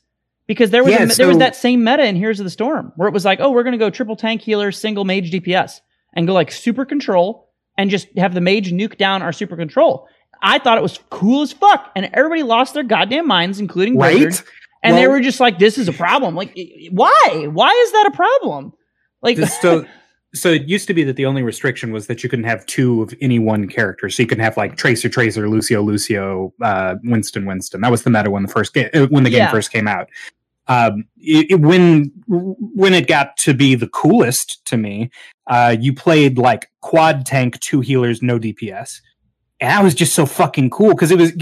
Because 0.52 0.70
there 0.70 0.84
was 0.84 0.92
Yeah, 0.92 1.04
a, 1.04 1.06
there 1.06 1.26
was 1.28 1.38
that 1.38 1.56
same 1.56 1.82
meta 1.82 2.04
in 2.04 2.14
Heroes 2.14 2.38
of 2.40 2.44
the 2.44 2.50
Storm 2.50 2.92
where 2.96 3.08
it 3.08 3.14
was 3.14 3.24
like, 3.24 3.40
oh, 3.40 3.50
we're 3.50 3.62
gonna 3.62 3.78
go 3.78 3.88
triple 3.88 4.16
tank 4.16 4.42
healer, 4.42 4.70
single 4.70 5.04
mage 5.06 5.30
DPS, 5.30 5.80
and 6.14 6.26
go 6.26 6.34
like 6.34 6.52
super 6.52 6.84
control 6.84 7.48
and 7.78 7.88
just 7.90 8.06
have 8.18 8.34
the 8.34 8.40
mage 8.42 8.70
nuke 8.70 8.98
down 8.98 9.22
our 9.22 9.32
super 9.32 9.56
control. 9.56 10.06
I 10.42 10.58
thought 10.58 10.76
it 10.76 10.82
was 10.82 10.98
cool 11.10 11.40
as 11.42 11.52
fuck, 11.52 11.90
and 11.96 12.10
everybody 12.12 12.42
lost 12.42 12.74
their 12.74 12.82
goddamn 12.82 13.26
minds, 13.26 13.60
including 13.60 13.94
Blizzard. 13.96 14.32
right. 14.34 14.42
And 14.82 14.96
they 14.98 15.06
were 15.06 15.20
just 15.20 15.38
like, 15.40 15.58
"This 15.58 15.78
is 15.78 15.88
a 15.88 15.92
problem. 15.92 16.34
Like, 16.34 16.54
why? 16.90 17.46
Why 17.50 17.70
is 17.86 17.92
that 17.92 18.06
a 18.12 18.16
problem? 18.16 18.72
Like, 19.22 19.38
so 19.38 19.86
so 20.34 20.50
it 20.50 20.62
used 20.68 20.88
to 20.88 20.94
be 20.94 21.04
that 21.04 21.14
the 21.16 21.24
only 21.26 21.42
restriction 21.42 21.92
was 21.92 22.08
that 22.08 22.24
you 22.24 22.28
couldn't 22.28 22.46
have 22.46 22.66
two 22.66 23.00
of 23.02 23.14
any 23.20 23.38
one 23.38 23.68
character. 23.68 24.08
So 24.10 24.22
you 24.22 24.26
can 24.26 24.40
have 24.40 24.56
like 24.56 24.76
Tracer, 24.76 25.08
Tracer, 25.08 25.48
Lucio, 25.48 25.82
Lucio, 25.82 26.52
uh, 26.60 26.96
Winston, 27.04 27.46
Winston. 27.46 27.80
That 27.82 27.90
was 27.92 28.02
the 28.02 28.10
meta 28.10 28.30
when 28.30 28.42
the 28.42 28.48
first 28.48 28.74
game 28.74 28.88
when 29.10 29.22
the 29.22 29.30
game 29.30 29.38
Yeah. 29.40 29.50
first 29.52 29.70
came 29.70 29.86
out. 29.86 30.08
Um, 30.68 31.04
it, 31.16 31.50
it- 31.50 31.60
when 31.60 32.12
when 32.26 32.94
it 32.94 33.06
got 33.06 33.36
to 33.38 33.54
be 33.54 33.74
the 33.74 33.88
coolest 33.88 34.64
to 34.66 34.76
me, 34.76 35.10
uh, 35.48 35.76
you 35.78 35.92
played 35.94 36.38
like 36.38 36.70
quad 36.80 37.26
tank, 37.26 37.58
two 37.60 37.80
healers, 37.80 38.22
no 38.22 38.38
DPS. 38.38 39.00
And 39.60 39.70
that 39.70 39.84
was 39.84 39.94
just 39.94 40.14
so 40.14 40.26
fucking 40.26 40.70
cool 40.70 40.90
because 40.90 41.12
it 41.12 41.18
was 41.18 41.32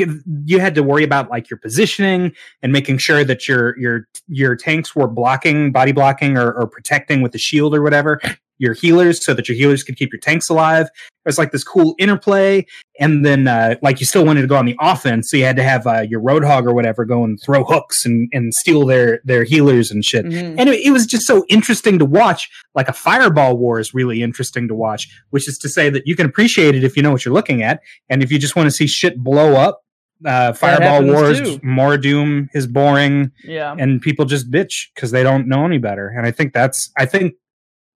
you 0.45 0.61
had 0.61 0.75
to 0.75 0.83
worry 0.83 1.05
about 1.05 1.31
like 1.31 1.49
your 1.49 1.59
positioning 1.59 2.33
and 2.63 2.71
making 2.71 2.99
sure 2.99 3.25
that 3.25 3.49
your 3.49 3.79
your 3.79 4.09
your 4.29 4.57
tanks 4.57 4.95
were 4.95 5.09
blocking, 5.09 5.73
body 5.73 5.93
blocking, 5.93 6.37
or, 6.37 6.53
or 6.53 6.67
protecting 6.67 7.23
with 7.23 7.33
the 7.33 7.39
shield 7.39 7.75
or 7.75 7.83
whatever 7.83 8.21
your 8.61 8.75
healers, 8.75 9.25
so 9.25 9.35
that 9.35 9.49
your 9.49 9.57
healers 9.57 9.83
could 9.83 9.97
keep 9.97 10.13
your 10.13 10.21
tanks 10.21 10.49
alive. 10.49 10.87
It 10.87 11.29
was 11.29 11.39
like 11.39 11.51
this 11.53 11.65
cool 11.65 11.95
interplay, 11.99 12.67
and 12.99 13.25
then 13.25 13.49
uh, 13.49 13.75
like 13.83 14.01
you 14.01 14.07
still 14.07 14.25
wanted 14.25 14.43
to 14.43 14.47
go 14.47 14.57
on 14.57 14.67
the 14.67 14.77
offense, 14.81 15.31
so 15.31 15.37
you 15.37 15.45
had 15.45 15.57
to 15.57 15.63
have 15.63 15.87
uh, 15.87 16.01
your 16.09 16.21
roadhog 16.21 16.65
or 16.67 16.75
whatever 16.75 17.05
go 17.05 17.25
and 17.25 17.41
throw 17.43 17.65
hooks 17.65 18.07
and 18.07 18.29
and 18.33 18.55
steal 18.55 18.87
their 18.87 19.21
their 19.25 19.45
healers 19.45 19.91
and 19.91 20.05
shit. 20.05 20.25
mhm. 20.25 20.55
And 20.59 20.69
it, 20.69 20.81
it 20.87 20.91
was 20.91 21.07
just 21.07 21.27
so 21.27 21.45
interesting 21.49 21.99
to 21.99 22.05
watch. 22.05 22.49
Like 22.75 22.89
a 22.89 22.93
fireball 22.93 23.57
war 23.57 23.81
is 23.81 23.93
really 23.93 24.23
interesting 24.23 24.69
to 24.69 24.75
watch, 24.75 25.09
which 25.31 25.49
is 25.49 25.59
to 25.59 25.69
say 25.69 25.91
that 25.91 26.07
you 26.07 26.15
can 26.15 26.27
appreciate 26.27 26.75
it 26.75 26.85
if 26.85 26.97
you 26.97 27.03
know 27.03 27.11
what 27.11 27.25
you're 27.25 27.35
looking 27.35 27.63
at, 27.63 27.81
and 28.09 28.23
if 28.23 28.31
you 28.31 28.39
just 28.39 28.57
want 28.57 28.67
to 28.67 28.71
see 28.71 28.87
shit 28.87 29.19
blow 29.19 29.55
up. 29.55 29.83
Uh, 30.23 30.53
fireball 30.53 31.03
wars, 31.03 31.41
too. 31.41 31.59
more 31.63 31.97
doom 31.97 32.47
is 32.53 32.67
boring 32.67 33.31
yeah, 33.43 33.75
and 33.79 34.03
people 34.03 34.27
just 34.27 34.51
bitch 34.51 34.89
because 34.95 35.13
they 35.13 35.23
don't 35.23 35.49
know 35.49 35.65
any 35.65 35.79
better. 35.79 36.09
And 36.09 36.27
I 36.27 36.31
think 36.31 36.53
that's 36.53 36.91
I 36.99 37.07
think 37.07 37.33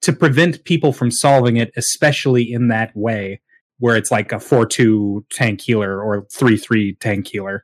to 0.05 0.13
prevent 0.13 0.65
people 0.65 0.93
from 0.93 1.11
solving 1.11 1.57
it, 1.59 1.71
especially 1.77 2.51
in 2.51 2.69
that 2.69 2.91
way, 2.97 3.41
where 3.79 3.97
it's 3.97 4.11
like 4.11 4.33
a 4.33 4.41
four 4.41 4.65
two 4.67 5.25
tank 5.31 5.61
healer 5.61 6.03
or 6.03 6.27
three 6.33 6.57
three 6.57 6.95
tank 6.97 7.27
healer. 7.29 7.63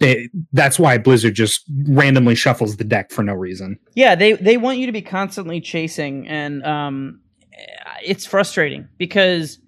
They, 0.00 0.28
that's 0.52 0.78
why 0.78 0.98
Blizzard 0.98 1.34
just 1.34 1.62
randomly 1.86 2.34
shuffles 2.34 2.76
the 2.76 2.84
deck 2.84 3.12
for 3.12 3.22
no 3.22 3.32
reason. 3.32 3.78
yeah. 3.94 4.16
They 4.16 4.32
they 4.32 4.56
want 4.56 4.78
you 4.78 4.86
to 4.86 4.92
be 4.92 5.02
constantly 5.02 5.60
chasing, 5.60 6.26
and 6.28 6.64
um, 6.66 7.20
it's 8.04 8.26
frustrating 8.26 8.88
because 8.98 9.60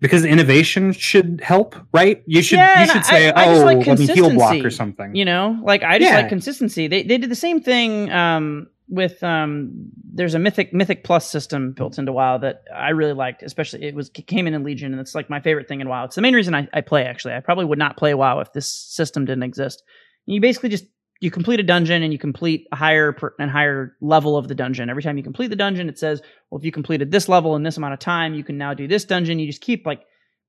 Because 0.00 0.24
innovation 0.24 0.92
should 0.92 1.42
help, 1.44 1.76
right? 1.92 2.22
You 2.26 2.40
should 2.42 2.56
Yeah, 2.58 2.80
you 2.80 2.86
should 2.88 2.96
I- 2.96 3.02
say, 3.02 3.30
I 3.30 3.44
just 3.44 3.60
"Oh, 3.60 3.64
like 3.66 3.86
let 3.86 3.98
me 3.98 4.06
heal 4.06 4.30
block" 4.32 4.56
or 4.64 4.70
something. 4.70 5.14
You 5.14 5.26
know, 5.26 5.60
like 5.64 5.82
I 5.82 5.98
just 5.98 6.10
Yeah. 6.10 6.16
like 6.20 6.28
consistency. 6.30 6.88
They 6.88 7.02
they 7.02 7.18
did 7.18 7.30
the 7.30 7.36
same 7.36 7.60
thing 7.60 8.10
um, 8.10 8.68
with 8.88 9.22
um, 9.22 9.90
there's 10.12 10.34
a 10.34 10.38
mythic 10.38 10.72
mythic 10.72 11.04
plus 11.04 11.30
system 11.30 11.72
built 11.72 11.98
into 11.98 12.12
WoW 12.12 12.38
that 12.38 12.64
I 12.74 12.90
really 12.90 13.12
liked. 13.14 13.42
Especially 13.42 13.82
it 13.84 13.94
was 13.94 14.10
it 14.14 14.26
came 14.26 14.46
in 14.46 14.54
in 14.54 14.64
Legion, 14.64 14.92
and 14.92 15.00
it's 15.00 15.14
like 15.14 15.30
my 15.30 15.40
favorite 15.40 15.68
thing 15.68 15.80
in 15.80 15.88
WoW. 15.88 16.04
It's 16.04 16.16
the 16.16 16.22
main 16.22 16.34
reason 16.34 16.54
I, 16.54 16.68
I 16.72 16.80
play. 16.80 17.04
Actually, 17.04 17.34
I 17.34 17.40
probably 17.40 17.64
would 17.64 17.78
not 17.78 17.96
play 17.96 18.14
WoW 18.14 18.40
if 18.40 18.52
this 18.52 18.68
system 18.68 19.24
didn't 19.24 19.44
exist. 19.44 19.82
You 20.26 20.40
basically 20.40 20.68
just 20.68 20.84
you 21.22 21.30
complete 21.30 21.60
a 21.60 21.62
dungeon 21.62 22.02
and 22.02 22.12
you 22.12 22.18
complete 22.18 22.66
a 22.72 22.76
higher 22.76 23.12
per, 23.12 23.32
and 23.38 23.48
higher 23.48 23.96
level 24.00 24.36
of 24.36 24.48
the 24.48 24.56
dungeon. 24.56 24.90
Every 24.90 25.04
time 25.04 25.16
you 25.16 25.22
complete 25.22 25.48
the 25.48 25.56
dungeon, 25.56 25.88
it 25.88 25.96
says, 25.96 26.20
well, 26.50 26.58
if 26.58 26.64
you 26.64 26.72
completed 26.72 27.12
this 27.12 27.28
level 27.28 27.54
in 27.54 27.62
this 27.62 27.76
amount 27.76 27.94
of 27.94 28.00
time, 28.00 28.34
you 28.34 28.42
can 28.42 28.58
now 28.58 28.74
do 28.74 28.88
this 28.88 29.04
dungeon. 29.04 29.38
You 29.38 29.46
just 29.46 29.60
keep 29.60 29.86
like 29.86 30.02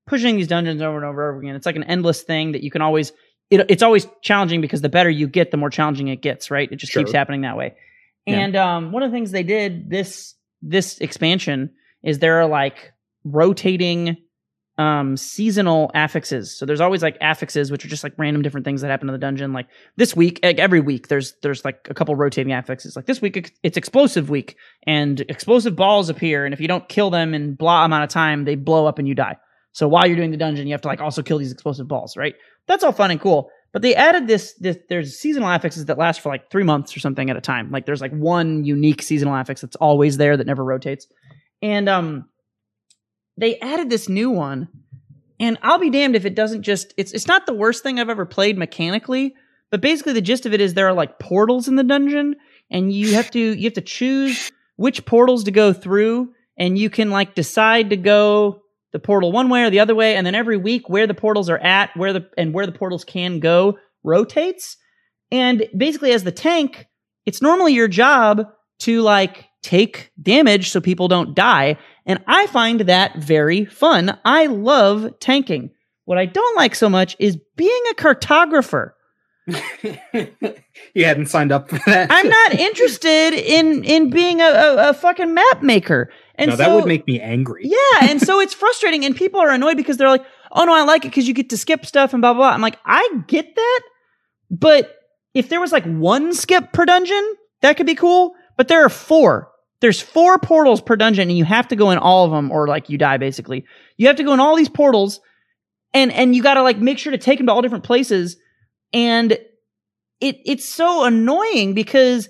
pushing 0.04 0.36
these 0.36 0.48
dungeons 0.48 0.82
over 0.82 0.96
and 0.96 1.04
over 1.04 1.28
and 1.28 1.30
over 1.30 1.38
again. 1.38 1.54
It's 1.54 1.64
like 1.64 1.76
an 1.76 1.84
endless 1.84 2.22
thing 2.22 2.52
that 2.52 2.64
you 2.64 2.72
can 2.72 2.82
always. 2.82 3.12
It, 3.50 3.64
it's 3.68 3.84
always 3.84 4.08
challenging 4.20 4.60
because 4.60 4.80
the 4.80 4.88
better 4.88 5.08
you 5.08 5.28
get, 5.28 5.52
the 5.52 5.56
more 5.56 5.70
challenging 5.70 6.08
it 6.08 6.22
gets. 6.22 6.50
Right? 6.50 6.70
It 6.70 6.76
just 6.76 6.92
keeps 6.92 7.12
happening 7.12 7.42
that 7.42 7.56
way. 7.56 7.76
Yeah. 8.26 8.38
And 8.38 8.56
um, 8.56 8.92
one 8.92 9.02
of 9.02 9.10
the 9.10 9.16
things 9.16 9.30
they 9.30 9.42
did 9.42 9.90
this 9.90 10.34
this 10.62 10.98
expansion 10.98 11.70
is 12.02 12.18
there 12.18 12.40
are 12.40 12.46
like 12.46 12.92
rotating 13.24 14.16
um 14.76 15.16
seasonal 15.16 15.90
affixes. 15.94 16.56
So 16.56 16.66
there's 16.66 16.80
always 16.80 17.02
like 17.02 17.16
affixes, 17.20 17.70
which 17.70 17.84
are 17.84 17.88
just 17.88 18.02
like 18.02 18.14
random 18.16 18.42
different 18.42 18.64
things 18.64 18.80
that 18.80 18.90
happen 18.90 19.08
in 19.08 19.12
the 19.12 19.18
dungeon. 19.18 19.52
Like 19.52 19.68
this 19.96 20.16
week, 20.16 20.40
like 20.42 20.58
every 20.58 20.80
week, 20.80 21.08
there's 21.08 21.34
there's 21.42 21.64
like 21.64 21.86
a 21.88 21.94
couple 21.94 22.16
rotating 22.16 22.52
affixes. 22.52 22.96
Like 22.96 23.06
this 23.06 23.20
week, 23.22 23.52
it's 23.62 23.76
explosive 23.76 24.30
week, 24.30 24.56
and 24.86 25.20
explosive 25.28 25.76
balls 25.76 26.08
appear, 26.08 26.44
and 26.44 26.52
if 26.52 26.60
you 26.60 26.66
don't 26.68 26.88
kill 26.88 27.10
them 27.10 27.34
in 27.34 27.54
blah 27.54 27.84
amount 27.84 28.04
of 28.04 28.10
time, 28.10 28.44
they 28.44 28.56
blow 28.56 28.86
up 28.86 28.98
and 28.98 29.06
you 29.06 29.14
die. 29.14 29.36
So 29.72 29.88
while 29.88 30.06
you're 30.06 30.16
doing 30.16 30.30
the 30.30 30.36
dungeon, 30.36 30.66
you 30.66 30.72
have 30.72 30.82
to 30.82 30.88
like 30.88 31.00
also 31.00 31.22
kill 31.22 31.38
these 31.38 31.52
explosive 31.52 31.86
balls, 31.86 32.16
right? 32.16 32.34
That's 32.66 32.82
all 32.82 32.92
fun 32.92 33.10
and 33.10 33.20
cool. 33.20 33.50
But 33.74 33.82
they 33.82 33.96
added 33.96 34.28
this, 34.28 34.54
this 34.54 34.78
there's 34.88 35.18
seasonal 35.18 35.48
affixes 35.48 35.86
that 35.86 35.98
last 35.98 36.20
for 36.20 36.28
like 36.28 36.48
three 36.48 36.62
months 36.62 36.96
or 36.96 37.00
something 37.00 37.28
at 37.28 37.36
a 37.36 37.40
time. 37.40 37.72
Like 37.72 37.86
there's 37.86 38.00
like 38.00 38.12
one 38.12 38.64
unique 38.64 39.02
seasonal 39.02 39.34
affix 39.34 39.60
that's 39.60 39.74
always 39.76 40.16
there 40.16 40.36
that 40.36 40.46
never 40.46 40.64
rotates. 40.64 41.08
And 41.60 41.88
um 41.88 42.28
they 43.36 43.58
added 43.58 43.90
this 43.90 44.08
new 44.08 44.30
one. 44.30 44.68
And 45.40 45.58
I'll 45.60 45.80
be 45.80 45.90
damned 45.90 46.14
if 46.14 46.24
it 46.24 46.36
doesn't 46.36 46.62
just 46.62 46.94
it's 46.96 47.10
it's 47.12 47.26
not 47.26 47.46
the 47.46 47.52
worst 47.52 47.82
thing 47.82 47.98
I've 47.98 48.08
ever 48.08 48.24
played 48.24 48.56
mechanically, 48.56 49.34
but 49.72 49.80
basically 49.80 50.12
the 50.12 50.20
gist 50.20 50.46
of 50.46 50.54
it 50.54 50.60
is 50.60 50.74
there 50.74 50.86
are 50.86 50.94
like 50.94 51.18
portals 51.18 51.66
in 51.66 51.74
the 51.74 51.82
dungeon 51.82 52.36
and 52.70 52.92
you 52.92 53.14
have 53.14 53.28
to 53.32 53.40
you 53.40 53.64
have 53.64 53.72
to 53.72 53.80
choose 53.80 54.52
which 54.76 55.04
portals 55.04 55.42
to 55.44 55.50
go 55.50 55.72
through 55.72 56.32
and 56.56 56.78
you 56.78 56.90
can 56.90 57.10
like 57.10 57.34
decide 57.34 57.90
to 57.90 57.96
go 57.96 58.62
the 58.94 59.00
portal 59.00 59.32
one 59.32 59.48
way 59.48 59.64
or 59.64 59.70
the 59.70 59.80
other 59.80 59.94
way 59.94 60.14
and 60.14 60.24
then 60.24 60.36
every 60.36 60.56
week 60.56 60.88
where 60.88 61.08
the 61.08 61.14
portals 61.14 61.50
are 61.50 61.58
at 61.58 61.94
where 61.96 62.12
the 62.12 62.30
and 62.38 62.54
where 62.54 62.64
the 62.64 62.72
portals 62.72 63.04
can 63.04 63.40
go 63.40 63.76
rotates. 64.04 64.76
And 65.32 65.68
basically 65.76 66.12
as 66.12 66.22
the 66.22 66.32
tank 66.32 66.86
it's 67.26 67.42
normally 67.42 67.74
your 67.74 67.88
job 67.88 68.46
to 68.80 69.02
like 69.02 69.46
take 69.62 70.12
damage 70.22 70.70
so 70.70 70.80
people 70.80 71.08
don't 71.08 71.34
die. 71.34 71.76
And 72.06 72.22
i 72.28 72.46
find 72.46 72.80
that 72.82 73.16
very 73.16 73.64
fun. 73.64 74.16
I 74.24 74.46
love 74.46 75.18
tanking. 75.18 75.72
What 76.04 76.16
i 76.16 76.24
don't 76.24 76.56
like 76.56 76.76
so 76.76 76.88
much 76.88 77.16
is 77.18 77.36
being 77.56 77.82
a 77.90 77.94
cartographer. 77.94 78.92
You 80.94 81.04
hadn't 81.04 81.26
signed 81.26 81.50
up 81.50 81.68
for 81.68 81.78
that. 81.86 82.08
I'm 82.10 82.28
not 82.28 82.54
interested 82.54 83.32
in 83.34 83.84
in 83.84 84.10
being 84.10 84.40
a, 84.40 84.44
a, 84.44 84.90
a 84.90 84.94
fucking 84.94 85.34
map 85.34 85.62
maker. 85.62 86.10
And 86.36 86.50
no, 86.50 86.56
that 86.56 86.74
would 86.74 86.86
make 86.86 87.06
me 87.06 87.20
angry. 87.20 87.62
Yeah, 87.64 88.10
and 88.10 88.20
so 88.20 88.40
it's 88.40 88.54
frustrating, 88.54 89.04
and 89.04 89.14
people 89.14 89.40
are 89.40 89.50
annoyed 89.50 89.76
because 89.76 89.96
they're 89.96 90.08
like, 90.08 90.24
"Oh 90.52 90.64
no, 90.64 90.74
I 90.74 90.82
like 90.82 91.04
it 91.04 91.08
because 91.08 91.28
you 91.28 91.34
get 91.34 91.50
to 91.50 91.56
skip 91.56 91.86
stuff 91.86 92.12
and 92.12 92.20
blah 92.20 92.32
blah." 92.32 92.48
blah. 92.48 92.54
I'm 92.54 92.60
like, 92.60 92.78
I 92.84 93.08
get 93.28 93.54
that, 93.54 93.80
but 94.50 94.96
if 95.34 95.48
there 95.48 95.60
was 95.60 95.72
like 95.72 95.84
one 95.84 96.32
skip 96.32 96.72
per 96.72 96.84
dungeon, 96.84 97.34
that 97.62 97.76
could 97.76 97.86
be 97.86 97.94
cool. 97.94 98.34
But 98.56 98.68
there 98.68 98.84
are 98.84 98.88
four. 98.88 99.50
There's 99.80 100.00
four 100.00 100.38
portals 100.38 100.80
per 100.80 100.96
dungeon, 100.96 101.28
and 101.28 101.38
you 101.38 101.44
have 101.44 101.68
to 101.68 101.76
go 101.76 101.90
in 101.90 101.98
all 101.98 102.24
of 102.24 102.30
them, 102.30 102.50
or 102.50 102.66
like 102.66 102.88
you 102.88 102.98
die. 102.98 103.16
Basically, 103.16 103.64
you 103.96 104.06
have 104.08 104.16
to 104.16 104.24
go 104.24 104.32
in 104.32 104.40
all 104.40 104.56
these 104.56 104.68
portals, 104.68 105.20
and 105.92 106.10
and 106.12 106.34
you 106.34 106.42
got 106.42 106.54
to 106.54 106.62
like 106.62 106.78
make 106.78 106.98
sure 106.98 107.12
to 107.12 107.18
take 107.18 107.38
them 107.38 107.46
to 107.46 107.52
all 107.52 107.62
different 107.62 107.84
places, 107.84 108.36
and 108.92 109.32
it 110.20 110.40
it's 110.44 110.68
so 110.68 111.04
annoying 111.04 111.74
because 111.74 112.28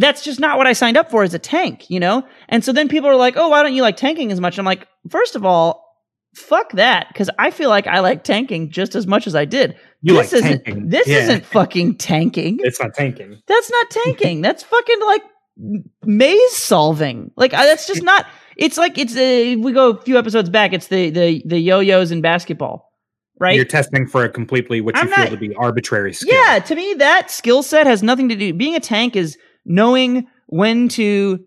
that's 0.00 0.22
just 0.24 0.40
not 0.40 0.58
what 0.58 0.66
I 0.66 0.72
signed 0.72 0.96
up 0.96 1.10
for 1.10 1.22
as 1.22 1.34
a 1.34 1.38
tank, 1.38 1.88
you 1.90 2.00
know? 2.00 2.26
And 2.48 2.64
so 2.64 2.72
then 2.72 2.88
people 2.88 3.08
are 3.08 3.16
like, 3.16 3.34
oh, 3.36 3.48
why 3.48 3.62
don't 3.62 3.74
you 3.74 3.82
like 3.82 3.96
tanking 3.96 4.32
as 4.32 4.40
much? 4.40 4.58
I'm 4.58 4.64
like, 4.64 4.86
first 5.08 5.36
of 5.36 5.44
all, 5.44 5.84
fuck 6.34 6.72
that, 6.72 7.08
because 7.12 7.28
I 7.38 7.50
feel 7.50 7.68
like 7.70 7.86
I 7.86 8.00
like 8.00 8.24
tanking 8.24 8.70
just 8.70 8.94
as 8.94 9.06
much 9.06 9.26
as 9.26 9.34
I 9.34 9.44
did. 9.44 9.76
You 10.02 10.14
this 10.14 10.32
like 10.32 10.42
isn't, 10.44 10.64
tanking. 10.64 10.88
This 10.88 11.06
Yeah. 11.08 11.18
isn't 11.18 11.44
fucking 11.46 11.96
tanking. 11.98 12.58
It's 12.62 12.80
not 12.80 12.94
tanking. 12.94 13.40
That's 13.46 13.70
not 13.70 13.90
tanking. 13.90 14.40
that's 14.46 14.62
fucking 14.62 15.00
like 15.06 15.22
maze 16.04 16.52
solving. 16.56 17.30
Like 17.36 17.54
I- 17.54 17.66
that's 17.66 17.86
just 17.86 18.02
not. 18.02 18.26
It's 18.56 18.76
like 18.76 18.98
it's 18.98 19.16
uh, 19.16 19.56
we 19.62 19.72
go 19.72 19.90
a 19.90 20.02
few 20.02 20.18
episodes 20.18 20.50
back. 20.50 20.72
It's 20.72 20.88
the 20.88 21.10
the 21.10 21.42
the 21.46 21.58
yo-yos 21.58 22.10
in 22.10 22.20
basketball, 22.20 22.90
right? 23.38 23.56
You're 23.56 23.64
testing 23.64 24.06
for 24.06 24.24
a 24.24 24.28
completely 24.28 24.80
what 24.80 24.94
you 24.96 25.02
I'm 25.02 25.08
feel 25.08 25.16
not- 25.24 25.30
to 25.30 25.36
be 25.36 25.54
arbitrary 25.56 26.12
skill. 26.12 26.34
Yeah, 26.34 26.58
to 26.60 26.74
me, 26.74 26.94
that 26.94 27.30
skill 27.30 27.62
set 27.62 27.86
has 27.86 28.02
nothing 28.02 28.28
to 28.28 28.36
do. 28.36 28.52
Being 28.52 28.74
a 28.76 28.80
tank 28.80 29.16
is 29.16 29.36
knowing 29.64 30.26
when 30.46 30.88
to 30.90 31.44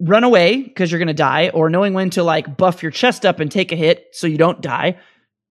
run 0.00 0.24
away 0.24 0.62
because 0.62 0.90
you're 0.90 0.98
going 0.98 1.06
to 1.06 1.14
die, 1.14 1.50
or 1.50 1.70
knowing 1.70 1.94
when 1.94 2.10
to 2.10 2.22
like 2.22 2.56
buff 2.56 2.82
your 2.82 2.90
chest 2.92 3.24
up 3.24 3.40
and 3.40 3.50
take 3.52 3.72
a 3.72 3.76
hit 3.76 4.06
so 4.12 4.26
you 4.26 4.38
don't 4.38 4.60
die, 4.60 4.98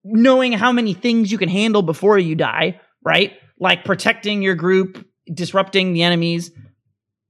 knowing 0.04 0.52
how 0.52 0.72
many 0.72 0.94
things 0.94 1.32
you 1.32 1.38
can 1.38 1.48
handle 1.48 1.82
before 1.82 2.18
you 2.18 2.34
die, 2.34 2.80
right? 3.02 3.32
Like 3.58 3.84
protecting 3.84 4.42
your 4.42 4.54
group, 4.54 5.06
disrupting 5.32 5.92
the 5.94 6.02
enemies. 6.02 6.50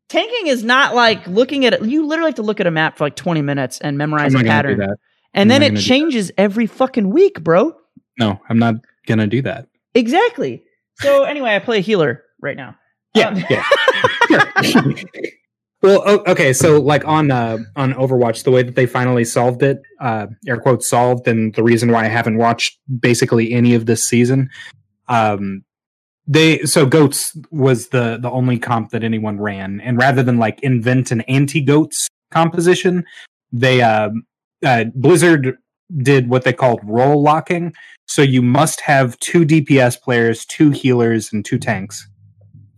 Tanking 0.08 0.48
is 0.48 0.62
not 0.64 0.94
like 0.94 1.26
looking 1.26 1.64
at 1.64 1.74
it. 1.74 1.84
You 1.84 2.06
literally 2.06 2.30
have 2.30 2.36
to 2.36 2.42
look 2.42 2.60
at 2.60 2.66
a 2.66 2.70
map 2.70 2.98
for 2.98 3.04
like 3.04 3.16
20 3.16 3.40
minutes 3.40 3.80
and 3.80 3.96
memorize 3.96 4.34
a 4.34 4.38
not 4.38 4.44
gonna 4.44 4.74
do 4.74 4.76
pattern. 4.78 4.96
And 5.34 5.42
I'm 5.42 5.48
then 5.48 5.62
it 5.62 5.68
gonna 5.68 5.76
do 5.80 5.82
that. 5.82 5.88
changes 5.88 6.32
every 6.36 6.66
fucking 6.66 7.08
week, 7.08 7.42
bro. 7.42 7.74
No, 8.18 8.40
I'm 8.48 8.58
not 8.58 8.74
gonna 9.06 9.26
do 9.26 9.42
that. 9.42 9.68
Exactly. 9.94 10.64
So 10.96 11.24
anyway, 11.24 11.54
I 11.54 11.58
play 11.60 11.78
a 11.78 11.80
healer 11.80 12.24
right 12.40 12.56
now. 12.56 12.76
Yeah, 13.14 13.28
Um, 13.28 13.44
yeah. 13.50 15.02
Well, 15.82 16.00
okay, 16.28 16.52
so 16.52 16.80
like 16.80 17.04
on 17.04 17.32
uh, 17.32 17.58
on 17.74 17.92
Overwatch, 17.94 18.44
the 18.44 18.52
way 18.52 18.62
that 18.62 18.76
they 18.76 18.86
finally 18.86 19.24
solved 19.24 19.64
it, 19.64 19.82
uh, 20.00 20.28
air 20.46 20.60
quotes 20.60 20.88
solved, 20.88 21.26
and 21.26 21.52
the 21.56 21.64
reason 21.64 21.90
why 21.90 22.04
I 22.04 22.08
haven't 22.08 22.38
watched 22.38 22.78
basically 23.00 23.52
any 23.52 23.74
of 23.74 23.86
this 23.86 24.06
season, 24.06 24.48
um, 25.08 25.64
they 26.28 26.60
so 26.60 26.86
goats 26.86 27.36
was 27.50 27.88
the 27.88 28.16
the 28.22 28.30
only 28.30 28.60
comp 28.60 28.90
that 28.90 29.02
anyone 29.02 29.40
ran, 29.40 29.80
and 29.80 29.98
rather 29.98 30.22
than 30.22 30.38
like 30.38 30.60
invent 30.62 31.10
an 31.10 31.22
anti 31.22 31.60
goats 31.60 32.06
composition, 32.30 33.04
they 33.50 33.82
uh, 33.82 34.10
uh, 34.64 34.84
Blizzard 34.94 35.56
did 35.96 36.28
what 36.28 36.44
they 36.44 36.52
called 36.52 36.78
role 36.84 37.20
locking. 37.20 37.72
So 38.06 38.22
you 38.22 38.40
must 38.40 38.82
have 38.82 39.18
two 39.18 39.44
DPS 39.44 40.00
players, 40.00 40.44
two 40.44 40.70
healers, 40.70 41.32
and 41.32 41.44
two 41.44 41.58
tanks 41.58 42.06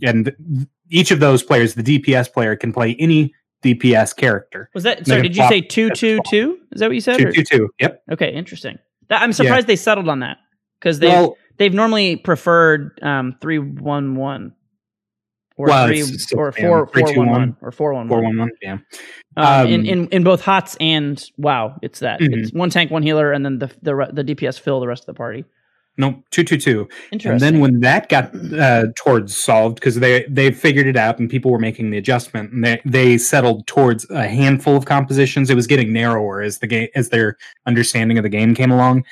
and 0.05 0.67
each 0.91 1.11
of 1.11 1.19
those 1.21 1.43
players, 1.43 1.75
the 1.75 1.83
DPS 1.83 2.33
player, 2.33 2.55
can 2.57 2.73
play 2.73 2.95
any 2.99 3.35
DPS 3.63 4.15
character. 4.15 4.71
Was 4.75 4.83
that 4.85 5.07
sorry? 5.07 5.23
Did 5.23 5.37
you 5.37 5.49
say 5.49 5.61
two 5.61 5.91
two 5.91 6.21
two? 6.29 6.59
Is 6.73 6.81
that 6.81 6.87
what 6.89 6.95
you 6.95 7.01
said? 7.01 7.19
Two, 7.19 7.29
or- 7.29 7.33
two, 7.33 7.43
two. 7.45 7.69
Yep. 7.81 8.03
Okay, 8.13 8.33
interesting. 8.33 8.79
That, 9.09 9.23
I'm 9.23 9.33
surprised 9.33 9.67
they 9.67 9.77
settled 9.77 10.09
on 10.09 10.21
that 10.21 10.39
because 10.81 10.99
they 10.99 11.09
well, 11.09 11.37
they've 11.57 11.73
normally 11.75 12.17
preferred 12.17 12.99
um 13.03 13.37
three 13.41 13.59
one 13.59 14.15
one 14.17 14.55
or 15.57 15.67
Well, 15.67 15.87
three 15.87 16.03
or 16.37 16.53
yeah, 16.57 16.67
four 16.67 16.87
three, 16.89 17.03
four 17.03 17.13
two, 17.13 17.19
one 17.19 17.29
one. 17.31 17.41
one 17.41 17.57
or 17.63 17.71
four 17.73 17.95
one 17.95 18.09
four 18.09 18.23
one. 18.23 18.37
one. 18.39 18.51
Yeah. 18.61 18.79
Um, 19.37 19.67
in, 19.69 19.81
Um, 19.81 19.87
in 19.87 20.09
in 20.09 20.25
both 20.25 20.43
hots 20.43 20.77
and 20.81 21.23
wow, 21.37 21.79
it's 21.83 22.01
that. 22.01 22.21
Mhm. 22.21 22.43
It's 22.43 22.53
one 22.53 22.71
tank, 22.71 22.91
one 22.91 23.03
healer, 23.03 23.33
and 23.33 23.45
then 23.45 23.59
the 23.59 23.71
the 23.83 24.11
the 24.13 24.25
DPS 24.25 24.59
fill 24.61 24.81
the 24.81 24.87
rest 24.89 25.03
of 25.05 25.07
the 25.07 25.15
party. 25.15 25.45
No, 25.97 26.23
two, 26.31 26.43
two, 26.43 26.57
two. 26.59 26.89
Interesting. 27.13 27.31
And 27.33 27.41
then 27.41 27.61
when 27.61 27.81
that 27.81 28.09
got 28.09 28.35
uh, 28.53 28.87
towards 28.97 29.37
solved, 29.37 29.77
because 29.77 29.97
they 30.01 30.25
they 30.29 30.51
figured 30.51 30.87
it 30.89 30.97
out 30.97 31.19
and 31.21 31.31
people 31.31 31.51
were 31.53 31.59
making 31.59 31.91
the 31.91 31.99
adjustment, 31.99 32.53
and 32.53 32.65
they 32.65 32.81
they 32.85 33.17
settled 33.19 33.67
towards 33.69 34.09
a 34.11 34.27
handful 34.27 34.77
of 34.77 34.87
compositions. 34.87 35.51
It 35.51 35.55
was 35.55 35.67
getting 35.69 35.93
narrower 35.93 36.43
as 36.43 36.59
the 36.59 36.67
game 36.67 36.89
as 36.97 37.11
their 37.11 37.37
understanding 37.67 38.19
of 38.19 38.23
the 38.25 38.29
game 38.29 38.55
came 38.55 38.73
along. 38.73 39.05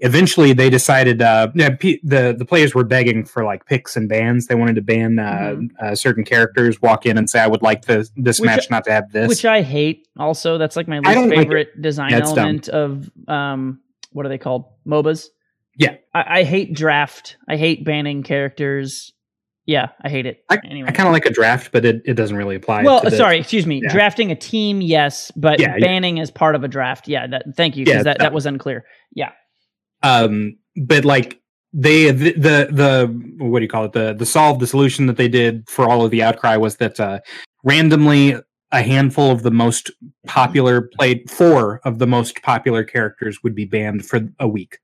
Eventually, 0.00 0.52
they 0.52 0.70
decided 0.70 1.20
uh, 1.20 1.48
the 1.54 2.36
the 2.36 2.44
players 2.44 2.72
were 2.72 2.84
begging 2.84 3.24
for 3.24 3.42
like 3.42 3.66
picks 3.66 3.96
and 3.96 4.08
bans. 4.08 4.46
They 4.46 4.54
wanted 4.54 4.76
to 4.76 4.82
ban 4.82 5.18
uh, 5.18 5.24
Mhm. 5.56 5.68
uh, 5.82 5.94
certain 5.96 6.22
characters, 6.22 6.80
walk 6.80 7.04
in 7.04 7.18
and 7.18 7.28
say, 7.28 7.40
"I 7.40 7.48
would 7.48 7.62
like 7.62 7.86
this 7.86 8.12
this 8.16 8.38
Which- 8.38 8.46
match 8.46 8.70
not 8.70 8.84
to 8.84 8.92
have 8.92 9.10
this." 9.10 9.28
which 9.28 9.44
I 9.44 9.62
hate. 9.62 10.06
Also, 10.16 10.56
that's 10.56 10.76
like 10.76 10.86
my 10.86 10.98
I 11.04 11.16
least 11.16 11.18
like 11.30 11.38
favorite 11.40 11.82
design 11.82 12.12
That's 12.12 12.30
dumb. 12.32 12.38
element 12.38 12.68
of 12.68 13.10
um 13.26 13.80
what 14.12 14.24
are 14.24 14.28
they 14.28 14.38
called? 14.38 14.66
MOBAs. 14.86 15.26
Yeah. 15.78 15.96
I, 16.14 16.40
I 16.40 16.42
hate 16.44 16.74
draft. 16.74 17.36
I 17.48 17.56
hate 17.56 17.84
banning 17.84 18.22
characters. 18.22 19.12
Yeah, 19.66 19.88
I 20.02 20.08
hate 20.08 20.24
it. 20.24 20.42
anyway. 20.64 20.88
I 20.88 20.92
kind 20.92 21.06
of 21.08 21.12
like 21.12 21.26
a 21.26 21.30
draft, 21.30 21.72
but 21.72 21.84
it, 21.84 22.00
it 22.06 22.14
doesn't 22.14 22.36
really 22.36 22.56
apply. 22.56 22.84
well, 22.84 23.02
the- 23.02 23.10
sorry, 23.10 23.38
excuse 23.38 23.66
me. 23.66 23.80
Yeah. 23.82 23.92
Drafting 23.92 24.30
a 24.32 24.34
team, 24.34 24.80
yes, 24.80 25.30
but 25.36 25.60
Yeah, 25.60 25.74
yeah. 25.76 25.84
banning 25.86 26.20
as 26.20 26.30
part 26.30 26.54
of 26.54 26.64
a 26.64 26.68
draft, 26.68 27.06
yeah. 27.06 27.26
That, 27.26 27.42
thank 27.54 27.76
you, 27.76 27.84
because 27.84 27.98
Yeah, 27.98 28.02
that, 28.04 28.18
that- 28.18 28.24
that 28.24 28.32
was 28.32 28.46
unclear. 28.46 28.84
Yeah, 29.14 29.32
um 30.02 30.56
but 30.76 31.04
like 31.04 31.40
they 31.72 32.10
the, 32.12 32.32
the 32.32 32.68
the 32.70 33.44
what 33.44 33.58
do 33.58 33.62
you 33.64 33.68
call 33.68 33.84
it 33.84 33.92
the 33.92 34.14
the 34.14 34.24
solve 34.26 34.58
the 34.60 34.66
solution 34.66 35.06
that 35.06 35.16
they 35.16 35.28
did 35.28 35.68
for 35.68 35.88
all 35.88 36.04
of 36.04 36.10
the 36.10 36.22
outcry 36.22 36.56
was 36.56 36.76
that 36.76 36.98
uh 37.00 37.18
randomly 37.64 38.36
a 38.70 38.82
handful 38.82 39.30
of 39.30 39.42
the 39.42 39.50
most 39.50 39.90
popular 40.26 40.82
played 40.98 41.28
four 41.30 41.80
of 41.84 41.98
the 41.98 42.06
most 42.06 42.40
popular 42.42 42.84
characters 42.84 43.42
would 43.42 43.54
be 43.54 43.64
banned 43.64 44.06
for 44.06 44.20
a 44.38 44.46
week 44.48 44.78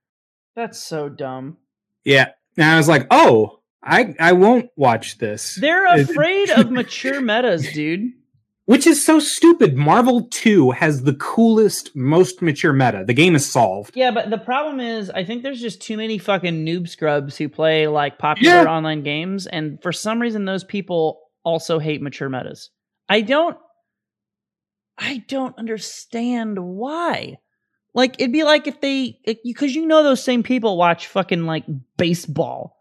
that's 0.57 0.79
so 0.83 1.09
dumb. 1.09 1.57
yeah 2.05 2.29
and 2.57 2.67
i 2.71 2.77
was 2.77 2.89
like 2.89 3.07
oh 3.11 3.61
i 3.83 4.15
i 4.21 4.33
won't 4.33 4.71
watch 4.77 5.19
this 5.19 5.57
They're 5.61 5.87
afraid 5.87 6.51
of 6.51 6.71
mature 6.71 7.21
metas, 7.21 7.71
dude. 7.73 8.11
which 8.67 8.87
is 8.87 9.05
so 9.05 9.19
stupid 9.21 9.77
marvel 9.77 10.27
2 10.31 10.71
has 10.71 11.03
the 11.03 11.15
coolest 11.15 11.95
most 11.95 12.41
mature 12.41 12.73
meta 12.73 13.05
the 13.07 13.13
game 13.15 13.35
is 13.35 13.45
solved 13.51 13.95
Yeah, 13.97 14.11
but 14.11 14.31
the 14.31 14.39
problem 14.39 14.81
is, 14.81 15.11
I 15.11 15.23
think 15.25 15.43
there's 15.43 15.61
just 15.61 15.83
too 15.83 15.97
many 15.99 16.17
fucking 16.19 16.65
noob 16.65 16.89
scrubs 16.89 17.37
who 17.37 17.49
play 17.49 17.87
like 17.89 18.19
popular 18.19 18.63
Yeah. 18.63 18.65
online 18.71 19.03
games, 19.03 19.47
and 19.47 19.83
for 19.83 19.93
some 19.93 20.21
reason, 20.23 20.45
those 20.47 20.65
people 20.65 21.21
also 21.45 21.79
hate 21.79 22.01
mature 22.01 22.31
metas. 22.31 22.71
I 23.07 23.21
don't, 23.21 23.59
I 24.97 25.25
don't 25.29 25.59
understand 25.59 26.59
why. 26.59 27.37
Like, 27.95 28.17
it'd 28.19 28.33
be 28.33 28.43
like 28.45 28.67
if 28.67 28.81
they, 28.81 29.19
because 29.45 29.75
you 29.75 29.87
know 29.87 30.03
those 30.03 30.23
same 30.23 30.43
people 30.43 30.77
watch 30.77 31.07
fucking 31.07 31.45
like 31.47 31.65
baseball, 31.97 32.77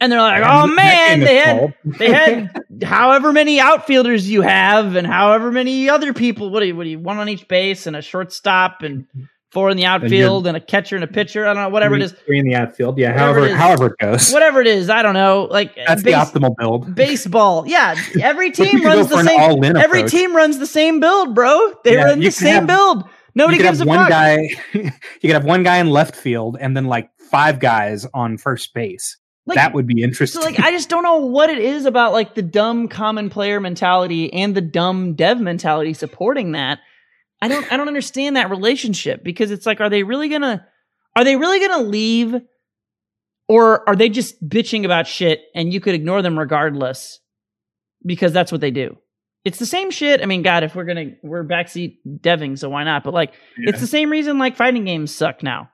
and 0.00 0.10
they're 0.10 0.20
like, 0.20 0.42
oh 0.44 0.66
man, 0.66 1.20
they 1.20 1.36
had 1.36 1.74
they 1.84 2.10
had 2.10 2.50
however 2.82 3.32
many 3.32 3.60
outfielders 3.60 4.28
you 4.28 4.42
have 4.42 4.96
and 4.96 5.06
however 5.06 5.52
many 5.52 5.88
other 5.88 6.12
people. 6.12 6.50
What 6.50 6.58
do 6.60 6.66
you 6.66 6.74
what 6.76 6.82
do 6.84 6.90
you 6.90 6.98
one 6.98 7.18
on 7.18 7.28
each 7.28 7.46
base 7.46 7.86
and 7.86 7.94
a 7.94 8.02
shortstop 8.02 8.82
and 8.82 9.06
four 9.52 9.70
in 9.70 9.76
the 9.76 9.84
outfield 9.84 10.46
and 10.48 10.56
a 10.56 10.60
catcher 10.60 10.96
and 10.96 11.04
a 11.04 11.06
pitcher. 11.06 11.46
I 11.46 11.54
don't 11.54 11.62
know 11.62 11.68
whatever 11.68 11.94
it 11.94 12.02
is. 12.02 12.10
three 12.26 12.40
in 12.40 12.46
the 12.46 12.56
outfield. 12.56 12.98
Yeah 12.98 13.10
Whatever 13.12 13.26
however 13.26 13.46
it 13.46 13.50
is. 13.52 13.56
however 13.58 13.86
it 13.86 13.98
goes. 14.00 14.32
Whatever 14.32 14.60
it 14.62 14.66
is 14.66 14.90
i 14.90 15.02
don't 15.02 15.14
know. 15.14 15.46
Like 15.50 15.76
That's 15.76 16.02
base- 16.02 16.30
the 16.32 16.40
optimal 16.40 16.56
build. 16.58 16.94
baseball. 16.96 17.64
Yeah 17.68 17.94
every 18.20 18.50
team 18.50 18.82
runs 18.82 19.08
the 19.08 19.22
same 19.22 19.62
every 19.76 20.00
approach? 20.00 20.10
team 20.10 20.34
runs 20.34 20.58
the 20.58 20.66
same 20.66 20.98
build 20.98 21.32
bro. 21.36 21.74
They 21.84 21.94
Yeah, 21.94 22.04
run 22.06 22.18
the 22.18 22.30
same 22.32 22.54
have- 22.54 22.66
build 22.66 23.04
nobody 23.34 23.56
you 23.56 23.62
could 23.62 23.68
gives 23.68 23.78
have 23.78 23.86
a 23.86 23.90
one 23.90 23.98
fuck 23.98 24.08
guy. 24.08 24.36
you 24.72 24.90
could 25.20 25.30
have 25.30 25.44
one 25.44 25.62
guy 25.62 25.78
in 25.78 25.90
left 25.90 26.16
field 26.16 26.56
and 26.60 26.76
then 26.76 26.86
like 26.86 27.10
five 27.18 27.60
guys 27.60 28.06
on 28.14 28.36
first 28.36 28.72
base. 28.74 29.16
Like, 29.44 29.56
that 29.56 29.74
would 29.74 29.88
be 29.88 30.00
So 30.00 30.04
interesting. 30.04 30.42
like 30.42 30.60
I 30.60 30.70
just 30.70 30.88
don't 30.88 31.02
know 31.02 31.16
what 31.18 31.50
it 31.50 31.58
is 31.58 31.84
about 31.84 32.12
like 32.12 32.34
the 32.36 32.42
dumb 32.42 32.86
common 32.86 33.28
player 33.28 33.58
mentality 33.58 34.32
and 34.32 34.54
the 34.54 34.60
dumb 34.60 35.14
dev 35.14 35.40
mentality 35.40 35.94
supporting 35.94 36.52
that. 36.52 36.78
I 37.40 37.48
don't 37.48 37.70
I 37.72 37.76
don't 37.76 37.88
understand 37.88 38.36
that 38.36 38.50
relationship 38.50 39.24
because 39.24 39.50
it's 39.50 39.66
like 39.66 39.80
are 39.80 39.90
they 39.90 40.04
really 40.04 40.28
going 40.28 40.42
to 40.42 40.64
are 41.16 41.24
they 41.24 41.36
really 41.36 41.58
going 41.58 41.82
to 41.82 41.90
leave 41.90 42.40
or 43.48 43.88
are 43.88 43.96
they 43.96 44.08
just 44.08 44.48
bitching 44.48 44.84
about 44.84 45.08
shit 45.08 45.40
and 45.54 45.72
you 45.72 45.80
could 45.80 45.94
ignore 45.94 46.22
them 46.22 46.38
regardless 46.38 47.18
because 48.06 48.32
that's 48.32 48.52
what 48.52 48.60
they 48.60 48.70
do. 48.70 48.96
It's 49.44 49.58
the 49.58 49.66
same 49.66 49.90
shit. 49.90 50.22
I 50.22 50.26
mean 50.26 50.42
god 50.42 50.62
if 50.64 50.74
we're 50.74 50.84
going 50.84 51.10
to 51.10 51.16
we're 51.22 51.44
backseat 51.44 51.98
deving 52.20 52.58
so 52.58 52.68
why 52.68 52.84
not? 52.84 53.02
But 53.04 53.14
like 53.14 53.34
it's 53.58 53.80
the 53.80 53.86
same 53.86 54.10
reason 54.10 54.38
like 54.38 54.56
fighting 54.56 54.84
games 54.84 55.14
suck 55.14 55.42
now. 55.42 55.70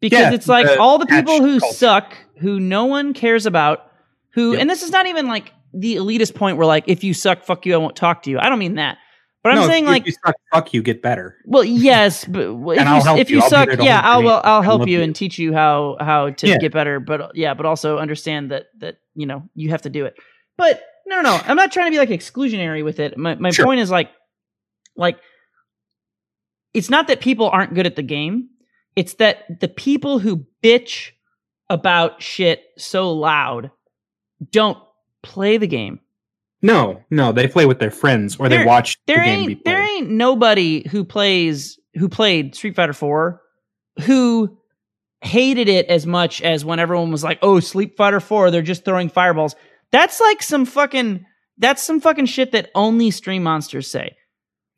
Because 0.00 0.18
Yeah, 0.20 0.32
it's 0.34 0.48
like 0.48 0.78
all 0.78 0.98
the 0.98 1.06
people 1.06 1.40
who 1.40 1.60
culture. 1.60 1.74
suck, 1.76 2.16
who 2.38 2.60
no 2.60 2.84
one 2.84 3.14
cares 3.14 3.46
about, 3.46 3.90
who, 4.34 4.52
Yep. 4.52 4.60
and 4.60 4.70
this 4.70 4.82
is 4.82 4.90
not 4.90 5.06
even 5.06 5.26
like 5.28 5.52
the 5.72 5.96
elitist 5.96 6.34
point 6.34 6.56
where 6.58 6.66
like, 6.66 6.84
if 6.88 7.02
you 7.02 7.14
suck, 7.14 7.42
fuck 7.42 7.64
you, 7.64 7.72
I 7.74 7.78
won't 7.78 7.96
talk 7.96 8.22
to 8.24 8.30
you. 8.30 8.38
I 8.38 8.48
don't 8.50 8.58
mean 8.58 8.74
that. 8.74 8.98
But 9.42 9.52
I'm 9.58 9.66
saying 9.68 9.84
if 9.84 9.88
like, 9.90 10.06
you 10.06 10.12
suck, 10.24 10.34
fuck 10.52 10.72
you, 10.74 10.82
get 10.82 11.00
better. 11.02 11.36
well, 11.46 11.64
yes, 11.64 12.24
but 12.26 12.40
if 12.48 13.06
you, 13.06 13.16
if 13.18 13.30
you. 13.30 13.36
you 13.36 13.48
suck, 13.48 13.68
yeah, 13.82 14.00
I'll 14.02 14.22
well. 14.22 14.40
I'll 14.44 14.62
help 14.62 14.86
you 14.86 14.98
you. 14.98 15.02
and 15.04 15.14
teach 15.16 15.38
you 15.38 15.52
how 15.52 15.96
how 16.00 16.30
to 16.30 16.48
Yeah. 16.48 16.56
get 16.58 16.72
better. 16.72 16.98
But 17.00 17.34
yeah, 17.36 17.52
but 17.54 17.66
also 17.66 17.98
understand 17.98 18.50
that 18.52 18.66
that 18.78 18.96
you 19.14 19.26
know 19.26 19.42
you 19.54 19.68
have 19.70 19.82
to 19.82 19.90
do 19.90 20.06
it. 20.06 20.16
But 20.56 20.82
no, 21.06 21.16
no, 21.20 21.22
no, 21.22 21.40
I'm 21.44 21.56
not 21.56 21.72
trying 21.72 21.86
to 21.86 21.90
be 21.90 21.98
like 21.98 22.08
exclusionary 22.10 22.82
with 22.84 23.00
it. 23.00 23.16
My 23.18 23.34
my 23.36 23.50
Sure. 23.50 23.64
point 23.64 23.80
is 23.80 23.90
like, 23.90 24.10
like, 24.96 25.18
it's 26.72 26.90
not 26.90 27.08
that 27.08 27.20
people 27.20 27.48
aren't 27.48 27.74
good 27.74 27.86
at 27.86 27.96
the 27.96 28.02
game. 28.02 28.48
It's 28.96 29.14
that 29.14 29.60
the 29.60 29.68
people 29.68 30.18
who 30.18 30.46
bitch 30.62 31.10
about 31.70 32.22
shit 32.22 32.62
so 32.78 33.12
loud 33.12 33.70
don't 34.50 34.78
play 35.22 35.56
the 35.56 35.66
game. 35.66 36.00
No, 36.62 37.02
no, 37.10 37.32
they 37.32 37.46
play 37.48 37.66
with 37.66 37.78
their 37.78 37.90
friends 37.90 38.36
or 38.38 38.48
There- 38.48 38.60
they 38.60 38.64
watch 38.64 38.96
the 39.06 39.14
there 39.14 39.24
game 39.24 39.46
be 39.46 39.52
ain't 39.52 39.64
there 39.64 39.82
ain't 39.82 40.10
nobody 40.10 40.88
who 40.88 41.04
plays 41.04 41.78
who 41.94 42.08
played 42.08 42.54
Street 42.54 42.74
Fighter 42.76 42.92
4 42.92 43.40
who 44.02 44.56
hated 45.22 45.68
it 45.68 45.86
as 45.86 46.06
much 46.06 46.42
as 46.42 46.64
when 46.64 46.78
everyone 46.78 47.10
was 47.10 47.22
like, 47.24 47.38
"Oh, 47.42 47.60
Street 47.60 47.96
Fighter 47.96 48.20
4, 48.20 48.50
they're 48.50 48.62
just 48.62 48.84
throwing 48.84 49.08
fireballs." 49.08 49.54
That's 49.94 50.20
like 50.20 50.42
some 50.42 50.64
fucking 50.66 51.24
that's 51.58 51.82
some 51.82 52.00
fucking 52.00 52.26
shit 52.26 52.52
that 52.52 52.70
only 52.74 53.10
stream 53.10 53.44
monsters 53.44 53.88
say. 53.90 54.16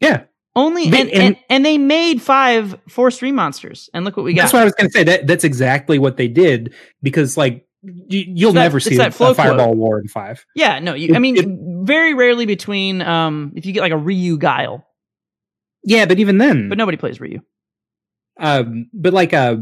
Yeah, 0.00 0.24
Only 0.54 0.90
They- 0.90 1.00
and, 1.00 1.10
and, 1.10 1.22
and- 1.22 1.36
and 1.50 1.64
they 1.64 1.78
made 1.78 2.20
5 2.22 2.78
four 2.88 3.10
stream 3.10 3.34
monsters 3.34 3.88
and 3.94 4.04
look 4.04 4.16
what 4.16 4.24
we 4.24 4.34
got. 4.34 4.42
that's 4.42 4.52
what 4.52 4.60
I 4.62 4.64
was 4.64 4.74
going 4.74 4.88
to 4.90 4.92
say. 4.92 5.04
That 5.04 5.26
that's 5.26 5.42
exactly 5.44 5.98
what 5.98 6.16
they 6.18 6.28
did 6.28 6.74
because 7.02 7.36
like 7.36 7.66
you, 7.82 8.24
you'll 8.28 8.52
that- 8.52 8.60
never 8.62 8.78
see 8.80 8.96
that 8.96 9.14
flow 9.14 9.30
a 9.30 9.34
fireball 9.34 9.66
quote. 9.68 9.76
war 9.78 10.00
in 10.00 10.08
five. 10.08 10.44
yeah, 10.54 10.78
no, 10.80 10.92
you, 10.94 11.14
I 11.14 11.16
It- 11.16 11.20
mean 11.20 11.84
very 11.86 12.12
rarely 12.14 12.44
between 12.46 13.00
um 13.02 13.52
if 13.56 13.64
you 13.64 13.72
get 13.72 13.80
like 13.80 13.92
a 13.92 13.96
Ryu 13.98 14.36
Guile, 14.38 14.86
Yeah, 15.84 16.04
but 16.06 16.18
even 16.18 16.36
then, 16.38 16.68
but 16.68 16.76
nobody 16.78 16.96
plays 16.98 17.20
Ryu. 17.20 17.40
um, 18.38 18.90
but 18.92 19.12
like 19.14 19.32
uh, 19.32 19.56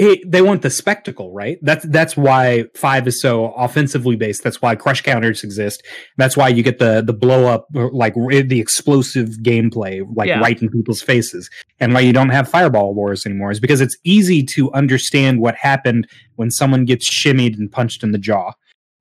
it, 0.00 0.30
they 0.30 0.40
want 0.40 0.62
the 0.62 0.70
spectacle, 0.70 1.30
right? 1.32 1.58
That's 1.60 1.84
that's 1.86 2.16
why 2.16 2.64
five 2.74 3.06
is 3.06 3.20
so 3.20 3.52
offensively 3.52 4.16
based. 4.16 4.42
That's 4.42 4.62
why 4.62 4.74
crush 4.74 5.02
counters 5.02 5.44
exist. 5.44 5.84
That's 6.16 6.38
why 6.38 6.48
you 6.48 6.62
get 6.62 6.78
the 6.78 7.02
the 7.02 7.12
blow 7.12 7.44
up, 7.46 7.66
uh, 7.76 7.88
like 7.92 8.14
the 8.14 8.60
explosive 8.60 9.28
gameplay, 9.42 10.02
like 10.16 10.28
Yeah. 10.28 10.40
right 10.40 10.60
in 10.60 10.70
people's 10.70 11.02
faces, 11.02 11.50
and 11.80 11.92
why 11.92 12.00
you 12.00 12.14
don't 12.14 12.30
have 12.30 12.48
fireball 12.48 12.94
wars 12.94 13.26
anymore 13.26 13.50
is 13.50 13.60
because 13.60 13.82
it's 13.82 13.96
easy 14.04 14.42
to 14.44 14.72
understand 14.72 15.40
what 15.40 15.54
happened 15.54 16.08
when 16.36 16.50
someone 16.50 16.86
gets 16.86 17.06
shimmied 17.06 17.58
and 17.58 17.70
punched 17.70 18.02
in 18.02 18.12
the 18.12 18.18
jaw. 18.18 18.52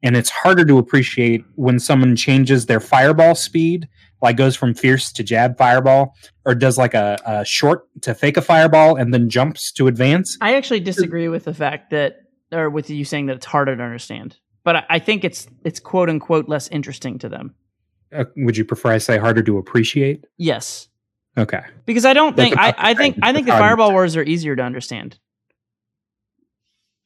And 0.03 0.17
it's 0.17 0.29
harder 0.29 0.65
to 0.65 0.77
appreciate 0.77 1.43
when 1.55 1.79
someone 1.79 2.15
changes 2.17 2.65
their 2.65 2.79
fireball 2.81 3.35
speed, 3.35 3.87
like 4.21 4.37
goes 4.37 4.55
from 4.55 4.73
fierce 4.73 5.11
to 5.13 5.23
jab 5.23 5.57
fireball, 5.57 6.15
or 6.45 6.55
does 6.55 6.77
like 6.77 6.93
a, 6.93 7.17
a 7.25 7.45
short 7.45 7.87
to 8.01 8.13
fake 8.13 8.37
a 8.37 8.41
fireball 8.41 8.95
and 8.95 9.13
then 9.13 9.29
jumps 9.29 9.71
to 9.73 9.87
advance. 9.87 10.37
I 10.41 10.55
actually 10.55 10.81
disagree 10.81 11.27
with 11.27 11.45
the 11.45 11.53
fact 11.53 11.91
that, 11.91 12.23
or 12.51 12.69
with 12.69 12.89
you 12.89 13.05
saying 13.05 13.27
that 13.27 13.37
it's 13.37 13.45
harder 13.45 13.75
to 13.75 13.83
understand. 13.83 14.37
But 14.63 14.75
I, 14.75 14.85
I 14.89 14.99
think 14.99 15.23
it's 15.23 15.47
it's 15.63 15.79
quote 15.79 16.09
unquote 16.09 16.49
less 16.49 16.67
interesting 16.67 17.17
to 17.19 17.29
them. 17.29 17.55
Uh, 18.13 18.25
would 18.37 18.57
you 18.57 18.65
prefer 18.65 18.91
I 18.91 18.97
say 18.97 19.17
harder 19.17 19.43
to 19.43 19.57
appreciate? 19.57 20.25
Yes, 20.37 20.89
Okay. 21.37 21.61
because 21.85 22.05
I 22.05 22.13
don't 22.13 22.35
That's 22.35 22.49
think 22.49 22.59
I, 22.59 22.73
I 22.77 22.93
think. 22.93 23.17
I 23.21 23.31
think 23.33 23.45
the 23.45 23.51
That's 23.51 23.61
how 23.61 23.65
I 23.65 23.69
fireball 23.69 23.91
wars 23.91 24.15
are 24.17 24.23
easier 24.23 24.55
to 24.55 24.63
understand. 24.63 25.17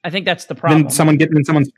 I 0.04 0.10
think 0.10 0.26
that's 0.26 0.46
the 0.46 0.56
problem. 0.56 0.84
Then 0.84 0.92
someone 0.92 1.18
getting 1.18 1.38
in 1.38 1.46
someone's 1.46 1.72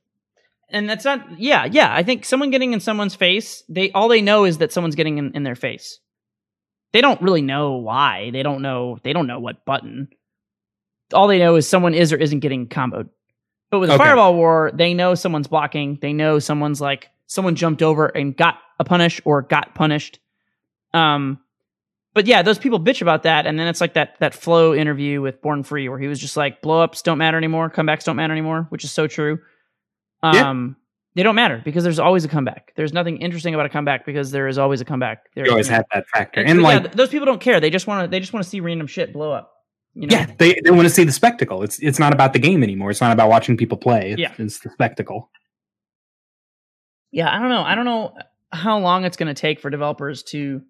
and 0.70 0.90
that's 0.90 1.06
not 1.06 1.40
yeah 1.40 1.66
yeah 1.66 1.94
i 1.94 2.02
think 2.04 2.26
someone 2.26 2.50
getting 2.52 2.74
in 2.74 2.80
someone's 2.80 3.16
face 3.16 3.64
they 3.70 3.92
all 3.92 4.08
they 4.08 4.22
know 4.22 4.46
is 4.46 4.58
that 4.58 4.72
someone's 4.72 4.96
getting 4.96 5.18
in, 5.18 5.32
in 5.36 5.44
their 5.44 5.56
face. 5.56 6.00
They 6.94 7.02
don't 7.02 7.22
really 7.22 7.42
know 7.42 7.74
why. 7.74 8.30
They 8.32 8.42
don't 8.42 8.62
know 8.62 8.98
they 9.04 9.12
don't 9.12 9.28
know 9.28 9.40
what 9.40 9.66
button. 9.66 10.08
All 11.14 11.28
they 11.28 11.40
know 11.40 11.56
is 11.56 11.68
someone 11.68 11.94
is 11.94 12.14
or 12.14 12.16
isn't 12.18 12.40
getting 12.40 12.68
comboed. 12.68 13.10
But 13.70 13.80
with 13.80 13.90
a 13.90 13.94
Okay. 13.96 14.04
fireball 14.06 14.34
war 14.36 14.72
they 14.74 14.94
know 14.94 15.14
someone's 15.14 15.48
blocking. 15.48 15.98
They 16.02 16.14
know 16.14 16.40
someone's 16.40 16.80
like 16.80 17.10
someone 17.28 17.56
jumped 17.56 17.82
over 17.82 18.06
and 18.08 18.36
got 18.38 18.56
a 18.80 18.86
punish 18.86 19.20
or 19.26 19.42
got 19.42 19.76
punished. 19.76 20.20
Um 20.94 21.40
but 22.14 22.28
yeah 22.28 22.42
those 22.44 22.58
people 22.60 22.80
bitch 22.80 23.02
about 23.02 23.24
that 23.24 23.46
and 23.46 23.60
then 23.60 23.68
it's 23.68 23.82
like 23.82 23.96
that 23.96 24.16
that 24.22 24.34
flow 24.34 24.74
interview 24.74 25.22
with 25.22 25.42
born 25.42 25.64
free 25.64 25.90
where 25.90 26.00
he 26.00 26.08
was 26.08 26.20
just 26.20 26.38
like 26.38 26.62
blow 26.62 26.82
ups 26.82 27.02
don't 27.02 27.18
matter 27.18 27.38
anymore. 27.38 27.70
Comebacks 27.70 28.06
don't 28.06 28.16
matter 28.16 28.32
anymore 28.34 28.68
which 28.70 28.86
is 28.86 28.92
so 28.92 29.06
true 29.06 29.38
Yeah. 30.24 30.50
um 30.50 30.76
they 31.16 31.24
don't 31.24 31.36
matter 31.36 31.62
because 31.64 31.84
there's 31.84 32.00
always 32.00 32.26
a 32.26 32.28
comeback 32.28 32.74
there's 32.76 32.92
nothing 32.94 33.18
interesting 33.22 33.54
about 33.54 33.66
a 33.66 33.70
comeback 33.70 34.06
because 34.06 34.32
there 34.32 34.48
is 34.48 34.58
always 34.58 34.82
a 34.82 34.86
comeback 34.86 35.20
there 35.36 35.46
you 35.46 35.52
always 35.52 35.68
you 35.68 35.72
know. 35.72 35.78
have 35.78 35.86
that 35.94 36.08
factor. 36.10 36.42
And, 36.42 36.50
And 36.50 36.62
like 36.62 36.84
yeah, 36.84 36.90
those 36.90 37.10
people 37.10 37.26
don't 37.26 37.42
care 37.42 37.60
they 37.60 37.70
just 37.70 37.88
want 37.88 38.04
to 38.06 38.08
they 38.10 38.20
just 38.20 38.34
want 38.34 38.44
to 38.44 38.50
see 38.50 38.60
random 38.60 38.88
shit 38.88 39.14
blow 39.14 39.32
up 39.32 39.52
you 39.94 40.08
know 40.08 40.18
yeah, 40.18 40.26
they, 40.38 40.60
they 40.64 40.72
want 40.72 40.84
to 40.84 40.90
see 40.90 41.06
the 41.06 41.12
spectacle. 41.14 41.64
It's 41.64 41.80
it's 41.80 42.00
not 42.00 42.12
about 42.12 42.34
the 42.34 42.40
game 42.40 42.64
anymore. 42.64 42.92
It's 42.92 43.00
not 43.00 43.14
about 43.14 43.30
watching 43.30 43.56
people 43.56 43.78
play. 43.78 44.12
It's, 44.12 44.20
Yeah. 44.20 44.34
it's 44.38 44.60
the 44.60 44.70
spectacle. 44.72 45.30
yeah 47.12 47.34
i 47.34 47.40
don't 47.40 47.50
know 47.50 47.62
i 47.62 47.76
don't 47.76 47.86
know 47.86 48.14
how 48.52 48.78
long 48.80 49.06
it's 49.06 49.18
going 49.18 49.34
to 49.34 49.40
take 49.40 49.60
for 49.60 49.70
developers 49.70 50.24
to 50.24 50.62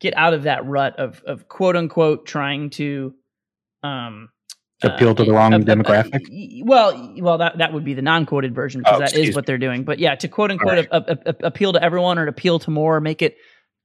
get 0.00 0.14
out 0.16 0.34
of 0.34 0.42
that 0.44 0.64
rut 0.66 0.98
of 0.98 1.22
of 1.26 1.48
quote 1.48 1.76
unquote 1.76 2.26
trying 2.26 2.70
to 2.70 3.14
um 3.82 4.28
Appeal 4.82 5.14
to 5.14 5.24
the 5.24 5.30
uh, 5.30 5.34
wrong 5.34 5.52
uh, 5.54 5.58
uh, 5.58 5.60
demographic? 5.60 6.22
y- 6.30 6.62
well, 6.64 7.14
well, 7.18 7.38
that 7.38 7.58
that 7.58 7.72
would 7.72 7.84
be 7.84 7.94
the 7.94 8.02
non-quoted 8.02 8.54
version 8.54 8.80
because 8.80 8.96
Oh, 8.96 8.98
that 9.00 9.14
is 9.14 9.34
what 9.34 9.46
they're 9.46 9.58
doing. 9.58 9.84
But 9.84 9.98
yeah, 9.98 10.14
to 10.14 10.28
quote 10.28 10.50
unquote 10.50 10.86
Alright. 10.88 10.88
a, 10.90 11.18
a, 11.28 11.34
a- 11.42 11.46
appeal 11.48 11.72
to 11.74 11.82
everyone 11.82 12.18
or 12.18 12.24
to 12.26 12.30
appeal 12.30 12.58
to 12.60 12.70
more, 12.70 13.00
make 13.00 13.20
it 13.22 13.36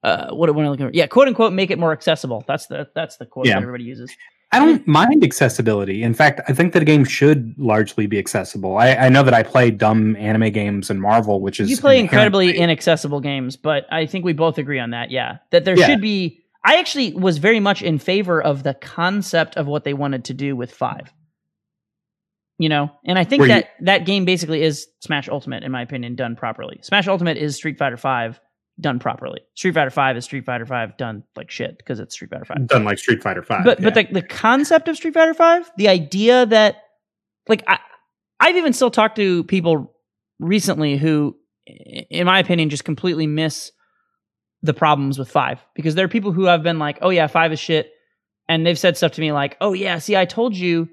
uh, 0.03 0.29
what 0.33 0.49
am 0.49 0.57
I 0.59 0.69
looking 0.69 0.87
for? 0.87 0.91
Yeah, 0.93 1.07
quote 1.07 1.27
unquote, 1.27 1.51
make 1.53 1.71
it 1.71 1.79
more 1.79 1.91
accessible. 1.91 2.43
That's 2.47 2.67
the 2.67 2.87
that's 2.95 3.17
the 3.17 3.25
quote 3.25 3.47
Yeah. 3.47 3.55
that 3.55 3.61
everybody 3.63 3.83
uses. 3.85 4.11
I 4.51 4.59
don't 4.59 4.87
mind 4.87 5.21
accessibility. 5.23 6.01
In 6.03 6.13
fact, 6.13 6.39
I 6.47 6.53
think 6.53 6.71
that 6.73 6.81
a 6.81 6.85
game 6.85 7.03
should 7.03 7.55
largely 7.57 8.05
be 8.07 8.17
accessible. 8.19 8.77
I, 8.77 8.91
I 8.93 9.09
know 9.09 9.23
that 9.23 9.33
I 9.33 9.43
play 9.43 9.69
dumb 9.71 10.15
anime 10.15 10.51
games 10.51 10.89
and 10.89 11.01
Marvel, 11.01 11.41
which 11.41 11.59
is 11.59 11.69
You 11.69 11.75
play 11.77 11.99
incredibly 11.99 12.55
inaccessible 12.57 13.19
games, 13.19 13.57
but 13.57 13.85
I 13.91 14.05
think 14.05 14.23
we 14.23 14.31
both 14.33 14.57
agree 14.57 14.79
on 14.79 14.91
that. 14.91 15.11
Yeah, 15.11 15.39
that 15.51 15.65
there 15.65 15.77
Yeah. 15.77 15.87
should 15.87 16.01
be. 16.01 16.41
I 16.67 16.77
actually 16.79 17.13
was 17.13 17.37
very 17.37 17.59
much 17.59 17.81
in 17.83 17.99
favor 17.99 18.41
of 18.41 18.63
the 18.63 18.73
concept 18.73 19.55
of 19.55 19.67
what 19.67 19.83
they 19.83 19.93
wanted 19.93 20.25
to 20.25 20.33
do 20.33 20.55
with 20.55 20.71
five. 20.71 21.13
You 22.57 22.69
know, 22.69 22.89
and 23.05 23.19
I 23.19 23.25
think 23.25 23.41
Were 23.41 23.47
you- 23.47 23.53
that 23.53 23.69
that 23.81 24.05
game 24.05 24.23
basically 24.25 24.61
is 24.63 24.87
Smash 25.01 25.27
Ultimate, 25.27 25.63
in 25.63 25.71
my 25.71 25.81
opinion, 25.81 26.15
done 26.15 26.35
properly. 26.37 26.79
Smash 26.81 27.07
Ultimate 27.07 27.37
is 27.37 27.55
Street 27.55 27.77
Fighter 27.77 27.97
Five 27.97 28.39
done 28.79 28.97
properly. 28.97 29.41
Street 29.55 29.73
Fighter 29.73 29.89
Five 29.89 30.15
is 30.17 30.23
Street 30.25 30.45
Fighter 30.45 30.65
Five 30.65 30.95
done 30.97 31.23
like 31.35 31.51
shit 31.51 31.77
because 31.77 31.99
it's 31.99 32.15
Street 32.15 32.31
Fighter 32.31 32.45
Five. 32.45 32.67
done 32.67 32.85
like 32.85 32.97
Street 32.97 33.21
Fighter 33.21 33.43
Five. 33.43 33.65
But 33.65 33.81
but 33.81 33.93
the 33.93 34.07
the 34.09 34.21
concept 34.21 34.87
of 34.87 34.95
Street 34.95 35.13
Fighter 35.13 35.33
Five, 35.33 35.69
the 35.77 35.89
idea 35.89 36.45
that 36.45 36.77
like 37.49 37.63
I 37.67 37.77
I've 38.39 38.55
even 38.55 38.71
still 38.73 38.91
talked 38.91 39.17
to 39.17 39.43
people 39.43 39.93
recently 40.39 40.95
who, 40.97 41.35
in 41.67 42.25
my 42.25 42.39
opinion, 42.39 42.69
just 42.69 42.85
completely 42.85 43.27
miss 43.27 43.71
the 44.65 44.73
problems 44.73 45.17
with 45.19 45.29
five 45.29 45.59
because 45.75 45.95
there 45.95 46.05
are 46.05 46.09
people 46.09 46.31
who 46.31 46.45
have 46.45 46.63
been 46.63 46.79
like, 46.79 46.97
oh 47.01 47.09
yeah, 47.09 47.27
five 47.27 47.51
is 47.53 47.59
shit, 47.59 47.91
and 48.49 48.65
they've 48.65 48.79
said 48.79 48.97
stuff 48.97 49.13
to 49.13 49.21
me 49.21 49.31
like, 49.31 49.57
oh 49.61 49.73
yeah, 49.73 49.97
see, 49.99 50.15
I 50.15 50.25
told 50.25 50.55
you 50.55 50.89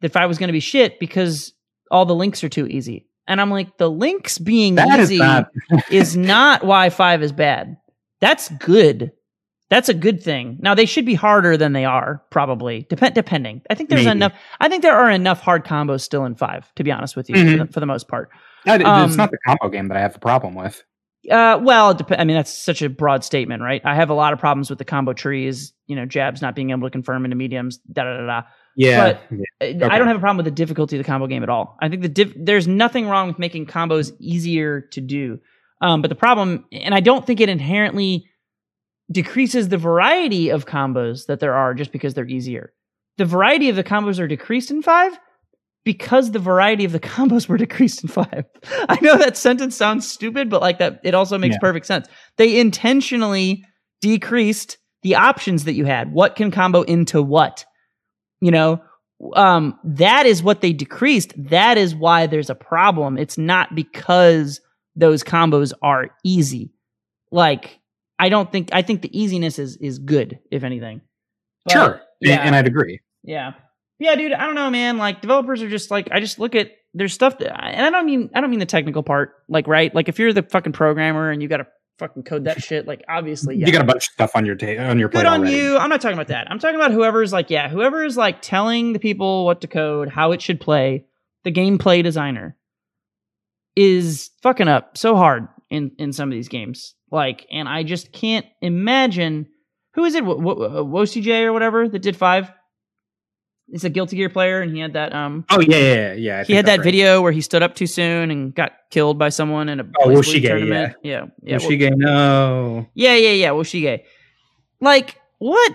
that 0.00 0.12
five 0.12 0.28
was 0.28 0.38
going 0.38 0.48
to 0.48 0.52
be 0.52 0.60
shit 0.60 0.98
because 0.98 1.52
all 1.90 2.04
the 2.06 2.14
links 2.14 2.42
are 2.44 2.48
too 2.48 2.66
easy, 2.66 3.06
and 3.26 3.40
I'm 3.40 3.50
like, 3.50 3.76
the 3.78 3.90
links 3.90 4.38
being 4.38 4.74
that 4.76 5.00
is 5.00 5.10
easy 5.12 5.18
not 5.18 5.50
is 5.90 6.16
not 6.16 6.64
why 6.64 6.90
five 6.90 7.22
is 7.22 7.32
bad. 7.32 7.76
That's 8.20 8.48
good. 8.50 9.12
That's 9.70 9.88
a 9.88 9.94
good 9.94 10.20
thing. 10.20 10.58
Now 10.60 10.74
they 10.74 10.84
should 10.84 11.06
be 11.06 11.14
harder 11.14 11.56
than 11.56 11.72
they 11.74 11.84
are, 11.84 12.22
probably. 12.30 12.86
Depend 12.88 13.14
depending. 13.14 13.62
I 13.70 13.76
think 13.76 13.88
there's 13.88 14.04
Maybe. 14.04 14.16
enough. 14.16 14.32
I 14.58 14.68
think 14.68 14.82
there 14.82 14.96
are 14.96 15.08
enough 15.08 15.40
hard 15.40 15.64
combos 15.64 16.00
still 16.00 16.24
in 16.24 16.34
five. 16.34 16.70
To 16.74 16.82
be 16.82 16.90
honest 16.90 17.14
with 17.14 17.30
you, 17.30 17.36
Mhm. 17.36 17.52
for, 17.58 17.64
the, 17.66 17.72
for 17.74 17.80
the 17.80 17.86
most 17.86 18.08
part. 18.08 18.30
um, 18.66 18.80
it's 19.08 19.16
not 19.16 19.30
the 19.30 19.38
combo 19.46 19.68
game 19.68 19.86
that 19.88 19.96
I 19.96 20.00
have 20.00 20.16
a 20.16 20.18
problem 20.18 20.56
with. 20.56 20.82
Uh, 21.30 21.60
well, 21.62 21.90
it 21.90 21.98
dep- 21.98 22.18
I 22.18 22.24
mean 22.24 22.36
that's 22.36 22.52
such 22.56 22.80
a 22.82 22.88
broad 22.88 23.24
statement, 23.24 23.62
right? 23.62 23.82
I 23.84 23.94
have 23.94 24.08
a 24.10 24.14
lot 24.14 24.32
of 24.32 24.38
problems 24.38 24.70
with 24.70 24.78
the 24.78 24.84
combo 24.84 25.12
trees. 25.12 25.72
You 25.86 25.96
know, 25.96 26.06
jabs 26.06 26.40
not 26.40 26.54
being 26.54 26.70
able 26.70 26.86
to 26.86 26.90
confirm 26.90 27.24
into 27.24 27.36
mediums. 27.36 27.78
Da 27.92 28.04
da 28.04 28.16
da 28.18 28.26
da. 28.26 28.42
Yeah, 28.76 29.12
but- 29.28 29.38
yeah. 29.60 29.88
I 29.90 29.98
don't 29.98 30.06
have 30.06 30.16
a 30.16 30.20
problem 30.20 30.38
with 30.38 30.46
the 30.46 30.50
difficulty 30.52 30.96
of 30.96 31.04
the 31.04 31.06
combo 31.06 31.26
game 31.26 31.42
at 31.42 31.48
all. 31.50 31.76
I 31.82 31.88
think 31.88 32.02
the 32.02 32.08
diff- 32.08 32.32
there's 32.36 32.66
nothing 32.68 33.06
wrong 33.06 33.28
with 33.28 33.38
making 33.38 33.66
combos 33.66 34.12
easier 34.20 34.80
to 34.92 35.00
do. 35.00 35.40
Um, 35.82 36.00
but 36.02 36.08
the 36.08 36.14
problem, 36.14 36.64
and 36.72 36.94
I 36.94 37.00
don't 37.00 37.26
think 37.26 37.40
it 37.40 37.48
inherently 37.48 38.26
decreases 39.10 39.68
the 39.68 39.76
variety 39.78 40.50
of 40.50 40.66
combos 40.66 41.26
that 41.26 41.40
there 41.40 41.54
are 41.54 41.74
just 41.74 41.90
because 41.92 42.14
they're 42.14 42.26
easier. 42.28 42.72
The 43.18 43.24
variety 43.24 43.68
of 43.68 43.76
the 43.76 43.84
combos 43.84 44.20
are 44.20 44.28
decreased 44.28 44.70
in 44.70 44.82
five 44.82 45.18
because 45.84 46.32
the 46.32 46.38
variety 46.38 46.84
of 46.84 46.92
the 46.92 47.00
combos 47.14 47.48
were 47.48 47.56
decreased 47.56 48.02
in 48.02 48.08
five. 48.08 48.44
I 48.88 48.98
know 49.02 49.16
that 49.16 49.36
sentence 49.36 49.76
sounds 49.76 50.06
stupid, 50.08 50.50
but 50.50 50.60
like 50.60 50.78
that, 50.78 51.00
it 51.04 51.14
also 51.14 51.38
makes 51.38 51.54
Yeah. 51.54 51.60
perfect 51.60 51.86
sense. 51.86 52.08
They 52.36 52.58
intentionally 52.60 53.64
decreased 54.00 54.78
the 55.02 55.14
options 55.14 55.64
that 55.64 55.74
you 55.74 55.84
had. 55.86 56.12
What 56.12 56.36
can 56.36 56.50
combo 56.50 56.82
into 56.82 57.22
what? 57.22 57.64
You 58.40 58.50
know, 58.50 58.82
um, 59.34 59.78
that 59.84 60.26
is 60.26 60.42
what 60.42 60.60
they 60.60 60.72
decreased. 60.72 61.32
That 61.36 61.76
is 61.78 61.94
why 61.94 62.26
there's 62.26 62.50
a 62.50 62.54
problem. 62.54 63.18
It's 63.18 63.36
not 63.38 63.74
because 63.74 64.60
those 64.96 65.22
combos 65.22 65.72
are 65.82 66.08
easy. 66.24 66.72
Like 67.30 67.78
I 68.18 68.28
don't 68.28 68.50
think 68.52 68.70
I 68.72 68.82
think 68.82 69.02
the 69.02 69.18
easiness 69.18 69.58
is 69.58 69.76
is 69.78 69.98
good, 69.98 70.38
if 70.50 70.62
anything. 70.64 71.00
But, 71.64 71.72
sure, 71.72 72.00
yeah, 72.20 72.36
and 72.40 72.54
I'd 72.56 72.66
agree. 72.66 73.00
Yeah, 73.22 73.52
yeah, 74.00 74.16
dude. 74.16 74.32
I 74.32 74.46
don't 74.46 74.54
know, 74.54 74.70
man. 74.70 74.96
Like 74.96 75.20
developers 75.20 75.62
are 75.62 75.68
just 75.68 75.90
like 75.90 76.08
I 76.10 76.20
just 76.20 76.38
look 76.38 76.54
at 76.54 76.72
there's 76.94 77.12
stuff 77.12 77.38
that, 77.38 77.62
and 77.62 77.86
I 77.86 77.90
don't 77.90 78.06
mean 78.06 78.30
I 78.34 78.40
don't 78.40 78.50
mean 78.50 78.58
the 78.58 78.66
technical 78.66 79.02
part. 79.02 79.34
Like 79.48 79.68
right, 79.68 79.94
like 79.94 80.08
if 80.08 80.18
you're 80.18 80.32
the 80.32 80.42
fucking 80.42 80.72
programmer 80.72 81.30
and 81.30 81.42
you 81.42 81.48
got 81.48 81.58
to 81.58 81.66
fucking 81.98 82.22
code 82.22 82.44
that 82.44 82.62
shit, 82.64 82.86
like 82.86 83.04
obviously, 83.08 83.56
yeah. 83.56 83.66
you 83.66 83.72
got 83.72 83.82
a 83.82 83.84
bunch 83.84 84.08
of 84.08 84.12
stuff 84.14 84.32
on 84.34 84.46
your 84.46 84.56
ta- 84.56 84.82
on 84.82 84.98
your 84.98 85.10
plate. 85.10 85.20
good 85.20 85.26
on 85.26 85.40
already. 85.40 85.56
you. 85.56 85.76
I'm 85.76 85.90
not 85.90 86.00
talking 86.00 86.16
about 86.16 86.28
that. 86.28 86.50
I'm 86.50 86.58
talking 86.58 86.76
about 86.76 86.92
whoever's 86.92 87.30
like, 87.30 87.50
yeah, 87.50 87.68
whoever 87.68 88.02
is 88.02 88.16
like 88.16 88.40
telling 88.40 88.94
the 88.94 88.98
people 88.98 89.44
what 89.44 89.60
to 89.60 89.68
code, 89.68 90.08
how 90.08 90.32
it 90.32 90.40
should 90.40 90.60
play. 90.60 91.04
The 91.44 91.52
gameplay 91.52 92.02
designer 92.02 92.56
is 93.76 94.30
fucking 94.42 94.68
up 94.68 94.96
so 94.96 95.14
hard 95.14 95.46
in 95.68 95.92
in 95.98 96.14
some 96.14 96.30
of 96.30 96.32
these 96.32 96.48
games. 96.48 96.94
Like, 97.10 97.46
and 97.52 97.68
I 97.68 97.82
just 97.82 98.12
can't 98.12 98.46
imagine 98.62 99.48
who 99.92 100.04
is 100.04 100.14
it, 100.14 100.24
Woshige 100.24 101.44
or 101.44 101.52
whatever 101.52 101.86
that 101.86 102.00
did 102.00 102.16
five. 102.16 102.50
It's 103.72 103.84
a 103.84 103.90
Guilty 103.90 104.16
Gear 104.16 104.28
player, 104.28 104.60
and 104.60 104.74
he 104.74 104.80
had 104.80 104.94
that. 104.94 105.14
Um. 105.14 105.44
Oh 105.50 105.60
yeah, 105.60 105.76
yeah, 105.76 106.12
yeah. 106.14 106.44
he 106.44 106.54
had 106.54 106.66
that 106.66 106.78
right. 106.78 106.84
video 106.84 107.22
where 107.22 107.32
he 107.32 107.40
stood 107.40 107.62
up 107.62 107.74
too 107.74 107.86
soon 107.86 108.30
and 108.30 108.54
got 108.54 108.72
killed 108.90 109.18
by 109.18 109.28
someone 109.28 109.68
in 109.68 109.80
a 109.80 109.84
oh 110.00 110.08
Woshige, 110.08 110.42
tournament. 110.42 110.96
Yeah, 111.02 111.26
yeah. 111.42 111.58
yeah 111.58 111.58
Woshige, 111.58 111.92
no. 111.96 112.88
Yeah, 112.94 113.14
yeah, 113.14 113.30
yeah. 113.30 113.50
Woshige. 113.50 114.04
Like 114.80 115.20
what? 115.38 115.72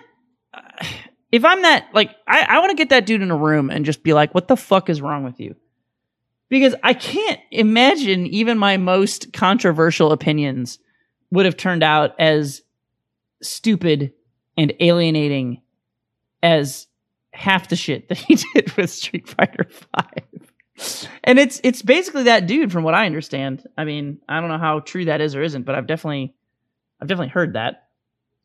If 1.31 1.43
I'm 1.43 1.63
that, 1.63 1.89
like, 1.93 2.15
I, 2.27 2.45
I 2.47 2.59
want 2.59 2.69
to 2.69 2.77
get 2.77 2.89
that 2.89 3.05
dude 3.05 3.21
in 3.21 3.31
a 3.31 3.35
room 3.35 3.69
and 3.69 3.83
just 3.83 4.03
be 4.03 4.13
like, 4.13 4.33
"What 4.33 4.47
the 4.47 4.55
fuck 4.55 4.89
is 4.89 5.01
wrong 5.01 5.23
with 5.23 5.39
you?" 5.39 5.55
Because 6.49 6.75
I 6.83 6.93
can't 6.93 7.39
imagine 7.51 8.27
even 8.27 8.57
my 8.57 8.77
most 8.77 9.33
controversial 9.33 10.11
opinions 10.11 10.79
would 11.31 11.45
have 11.45 11.57
turned 11.57 11.83
out 11.83 12.15
as 12.19 12.61
stupid 13.41 14.13
and 14.57 14.73
alienating 14.79 15.61
as 16.41 16.87
half 17.36 17.69
the 17.69 17.75
shit 17.75 18.09
that 18.09 18.17
he 18.17 18.36
did 18.53 18.75
with 18.77 18.89
Street 18.89 19.27
Fighter 19.27 19.67
Five. 19.69 21.05
And 21.23 21.39
it's 21.39 21.61
it's 21.63 21.81
basically 21.81 22.23
that 22.23 22.47
dude, 22.47 22.71
from 22.71 22.83
what 22.83 22.93
I 22.93 23.05
understand. 23.05 23.67
I 23.77 23.86
mean, 23.86 24.19
I 24.27 24.39
don't 24.41 24.49
know 24.49 24.57
how 24.57 24.79
true 24.79 25.05
that 25.05 25.21
is 25.21 25.36
or 25.36 25.41
isn't, 25.41 25.63
but 25.63 25.75
I've 25.75 25.88
definitely 25.88 26.36
I've 27.01 27.07
definitely 27.07 27.29
heard 27.29 27.53
that. 27.53 27.88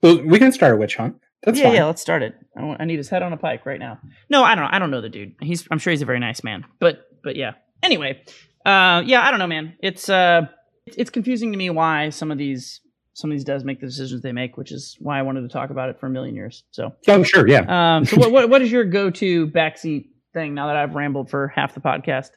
Well, 0.02 0.22
we 0.24 0.38
can 0.38 0.52
start 0.52 0.74
a 0.74 0.76
witch 0.76 0.96
hunt. 0.96 1.16
That's 1.42 1.58
yeah, 1.58 1.64
fine. 1.64 1.74
yeah. 1.74 1.84
Let's 1.86 2.02
start 2.02 2.22
it. 2.22 2.34
I, 2.56 2.64
want, 2.64 2.80
I 2.80 2.84
need 2.84 2.98
his 2.98 3.08
head 3.08 3.22
on 3.22 3.32
a 3.32 3.36
pike 3.36 3.66
right 3.66 3.78
now. 3.78 3.98
No, 4.28 4.44
I 4.44 4.54
don't. 4.54 4.64
Know. 4.64 4.70
I 4.72 4.78
don't 4.78 4.90
know 4.90 5.00
the 5.00 5.08
dude. 5.08 5.34
He's. 5.40 5.66
I'm 5.70 5.78
sure 5.78 5.90
he's 5.90 6.02
a 6.02 6.06
very 6.06 6.20
nice 6.20 6.44
man. 6.44 6.64
But 6.78 7.06
but 7.22 7.36
yeah. 7.36 7.52
Anyway, 7.82 8.22
uh, 8.64 9.02
yeah. 9.04 9.22
I 9.22 9.30
don't 9.30 9.38
know, 9.38 9.46
man. 9.46 9.76
It's 9.80 10.08
uh, 10.08 10.42
it's 10.86 11.10
confusing 11.10 11.52
to 11.52 11.58
me 11.58 11.70
why 11.70 12.10
some 12.10 12.30
of 12.30 12.38
these 12.38 12.80
some 13.20 13.30
of 13.30 13.36
these 13.36 13.44
devs 13.44 13.64
make 13.64 13.80
the 13.80 13.86
decisions 13.86 14.22
they 14.22 14.32
make, 14.32 14.56
which 14.56 14.72
is 14.72 14.96
why 14.98 15.18
I 15.18 15.22
wanted 15.22 15.42
to 15.42 15.48
talk 15.48 15.70
about 15.70 15.90
it 15.90 16.00
for 16.00 16.06
a 16.06 16.10
million 16.10 16.34
years. 16.34 16.64
So, 16.70 16.94
oh, 17.08 17.22
sure, 17.22 17.46
yeah. 17.46 17.96
Um, 17.96 18.04
so, 18.04 18.16
what, 18.18 18.32
what, 18.32 18.48
what 18.48 18.62
is 18.62 18.72
your 18.72 18.84
go 18.84 19.10
to 19.10 19.46
backseat 19.48 20.08
thing 20.32 20.54
now 20.54 20.66
that 20.68 20.76
I've 20.76 20.94
rambled 20.94 21.30
for 21.30 21.48
half 21.48 21.74
the 21.74 21.80
podcast? 21.80 22.30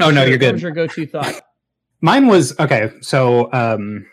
Oh 0.00 0.10
no, 0.10 0.24
you're 0.24 0.38
good. 0.38 0.46
What 0.46 0.54
was 0.54 0.62
your 0.62 0.72
go 0.72 0.86
to 0.86 1.06
thought? 1.06 1.40
Mine 2.00 2.26
was 2.26 2.58
okay. 2.58 2.90
So, 3.00 3.50
um, 3.52 4.06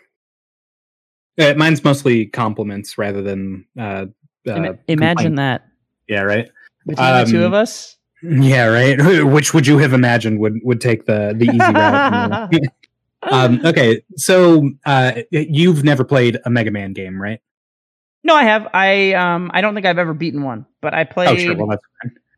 uh, 1.38 1.54
mine's 1.54 1.84
mostly 1.84 2.26
compliments 2.26 2.96
rather 2.96 3.22
than. 3.22 3.66
Uh, 3.78 4.06
uh, 4.46 4.74
imagine 4.88 5.34
that. 5.36 5.66
Yeah, 6.08 6.22
right. 6.22 6.48
Between 6.86 7.06
um, 7.06 7.24
the 7.24 7.30
two 7.30 7.44
of 7.44 7.54
um, 7.54 7.62
us. 7.62 7.96
Yeah, 8.24 8.66
right. 8.66 9.24
Which 9.24 9.52
would 9.52 9.66
you 9.66 9.78
have 9.78 9.92
imagined 9.92 10.38
would 10.38 10.60
would 10.62 10.80
take 10.80 11.06
the 11.06 11.34
the 11.36 11.46
easy 11.46 11.58
route? 11.58 12.50
Um, 13.22 13.60
okay, 13.64 14.02
so 14.16 14.70
uh, 14.84 15.22
you've 15.30 15.84
never 15.84 16.04
played 16.04 16.38
a 16.44 16.50
Mega 16.50 16.70
Man 16.70 16.92
game, 16.92 17.20
right? 17.20 17.40
No, 18.24 18.34
I 18.34 18.44
have. 18.44 18.68
I 18.72 19.14
um, 19.14 19.50
I 19.52 19.60
don't 19.60 19.74
think 19.74 19.86
I've 19.86 19.98
ever 19.98 20.14
beaten 20.14 20.42
one, 20.42 20.66
but 20.80 20.94
I 20.94 21.04
played. 21.04 21.28
Oh, 21.28 21.36
sure. 21.36 21.56
well, 21.56 21.76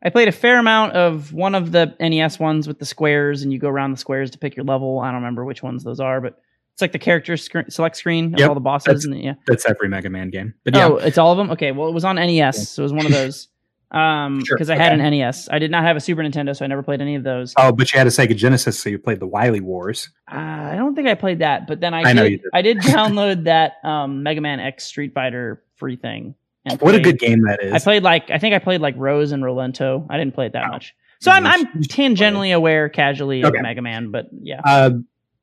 I 0.03 0.09
played 0.09 0.27
a 0.27 0.31
fair 0.31 0.59
amount 0.59 0.93
of 0.93 1.33
one 1.33 1.55
of 1.55 1.71
the 1.71 1.95
NES 1.99 2.39
ones 2.39 2.67
with 2.67 2.79
the 2.79 2.85
squares, 2.85 3.41
and 3.41 3.51
you 3.51 3.59
go 3.59 3.69
around 3.69 3.91
the 3.91 3.97
squares 3.97 4.31
to 4.31 4.37
pick 4.37 4.55
your 4.55 4.65
level. 4.65 4.99
I 4.99 5.07
don't 5.07 5.15
remember 5.15 5.45
which 5.45 5.63
ones 5.63 5.83
those 5.83 5.99
are, 5.99 6.21
but 6.21 6.39
it's 6.73 6.81
like 6.81 6.91
the 6.91 6.99
character 6.99 7.37
select 7.37 7.95
screen 7.95 8.33
of 8.33 8.39
yep, 8.39 8.49
all 8.49 8.55
the 8.55 8.61
bosses. 8.61 8.85
That's, 8.85 9.05
and 9.05 9.17
yeah, 9.17 9.33
that's 9.47 9.65
every 9.65 9.89
Mega 9.89 10.09
Man 10.09 10.29
game. 10.29 10.53
But 10.63 10.75
yeah. 10.75 10.87
Oh, 10.87 10.95
it's 10.97 11.17
all 11.17 11.31
of 11.31 11.37
them. 11.37 11.49
Okay, 11.51 11.71
well, 11.71 11.87
it 11.87 11.93
was 11.93 12.03
on 12.03 12.17
NES, 12.17 12.35
yeah. 12.35 12.51
so 12.51 12.81
it 12.81 12.85
was 12.85 12.93
one 12.93 13.05
of 13.05 13.11
those. 13.11 13.47
Um, 13.95 14.39
because 14.39 14.67
sure. 14.67 14.75
I 14.75 14.77
had 14.77 14.99
an 14.99 15.09
NES. 15.09 15.47
I 15.49 15.57
did 15.57 15.71
not 15.71 15.83
have 15.83 15.95
a 15.95 16.01
Super 16.01 16.21
Nintendo, 16.21 16.55
so 16.55 16.65
I 16.65 16.67
never 16.67 16.83
played 16.83 16.99
any 16.99 17.15
of 17.15 17.23
those. 17.23 17.53
Oh, 17.57 17.71
but 17.71 17.93
you 17.93 17.97
had 17.97 18.07
a 18.07 18.09
Sega 18.09 18.35
Genesis, 18.35 18.77
so 18.77 18.89
you 18.89 18.99
played 18.99 19.21
the 19.21 19.27
Wily 19.27 19.61
Wars. 19.61 20.09
Uh, 20.29 20.35
I 20.35 20.75
don't 20.75 20.95
think 20.95 21.07
I 21.07 21.15
played 21.15 21.39
that, 21.39 21.65
but 21.65 21.79
then 21.79 21.93
I, 21.93 22.01
I 22.01 22.13
did, 22.13 22.29
did. 22.29 22.41
I 22.53 22.61
did 22.61 22.77
download 22.81 23.45
that 23.45 23.75
um, 23.85 24.21
Mega 24.21 24.41
Man 24.41 24.59
X 24.59 24.83
Street 24.83 25.13
Fighter 25.13 25.63
free 25.77 25.95
thing. 25.95 26.35
what 26.65 26.79
played, 26.79 26.95
a 26.95 26.99
good 26.99 27.19
game 27.19 27.43
that 27.43 27.63
is! 27.63 27.71
I 27.71 27.79
played 27.79 28.03
like 28.03 28.29
I 28.29 28.37
think 28.37 28.53
I 28.53 28.59
played 28.59 28.81
like 28.81 28.95
Rose 28.97 29.31
and 29.31 29.41
Rolento. 29.41 30.05
I 30.09 30.17
didn't 30.17 30.33
play 30.35 30.47
it 30.47 30.53
that 30.53 30.65
oh. 30.67 30.71
much, 30.71 30.93
so 31.21 31.31
I'm 31.31 31.47
I'm 31.47 31.65
tangentially 31.83 32.53
aware 32.53 32.89
casually 32.89 33.45
okay. 33.45 33.57
of 33.57 33.63
Mega 33.63 33.81
Man, 33.81 34.11
but 34.11 34.27
yeah. 34.41 34.59
Uh, 34.65 34.89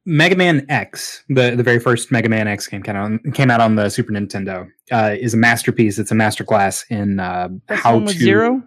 Mega 0.05 0.34
Man 0.34 0.66
X, 0.68 1.22
the, 1.28 1.55
the 1.55 1.62
very 1.62 1.78
first 1.78 2.11
Mega 2.11 2.28
Man 2.28 2.48
X 2.48 2.66
game 2.66 2.82
came 2.82 2.96
out 2.96 3.05
on, 3.05 3.18
came 3.32 3.50
out 3.50 3.61
on 3.61 3.76
the 3.76 3.88
Super 3.88 4.12
Nintendo, 4.12 4.68
uh, 4.90 5.14
is 5.18 5.34
a 5.34 5.36
masterpiece. 5.36 5.98
It's 5.98 6.11
a 6.11 6.14
masterclass 6.14 6.84
in 6.90 7.20
uh, 7.20 7.48
how 7.68 8.00
to 8.00 8.09
Zero. 8.09 8.62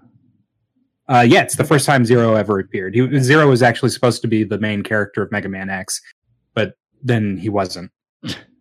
Uh, 1.07 1.25
yeah, 1.27 1.41
it's 1.41 1.57
the 1.57 1.63
first 1.63 1.86
time 1.86 2.05
Zero 2.05 2.36
ever 2.36 2.59
appeared. 2.59 2.95
He, 2.95 3.19
Zero 3.19 3.49
was 3.49 3.61
actually 3.61 3.89
supposed 3.89 4.21
to 4.21 4.27
be 4.27 4.43
the 4.43 4.57
main 4.57 4.81
character 4.81 5.21
of 5.21 5.31
Mega 5.31 5.49
Man 5.49 5.69
X, 5.69 6.01
but 6.53 6.77
then 7.03 7.38
he 7.38 7.49
wasn't. 7.49 7.91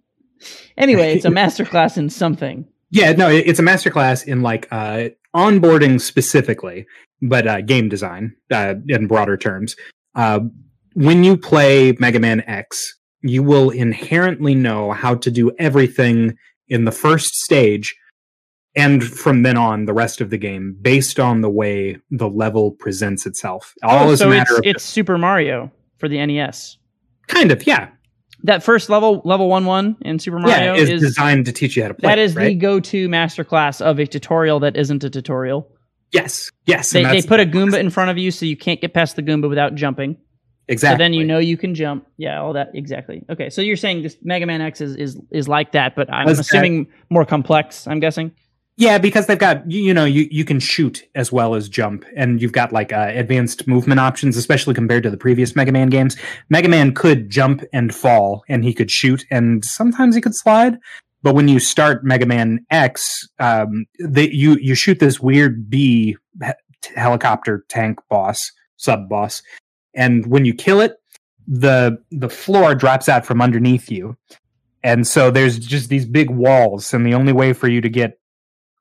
anyway, 0.76 1.14
it's 1.14 1.24
a 1.24 1.28
masterclass 1.30 1.96
in 1.96 2.10
something. 2.10 2.66
Yeah, 2.90 3.12
no, 3.12 3.28
it's 3.28 3.58
a 3.58 3.62
masterclass 3.62 4.26
in 4.26 4.42
like 4.42 4.68
uh, 4.70 5.08
onboarding 5.34 6.00
specifically, 6.00 6.86
but 7.22 7.46
uh, 7.46 7.60
game 7.60 7.88
design 7.88 8.34
uh, 8.52 8.74
in 8.88 9.06
broader 9.06 9.36
terms. 9.36 9.74
Uh, 10.14 10.40
when 10.94 11.24
you 11.24 11.36
play 11.36 11.94
Mega 11.98 12.20
Man 12.20 12.42
X, 12.46 12.94
you 13.22 13.42
will 13.42 13.70
inherently 13.70 14.54
know 14.54 14.92
how 14.92 15.14
to 15.16 15.30
do 15.30 15.50
everything 15.58 16.36
in 16.68 16.84
the 16.84 16.92
first 16.92 17.34
stage 17.36 17.94
and 18.76 19.04
from 19.04 19.42
then 19.42 19.56
on 19.56 19.84
the 19.84 19.92
rest 19.92 20.20
of 20.20 20.30
the 20.30 20.38
game 20.38 20.76
based 20.80 21.20
on 21.20 21.40
the 21.40 21.50
way 21.50 21.96
the 22.10 22.28
level 22.28 22.72
presents 22.72 23.26
itself. 23.26 23.74
All 23.82 24.10
oh, 24.10 24.14
so 24.14 24.30
it's, 24.32 24.60
it's 24.64 24.84
Super 24.84 25.16
Mario 25.16 25.70
for 25.98 26.08
the 26.08 26.24
NES. 26.24 26.78
Kind 27.28 27.52
of, 27.52 27.66
yeah. 27.66 27.88
That 28.42 28.62
first 28.62 28.90
level, 28.90 29.22
level 29.24 29.48
one 29.48 29.64
one 29.64 29.96
in 30.02 30.18
Super 30.18 30.38
Mario, 30.38 30.74
yeah, 30.74 30.74
is, 30.74 30.90
is 30.90 31.00
designed 31.00 31.46
to 31.46 31.52
teach 31.52 31.76
you 31.76 31.82
how 31.82 31.88
to 31.88 31.94
play. 31.94 32.10
That 32.10 32.18
is 32.18 32.34
right? 32.34 32.48
the 32.48 32.54
go-to 32.56 33.08
masterclass 33.08 33.80
of 33.80 33.98
a 33.98 34.06
tutorial 34.06 34.60
that 34.60 34.76
isn't 34.76 35.02
a 35.02 35.08
tutorial. 35.08 35.70
Yes, 36.12 36.50
yes. 36.66 36.90
They, 36.90 37.04
they 37.04 37.22
put 37.22 37.40
a 37.40 37.46
Goomba 37.46 37.78
in 37.78 37.90
front 37.90 38.10
of 38.10 38.18
you, 38.18 38.30
so 38.30 38.44
you 38.44 38.56
can't 38.56 38.80
get 38.80 38.92
past 38.92 39.16
the 39.16 39.22
Goomba 39.22 39.48
without 39.48 39.74
jumping. 39.74 40.18
Exactly. 40.68 40.94
So 40.94 40.98
then 40.98 41.12
you 41.12 41.24
know 41.24 41.38
you 41.38 41.56
can 41.56 41.74
jump. 41.74 42.06
Yeah, 42.16 42.40
all 42.40 42.52
that 42.54 42.70
exactly. 42.74 43.22
Okay, 43.28 43.50
so 43.50 43.60
you're 43.60 43.76
saying 43.76 44.02
this 44.02 44.16
Mega 44.22 44.46
Man 44.46 44.60
X 44.60 44.80
is 44.80 44.96
is, 44.96 45.20
is 45.30 45.48
like 45.48 45.72
that, 45.72 45.94
but 45.94 46.10
I'm 46.12 46.28
assuming 46.28 46.84
that, 46.84 46.90
more 47.10 47.24
complex. 47.24 47.86
I'm 47.86 48.00
guessing. 48.00 48.32
Yeah, 48.76 48.98
because 48.98 49.26
they've 49.26 49.38
got 49.38 49.70
you, 49.70 49.82
you 49.82 49.94
know 49.94 50.04
you 50.04 50.26
you 50.30 50.44
can 50.44 50.58
shoot 50.58 51.04
as 51.14 51.30
well 51.30 51.54
as 51.54 51.68
jump, 51.68 52.04
and 52.16 52.40
you've 52.40 52.52
got 52.52 52.72
like 52.72 52.92
uh, 52.92 53.10
advanced 53.10 53.68
movement 53.68 54.00
options, 54.00 54.36
especially 54.36 54.74
compared 54.74 55.02
to 55.02 55.10
the 55.10 55.18
previous 55.18 55.54
Mega 55.54 55.70
Man 55.70 55.90
games. 55.90 56.16
Mega 56.48 56.68
Man 56.68 56.94
could 56.94 57.28
jump 57.28 57.62
and 57.72 57.94
fall, 57.94 58.42
and 58.48 58.64
he 58.64 58.72
could 58.72 58.90
shoot, 58.90 59.24
and 59.30 59.64
sometimes 59.64 60.14
he 60.14 60.20
could 60.20 60.34
slide. 60.34 60.78
But 61.22 61.34
when 61.34 61.46
you 61.46 61.58
start 61.60 62.04
Mega 62.04 62.26
Man 62.26 62.64
X, 62.70 63.28
um, 63.38 63.84
they, 64.00 64.30
you 64.30 64.56
you 64.60 64.74
shoot 64.74 64.98
this 64.98 65.20
weird 65.20 65.68
bee 65.68 66.16
helicopter 66.96 67.64
tank 67.68 67.98
boss 68.08 68.40
sub 68.76 69.08
boss 69.08 69.40
and 69.94 70.26
when 70.26 70.44
you 70.44 70.54
kill 70.54 70.80
it, 70.80 70.96
the 71.46 71.98
the 72.10 72.28
floor 72.28 72.74
drops 72.74 73.08
out 73.08 73.26
from 73.26 73.40
underneath 73.40 73.90
you, 73.90 74.16
and 74.82 75.06
so 75.06 75.30
there's 75.30 75.58
just 75.58 75.88
these 75.88 76.06
big 76.06 76.30
walls, 76.30 76.92
and 76.94 77.06
the 77.06 77.14
only 77.14 77.32
way 77.32 77.52
for 77.52 77.68
you 77.68 77.80
to 77.80 77.88
get 77.88 78.18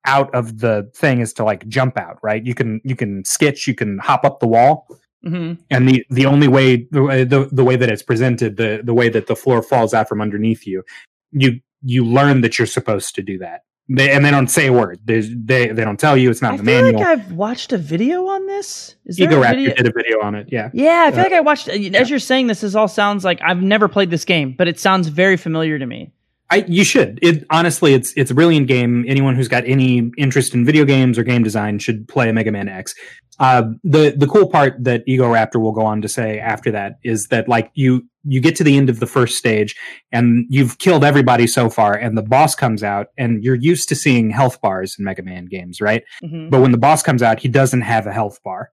out 0.06 0.34
of 0.36 0.60
the 0.60 0.90
thing 0.96 1.22
is 1.22 1.34
to 1.34 1.44
like 1.44 1.68
jump 1.68 1.98
out. 1.98 2.20
Right? 2.24 2.46
You 2.46 2.56
can 2.56 2.82
you 2.84 2.96
can 2.96 3.24
skitch, 3.24 3.68
you 3.68 3.76
can 3.76 4.00
hop 4.00 4.26
up 4.26 4.40
the 4.40 4.48
wall. 4.48 4.88
Mm-hmm. 5.26 5.62
And 5.70 5.88
the, 5.88 6.06
the 6.10 6.26
only 6.26 6.50
way 6.50 6.88
the, 6.92 7.26
the 7.28 7.48
the 7.50 7.64
way 7.64 7.78
that 7.78 7.90
it's 7.90 8.04
presented, 8.04 8.58
the 8.58 8.82
the 8.84 8.94
way 8.94 9.08
that 9.08 9.28
the 9.28 9.38
floor 9.38 9.62
falls 9.62 9.94
out 9.94 10.10
from 10.10 10.20
underneath 10.20 10.68
you, 10.68 10.84
you 11.32 11.62
you 11.82 12.06
learn 12.06 12.42
that 12.42 12.58
you're 12.58 12.68
supposed 12.68 13.16
to 13.16 13.22
do 13.22 13.38
that. 13.38 13.62
They, 13.90 14.12
and 14.12 14.24
they 14.24 14.32
don't 14.32 14.48
say 14.48 14.68
a 14.68 14.74
word. 14.74 15.00
They, 15.04 15.20
they 15.20 15.68
they 15.68 15.84
don't 15.84 16.00
tell 16.00 16.16
you. 16.16 16.30
It's 16.30 16.42
not 16.42 16.52
I 16.52 16.56
in 16.56 16.66
the 16.66 16.72
feel 16.72 16.82
manual. 16.84 17.02
Like 17.02 17.20
I've 17.20 17.32
watched 17.34 17.74
a 17.74 17.78
video 17.78 18.28
on 18.28 18.48
this. 18.48 18.96
Is 19.06 19.20
Ego 19.20 19.40
Rap 19.42 19.56
video? 19.56 19.74
did 19.74 19.88
a 19.88 19.92
video 19.92 20.22
on 20.22 20.36
it. 20.36 20.48
Yeah. 20.50 20.70
Yeah, 20.74 21.06
I 21.08 21.12
feel 21.12 21.20
uh, 21.20 21.24
like 21.24 21.34
I 21.34 21.42
watched. 21.42 21.68
As 21.68 21.80
yeah. 21.80 22.04
you're 22.06 22.20
saying 22.20 22.48
this, 22.48 22.62
this 22.62 22.76
all 22.76 22.88
sounds 22.88 23.26
like 23.26 23.42
I've 23.44 23.62
never 23.62 23.90
played 23.90 24.10
this 24.10 24.24
game, 24.24 24.56
but 24.58 24.70
it 24.70 24.80
sounds 24.80 25.10
very 25.10 25.36
familiar 25.36 25.78
to 25.80 25.86
me. 25.86 26.14
I 26.50 26.64
you 26.68 26.86
should. 26.86 27.20
It 27.22 27.46
honestly, 27.50 27.94
it's 27.94 28.14
it's 28.16 28.32
a 28.32 28.34
brilliant 28.34 28.68
game. 28.68 29.04
Anyone 29.08 29.36
who's 29.36 29.48
got 29.50 29.66
any 29.66 30.12
interest 30.18 30.54
in 30.54 30.66
video 30.66 30.86
games 30.86 31.18
or 31.18 31.24
game 31.24 31.44
design 31.44 31.80
should 31.80 32.08
play 32.08 32.30
a 32.30 32.34
Mega 32.34 32.52
Man 32.52 32.70
X. 32.70 32.96
Uh, 33.40 33.64
the 33.84 34.14
the 34.16 34.28
cool 34.28 34.48
part 34.48 34.82
that 34.82 35.06
Egoraptor 35.08 35.60
will 35.60 35.72
go 35.72 35.86
on 35.86 36.02
to 36.04 36.08
say 36.08 36.40
after 36.40 36.72
that 36.72 37.00
is 37.04 37.28
that 37.28 37.50
like 37.50 37.72
you 37.74 38.08
you 38.24 38.40
get 38.40 38.56
to 38.58 38.64
the 38.64 38.78
end 38.78 38.90
of 38.90 39.00
the 39.00 39.06
first 39.08 39.38
stage 39.38 39.76
and 40.12 40.46
you've 40.50 40.78
killed 40.80 41.04
everybody 41.04 41.48
so 41.48 41.70
far, 41.70 41.94
and 41.94 42.18
the 42.18 42.22
boss 42.24 42.56
comes 42.56 42.84
out, 42.84 43.08
and 43.18 43.44
you're 43.44 43.56
used 43.56 43.90
to 43.90 43.96
seeing 43.96 44.30
health 44.30 44.62
bars 44.62 44.96
in 44.98 45.06
Mega 45.06 45.24
Man 45.24 45.46
games, 45.46 45.82
right? 45.82 46.04
Mhm. 46.24 46.50
But 46.50 46.62
when 46.62 46.72
the 46.72 46.78
boss 46.78 47.04
comes 47.04 47.22
out, 47.22 47.40
he 47.40 47.48
doesn't 47.48 47.82
have 47.82 48.08
a 48.08 48.14
health 48.14 48.40
bar. 48.44 48.70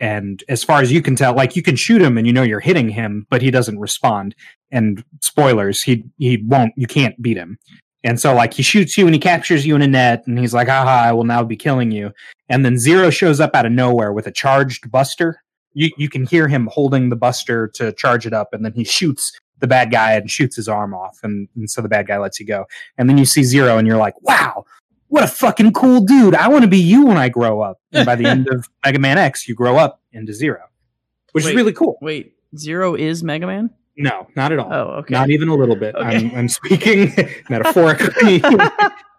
And 0.00 0.42
as 0.48 0.62
far 0.62 0.82
as 0.82 0.92
you 0.92 1.00
can 1.00 1.16
tell, 1.16 1.34
like 1.34 1.56
you 1.56 1.62
can 1.62 1.76
shoot 1.76 2.02
him 2.02 2.18
and 2.18 2.26
you 2.26 2.32
know 2.32 2.42
you're 2.42 2.60
hitting 2.60 2.90
him, 2.90 3.26
but 3.30 3.40
he 3.42 3.50
doesn't 3.50 3.78
respond. 3.78 4.34
And 4.70 5.02
spoilers, 5.22 5.82
he 5.82 6.04
he 6.18 6.42
won't 6.46 6.72
you 6.76 6.86
can't 6.86 7.20
beat 7.22 7.36
him. 7.36 7.58
And 8.04 8.20
so 8.20 8.34
like 8.34 8.54
he 8.54 8.62
shoots 8.62 8.96
you 8.96 9.06
and 9.06 9.14
he 9.14 9.18
captures 9.18 9.66
you 9.66 9.74
in 9.74 9.82
a 9.82 9.86
net 9.86 10.22
and 10.26 10.38
he's 10.38 10.54
like, 10.54 10.68
haha, 10.68 11.08
I 11.08 11.12
will 11.12 11.24
now 11.24 11.42
be 11.42 11.56
killing 11.56 11.90
you. 11.90 12.12
And 12.48 12.64
then 12.64 12.78
Zero 12.78 13.10
shows 13.10 13.40
up 13.40 13.54
out 13.54 13.66
of 13.66 13.72
nowhere 13.72 14.12
with 14.12 14.26
a 14.26 14.32
charged 14.32 14.90
buster. 14.90 15.42
You 15.76 15.90
you 15.98 16.08
can 16.08 16.24
hear 16.24 16.48
him 16.48 16.70
holding 16.72 17.10
the 17.10 17.16
buster 17.16 17.68
to 17.74 17.92
charge 17.92 18.26
it 18.26 18.32
up, 18.32 18.54
and 18.54 18.64
then 18.64 18.72
he 18.72 18.82
shoots 18.82 19.38
the 19.58 19.66
bad 19.66 19.90
guy 19.90 20.12
and 20.12 20.30
shoots 20.30 20.56
his 20.56 20.68
arm 20.68 20.94
off, 20.94 21.18
and, 21.22 21.48
and 21.54 21.70
so 21.70 21.82
the 21.82 21.88
bad 21.88 22.06
guy 22.06 22.18
lets 22.18 22.40
you 22.40 22.46
go. 22.46 22.64
And 22.98 23.08
then 23.08 23.18
you 23.18 23.26
see 23.26 23.42
Zero 23.42 23.78
and 23.78 23.86
you're 23.86 23.96
like, 23.96 24.14
wow, 24.22 24.64
what 25.08 25.22
a 25.22 25.26
fucking 25.26 25.72
cool 25.72 26.00
dude. 26.00 26.34
I 26.34 26.48
want 26.48 26.62
to 26.62 26.68
be 26.68 26.78
you 26.78 27.06
when 27.06 27.18
I 27.18 27.28
grow 27.28 27.60
up. 27.60 27.78
And 27.92 28.06
by 28.06 28.16
the 28.16 28.24
end 28.26 28.48
of 28.48 28.66
Mega 28.84 28.98
Man 28.98 29.18
X, 29.18 29.46
you 29.46 29.54
grow 29.54 29.76
up 29.76 30.00
into 30.12 30.32
Zero. 30.32 30.62
Which 31.32 31.44
Wait. 31.44 31.50
is 31.50 31.56
really 31.56 31.72
cool. 31.72 31.98
Wait, 32.00 32.34
Zero 32.56 32.94
is 32.94 33.22
Mega 33.22 33.46
Man? 33.46 33.70
No, 33.98 34.26
not 34.34 34.52
at 34.52 34.58
all. 34.58 34.72
Oh, 34.72 34.86
okay. 34.98 35.14
Not 35.14 35.30
even 35.30 35.48
a 35.48 35.54
little 35.54 35.76
bit. 35.76 35.94
Okay. 35.94 36.16
I'm, 36.16 36.34
I'm 36.34 36.48
speaking 36.48 37.12
metaphorically. 37.48 38.42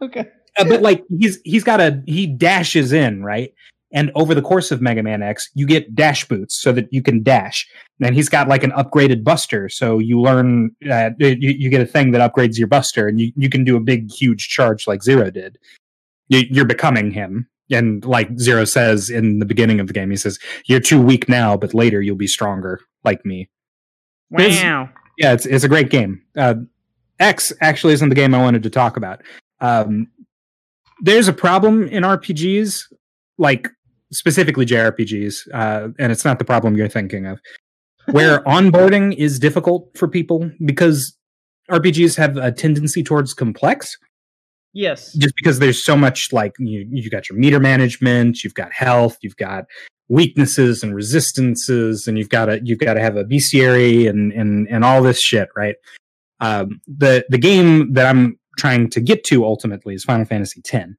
okay. 0.02 0.32
Uh, 0.58 0.64
but 0.64 0.82
like 0.82 1.04
he's 1.20 1.40
he's 1.44 1.64
got 1.64 1.80
a 1.80 2.02
he 2.08 2.26
dashes 2.26 2.92
in 2.92 3.24
right 3.24 3.54
and 3.92 4.12
over 4.16 4.36
the 4.36 4.42
course 4.42 4.72
of 4.72 4.82
mega 4.82 5.02
man 5.02 5.22
x 5.22 5.50
you 5.54 5.66
get 5.66 5.96
dash 5.96 6.28
boots 6.28 6.60
so 6.62 6.72
that 6.72 6.92
you 6.92 7.02
can 7.02 7.24
dash 7.24 7.68
and 8.02 8.16
he's 8.16 8.30
got 8.30 8.48
like 8.48 8.64
an 8.64 8.72
upgraded 8.72 9.24
buster 9.24 9.70
so 9.70 10.00
you 10.00 10.20
learn 10.20 10.72
uh, 10.92 11.12
you, 11.20 11.52
you 11.52 11.70
get 11.70 11.82
a 11.82 11.86
thing 11.86 12.12
that 12.12 12.34
upgrades 12.34 12.58
your 12.58 12.68
buster 12.68 13.08
and 13.08 13.20
you, 13.20 13.32
you 13.36 13.50
can 13.50 13.64
do 13.64 13.78
a 13.78 13.82
big 13.82 14.12
huge 14.12 14.50
charge 14.50 14.88
like 14.88 15.04
zero 15.04 15.32
did 15.32 15.58
you, 16.28 16.40
you're 16.50 16.66
becoming 16.66 17.12
him 17.12 17.48
and 17.72 18.06
like 18.06 18.38
zero 18.40 18.66
says 18.66 19.10
in 19.10 19.40
the 19.40 19.46
beginning 19.46 19.80
of 19.80 19.88
the 19.88 19.94
game 19.94 20.10
he 20.10 20.18
says 20.18 20.38
you're 20.66 20.80
too 20.80 21.02
weak 21.02 21.30
now 21.30 21.56
but 21.56 21.74
later 21.74 22.02
you'll 22.02 22.16
be 22.16 22.28
stronger 22.28 22.82
like 23.04 23.26
me 23.26 23.50
Wow. 24.30 24.90
yeah, 25.18 25.34
it's 25.34 25.46
it's 25.46 25.64
a 25.64 25.70
great 25.70 25.90
game. 25.90 26.22
Uh, 26.36 26.56
X 27.20 27.54
actually 27.62 27.94
isn't 27.94 28.10
the 28.10 28.16
game 28.16 28.36
I 28.36 28.42
wanted 28.42 28.64
to 28.64 28.70
talk 28.70 28.98
about. 28.98 29.22
Um, 29.62 30.08
there's 31.02 31.28
a 31.28 31.34
problem 31.34 31.88
in 31.88 32.04
RPGs, 32.04 32.84
like 33.38 33.70
specifically 34.12 34.66
JRPGs, 34.66 35.48
uh, 35.54 35.90
and 36.00 36.12
it's 36.12 36.26
not 36.26 36.40
the 36.40 36.46
problem 36.46 36.78
you're 36.78 36.88
thinking 36.88 37.26
of, 37.26 37.40
where 38.12 38.40
onboarding 38.46 39.16
is 39.16 39.40
difficult 39.40 39.90
for 39.96 40.08
people 40.08 40.50
because 40.66 41.18
RPGs 41.70 42.16
have 42.18 42.38
a 42.38 42.52
tendency 42.52 43.04
towards 43.04 43.34
complex 43.34 43.98
Yes. 44.74 45.12
just 45.14 45.36
because 45.36 45.58
there's 45.60 45.84
so 45.84 45.98
much 45.98 46.32
like 46.32 46.54
you 46.60 46.88
you 46.92 47.10
got 47.10 47.30
your 47.30 47.38
meter 47.40 47.60
management, 47.60 48.44
you've 48.44 48.54
got 48.54 48.72
health, 48.72 49.18
you've 49.22 49.36
got 49.38 49.66
weaknesses 50.08 50.84
and 50.84 50.94
resistances, 50.94 52.08
and 52.08 52.18
you've 52.18 52.30
got 52.30 52.46
to 52.46 52.62
you've 52.64 52.80
got 52.80 52.94
to 52.94 53.02
have 53.02 53.16
a 53.16 53.24
bestiary 53.24 54.08
and 54.08 54.32
and 54.34 54.68
and 54.70 54.86
all 54.86 55.02
this 55.02 55.20
shit, 55.20 55.50
right? 55.56 55.76
Um, 56.42 56.80
the 56.88 57.26
the 57.30 57.40
game 57.40 57.94
that 57.94 58.06
I'm 58.06 58.38
trying 58.60 58.90
to 58.92 59.02
get 59.02 59.24
to 59.26 59.46
ultimately 59.46 59.96
is 59.96 60.04
Final 60.04 60.26
Fantasy 60.26 60.62
X. 60.64 60.90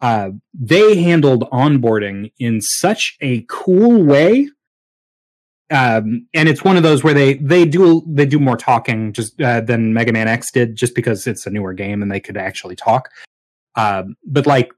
Uh, 0.00 0.30
they 0.54 1.02
handled 1.02 1.48
onboarding 1.50 2.32
in 2.38 2.60
such 2.60 3.16
a 3.20 3.44
cool 3.48 4.02
way. 4.02 4.48
Um, 5.70 6.26
and 6.34 6.48
it's 6.48 6.64
one 6.64 6.76
of 6.76 6.82
those 6.82 7.04
where 7.04 7.14
they 7.14 7.34
they 7.34 7.64
do 7.64 8.02
they 8.06 8.26
do 8.26 8.40
more 8.40 8.56
talking 8.56 9.12
just 9.12 9.40
uh, 9.40 9.60
than 9.60 9.94
Mega 9.94 10.12
Man 10.12 10.26
X 10.26 10.50
did, 10.50 10.74
just 10.74 10.94
because 10.94 11.26
it's 11.26 11.46
a 11.46 11.50
newer 11.50 11.74
game 11.74 12.02
and 12.02 12.10
they 12.10 12.18
could 12.18 12.36
actually 12.36 12.74
talk. 12.74 13.08
Um, 13.76 14.16
but 14.26 14.46
like 14.46 14.72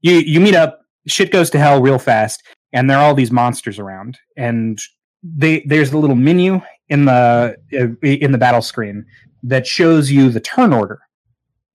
you 0.00 0.14
you 0.14 0.38
meet 0.38 0.54
up, 0.54 0.82
shit 1.08 1.32
goes 1.32 1.50
to 1.50 1.58
hell 1.58 1.82
real 1.82 1.98
fast, 1.98 2.42
and 2.72 2.88
there 2.88 2.98
are 2.98 3.04
all 3.04 3.14
these 3.14 3.32
monsters 3.32 3.80
around, 3.80 4.18
and 4.36 4.78
they 5.24 5.60
there's 5.66 5.92
a 5.92 5.98
little 5.98 6.16
menu 6.16 6.60
in 6.88 7.06
the 7.06 7.56
uh, 7.72 8.06
in 8.06 8.30
the 8.30 8.38
battle 8.38 8.62
screen 8.62 9.04
that 9.42 9.66
shows 9.66 10.10
you 10.10 10.28
the 10.30 10.40
turn 10.40 10.72
order. 10.72 11.00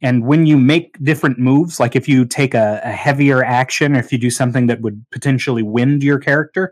And 0.02 0.26
when 0.26 0.46
you 0.46 0.58
make 0.58 1.02
different 1.04 1.40
moves, 1.40 1.80
like 1.80 1.96
if 1.96 2.08
you 2.08 2.26
take 2.26 2.54
a, 2.54 2.82
a 2.84 2.92
heavier 2.92 3.44
action, 3.44 3.96
or 3.96 4.00
if 4.00 4.12
you 4.12 4.18
do 4.18 4.30
something 4.30 4.68
that 4.68 4.82
would 4.82 5.04
potentially 5.12 5.64
wind 5.64 6.04
your 6.04 6.20
character, 6.20 6.72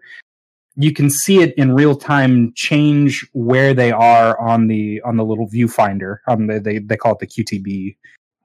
you 0.76 0.94
can 0.94 1.10
see 1.10 1.42
it 1.42 1.54
in 1.56 1.74
real 1.74 1.96
time 1.96 2.54
change 2.54 3.28
where 3.34 3.74
they 3.74 3.92
are 3.92 4.40
on 4.40 4.68
the 4.68 5.02
on 5.02 5.18
the 5.18 5.26
little 5.26 5.50
viewfinder. 5.50 6.18
On 6.28 6.48
the 6.48 6.60
they 6.60 6.80
they 6.80 6.98
call 6.98 7.14
it 7.14 7.20
the 7.20 7.28
QTB, 7.28 7.96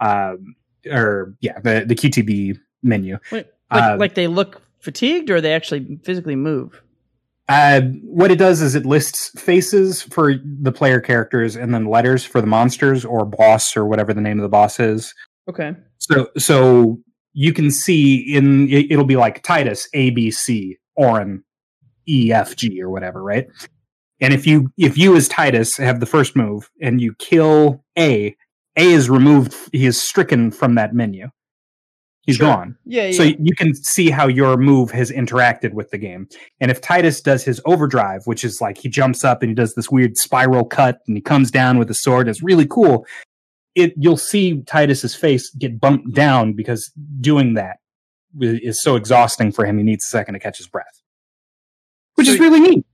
um, 0.01 0.55
or 0.91 1.35
yeah, 1.41 1.59
the 1.61 1.85
the 1.87 1.95
QTB 1.95 2.59
menu. 2.83 3.19
Wait, 3.31 3.47
like, 3.71 3.83
Uh, 3.83 3.97
like 3.99 4.15
they 4.15 4.29
look 4.29 4.63
fatigued 4.79 5.31
or 5.31 5.41
they 5.41 5.53
actually 5.53 5.99
physically 6.05 6.37
move? 6.37 6.83
Uh, 7.51 7.81
what 8.05 8.31
it 8.31 8.39
does 8.39 8.63
is 8.63 8.77
it 8.77 8.87
lists 8.87 9.33
faces 9.37 10.03
for 10.03 10.35
the 10.63 10.71
player 10.71 11.01
characters 11.01 11.57
and 11.57 11.75
then 11.75 11.85
letters 11.85 12.25
for 12.25 12.41
the 12.41 12.47
monsters 12.47 13.05
or 13.05 13.27
boss 13.27 13.77
or 13.77 13.87
whatever 13.87 14.15
the 14.15 14.21
name 14.21 14.39
of 14.39 14.45
the 14.45 14.49
boss 14.49 14.79
is. 14.79 15.13
Okay. 15.49 15.73
So 15.99 16.29
so 16.39 17.01
you 17.33 17.53
can 17.53 17.73
see 17.73 18.19
in 18.19 18.69
it, 18.69 18.93
it'll 18.93 19.05
be 19.05 19.17
like 19.17 19.43
Tidus 19.43 19.89
A 19.95 20.11
B 20.11 20.31
C 20.31 20.79
Auron 20.97 21.43
E 22.09 22.33
F 22.33 22.55
G 22.55 22.81
or 22.81 22.89
whatever, 22.89 23.21
right? 23.21 23.49
And 24.21 24.33
if 24.33 24.47
you 24.47 24.71
if 24.79 24.97
you 24.97 25.17
as 25.17 25.29
Tidus 25.29 25.77
have 25.79 25.99
the 25.99 26.07
first 26.07 26.37
move 26.37 26.71
and 26.81 27.01
you 27.01 27.17
kill 27.19 27.85
A, 27.99 28.37
A 28.77 28.85
is 28.85 29.11
removed. 29.11 29.57
He 29.73 29.87
is 29.87 30.01
stricken 30.01 30.53
from 30.53 30.77
that 30.77 30.95
menu. 30.95 31.31
He's 32.23 32.37
Sure. 32.37 32.47
gone. 32.49 32.77
Yeah, 32.85 33.07
yeah. 33.07 33.13
So 33.17 33.23
you 33.25 33.55
can 33.57 33.75
see 33.75 34.11
how 34.11 34.27
your 34.29 34.57
move 34.59 34.91
has 34.91 35.11
interacted 35.11 35.73
with 35.73 35.91
the 35.91 35.99
game. 35.99 36.29
And 36.61 36.71
if 36.71 36.81
Tidus 36.81 37.23
does 37.23 37.43
his 37.45 37.61
overdrive, 37.65 38.23
which 38.27 38.45
is 38.45 38.61
like 38.61 38.77
he 38.79 38.89
jumps 38.91 39.25
up 39.25 39.43
and 39.43 39.49
he 39.51 39.55
does 39.55 39.75
this 39.75 39.91
weird 39.91 40.17
spiral 40.19 40.65
cut 40.65 41.01
and 41.09 41.17
he 41.17 41.21
comes 41.23 41.51
down 41.51 41.79
with 41.79 41.91
a 41.91 41.95
sword, 41.95 42.29
it's 42.29 42.43
really 42.43 42.67
cool. 42.67 43.07
It 43.75 43.95
you'll 43.97 44.17
see 44.19 44.63
Tidus's 44.67 45.15
face 45.15 45.49
get 45.55 45.81
bumped 45.81 46.13
down 46.13 46.53
because 46.53 46.93
doing 47.21 47.55
that 47.55 47.79
is 48.41 48.83
so 48.83 48.97
exhausting 48.97 49.51
for 49.51 49.65
him. 49.65 49.79
He 49.79 49.85
needs 49.85 50.05
a 50.05 50.09
second 50.09 50.35
to 50.35 50.41
catch 50.41 50.59
his 50.59 50.67
breath, 50.69 51.01
which 52.17 52.27
So- 52.27 52.35
is 52.35 52.41
really 52.41 52.61
neat. 52.61 52.87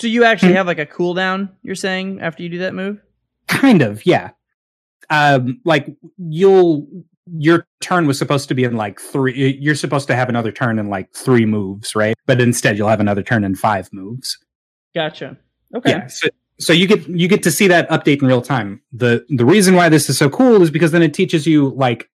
so 0.00 0.06
you 0.08 0.24
actually 0.24 0.50
Hmm. 0.52 0.56
have 0.56 0.66
like 0.66 0.78
a 0.80 0.86
cooldown, 0.86 1.50
you're 1.62 1.74
saying, 1.74 2.20
after 2.20 2.42
you 2.42 2.48
do 2.48 2.58
that 2.58 2.74
move? 2.74 3.00
Kind 3.46 3.82
of, 3.82 4.04
yeah. 4.04 4.30
Um, 5.10 5.60
like 5.64 5.88
you'll 6.18 6.86
your 7.36 7.66
turn 7.80 8.06
was 8.06 8.18
supposed 8.18 8.48
to 8.48 8.54
be 8.54 8.64
in 8.64 8.76
like 8.76 9.00
three. 9.00 9.58
You're 9.60 9.74
supposed 9.74 10.06
to 10.08 10.16
have 10.16 10.28
another 10.28 10.52
turn 10.52 10.78
in 10.78 10.88
like 10.88 11.12
three 11.14 11.46
moves, 11.46 11.94
right? 11.94 12.16
But 12.26 12.40
instead, 12.40 12.78
you'll 12.78 12.88
have 12.88 13.00
another 13.00 13.22
turn 13.22 13.44
in 13.44 13.54
five 13.54 13.92
moves. 13.92 14.38
Gotcha. 14.94 15.36
Okay. 15.74 15.90
Yeah. 15.90 16.06
So, 16.06 16.28
so 16.60 16.72
you 16.72 16.86
get 16.86 17.08
you 17.08 17.28
get 17.28 17.42
to 17.44 17.50
see 17.50 17.68
that 17.68 17.88
update 17.90 18.22
in 18.22 18.28
real 18.28 18.42
time. 18.42 18.80
the 18.92 19.24
The 19.28 19.44
reason 19.44 19.74
why 19.74 19.88
this 19.88 20.08
is 20.08 20.18
so 20.18 20.28
cool 20.28 20.62
is 20.62 20.70
because 20.70 20.92
then 20.92 21.02
it 21.02 21.14
teaches 21.14 21.46
you 21.46 21.70
like 21.70 22.08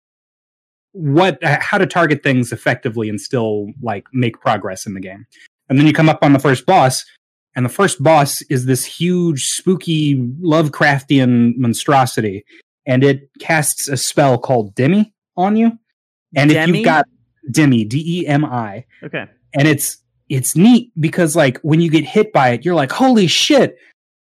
what 0.92 1.42
uh, 1.44 1.58
how 1.60 1.78
to 1.78 1.86
target 1.86 2.22
things 2.22 2.52
effectively 2.52 3.08
and 3.08 3.20
still 3.20 3.68
like 3.82 4.06
make 4.12 4.40
progress 4.40 4.86
in 4.86 4.94
the 4.94 5.00
game. 5.00 5.26
And 5.68 5.78
then 5.78 5.86
you 5.86 5.92
come 5.92 6.08
up 6.08 6.18
on 6.22 6.32
the 6.32 6.38
first 6.38 6.66
boss, 6.66 7.04
and 7.54 7.64
the 7.64 7.70
first 7.70 8.02
boss 8.02 8.42
is 8.50 8.66
this 8.66 8.84
huge, 8.84 9.44
spooky 9.44 10.16
Lovecraftian 10.42 11.56
monstrosity, 11.56 12.44
and 12.90 13.04
it 13.04 13.30
casts 13.38 13.88
a 13.88 13.96
spell 13.96 14.36
called 14.38 14.74
Demi 14.74 15.12
on 15.36 15.56
you. 15.56 15.78
And 16.36 16.50
if 16.50 16.68
you've 16.68 16.84
got 16.84 17.06
Demi, 17.50 17.84
D 17.84 18.20
E 18.20 18.26
M 18.26 18.44
I, 18.44 18.84
Okay. 19.02 19.24
and 19.54 19.68
it's 19.68 19.96
it's 20.28 20.54
neat 20.56 20.92
because 21.00 21.34
like 21.36 21.58
when 21.62 21.80
you 21.80 21.90
get 21.90 22.04
hit 22.04 22.32
by 22.32 22.50
it 22.50 22.64
you're 22.64 22.74
like 22.76 22.92
holy 22.92 23.26
shit 23.26 23.76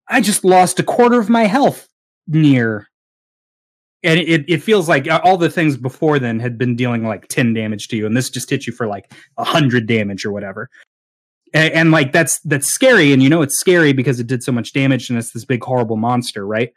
i 0.08 0.20
just 0.20 0.44
lost 0.44 0.80
a 0.80 0.84
quarter 0.84 1.20
of 1.20 1.30
my 1.30 1.44
health 1.44 1.88
near. 2.28 2.88
And 4.02 4.18
it, 4.20 4.46
it 4.48 4.64
feels 4.64 4.88
like 4.88 5.08
uh, 5.10 5.20
all 5.26 5.36
the 5.38 5.50
things 5.50 5.76
before 5.76 6.20
then 6.20 6.40
had 6.40 6.58
been 6.58 6.76
dealing 6.78 7.06
like 7.06 7.28
10 7.28 7.54
damage 7.54 7.90
to 7.90 7.98
you 7.98 8.06
and 8.06 8.16
this 8.16 8.30
just 8.30 8.50
hit 8.50 8.66
you 8.66 8.72
for 8.72 8.88
like 8.88 9.14
100 9.36 9.86
damage 9.88 10.26
or 10.26 10.32
whatever. 10.32 10.70
And, 11.54 11.74
and 11.74 11.92
like 11.92 12.14
that's 12.14 12.40
that's 12.42 12.68
scary 12.68 13.12
and 13.12 13.22
you 13.22 13.28
know 13.30 13.42
it's 13.42 13.60
scary 13.60 13.92
because 13.92 14.20
it 14.20 14.28
did 14.28 14.42
so 14.42 14.52
much 14.54 14.72
damage 14.74 15.10
and 15.10 15.20
it's 15.20 15.34
this 15.34 15.44
big 15.46 15.64
horrible 15.64 15.98
monster 15.98 16.46
right 16.48 16.72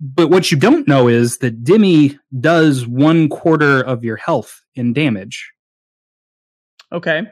but 0.00 0.28
what 0.28 0.50
you 0.50 0.58
don't 0.58 0.86
know 0.88 1.08
is 1.08 1.38
that 1.38 1.64
Demi 1.64 2.18
does 2.40 2.86
one 2.86 3.28
quarter 3.28 3.80
of 3.80 4.04
your 4.04 4.16
health 4.16 4.62
in 4.74 4.92
damage 4.92 5.54
Okay. 6.94 7.22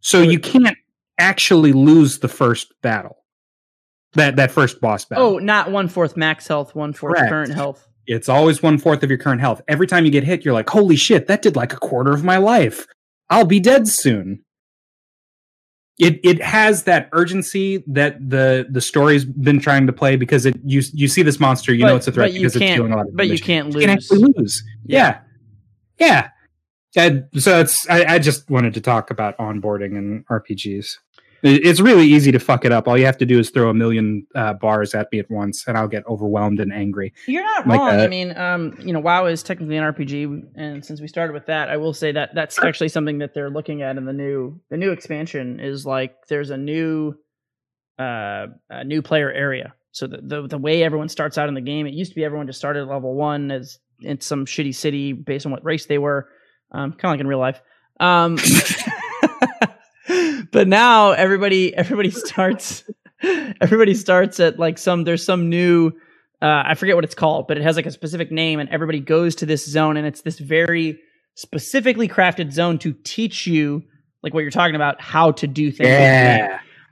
So 0.00 0.22
you 0.22 0.38
can't 0.38 0.78
actually 1.18 1.72
lose 1.72 2.20
the 2.20 2.28
first 2.28 2.72
battle. 2.82 3.16
That 4.14 4.36
that 4.36 4.50
first 4.50 4.80
boss 4.80 5.04
battle. 5.04 5.26
Oh, 5.26 5.38
not 5.38 5.70
one 5.70 5.88
fourth 5.88 6.16
max 6.16 6.46
health, 6.46 6.74
one 6.74 6.92
fourth 6.92 7.16
Correct. 7.16 7.30
current 7.30 7.54
health. 7.54 7.86
It's 8.06 8.28
always 8.28 8.62
one 8.62 8.78
fourth 8.78 9.02
of 9.02 9.10
your 9.10 9.18
current 9.18 9.40
health. 9.40 9.60
Every 9.68 9.86
time 9.86 10.04
you 10.04 10.10
get 10.10 10.24
hit, 10.24 10.44
you're 10.44 10.54
like, 10.54 10.70
holy 10.70 10.96
shit, 10.96 11.26
that 11.26 11.42
did 11.42 11.54
like 11.54 11.72
a 11.72 11.78
quarter 11.78 12.12
of 12.12 12.24
my 12.24 12.38
life. 12.38 12.86
I'll 13.28 13.44
be 13.44 13.60
dead 13.60 13.86
soon. 13.86 14.42
It 15.98 16.20
it 16.24 16.40
has 16.42 16.84
that 16.84 17.08
urgency 17.12 17.82
that 17.86 18.16
the 18.30 18.66
the 18.70 18.80
story's 18.80 19.24
been 19.24 19.60
trying 19.60 19.86
to 19.86 19.92
play 19.92 20.16
because 20.16 20.46
it 20.46 20.56
you 20.64 20.82
you 20.94 21.08
see 21.08 21.22
this 21.22 21.38
monster, 21.40 21.74
you 21.74 21.82
But- 21.84 21.88
know 21.88 21.96
it's 21.96 22.08
a 22.08 22.12
threat 22.12 22.32
you 22.32 22.40
because 22.40 22.56
it's 22.56 22.76
doing 22.76 22.92
a 22.92 22.96
lot 22.96 23.08
of 23.08 23.16
but 23.16 23.28
you 23.28 23.38
can't 23.38 23.68
You 23.68 23.72
lose. 23.74 23.84
can 23.84 23.90
actually 23.90 24.32
lose. 24.36 24.62
Yeah. 24.86 25.20
Yeah. 25.98 26.28
And 26.96 27.26
so 27.36 27.60
it's 27.60 27.88
I, 27.88 28.14
I 28.14 28.18
just 28.18 28.48
wanted 28.50 28.74
to 28.74 28.80
talk 28.80 29.10
about 29.10 29.36
onboarding 29.38 29.96
and 29.96 30.26
RPGs. 30.26 30.96
It- 31.42 31.64
It's 31.66 31.80
really 31.80 32.06
easy 32.06 32.30
to 32.32 32.38
fuck 32.38 32.64
it 32.64 32.72
up. 32.72 32.86
All 32.88 32.98
you 32.98 33.06
have 33.06 33.18
to 33.18 33.26
do 33.26 33.38
is 33.38 33.50
throw 33.50 33.70
a 33.70 33.74
million 33.74 34.26
uh, 34.34 34.54
bars 34.54 34.94
at 34.94 35.08
me 35.12 35.18
at 35.18 35.30
once, 35.30 35.64
and 35.66 35.76
I'll 35.78 35.88
get 35.88 36.06
overwhelmed 36.06 36.60
and 36.60 36.72
angry. 36.72 37.12
You're 37.26 37.42
not 37.44 37.66
Like 37.66 37.78
wrong. 37.78 37.88
that. 37.96 38.00
I 38.00 38.08
mean, 38.08 38.36
um, 38.36 38.74
you 38.80 38.92
know, 38.92 39.00
WoW 39.00 39.26
is 39.26 39.42
technically 39.42 39.76
an 39.76 39.84
RPG, 39.84 40.42
and 40.56 40.84
since 40.84 41.00
we 41.00 41.08
started 41.08 41.32
with 41.32 41.46
that, 41.46 41.68
I 41.70 41.76
will 41.76 41.94
say 41.94 42.12
that 42.12 42.34
that's 42.34 42.58
actually 42.62 42.88
something 42.88 43.18
that 43.18 43.34
they're 43.34 43.50
looking 43.50 43.82
at 43.82 43.96
in 43.96 44.04
the 44.04 44.12
new 44.12 44.60
the 44.70 44.76
new 44.76 44.90
expansion. 44.92 45.60
Is 45.60 45.86
like 45.86 46.14
there's 46.28 46.50
a 46.50 46.56
new 46.56 47.14
uh, 47.98 48.46
a 48.70 48.84
new 48.84 49.02
player 49.02 49.30
area. 49.32 49.74
So 49.92 50.06
the, 50.06 50.18
the 50.22 50.46
the 50.46 50.58
way 50.58 50.82
everyone 50.82 51.08
starts 51.08 51.36
out 51.38 51.48
in 51.48 51.54
the 51.54 51.60
game, 51.60 51.86
it 51.86 51.94
used 51.94 52.12
to 52.12 52.14
be 52.16 52.24
everyone 52.24 52.46
just 52.46 52.58
started 52.58 52.82
at 52.82 52.88
level 52.88 53.14
one 53.14 53.50
as 53.50 53.78
in 54.02 54.20
some 54.20 54.46
shitty 54.46 54.74
city 54.74 55.12
based 55.12 55.46
on 55.46 55.52
what 55.52 55.64
race 55.64 55.86
they 55.86 55.98
were, 55.98 56.28
um, 56.72 56.92
kind 56.92 57.04
of 57.04 57.10
like 57.10 57.20
in 57.20 57.26
real 57.26 57.38
life. 57.40 57.60
Um, 57.98 58.38
but 60.52 60.68
now 60.68 61.12
everybody 61.12 61.74
everybody 61.74 62.10
starts 62.10 62.84
everybody 63.60 63.94
starts 63.94 64.40
at 64.40 64.58
like 64.58 64.78
some 64.78 65.04
there's 65.04 65.24
some 65.24 65.48
new 65.48 65.92
uh, 66.42 66.62
I 66.64 66.74
forget 66.74 66.94
what 66.94 67.04
it's 67.04 67.14
called, 67.14 67.48
but 67.48 67.58
it 67.58 67.62
has 67.62 67.76
like 67.76 67.84
a 67.84 67.90
specific 67.90 68.32
name, 68.32 68.60
and 68.60 68.70
everybody 68.70 68.98
goes 68.98 69.34
to 69.36 69.46
this 69.46 69.68
zone, 69.68 69.98
and 69.98 70.06
it's 70.06 70.22
this 70.22 70.38
very 70.38 70.98
specifically 71.34 72.08
crafted 72.08 72.50
zone 72.50 72.78
to 72.78 72.94
teach 73.04 73.46
you 73.46 73.82
like 74.22 74.32
what 74.32 74.40
you're 74.40 74.50
talking 74.50 74.74
about 74.74 75.00
how 75.00 75.32
to 75.32 75.46
do 75.46 75.70
things. 75.70 75.88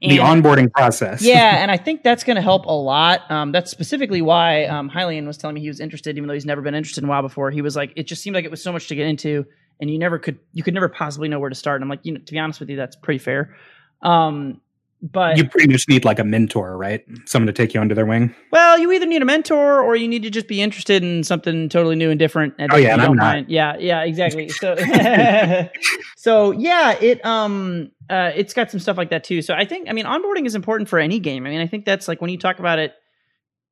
in 0.01 0.11
the 0.11 0.19
The 0.19 0.23
onboarding 0.23 0.71
process. 0.73 1.23
yeah, 1.23 1.57
and 1.63 1.71
I 1.71 1.77
think 1.77 2.03
that's 2.03 2.25
going 2.25 2.37
to 2.37 2.43
help 2.43 2.67
a 2.67 2.73
lot. 2.73 3.31
Um, 3.31 3.53
that's 3.53 3.71
specifically 3.71 4.23
why 4.23 4.65
um, 4.67 4.91
Hylian 4.91 5.27
was 5.27 5.37
telling 5.37 5.55
me 5.55 5.61
he 5.61 5.69
was 5.69 5.81
interested, 5.81 6.17
even 6.17 6.29
though 6.29 6.35
he's 6.35 6.47
never 6.47 6.61
been 6.63 6.75
interested 6.75 7.03
in 7.03 7.09
WoW 7.09 7.23
before. 7.23 7.51
He 7.51 7.63
was 7.63 7.75
like, 7.75 7.93
it 7.97 8.05
just 8.05 8.23
seemed 8.23 8.35
like 8.35 8.45
it 8.45 8.51
was 8.51 8.63
so 8.63 8.73
much 8.73 8.89
to 8.89 8.95
get 8.95 9.07
into, 9.07 9.45
and 9.81 9.91
you 9.91 9.99
never 9.99 10.19
could, 10.19 10.39
you 10.53 10.63
could 10.63 10.75
never 10.75 10.89
possibly 10.89 11.29
know 11.29 11.39
where 11.39 11.51
to 11.51 11.55
start. 11.57 11.77
And 11.81 11.85
I'm 11.85 11.89
like, 11.89 12.01
you 12.03 12.13
know, 12.13 12.21
to 12.21 12.33
be 12.33 12.39
honest 12.39 12.61
with 12.61 12.69
you, 12.71 12.77
that's 12.77 12.97
pretty 12.97 13.19
fair. 13.19 13.55
Um, 14.03 14.61
but 15.01 15.37
you 15.39 15.49
pretty 15.49 15.71
much 15.71 15.89
need 15.89 16.05
like 16.05 16.19
a 16.19 16.25
mentor, 16.25 16.77
right? 16.77 17.05
Someone 17.25 17.47
to 17.47 17.53
take 17.53 17.73
you 17.73 17.81
under 17.81 17.95
their 17.95 18.05
wing. 18.05 18.35
well, 18.51 18.77
you 18.81 18.91
either 18.91 19.07
need 19.07 19.23
a 19.23 19.25
mentor 19.25 19.81
or 19.81 19.95
you 19.95 20.09
need 20.09 20.25
to 20.25 20.31
just 20.31 20.49
be 20.49 20.61
interested 20.61 21.05
in 21.05 21.23
something 21.23 21.69
totally 21.69 21.95
new 21.95 22.11
and 22.11 22.19
different. 22.19 22.55
And 22.59 22.73
Oh, 22.73 22.77
yeah, 22.77 22.95
I'm 22.95 23.15
not. 23.15 23.17
mind- 23.17 23.49
Yeah, 23.49 23.77
yeah, 23.79 24.03
exactly. 24.03 24.49
So, 24.61 24.75
so 26.17 26.51
yeah, 26.53 26.93
it 27.01 27.25
um, 27.25 27.91
uh, 28.11 28.33
it's 28.35 28.55
got 28.55 28.71
some 28.73 28.81
stuff 28.81 28.97
like 28.97 29.11
that 29.11 29.23
too. 29.23 29.41
So 29.43 29.55
I 29.55 29.65
think, 29.65 29.89
I 29.89 29.93
mean, 29.93 30.05
onboarding 30.05 30.47
is 30.47 30.55
important 30.57 30.89
for 30.89 30.99
any 30.99 31.21
game. 31.21 31.47
I 31.47 31.51
mean, 31.51 31.61
I 31.61 31.67
think 31.69 31.85
that's 31.85 32.09
like 32.09 32.21
when 32.21 32.31
you 32.31 32.39
talk 32.39 32.59
about 32.59 32.79
it, 32.81 32.95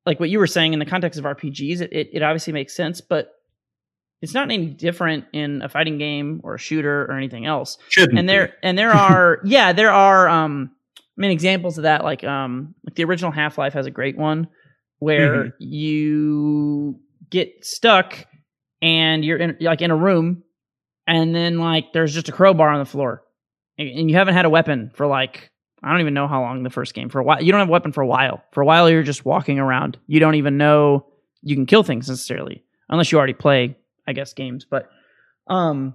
like 0.05 0.19
what 0.21 0.29
you 0.29 0.39
were 0.39 0.47
saying 0.47 0.71
in 0.71 0.79
the 0.79 0.85
context 0.85 1.19
of 1.19 1.25
RPGs, 1.25 1.81
it 1.81 1.91
it, 1.91 2.09
it 2.13 2.21
obviously 2.23 2.53
makes 2.53 2.73
sense, 2.73 3.01
but 3.01 3.33
it's 4.21 4.33
not 4.33 4.43
any 4.51 4.65
different 4.67 5.25
in 5.33 5.61
a 5.61 5.69
fighting 5.69 5.97
game 5.97 6.41
or 6.43 6.55
a 6.55 6.59
shooter 6.59 7.03
or 7.05 7.11
anything 7.13 7.45
else 7.45 7.77
Shouldn't 7.89 8.17
and 8.17 8.27
be. 8.27 8.31
there 8.33 8.53
and 8.63 8.77
there 8.77 8.91
are 8.91 9.39
yeah 9.45 9.73
there 9.73 9.91
are 9.91 10.27
um 10.27 10.71
i 10.97 11.01
mean 11.21 11.31
examples 11.31 11.77
of 11.77 11.83
that 11.83 12.03
like 12.03 12.23
um 12.23 12.73
like 12.85 12.95
the 12.95 13.03
original 13.03 13.31
half-life 13.31 13.73
has 13.73 13.85
a 13.85 13.91
great 13.91 14.17
one 14.17 14.47
where 14.99 15.45
Mhm. 15.45 15.51
you 15.59 16.99
get 17.29 17.63
stuck 17.63 18.25
and 18.81 19.23
you're 19.25 19.37
in 19.37 19.57
like 19.61 19.81
in 19.81 19.91
a 19.91 19.95
room 19.95 20.43
and 21.07 21.33
then 21.35 21.59
like 21.59 21.93
there's 21.93 22.13
just 22.13 22.29
a 22.29 22.31
crowbar 22.31 22.69
on 22.69 22.79
the 22.79 22.85
floor 22.85 23.23
and 23.77 23.87
and 23.89 24.09
you 24.09 24.15
haven't 24.15 24.33
had 24.35 24.45
a 24.45 24.49
weapon 24.49 24.91
for 24.95 25.05
like 25.07 25.51
i 25.83 25.91
don't 25.91 26.01
even 26.01 26.13
know 26.13 26.27
how 26.27 26.41
long 26.41 26.63
the 26.63 26.69
first 26.69 26.93
game 26.93 27.09
for 27.09 27.19
a 27.19 27.23
while 27.23 27.41
you 27.41 27.51
don't 27.51 27.59
have 27.59 27.69
a 27.69 27.71
weapon 27.71 27.91
for 27.91 28.01
a 28.01 28.07
while 28.07 28.43
for 28.51 28.61
a 28.61 28.65
while 28.65 28.89
you're 28.89 29.03
just 29.03 29.25
walking 29.25 29.59
around 29.59 29.97
you 30.07 30.19
don't 30.19 30.35
even 30.35 30.57
know 30.57 31.05
you 31.43 31.55
can 31.55 31.65
kill 31.65 31.83
things 31.83 32.09
necessarily 32.09 32.63
unless 32.89 33.11
you 33.11 33.17
already 33.17 33.33
play 33.33 33.75
i 34.07 34.13
guess 34.13 34.33
games 34.33 34.65
but 34.69 34.89
um 35.47 35.93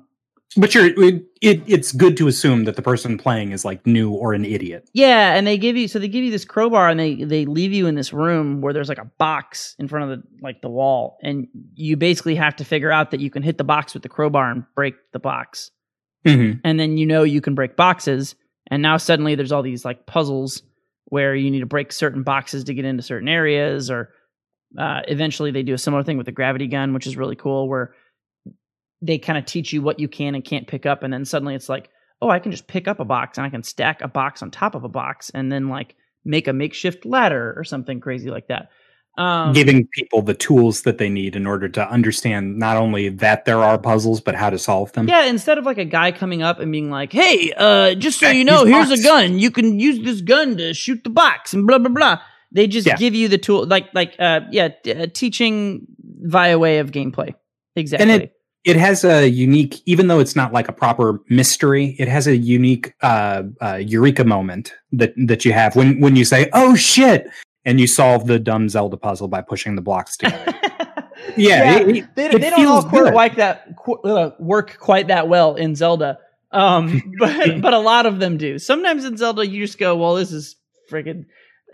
But 0.57 0.75
you're 0.75 0.87
it, 1.03 1.25
it, 1.41 1.63
it's 1.67 1.93
good 1.93 2.17
to 2.19 2.29
assume 2.29 2.65
that 2.65 2.77
the 2.77 2.83
person 2.83 3.17
playing 3.17 3.53
is 3.53 3.65
like 3.65 3.87
new 3.87 4.11
or 4.13 4.35
an 4.35 4.45
idiot. 4.45 4.91
Yeah, 4.93 5.35
and 5.35 5.47
they 5.47 5.57
give 5.57 5.79
you 5.79 5.89
so 5.89 5.99
they 5.99 6.09
give 6.09 6.25
you 6.25 6.31
this 6.31 6.45
crowbar 6.45 6.91
and 6.91 7.01
they 7.01 7.25
they 7.25 7.47
leave 7.47 7.73
you 7.73 7.87
in 7.87 7.95
this 7.95 8.13
room 8.13 8.61
where 8.61 8.75
there's 8.75 8.89
like 8.91 8.99
a 8.99 9.11
box 9.19 9.75
in 9.79 9.89
front 9.89 10.11
of 10.11 10.19
the 10.19 10.27
like 10.43 10.61
the 10.61 10.69
wall 10.69 11.17
and 11.23 11.49
you 11.75 11.97
basically 11.97 12.35
have 12.35 12.57
to 12.57 12.65
figure 12.65 12.93
out 12.93 13.13
that 13.13 13.21
you 13.21 13.31
can 13.31 13.43
hit 13.43 13.57
the 13.57 13.65
box 13.65 13.95
with 13.95 14.03
the 14.03 14.11
crowbar 14.11 14.51
and 14.51 14.65
break 14.75 14.95
the 15.13 15.19
box. 15.19 15.71
Mm-hmm. 16.27 16.61
And 16.65 16.79
then 16.79 16.99
you 16.99 17.07
know 17.07 17.23
you 17.23 17.41
can 17.41 17.55
break 17.55 17.75
boxes 17.75 18.35
and 18.67 18.83
now 18.83 18.99
suddenly 18.99 19.35
there's 19.35 19.53
all 19.53 19.63
these 19.63 19.87
like 19.87 20.05
puzzles 20.05 20.63
where 21.07 21.35
you 21.35 21.51
need 21.51 21.61
to 21.61 21.67
break 21.67 21.93
certain 21.93 22.25
boxes 22.25 22.65
to 22.65 22.75
get 22.75 22.85
into 22.85 23.03
certain 23.03 23.29
areas 23.29 23.91
or 23.91 24.11
uh, 24.79 25.01
eventually 25.09 25.51
they 25.51 25.63
do 25.63 25.75
a 25.75 25.79
similar 25.79 26.03
thing 26.03 26.19
with 26.19 26.27
the 26.27 26.33
gravity 26.33 26.67
gun 26.67 26.93
which 26.93 27.07
is 27.07 27.17
really 27.17 27.37
cool 27.37 27.69
where 27.69 27.95
they 29.03 29.19
kind 29.19 29.37
of 29.39 29.45
teach 29.45 29.73
you 29.73 29.83
what 29.83 29.99
you 30.01 30.09
can 30.09 30.35
and 30.35 30.45
can't 30.45 30.67
pick 30.69 30.87
up 30.87 31.03
and 31.03 31.13
then 31.13 31.25
suddenly 31.25 31.55
it's 31.55 31.69
like 31.69 31.91
oh 32.23 32.31
i 32.31 32.39
can 32.39 32.53
just 32.53 32.69
pick 32.69 32.87
up 32.89 33.01
a 33.01 33.05
box 33.05 33.37
and 33.37 33.45
i 33.47 33.51
can 33.51 33.63
stack 33.63 34.01
a 34.01 34.09
box 34.09 34.43
on 34.43 34.51
top 34.51 34.75
of 34.77 34.85
a 34.85 34.89
box 34.89 35.29
and 35.35 35.51
then 35.53 35.69
like 35.69 35.95
make 36.25 36.47
a 36.47 36.53
makeshift 36.53 37.05
ladder 37.05 37.53
or 37.57 37.65
something 37.65 37.99
crazy 38.01 38.31
like 38.31 38.47
that. 38.47 38.69
Um, 39.19 39.53
Giving 39.53 39.87
people 39.89 40.23
the 40.23 40.33
tools 40.35 40.83
that 40.83 40.97
they 40.97 41.11
need 41.11 41.35
in 41.37 41.47
order 41.47 41.69
to 41.69 41.87
understand 41.91 42.59
not 42.59 42.79
only 42.79 43.11
that 43.11 43.45
there 43.45 43.59
are 43.59 43.77
puzzles, 43.77 44.21
but 44.23 44.35
how 44.37 44.49
to 44.49 44.57
solve 44.59 44.93
them. 44.93 45.07
yeah 45.09 45.25
instead 45.27 45.59
of 45.59 45.67
like 45.67 45.77
a 45.79 45.85
guy 45.85 46.13
coming 46.13 46.41
up 46.43 46.61
and 46.61 46.71
being 46.73 46.91
like 46.91 47.13
hey 47.13 47.53
uh 47.59 47.95
just 47.97 48.21
so 48.21 48.31
you 48.31 48.45
know 48.45 48.65
here's 48.65 48.91
a 48.93 49.03
gun. 49.03 49.39
You 49.39 49.51
can 49.51 49.79
use 49.81 49.99
this 50.03 50.21
gun 50.23 50.57
to 50.59 50.73
shoot 50.73 51.03
the 51.05 51.11
box 51.11 51.53
and 51.53 51.67
blah 51.67 51.79
blah 51.79 51.91
blah. 51.91 52.21
They 52.53 52.67
just 52.69 52.87
Yeah. 52.87 52.97
give 52.97 53.15
you 53.15 53.27
the 53.29 53.37
tool 53.39 53.67
like 53.67 53.93
like 53.93 54.15
uh 54.21 54.41
yeah 54.51 54.69
t- 54.69 54.95
uh, 54.95 55.09
teaching 55.13 55.87
via 56.21 56.57
way 56.59 56.79
of 56.79 56.93
gameplay. 56.93 57.35
Exactly 57.77 58.31
it 58.65 58.77
has 58.77 59.05
a 59.05 59.29
unique 59.29 59.81
even 59.87 60.07
though 60.07 60.21
it's 60.21 60.37
not 60.37 60.53
like 60.53 60.69
a 60.69 60.73
proper 60.73 61.21
mystery 61.29 61.97
it 61.99 62.09
has 62.09 62.27
a 62.27 62.37
unique 62.37 62.95
uh, 63.03 63.43
uh 63.61 63.75
eureka 63.77 64.25
moment 64.25 64.73
that 64.93 65.13
that 65.17 65.45
you 65.45 65.53
have 65.53 65.75
when 65.77 66.01
when 66.01 66.15
you 66.17 66.25
say 66.25 66.49
oh 66.53 66.75
shit 66.77 67.27
and 67.65 67.81
you 67.81 67.87
solve 67.87 68.27
the 68.27 68.39
dumb 68.39 68.69
zelda 68.69 68.97
puzzle 68.97 69.29
by 69.29 69.41
pushing 69.41 69.75
the 69.77 69.83
blocks 69.83 70.17
together 70.19 70.55
yeah, 71.37 71.79
it- 71.79 71.97
it- 71.97 72.15
they, 72.17 72.27
it 72.27 72.41
they 72.41 72.51
don't 72.51 72.67
all 72.67 72.83
quite 72.83 73.15
like 73.15 73.37
that 73.37 73.77
qu- 73.77 74.01
uh, 74.03 74.31
work 74.39 74.77
quite 74.79 75.07
that 75.09 75.29
well 75.29 75.55
in 75.55 75.75
Zelda. 75.77 76.19
Um, 76.51 77.01
but 77.19 77.61
but 77.63 77.73
a 77.73 77.79
lot 77.79 78.05
of 78.07 78.19
them 78.19 78.37
do. 78.37 78.59
Sometimes 78.59 79.05
in 79.05 79.17
Zelda, 79.17 79.47
you 79.47 79.65
just 79.65 79.79
go, 79.79 79.97
"Well, 79.97 80.17
this 80.17 80.33
is 80.33 80.57
freaking." 80.91 81.25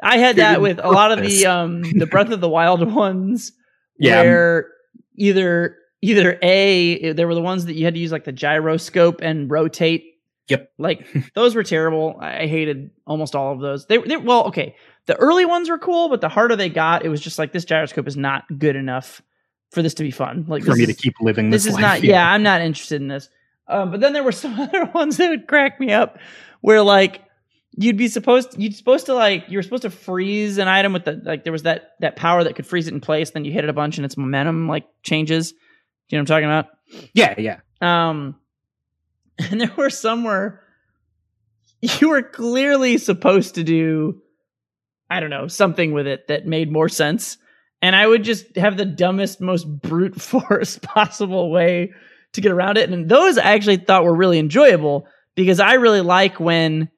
I 0.03 0.19
had 0.19 0.37
that 0.37 0.61
with 0.61 0.79
a 0.79 0.89
lot 0.91 1.11
of 1.13 1.25
the 1.25 1.47
um 1.47 1.83
the 1.83 2.07
Breath 2.07 2.31
of 2.31 2.41
the 2.41 2.49
Wild 2.49 2.93
ones, 2.95 3.51
Yeah. 3.99 4.21
where 4.23 4.69
either 5.17 5.77
either 6.03 6.39
a 6.43 7.13
there 7.13 7.27
were 7.27 7.35
the 7.35 7.43
ones 7.43 7.67
that 7.67 7.75
you 7.75 7.85
had 7.85 7.95
to 7.95 8.01
use 8.01 8.13
like 8.13 8.25
the 8.25 8.33
gyroscope 8.33 9.21
and 9.23 9.51
rotate. 9.51 10.15
Yep. 10.49 10.73
Like 10.79 11.07
those 11.35 11.55
were 11.55 11.63
terrible. 11.63 12.17
I 12.21 12.47
hated 12.47 12.91
almost 13.07 13.35
all 13.35 13.53
of 13.53 13.61
those. 13.61 13.87
They, 13.87 13.99
they 13.99 14.17
well, 14.17 14.47
okay. 14.47 14.77
The 15.07 15.17
early 15.17 15.47
ones 15.47 15.71
were 15.71 15.79
cool, 15.79 16.11
but 16.11 16.21
the 16.21 16.29
harder 16.29 16.55
they 16.55 16.69
got, 16.69 17.05
it 17.05 17.09
was 17.09 17.21
just 17.21 17.39
like 17.39 17.53
this 17.53 17.65
gyroscope 17.65 18.07
is 18.07 18.17
not 18.17 18.45
good 18.59 18.77
enough 18.77 19.23
for 19.71 19.83
this 19.83 19.95
to 19.95 20.03
be 20.03 20.11
fun. 20.11 20.45
Like 20.49 20.65
for 20.65 20.75
me 20.75 20.83
is, 20.83 20.89
to 20.89 20.95
keep 20.95 21.15
living 21.21 21.51
this, 21.51 21.65
this 21.65 21.73
is 21.73 21.75
life. 21.75 21.83
not. 21.83 22.03
Yeah, 22.03 22.31
I'm 22.33 22.43
not 22.43 22.61
interested 22.61 23.01
in 23.01 23.09
this. 23.09 23.29
Um, 23.67 23.91
but 23.91 24.01
then 24.01 24.13
there 24.13 24.23
were 24.23 24.33
some 24.45 24.59
other 24.59 24.85
ones 24.87 25.17
that 25.17 25.31
would 25.31 25.47
crack 25.47 25.81
me 25.81 25.93
up, 25.93 26.19
where 26.61 26.83
like 26.83 27.23
you'd 27.77 27.97
be 27.97 28.09
supposed 28.09 28.59
you'd 28.59 28.75
supposed 28.75 29.07
to 29.07 29.15
like 29.15 29.45
you 29.49 29.59
were 29.59 29.63
supposed 29.63 29.83
to 29.83 29.91
freeze 29.91 30.59
an 30.59 30.69
item 30.69 30.93
with 30.93 31.05
the 31.05 31.21
like 31.25 31.45
there 31.45 31.53
was 31.53 31.63
that 31.63 31.93
that 32.01 32.17
power 32.17 32.43
that 32.45 32.57
could 32.57 32.67
freeze 32.67 32.89
it 32.89 32.95
in 32.95 33.01
place. 33.01 33.31
Then 33.31 33.45
you 33.45 33.53
hit 33.53 33.65
it 33.65 33.71
a 33.71 33.75
bunch 33.75 33.99
and 33.99 34.05
its 34.05 34.17
momentum 34.17 34.69
like 34.69 34.87
changes. 35.03 35.55
Do 36.09 36.17
you 36.17 36.19
know 36.19 36.23
what 36.23 36.31
I'm 36.31 36.43
talking 36.43 36.45
about? 36.45 36.67
yeah 37.13 37.35
yeah 37.39 37.61
Um, 37.81 38.37
and 39.39 39.61
there 39.61 39.73
were 39.77 39.91
some 39.91 40.25
where 40.25 40.63
you 41.81 42.09
were 42.09 42.23
clearly 42.23 42.99
supposed 42.99 43.55
to 43.55 43.65
do, 43.65 44.21
I 45.11 45.21
don't 45.21 45.31
know, 45.31 45.47
something 45.49 45.93
with 45.93 46.07
it 46.07 46.27
that 46.29 46.47
made 46.47 46.73
more 46.73 46.89
sense. 46.89 47.39
And 47.81 47.95
I 47.95 48.07
would 48.07 48.25
just 48.25 48.57
have 48.57 48.77
the 48.77 48.85
dumbest, 48.85 49.41
most 49.41 49.65
brute 49.65 50.21
force 50.21 50.79
possible 50.83 51.51
way 51.51 51.93
to 52.33 52.41
get 52.41 52.53
around 52.53 52.79
it. 52.79 52.91
And 52.91 53.09
those 53.09 53.39
I 53.39 53.53
actually 53.53 53.77
thought 53.77 54.05
were 54.05 54.15
really 54.15 54.39
enjoyable 54.39 55.07
because 55.35 55.61
I 55.61 55.75
really 55.75 56.01
like 56.01 56.41
when 56.41 56.91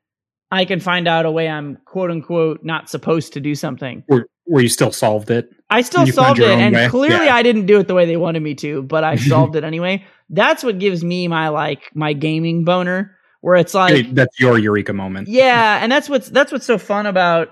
I 0.51 0.65
can 0.65 0.81
find 0.81 1.07
out 1.07 1.27
a 1.27 1.31
way 1.31 1.49
I'm 1.49 1.79
quote 1.85 2.11
unquote 2.11 2.61
not 2.65 2.89
supposed 2.89 3.35
to 3.35 3.41
do 3.41 3.55
something. 3.55 4.03
where, 4.07 4.27
where 4.45 4.63
you 4.63 4.69
still 4.69 4.93
solved 4.93 5.31
it 5.31 5.51
I 5.71 5.83
still 5.83 6.07
solved 6.09 6.41
it, 6.41 6.49
and 6.49 6.75
way? 6.75 6.89
clearly 6.89 7.27
Yeah. 7.27 7.37
I 7.37 7.43
didn't 7.43 7.67
do 7.67 7.79
it 7.79 7.87
the 7.87 7.95
way 7.95 8.05
they 8.05 8.17
wanted 8.17 8.43
me 8.43 8.55
to, 8.57 8.83
but 8.83 9.05
I 9.05 9.17
solved 9.33 9.55
it 9.55 9.65
anyway. 9.65 10.05
That's 10.29 10.65
what 10.65 10.79
gives 10.79 11.05
me 11.05 11.29
my 11.29 11.49
like 11.49 11.91
my 11.95 12.13
gaming 12.13 12.65
boner, 12.65 13.17
where 13.41 13.57
it's 13.57 13.73
like, 13.73 13.95
Hey, 13.95 14.03
that's 14.03 14.39
your 14.41 14.59
eureka 14.59 14.93
moment 14.93 15.29
yeah, 15.29 15.79
and 15.81 15.91
that's 15.91 16.09
what's 16.09 16.29
that's 16.29 16.51
what's 16.51 16.67
so 16.67 16.77
fun 16.77 17.07
about, 17.07 17.49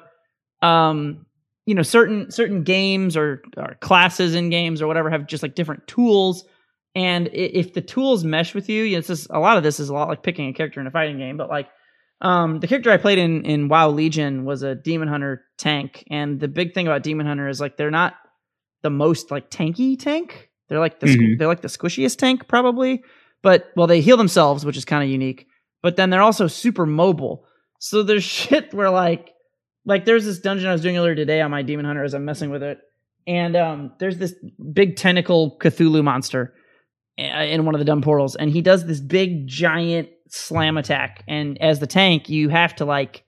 um, 0.62 1.26
you 1.64 1.74
know, 1.74 1.82
certain 1.82 2.30
certain 2.32 2.64
games 2.64 3.16
or, 3.16 3.42
or 3.56 3.76
classes 3.80 4.34
in 4.34 4.50
games 4.50 4.82
or 4.82 4.88
whatever 4.88 5.10
have 5.10 5.26
just 5.26 5.44
like 5.44 5.54
different 5.54 5.86
tools, 5.86 6.44
and 6.96 7.28
if 7.32 7.74
the 7.74 7.80
tools 7.80 8.24
mesh 8.24 8.52
with 8.52 8.68
you, 8.68 8.82
you 8.82 8.92
know, 8.92 8.98
it's 8.98 9.08
just 9.08 9.28
a 9.30 9.38
lot 9.38 9.56
of 9.56 9.62
this 9.62 9.78
is 9.78 9.88
a 9.90 9.94
lot 9.94 10.08
like 10.08 10.24
picking 10.24 10.48
a 10.48 10.52
character 10.52 10.80
in 10.80 10.86
a 10.88 10.90
fighting 10.90 11.18
game, 11.18 11.36
but 11.36 11.48
like 11.48 11.68
Um, 12.20 12.58
the 12.60 12.66
character 12.66 12.90
I 12.90 12.96
played 12.96 13.18
in 13.18 13.44
in 13.44 13.68
WoW 13.68 13.90
Legion 13.90 14.44
was 14.44 14.62
a 14.62 14.74
demon 14.74 15.08
hunter 15.08 15.44
tank, 15.56 16.04
and 16.10 16.40
the 16.40 16.48
big 16.48 16.74
thing 16.74 16.86
about 16.86 17.02
demon 17.02 17.26
hunter 17.26 17.48
is 17.48 17.60
like 17.60 17.76
they're 17.76 17.90
not 17.90 18.14
the 18.82 18.90
most 18.90 19.30
like 19.30 19.50
tanky 19.50 19.98
tank. 19.98 20.50
They're 20.68 20.80
like 20.80 21.00
the 21.00 21.06
squ- 21.06 21.16
Mhm. 21.34 21.38
they're 21.38 21.48
like 21.48 21.62
the 21.62 21.68
squishiest 21.68 22.16
tank 22.18 22.48
probably, 22.48 23.02
but 23.42 23.70
well 23.76 23.86
they 23.86 24.00
heal 24.00 24.16
themselves, 24.16 24.64
which 24.64 24.76
is 24.76 24.84
kind 24.84 25.02
of 25.04 25.08
unique. 25.10 25.46
But 25.82 25.96
then 25.96 26.10
they're 26.10 26.22
also 26.22 26.48
super 26.48 26.86
mobile. 26.86 27.44
So 27.78 28.02
there's 28.02 28.24
shit 28.38 28.74
where 28.74 28.90
like 28.90 29.30
like 29.84 30.04
there's 30.04 30.24
this 30.24 30.40
dungeon 30.40 30.68
I 30.68 30.72
was 30.72 30.82
doing 30.82 30.96
earlier 30.98 31.14
today 31.14 31.40
on 31.40 31.50
my 31.52 31.62
demon 31.62 31.84
hunter 31.86 32.02
as 32.04 32.14
I'm 32.14 32.24
messing 32.24 32.50
with 32.50 32.62
it, 32.64 32.78
and 33.28 33.54
um 33.56 33.92
there's 34.00 34.18
this 34.18 34.34
big 34.72 34.96
tentacle 34.96 35.56
Cthulhu 35.60 36.02
monster 36.02 36.52
uh, 37.18 37.22
in 37.22 37.64
one 37.64 37.74
of 37.76 37.78
the 37.78 37.84
dumb 37.84 38.02
portals, 38.02 38.34
and 38.36 38.50
he 38.50 38.60
does 38.60 38.86
this 38.86 39.00
big 39.00 39.46
giant 39.46 40.08
slam 40.28 40.76
attack. 40.76 41.24
And 41.28 41.60
as 41.60 41.80
the 41.80 41.86
tank, 41.86 42.28
you 42.28 42.48
have 42.48 42.74
to 42.76 42.84
like 42.84 43.24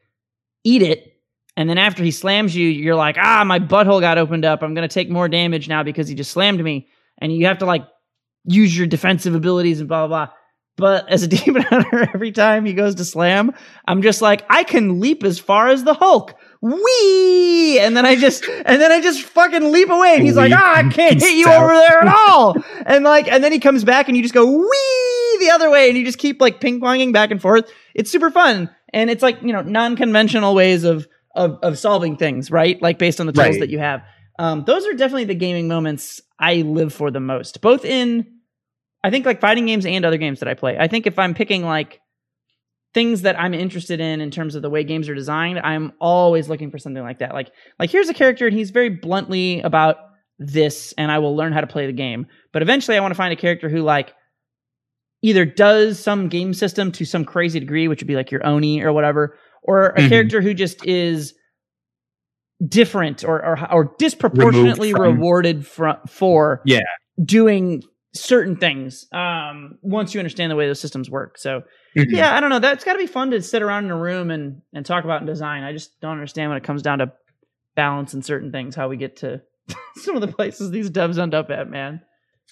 eat 0.64 0.82
it, 0.82 1.16
and 1.57 1.68
then 1.68 1.78
after 1.78 2.03
he 2.03 2.11
slams 2.11 2.55
you, 2.55 2.68
you're 2.68 2.94
like, 2.94 3.16
ah, 3.18 3.44
my 3.44 3.59
butthole 3.59 4.01
got 4.01 4.18
opened 4.18 4.44
up. 4.44 4.62
I'm 4.62 4.74
gonna 4.74 4.88
take 4.88 5.11
more 5.11 5.28
damage 5.28 5.68
now 5.68 5.82
because 5.82 6.09
he 6.09 6.14
just 6.14 6.30
slammed 6.30 6.62
me, 6.62 6.88
and 7.18 7.32
you 7.32 7.46
have 7.46 7.59
to 7.59 7.66
like 7.66 7.86
use 8.44 8.76
your 8.76 8.86
defensive 8.86 9.34
abilities 9.34 9.80
and 9.80 9.88
blah 9.88 10.07
blah 10.07 10.26
blah. 10.26 10.34
But 10.76 11.11
as 11.11 11.22
a 11.22 11.28
demon 11.28 11.62
hunter, 11.62 12.09
every 12.14 12.32
time 12.32 12.64
he 12.64 12.72
goes 12.72 12.94
to 12.96 13.05
slam, 13.05 13.53
I'm 13.86 14.03
just 14.03 14.22
like, 14.22 14.44
I 14.48 14.64
can 14.64 15.01
leap 15.01 15.22
as 15.22 15.38
far 15.38 15.68
as 15.68 15.84
the 15.84 15.94
Hulk. 15.94 16.34
Wee! 16.62 17.78
And 17.78 17.96
then 17.96 18.07
I 18.07 18.16
just, 18.16 18.44
and 18.44 18.80
then 18.80 18.90
I 18.90 19.01
just 19.01 19.22
fucking 19.22 19.72
leap 19.72 19.90
away. 19.90 20.14
And 20.14 20.22
he's 20.22 20.36
like, 20.36 20.53
ah, 20.55 20.76
I 20.76 20.82
can't 20.88 21.20
hit 21.20 21.36
you 21.36 21.46
over 21.46 21.74
there 21.74 22.03
at 22.03 22.09
all. 22.28 22.57
And 22.86 23.05
like, 23.05 23.28
and 23.28 23.44
then 23.44 23.53
he 23.53 23.61
comes 23.61 23.84
back 23.84 24.09
and 24.09 24.16
you 24.16 24.22
just 24.22 24.34
go 24.34 24.46
wee 24.46 25.19
the 25.41 25.51
other 25.51 25.70
way 25.70 25.88
and 25.88 25.99
you 25.99 26.05
just 26.05 26.18
keep 26.18 26.41
like 26.41 26.61
ping 26.61 26.80
ponging 26.80 27.12
back 27.12 27.30
and 27.30 27.41
forth. 27.43 27.70
It's 27.95 28.11
super 28.11 28.30
fun. 28.30 28.70
And 28.93 29.11
it's 29.11 29.22
like, 29.22 29.43
you 29.43 29.53
know, 29.53 29.62
non 29.62 29.97
conventional 29.97 30.55
ways 30.55 30.84
of, 30.84 31.07
of, 31.34 31.59
of 31.62 31.78
solving 31.78 32.16
things, 32.16 32.51
right? 32.51 32.80
Like 32.80 32.99
based 32.99 33.20
on 33.20 33.26
the 33.26 33.32
tools 33.32 33.47
Right. 33.47 33.61
that 33.61 33.70
you 33.70 33.78
have. 33.78 34.03
Um, 34.38 34.64
those 34.64 34.86
are 34.86 34.93
definitely 34.95 35.24
the 35.24 35.34
gaming 35.34 35.68
moments 35.68 36.20
I 36.38 36.57
live 36.62 36.93
for 36.95 37.11
the 37.11 37.20
most, 37.20 37.61
both 37.61 37.84
in, 37.84 38.26
I 39.05 39.11
think 39.11 39.26
like 39.26 39.41
fighting 39.41 39.66
games 39.66 39.84
and 39.84 40.05
other 40.05 40.16
games 40.16 40.41
that 40.41 40.49
I 40.49 40.55
play. 40.55 40.76
I 40.78 40.88
think 40.88 41.07
if 41.07 41.18
I'm 41.18 41.34
picking 41.34 41.62
like 41.64 42.01
things 42.93 43.22
that 43.22 43.38
I'm 43.38 43.55
interested 43.55 44.01
in 44.01 44.20
in 44.20 44.30
terms 44.30 44.55
of 44.55 44.62
the 44.62 44.70
way 44.70 44.82
games 44.82 45.09
are 45.09 45.14
designed, 45.14 45.59
I'm 45.61 45.93
always 46.01 46.49
looking 46.49 46.70
for 46.70 46.78
something 46.78 47.03
like 47.03 47.18
that. 47.20 47.32
Like 47.34 47.51
like 47.78 47.91
here's 47.91 48.09
a 48.09 48.14
character 48.14 48.47
and 48.47 48.57
he's 48.57 48.70
very 48.70 48.88
bluntly 48.88 49.61
about 49.61 49.97
this 50.38 50.93
and 50.99 51.12
I 51.12 51.18
will 51.18 51.36
learn 51.36 51.53
how 51.53 51.61
to 51.61 51.66
play 51.66 51.86
the 51.86 51.93
game. 51.93 52.26
But 52.53 52.62
eventually 52.62 52.97
I 52.97 53.01
want 53.01 53.12
to 53.12 53.16
find 53.16 53.32
a 53.32 53.36
character 53.36 53.68
who 53.68 53.82
like 53.82 54.12
either 55.22 55.44
does 55.44 55.98
some 55.98 56.28
game 56.28 56.54
system 56.54 56.90
to 56.92 57.04
some 57.04 57.24
crazy 57.24 57.60
degree, 57.60 57.88
which 57.88 58.00
would 58.00 58.08
be 58.08 58.16
like 58.16 58.30
your 58.30 58.44
Oni 58.46 58.82
or 58.82 58.92
whatever, 58.92 59.36
or 59.62 59.88
a 59.88 60.00
Mhm. 60.00 60.08
character 60.08 60.40
who 60.40 60.54
just 60.54 60.84
is 60.86 61.34
different 62.66 63.24
or 63.24 63.44
or, 63.44 63.72
or 63.72 63.94
disproportionately 63.98 64.92
from- 64.92 65.02
rewarded 65.02 65.66
for, 65.66 65.98
for 66.06 66.60
Yeah. 66.66 66.80
doing 67.24 67.82
certain 68.12 68.56
things 68.56 69.06
um 69.12 69.78
once 69.82 70.12
you 70.14 70.18
understand 70.20 70.50
the 70.50 70.56
way 70.56 70.66
those 70.66 70.80
systems 70.80 71.08
work 71.08 71.38
so 71.38 71.62
Mhm. 71.96 72.06
yeah 72.08 72.36
i 72.36 72.40
don't 72.40 72.50
know 72.50 72.58
that's 72.58 72.82
got 72.84 72.94
to 72.94 72.98
be 72.98 73.06
fun 73.06 73.30
to 73.30 73.40
sit 73.40 73.62
around 73.62 73.84
in 73.84 73.92
a 73.92 73.96
room 73.96 74.32
and 74.32 74.62
and 74.74 74.84
talk 74.84 75.04
about 75.04 75.24
design 75.24 75.62
i 75.62 75.72
just 75.72 75.92
don't 76.00 76.10
understand 76.14 76.50
when 76.50 76.56
it 76.58 76.64
comes 76.64 76.82
down 76.82 76.98
to 76.98 77.12
balance 77.76 78.12
and 78.12 78.24
certain 78.24 78.50
things 78.50 78.74
how 78.74 78.88
we 78.88 78.96
get 78.96 79.18
to 79.18 79.40
some 79.94 80.16
of 80.16 80.22
the 80.22 80.26
places 80.28 80.72
these 80.72 80.90
devs 80.90 81.18
end 81.22 81.34
up 81.34 81.50
at 81.50 81.70
man 81.70 82.00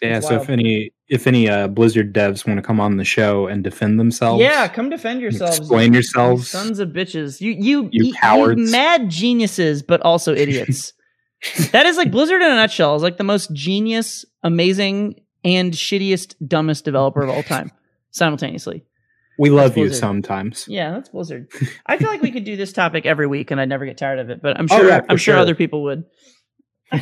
Yeah, 0.03 0.21
so 0.21 0.37
if 0.37 0.49
any 0.49 0.93
if 1.09 1.27
any 1.27 1.49
uh, 1.49 1.69
Blizzard 1.69 2.13
devs 2.15 2.47
want 2.47 2.59
to 2.59 2.63
come 2.63 2.79
on 2.81 2.97
the 2.99 3.05
show 3.05 3.47
and 3.47 3.65
defend 3.65 3.99
themselves, 3.99 4.41
yeah 4.43 4.69
come 4.69 4.91
defend 4.91 5.21
yourselves 5.21 5.59
explain 5.59 5.93
you 5.93 5.97
yourselves. 5.99 6.49
sons 6.49 6.79
of 6.79 6.91
bitches 6.91 7.41
you 7.41 7.53
you 7.53 7.89
You 7.93 8.07
you, 8.07 8.15
cowards. 8.15 8.71
mad 8.71 9.09
geniuses 9.09 9.83
but 9.83 10.01
also 10.03 10.35
idiots 10.35 10.93
that 11.73 11.87
is 11.87 11.97
like 11.97 12.11
blizzard 12.11 12.43
in 12.43 12.51
a 12.51 12.55
nutshell 12.57 12.95
is 12.97 13.03
like 13.03 13.17
the 13.17 13.25
most 13.25 13.53
genius 13.55 14.25
amazing 14.43 15.21
and 15.45 15.73
shittiest 15.73 16.35
dumbest 16.47 16.85
developer 16.85 17.23
of 17.23 17.31
all 17.31 17.43
time 17.43 17.71
simultaneously 18.11 18.85
we 19.41 19.51
love 19.51 19.77
you 19.77 19.93
sometimes. 19.93 20.67
Yeah, 20.67 20.91
that's 20.91 21.11
Blizzard. 21.11 21.47
I 21.87 21.97
feel 21.97 22.09
like 22.09 22.23
we 22.23 22.33
could 22.33 22.43
do 22.43 22.57
this 22.57 22.73
topic 22.73 23.07
every 23.07 23.29
week, 23.29 23.53
and 23.53 23.61
I'd 23.61 23.69
never 23.69 23.87
get 23.87 23.97
tired 23.97 24.19
of 24.19 24.31
it. 24.31 24.43
But 24.43 24.59
I'm 24.59 24.67
Oh, 24.69 24.77
sure 24.77 24.91
I'm 24.93 25.07
sure 25.11 25.19
sure. 25.19 25.37
other 25.37 25.55
people 25.55 25.85
would. 25.85 26.07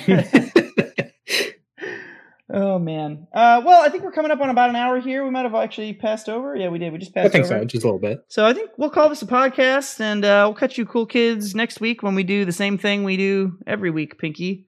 oh 2.52 2.78
man. 2.78 3.26
Uh, 3.32 3.62
well, 3.64 3.82
I 3.82 3.88
think 3.88 4.04
we're 4.04 4.12
coming 4.12 4.30
up 4.30 4.40
on 4.40 4.50
about 4.50 4.70
an 4.70 4.76
hour 4.76 5.00
here. 5.00 5.24
We 5.24 5.30
might 5.30 5.42
have 5.42 5.54
actually 5.54 5.92
passed 5.94 6.28
over. 6.28 6.56
Yeah, 6.56 6.68
we 6.68 6.78
did. 6.78 6.92
We 6.92 6.98
just 6.98 7.14
passed. 7.14 7.26
Over. 7.26 7.28
I 7.28 7.32
think 7.32 7.52
over. 7.52 7.62
so, 7.62 7.64
just 7.64 7.84
a 7.84 7.86
little 7.86 8.00
bit. 8.00 8.18
So 8.28 8.44
I 8.44 8.52
think 8.52 8.70
we'll 8.76 8.90
call 8.90 9.08
this 9.08 9.22
a 9.22 9.26
podcast, 9.26 10.00
and 10.00 10.24
uh, 10.24 10.44
we'll 10.46 10.58
catch 10.58 10.78
you 10.78 10.86
cool 10.86 11.06
kids 11.06 11.54
next 11.54 11.80
week 11.80 12.02
when 12.02 12.14
we 12.14 12.22
do 12.22 12.44
the 12.44 12.52
same 12.52 12.78
thing 12.78 13.04
we 13.04 13.16
do 13.16 13.58
every 13.66 13.90
week, 13.90 14.18
Pinky. 14.18 14.66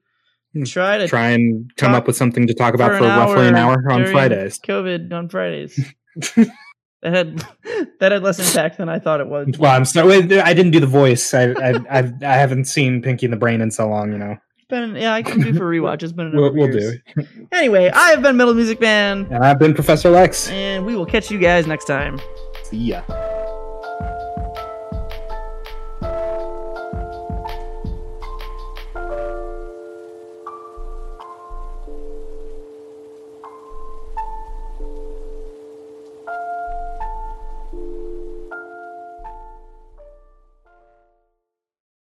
Hmm. 0.53 0.63
Try 0.63 0.97
to 0.97 1.07
Try 1.07 1.29
and 1.29 1.71
come 1.77 1.93
up 1.93 2.07
with 2.07 2.15
something 2.15 2.47
to 2.47 2.53
talk 2.53 2.73
about 2.73 2.91
for 2.91 2.99
for, 2.99 3.03
an 3.03 3.19
roughly 3.19 3.47
an 3.47 3.55
hour 3.55 3.83
on 3.91 4.05
Fridays. 4.07 4.59
COVID 4.59 5.11
on 5.13 5.29
Fridays. 5.29 5.79
that 6.35 7.13
had 7.13 7.45
that 7.99 8.11
had 8.11 8.23
less 8.23 8.39
impact 8.39 8.77
than 8.77 8.89
I 8.89 8.99
thought 8.99 9.21
it 9.21 9.29
would. 9.29 9.57
Well, 9.57 9.71
I'm 9.71 9.85
sorry. 9.85 10.15
I 10.39 10.53
didn't 10.53 10.71
do 10.71 10.79
the 10.79 10.87
voice. 10.87 11.33
I 11.33 11.51
I 11.51 11.73
I, 11.89 12.11
I 12.21 12.35
haven't 12.35 12.65
seen 12.65 13.01
Pinky 13.01 13.25
and 13.25 13.33
the 13.33 13.37
Brain 13.37 13.61
in 13.61 13.71
so 13.71 13.87
long. 13.87 14.11
You 14.11 14.17
know. 14.17 14.37
Been, 14.69 14.95
yeah, 14.95 15.13
I 15.13 15.23
can 15.23 15.39
do 15.41 15.53
for 15.53 15.65
rewatch. 15.73 16.03
It's 16.03 16.11
been 16.11 16.27
a 16.27 16.29
number 16.29 16.51
We'll, 16.51 16.65
of 16.69 16.73
we'll 16.73 16.93
do. 17.17 17.25
Anyway, 17.51 17.89
I 17.89 18.11
have 18.11 18.21
been 18.21 18.37
Metal 18.37 18.53
Music 18.53 18.79
Man, 18.79 19.27
And 19.31 19.43
I've 19.43 19.57
been 19.57 19.73
Professor 19.73 20.09
Lex. 20.11 20.47
and 20.49 20.85
we 20.85 20.95
will 20.95 21.05
catch 21.07 21.31
you 21.31 21.39
guys 21.39 21.65
next 21.65 21.85
time. 21.85 22.19
See 22.63 22.77
ya. 22.77 23.01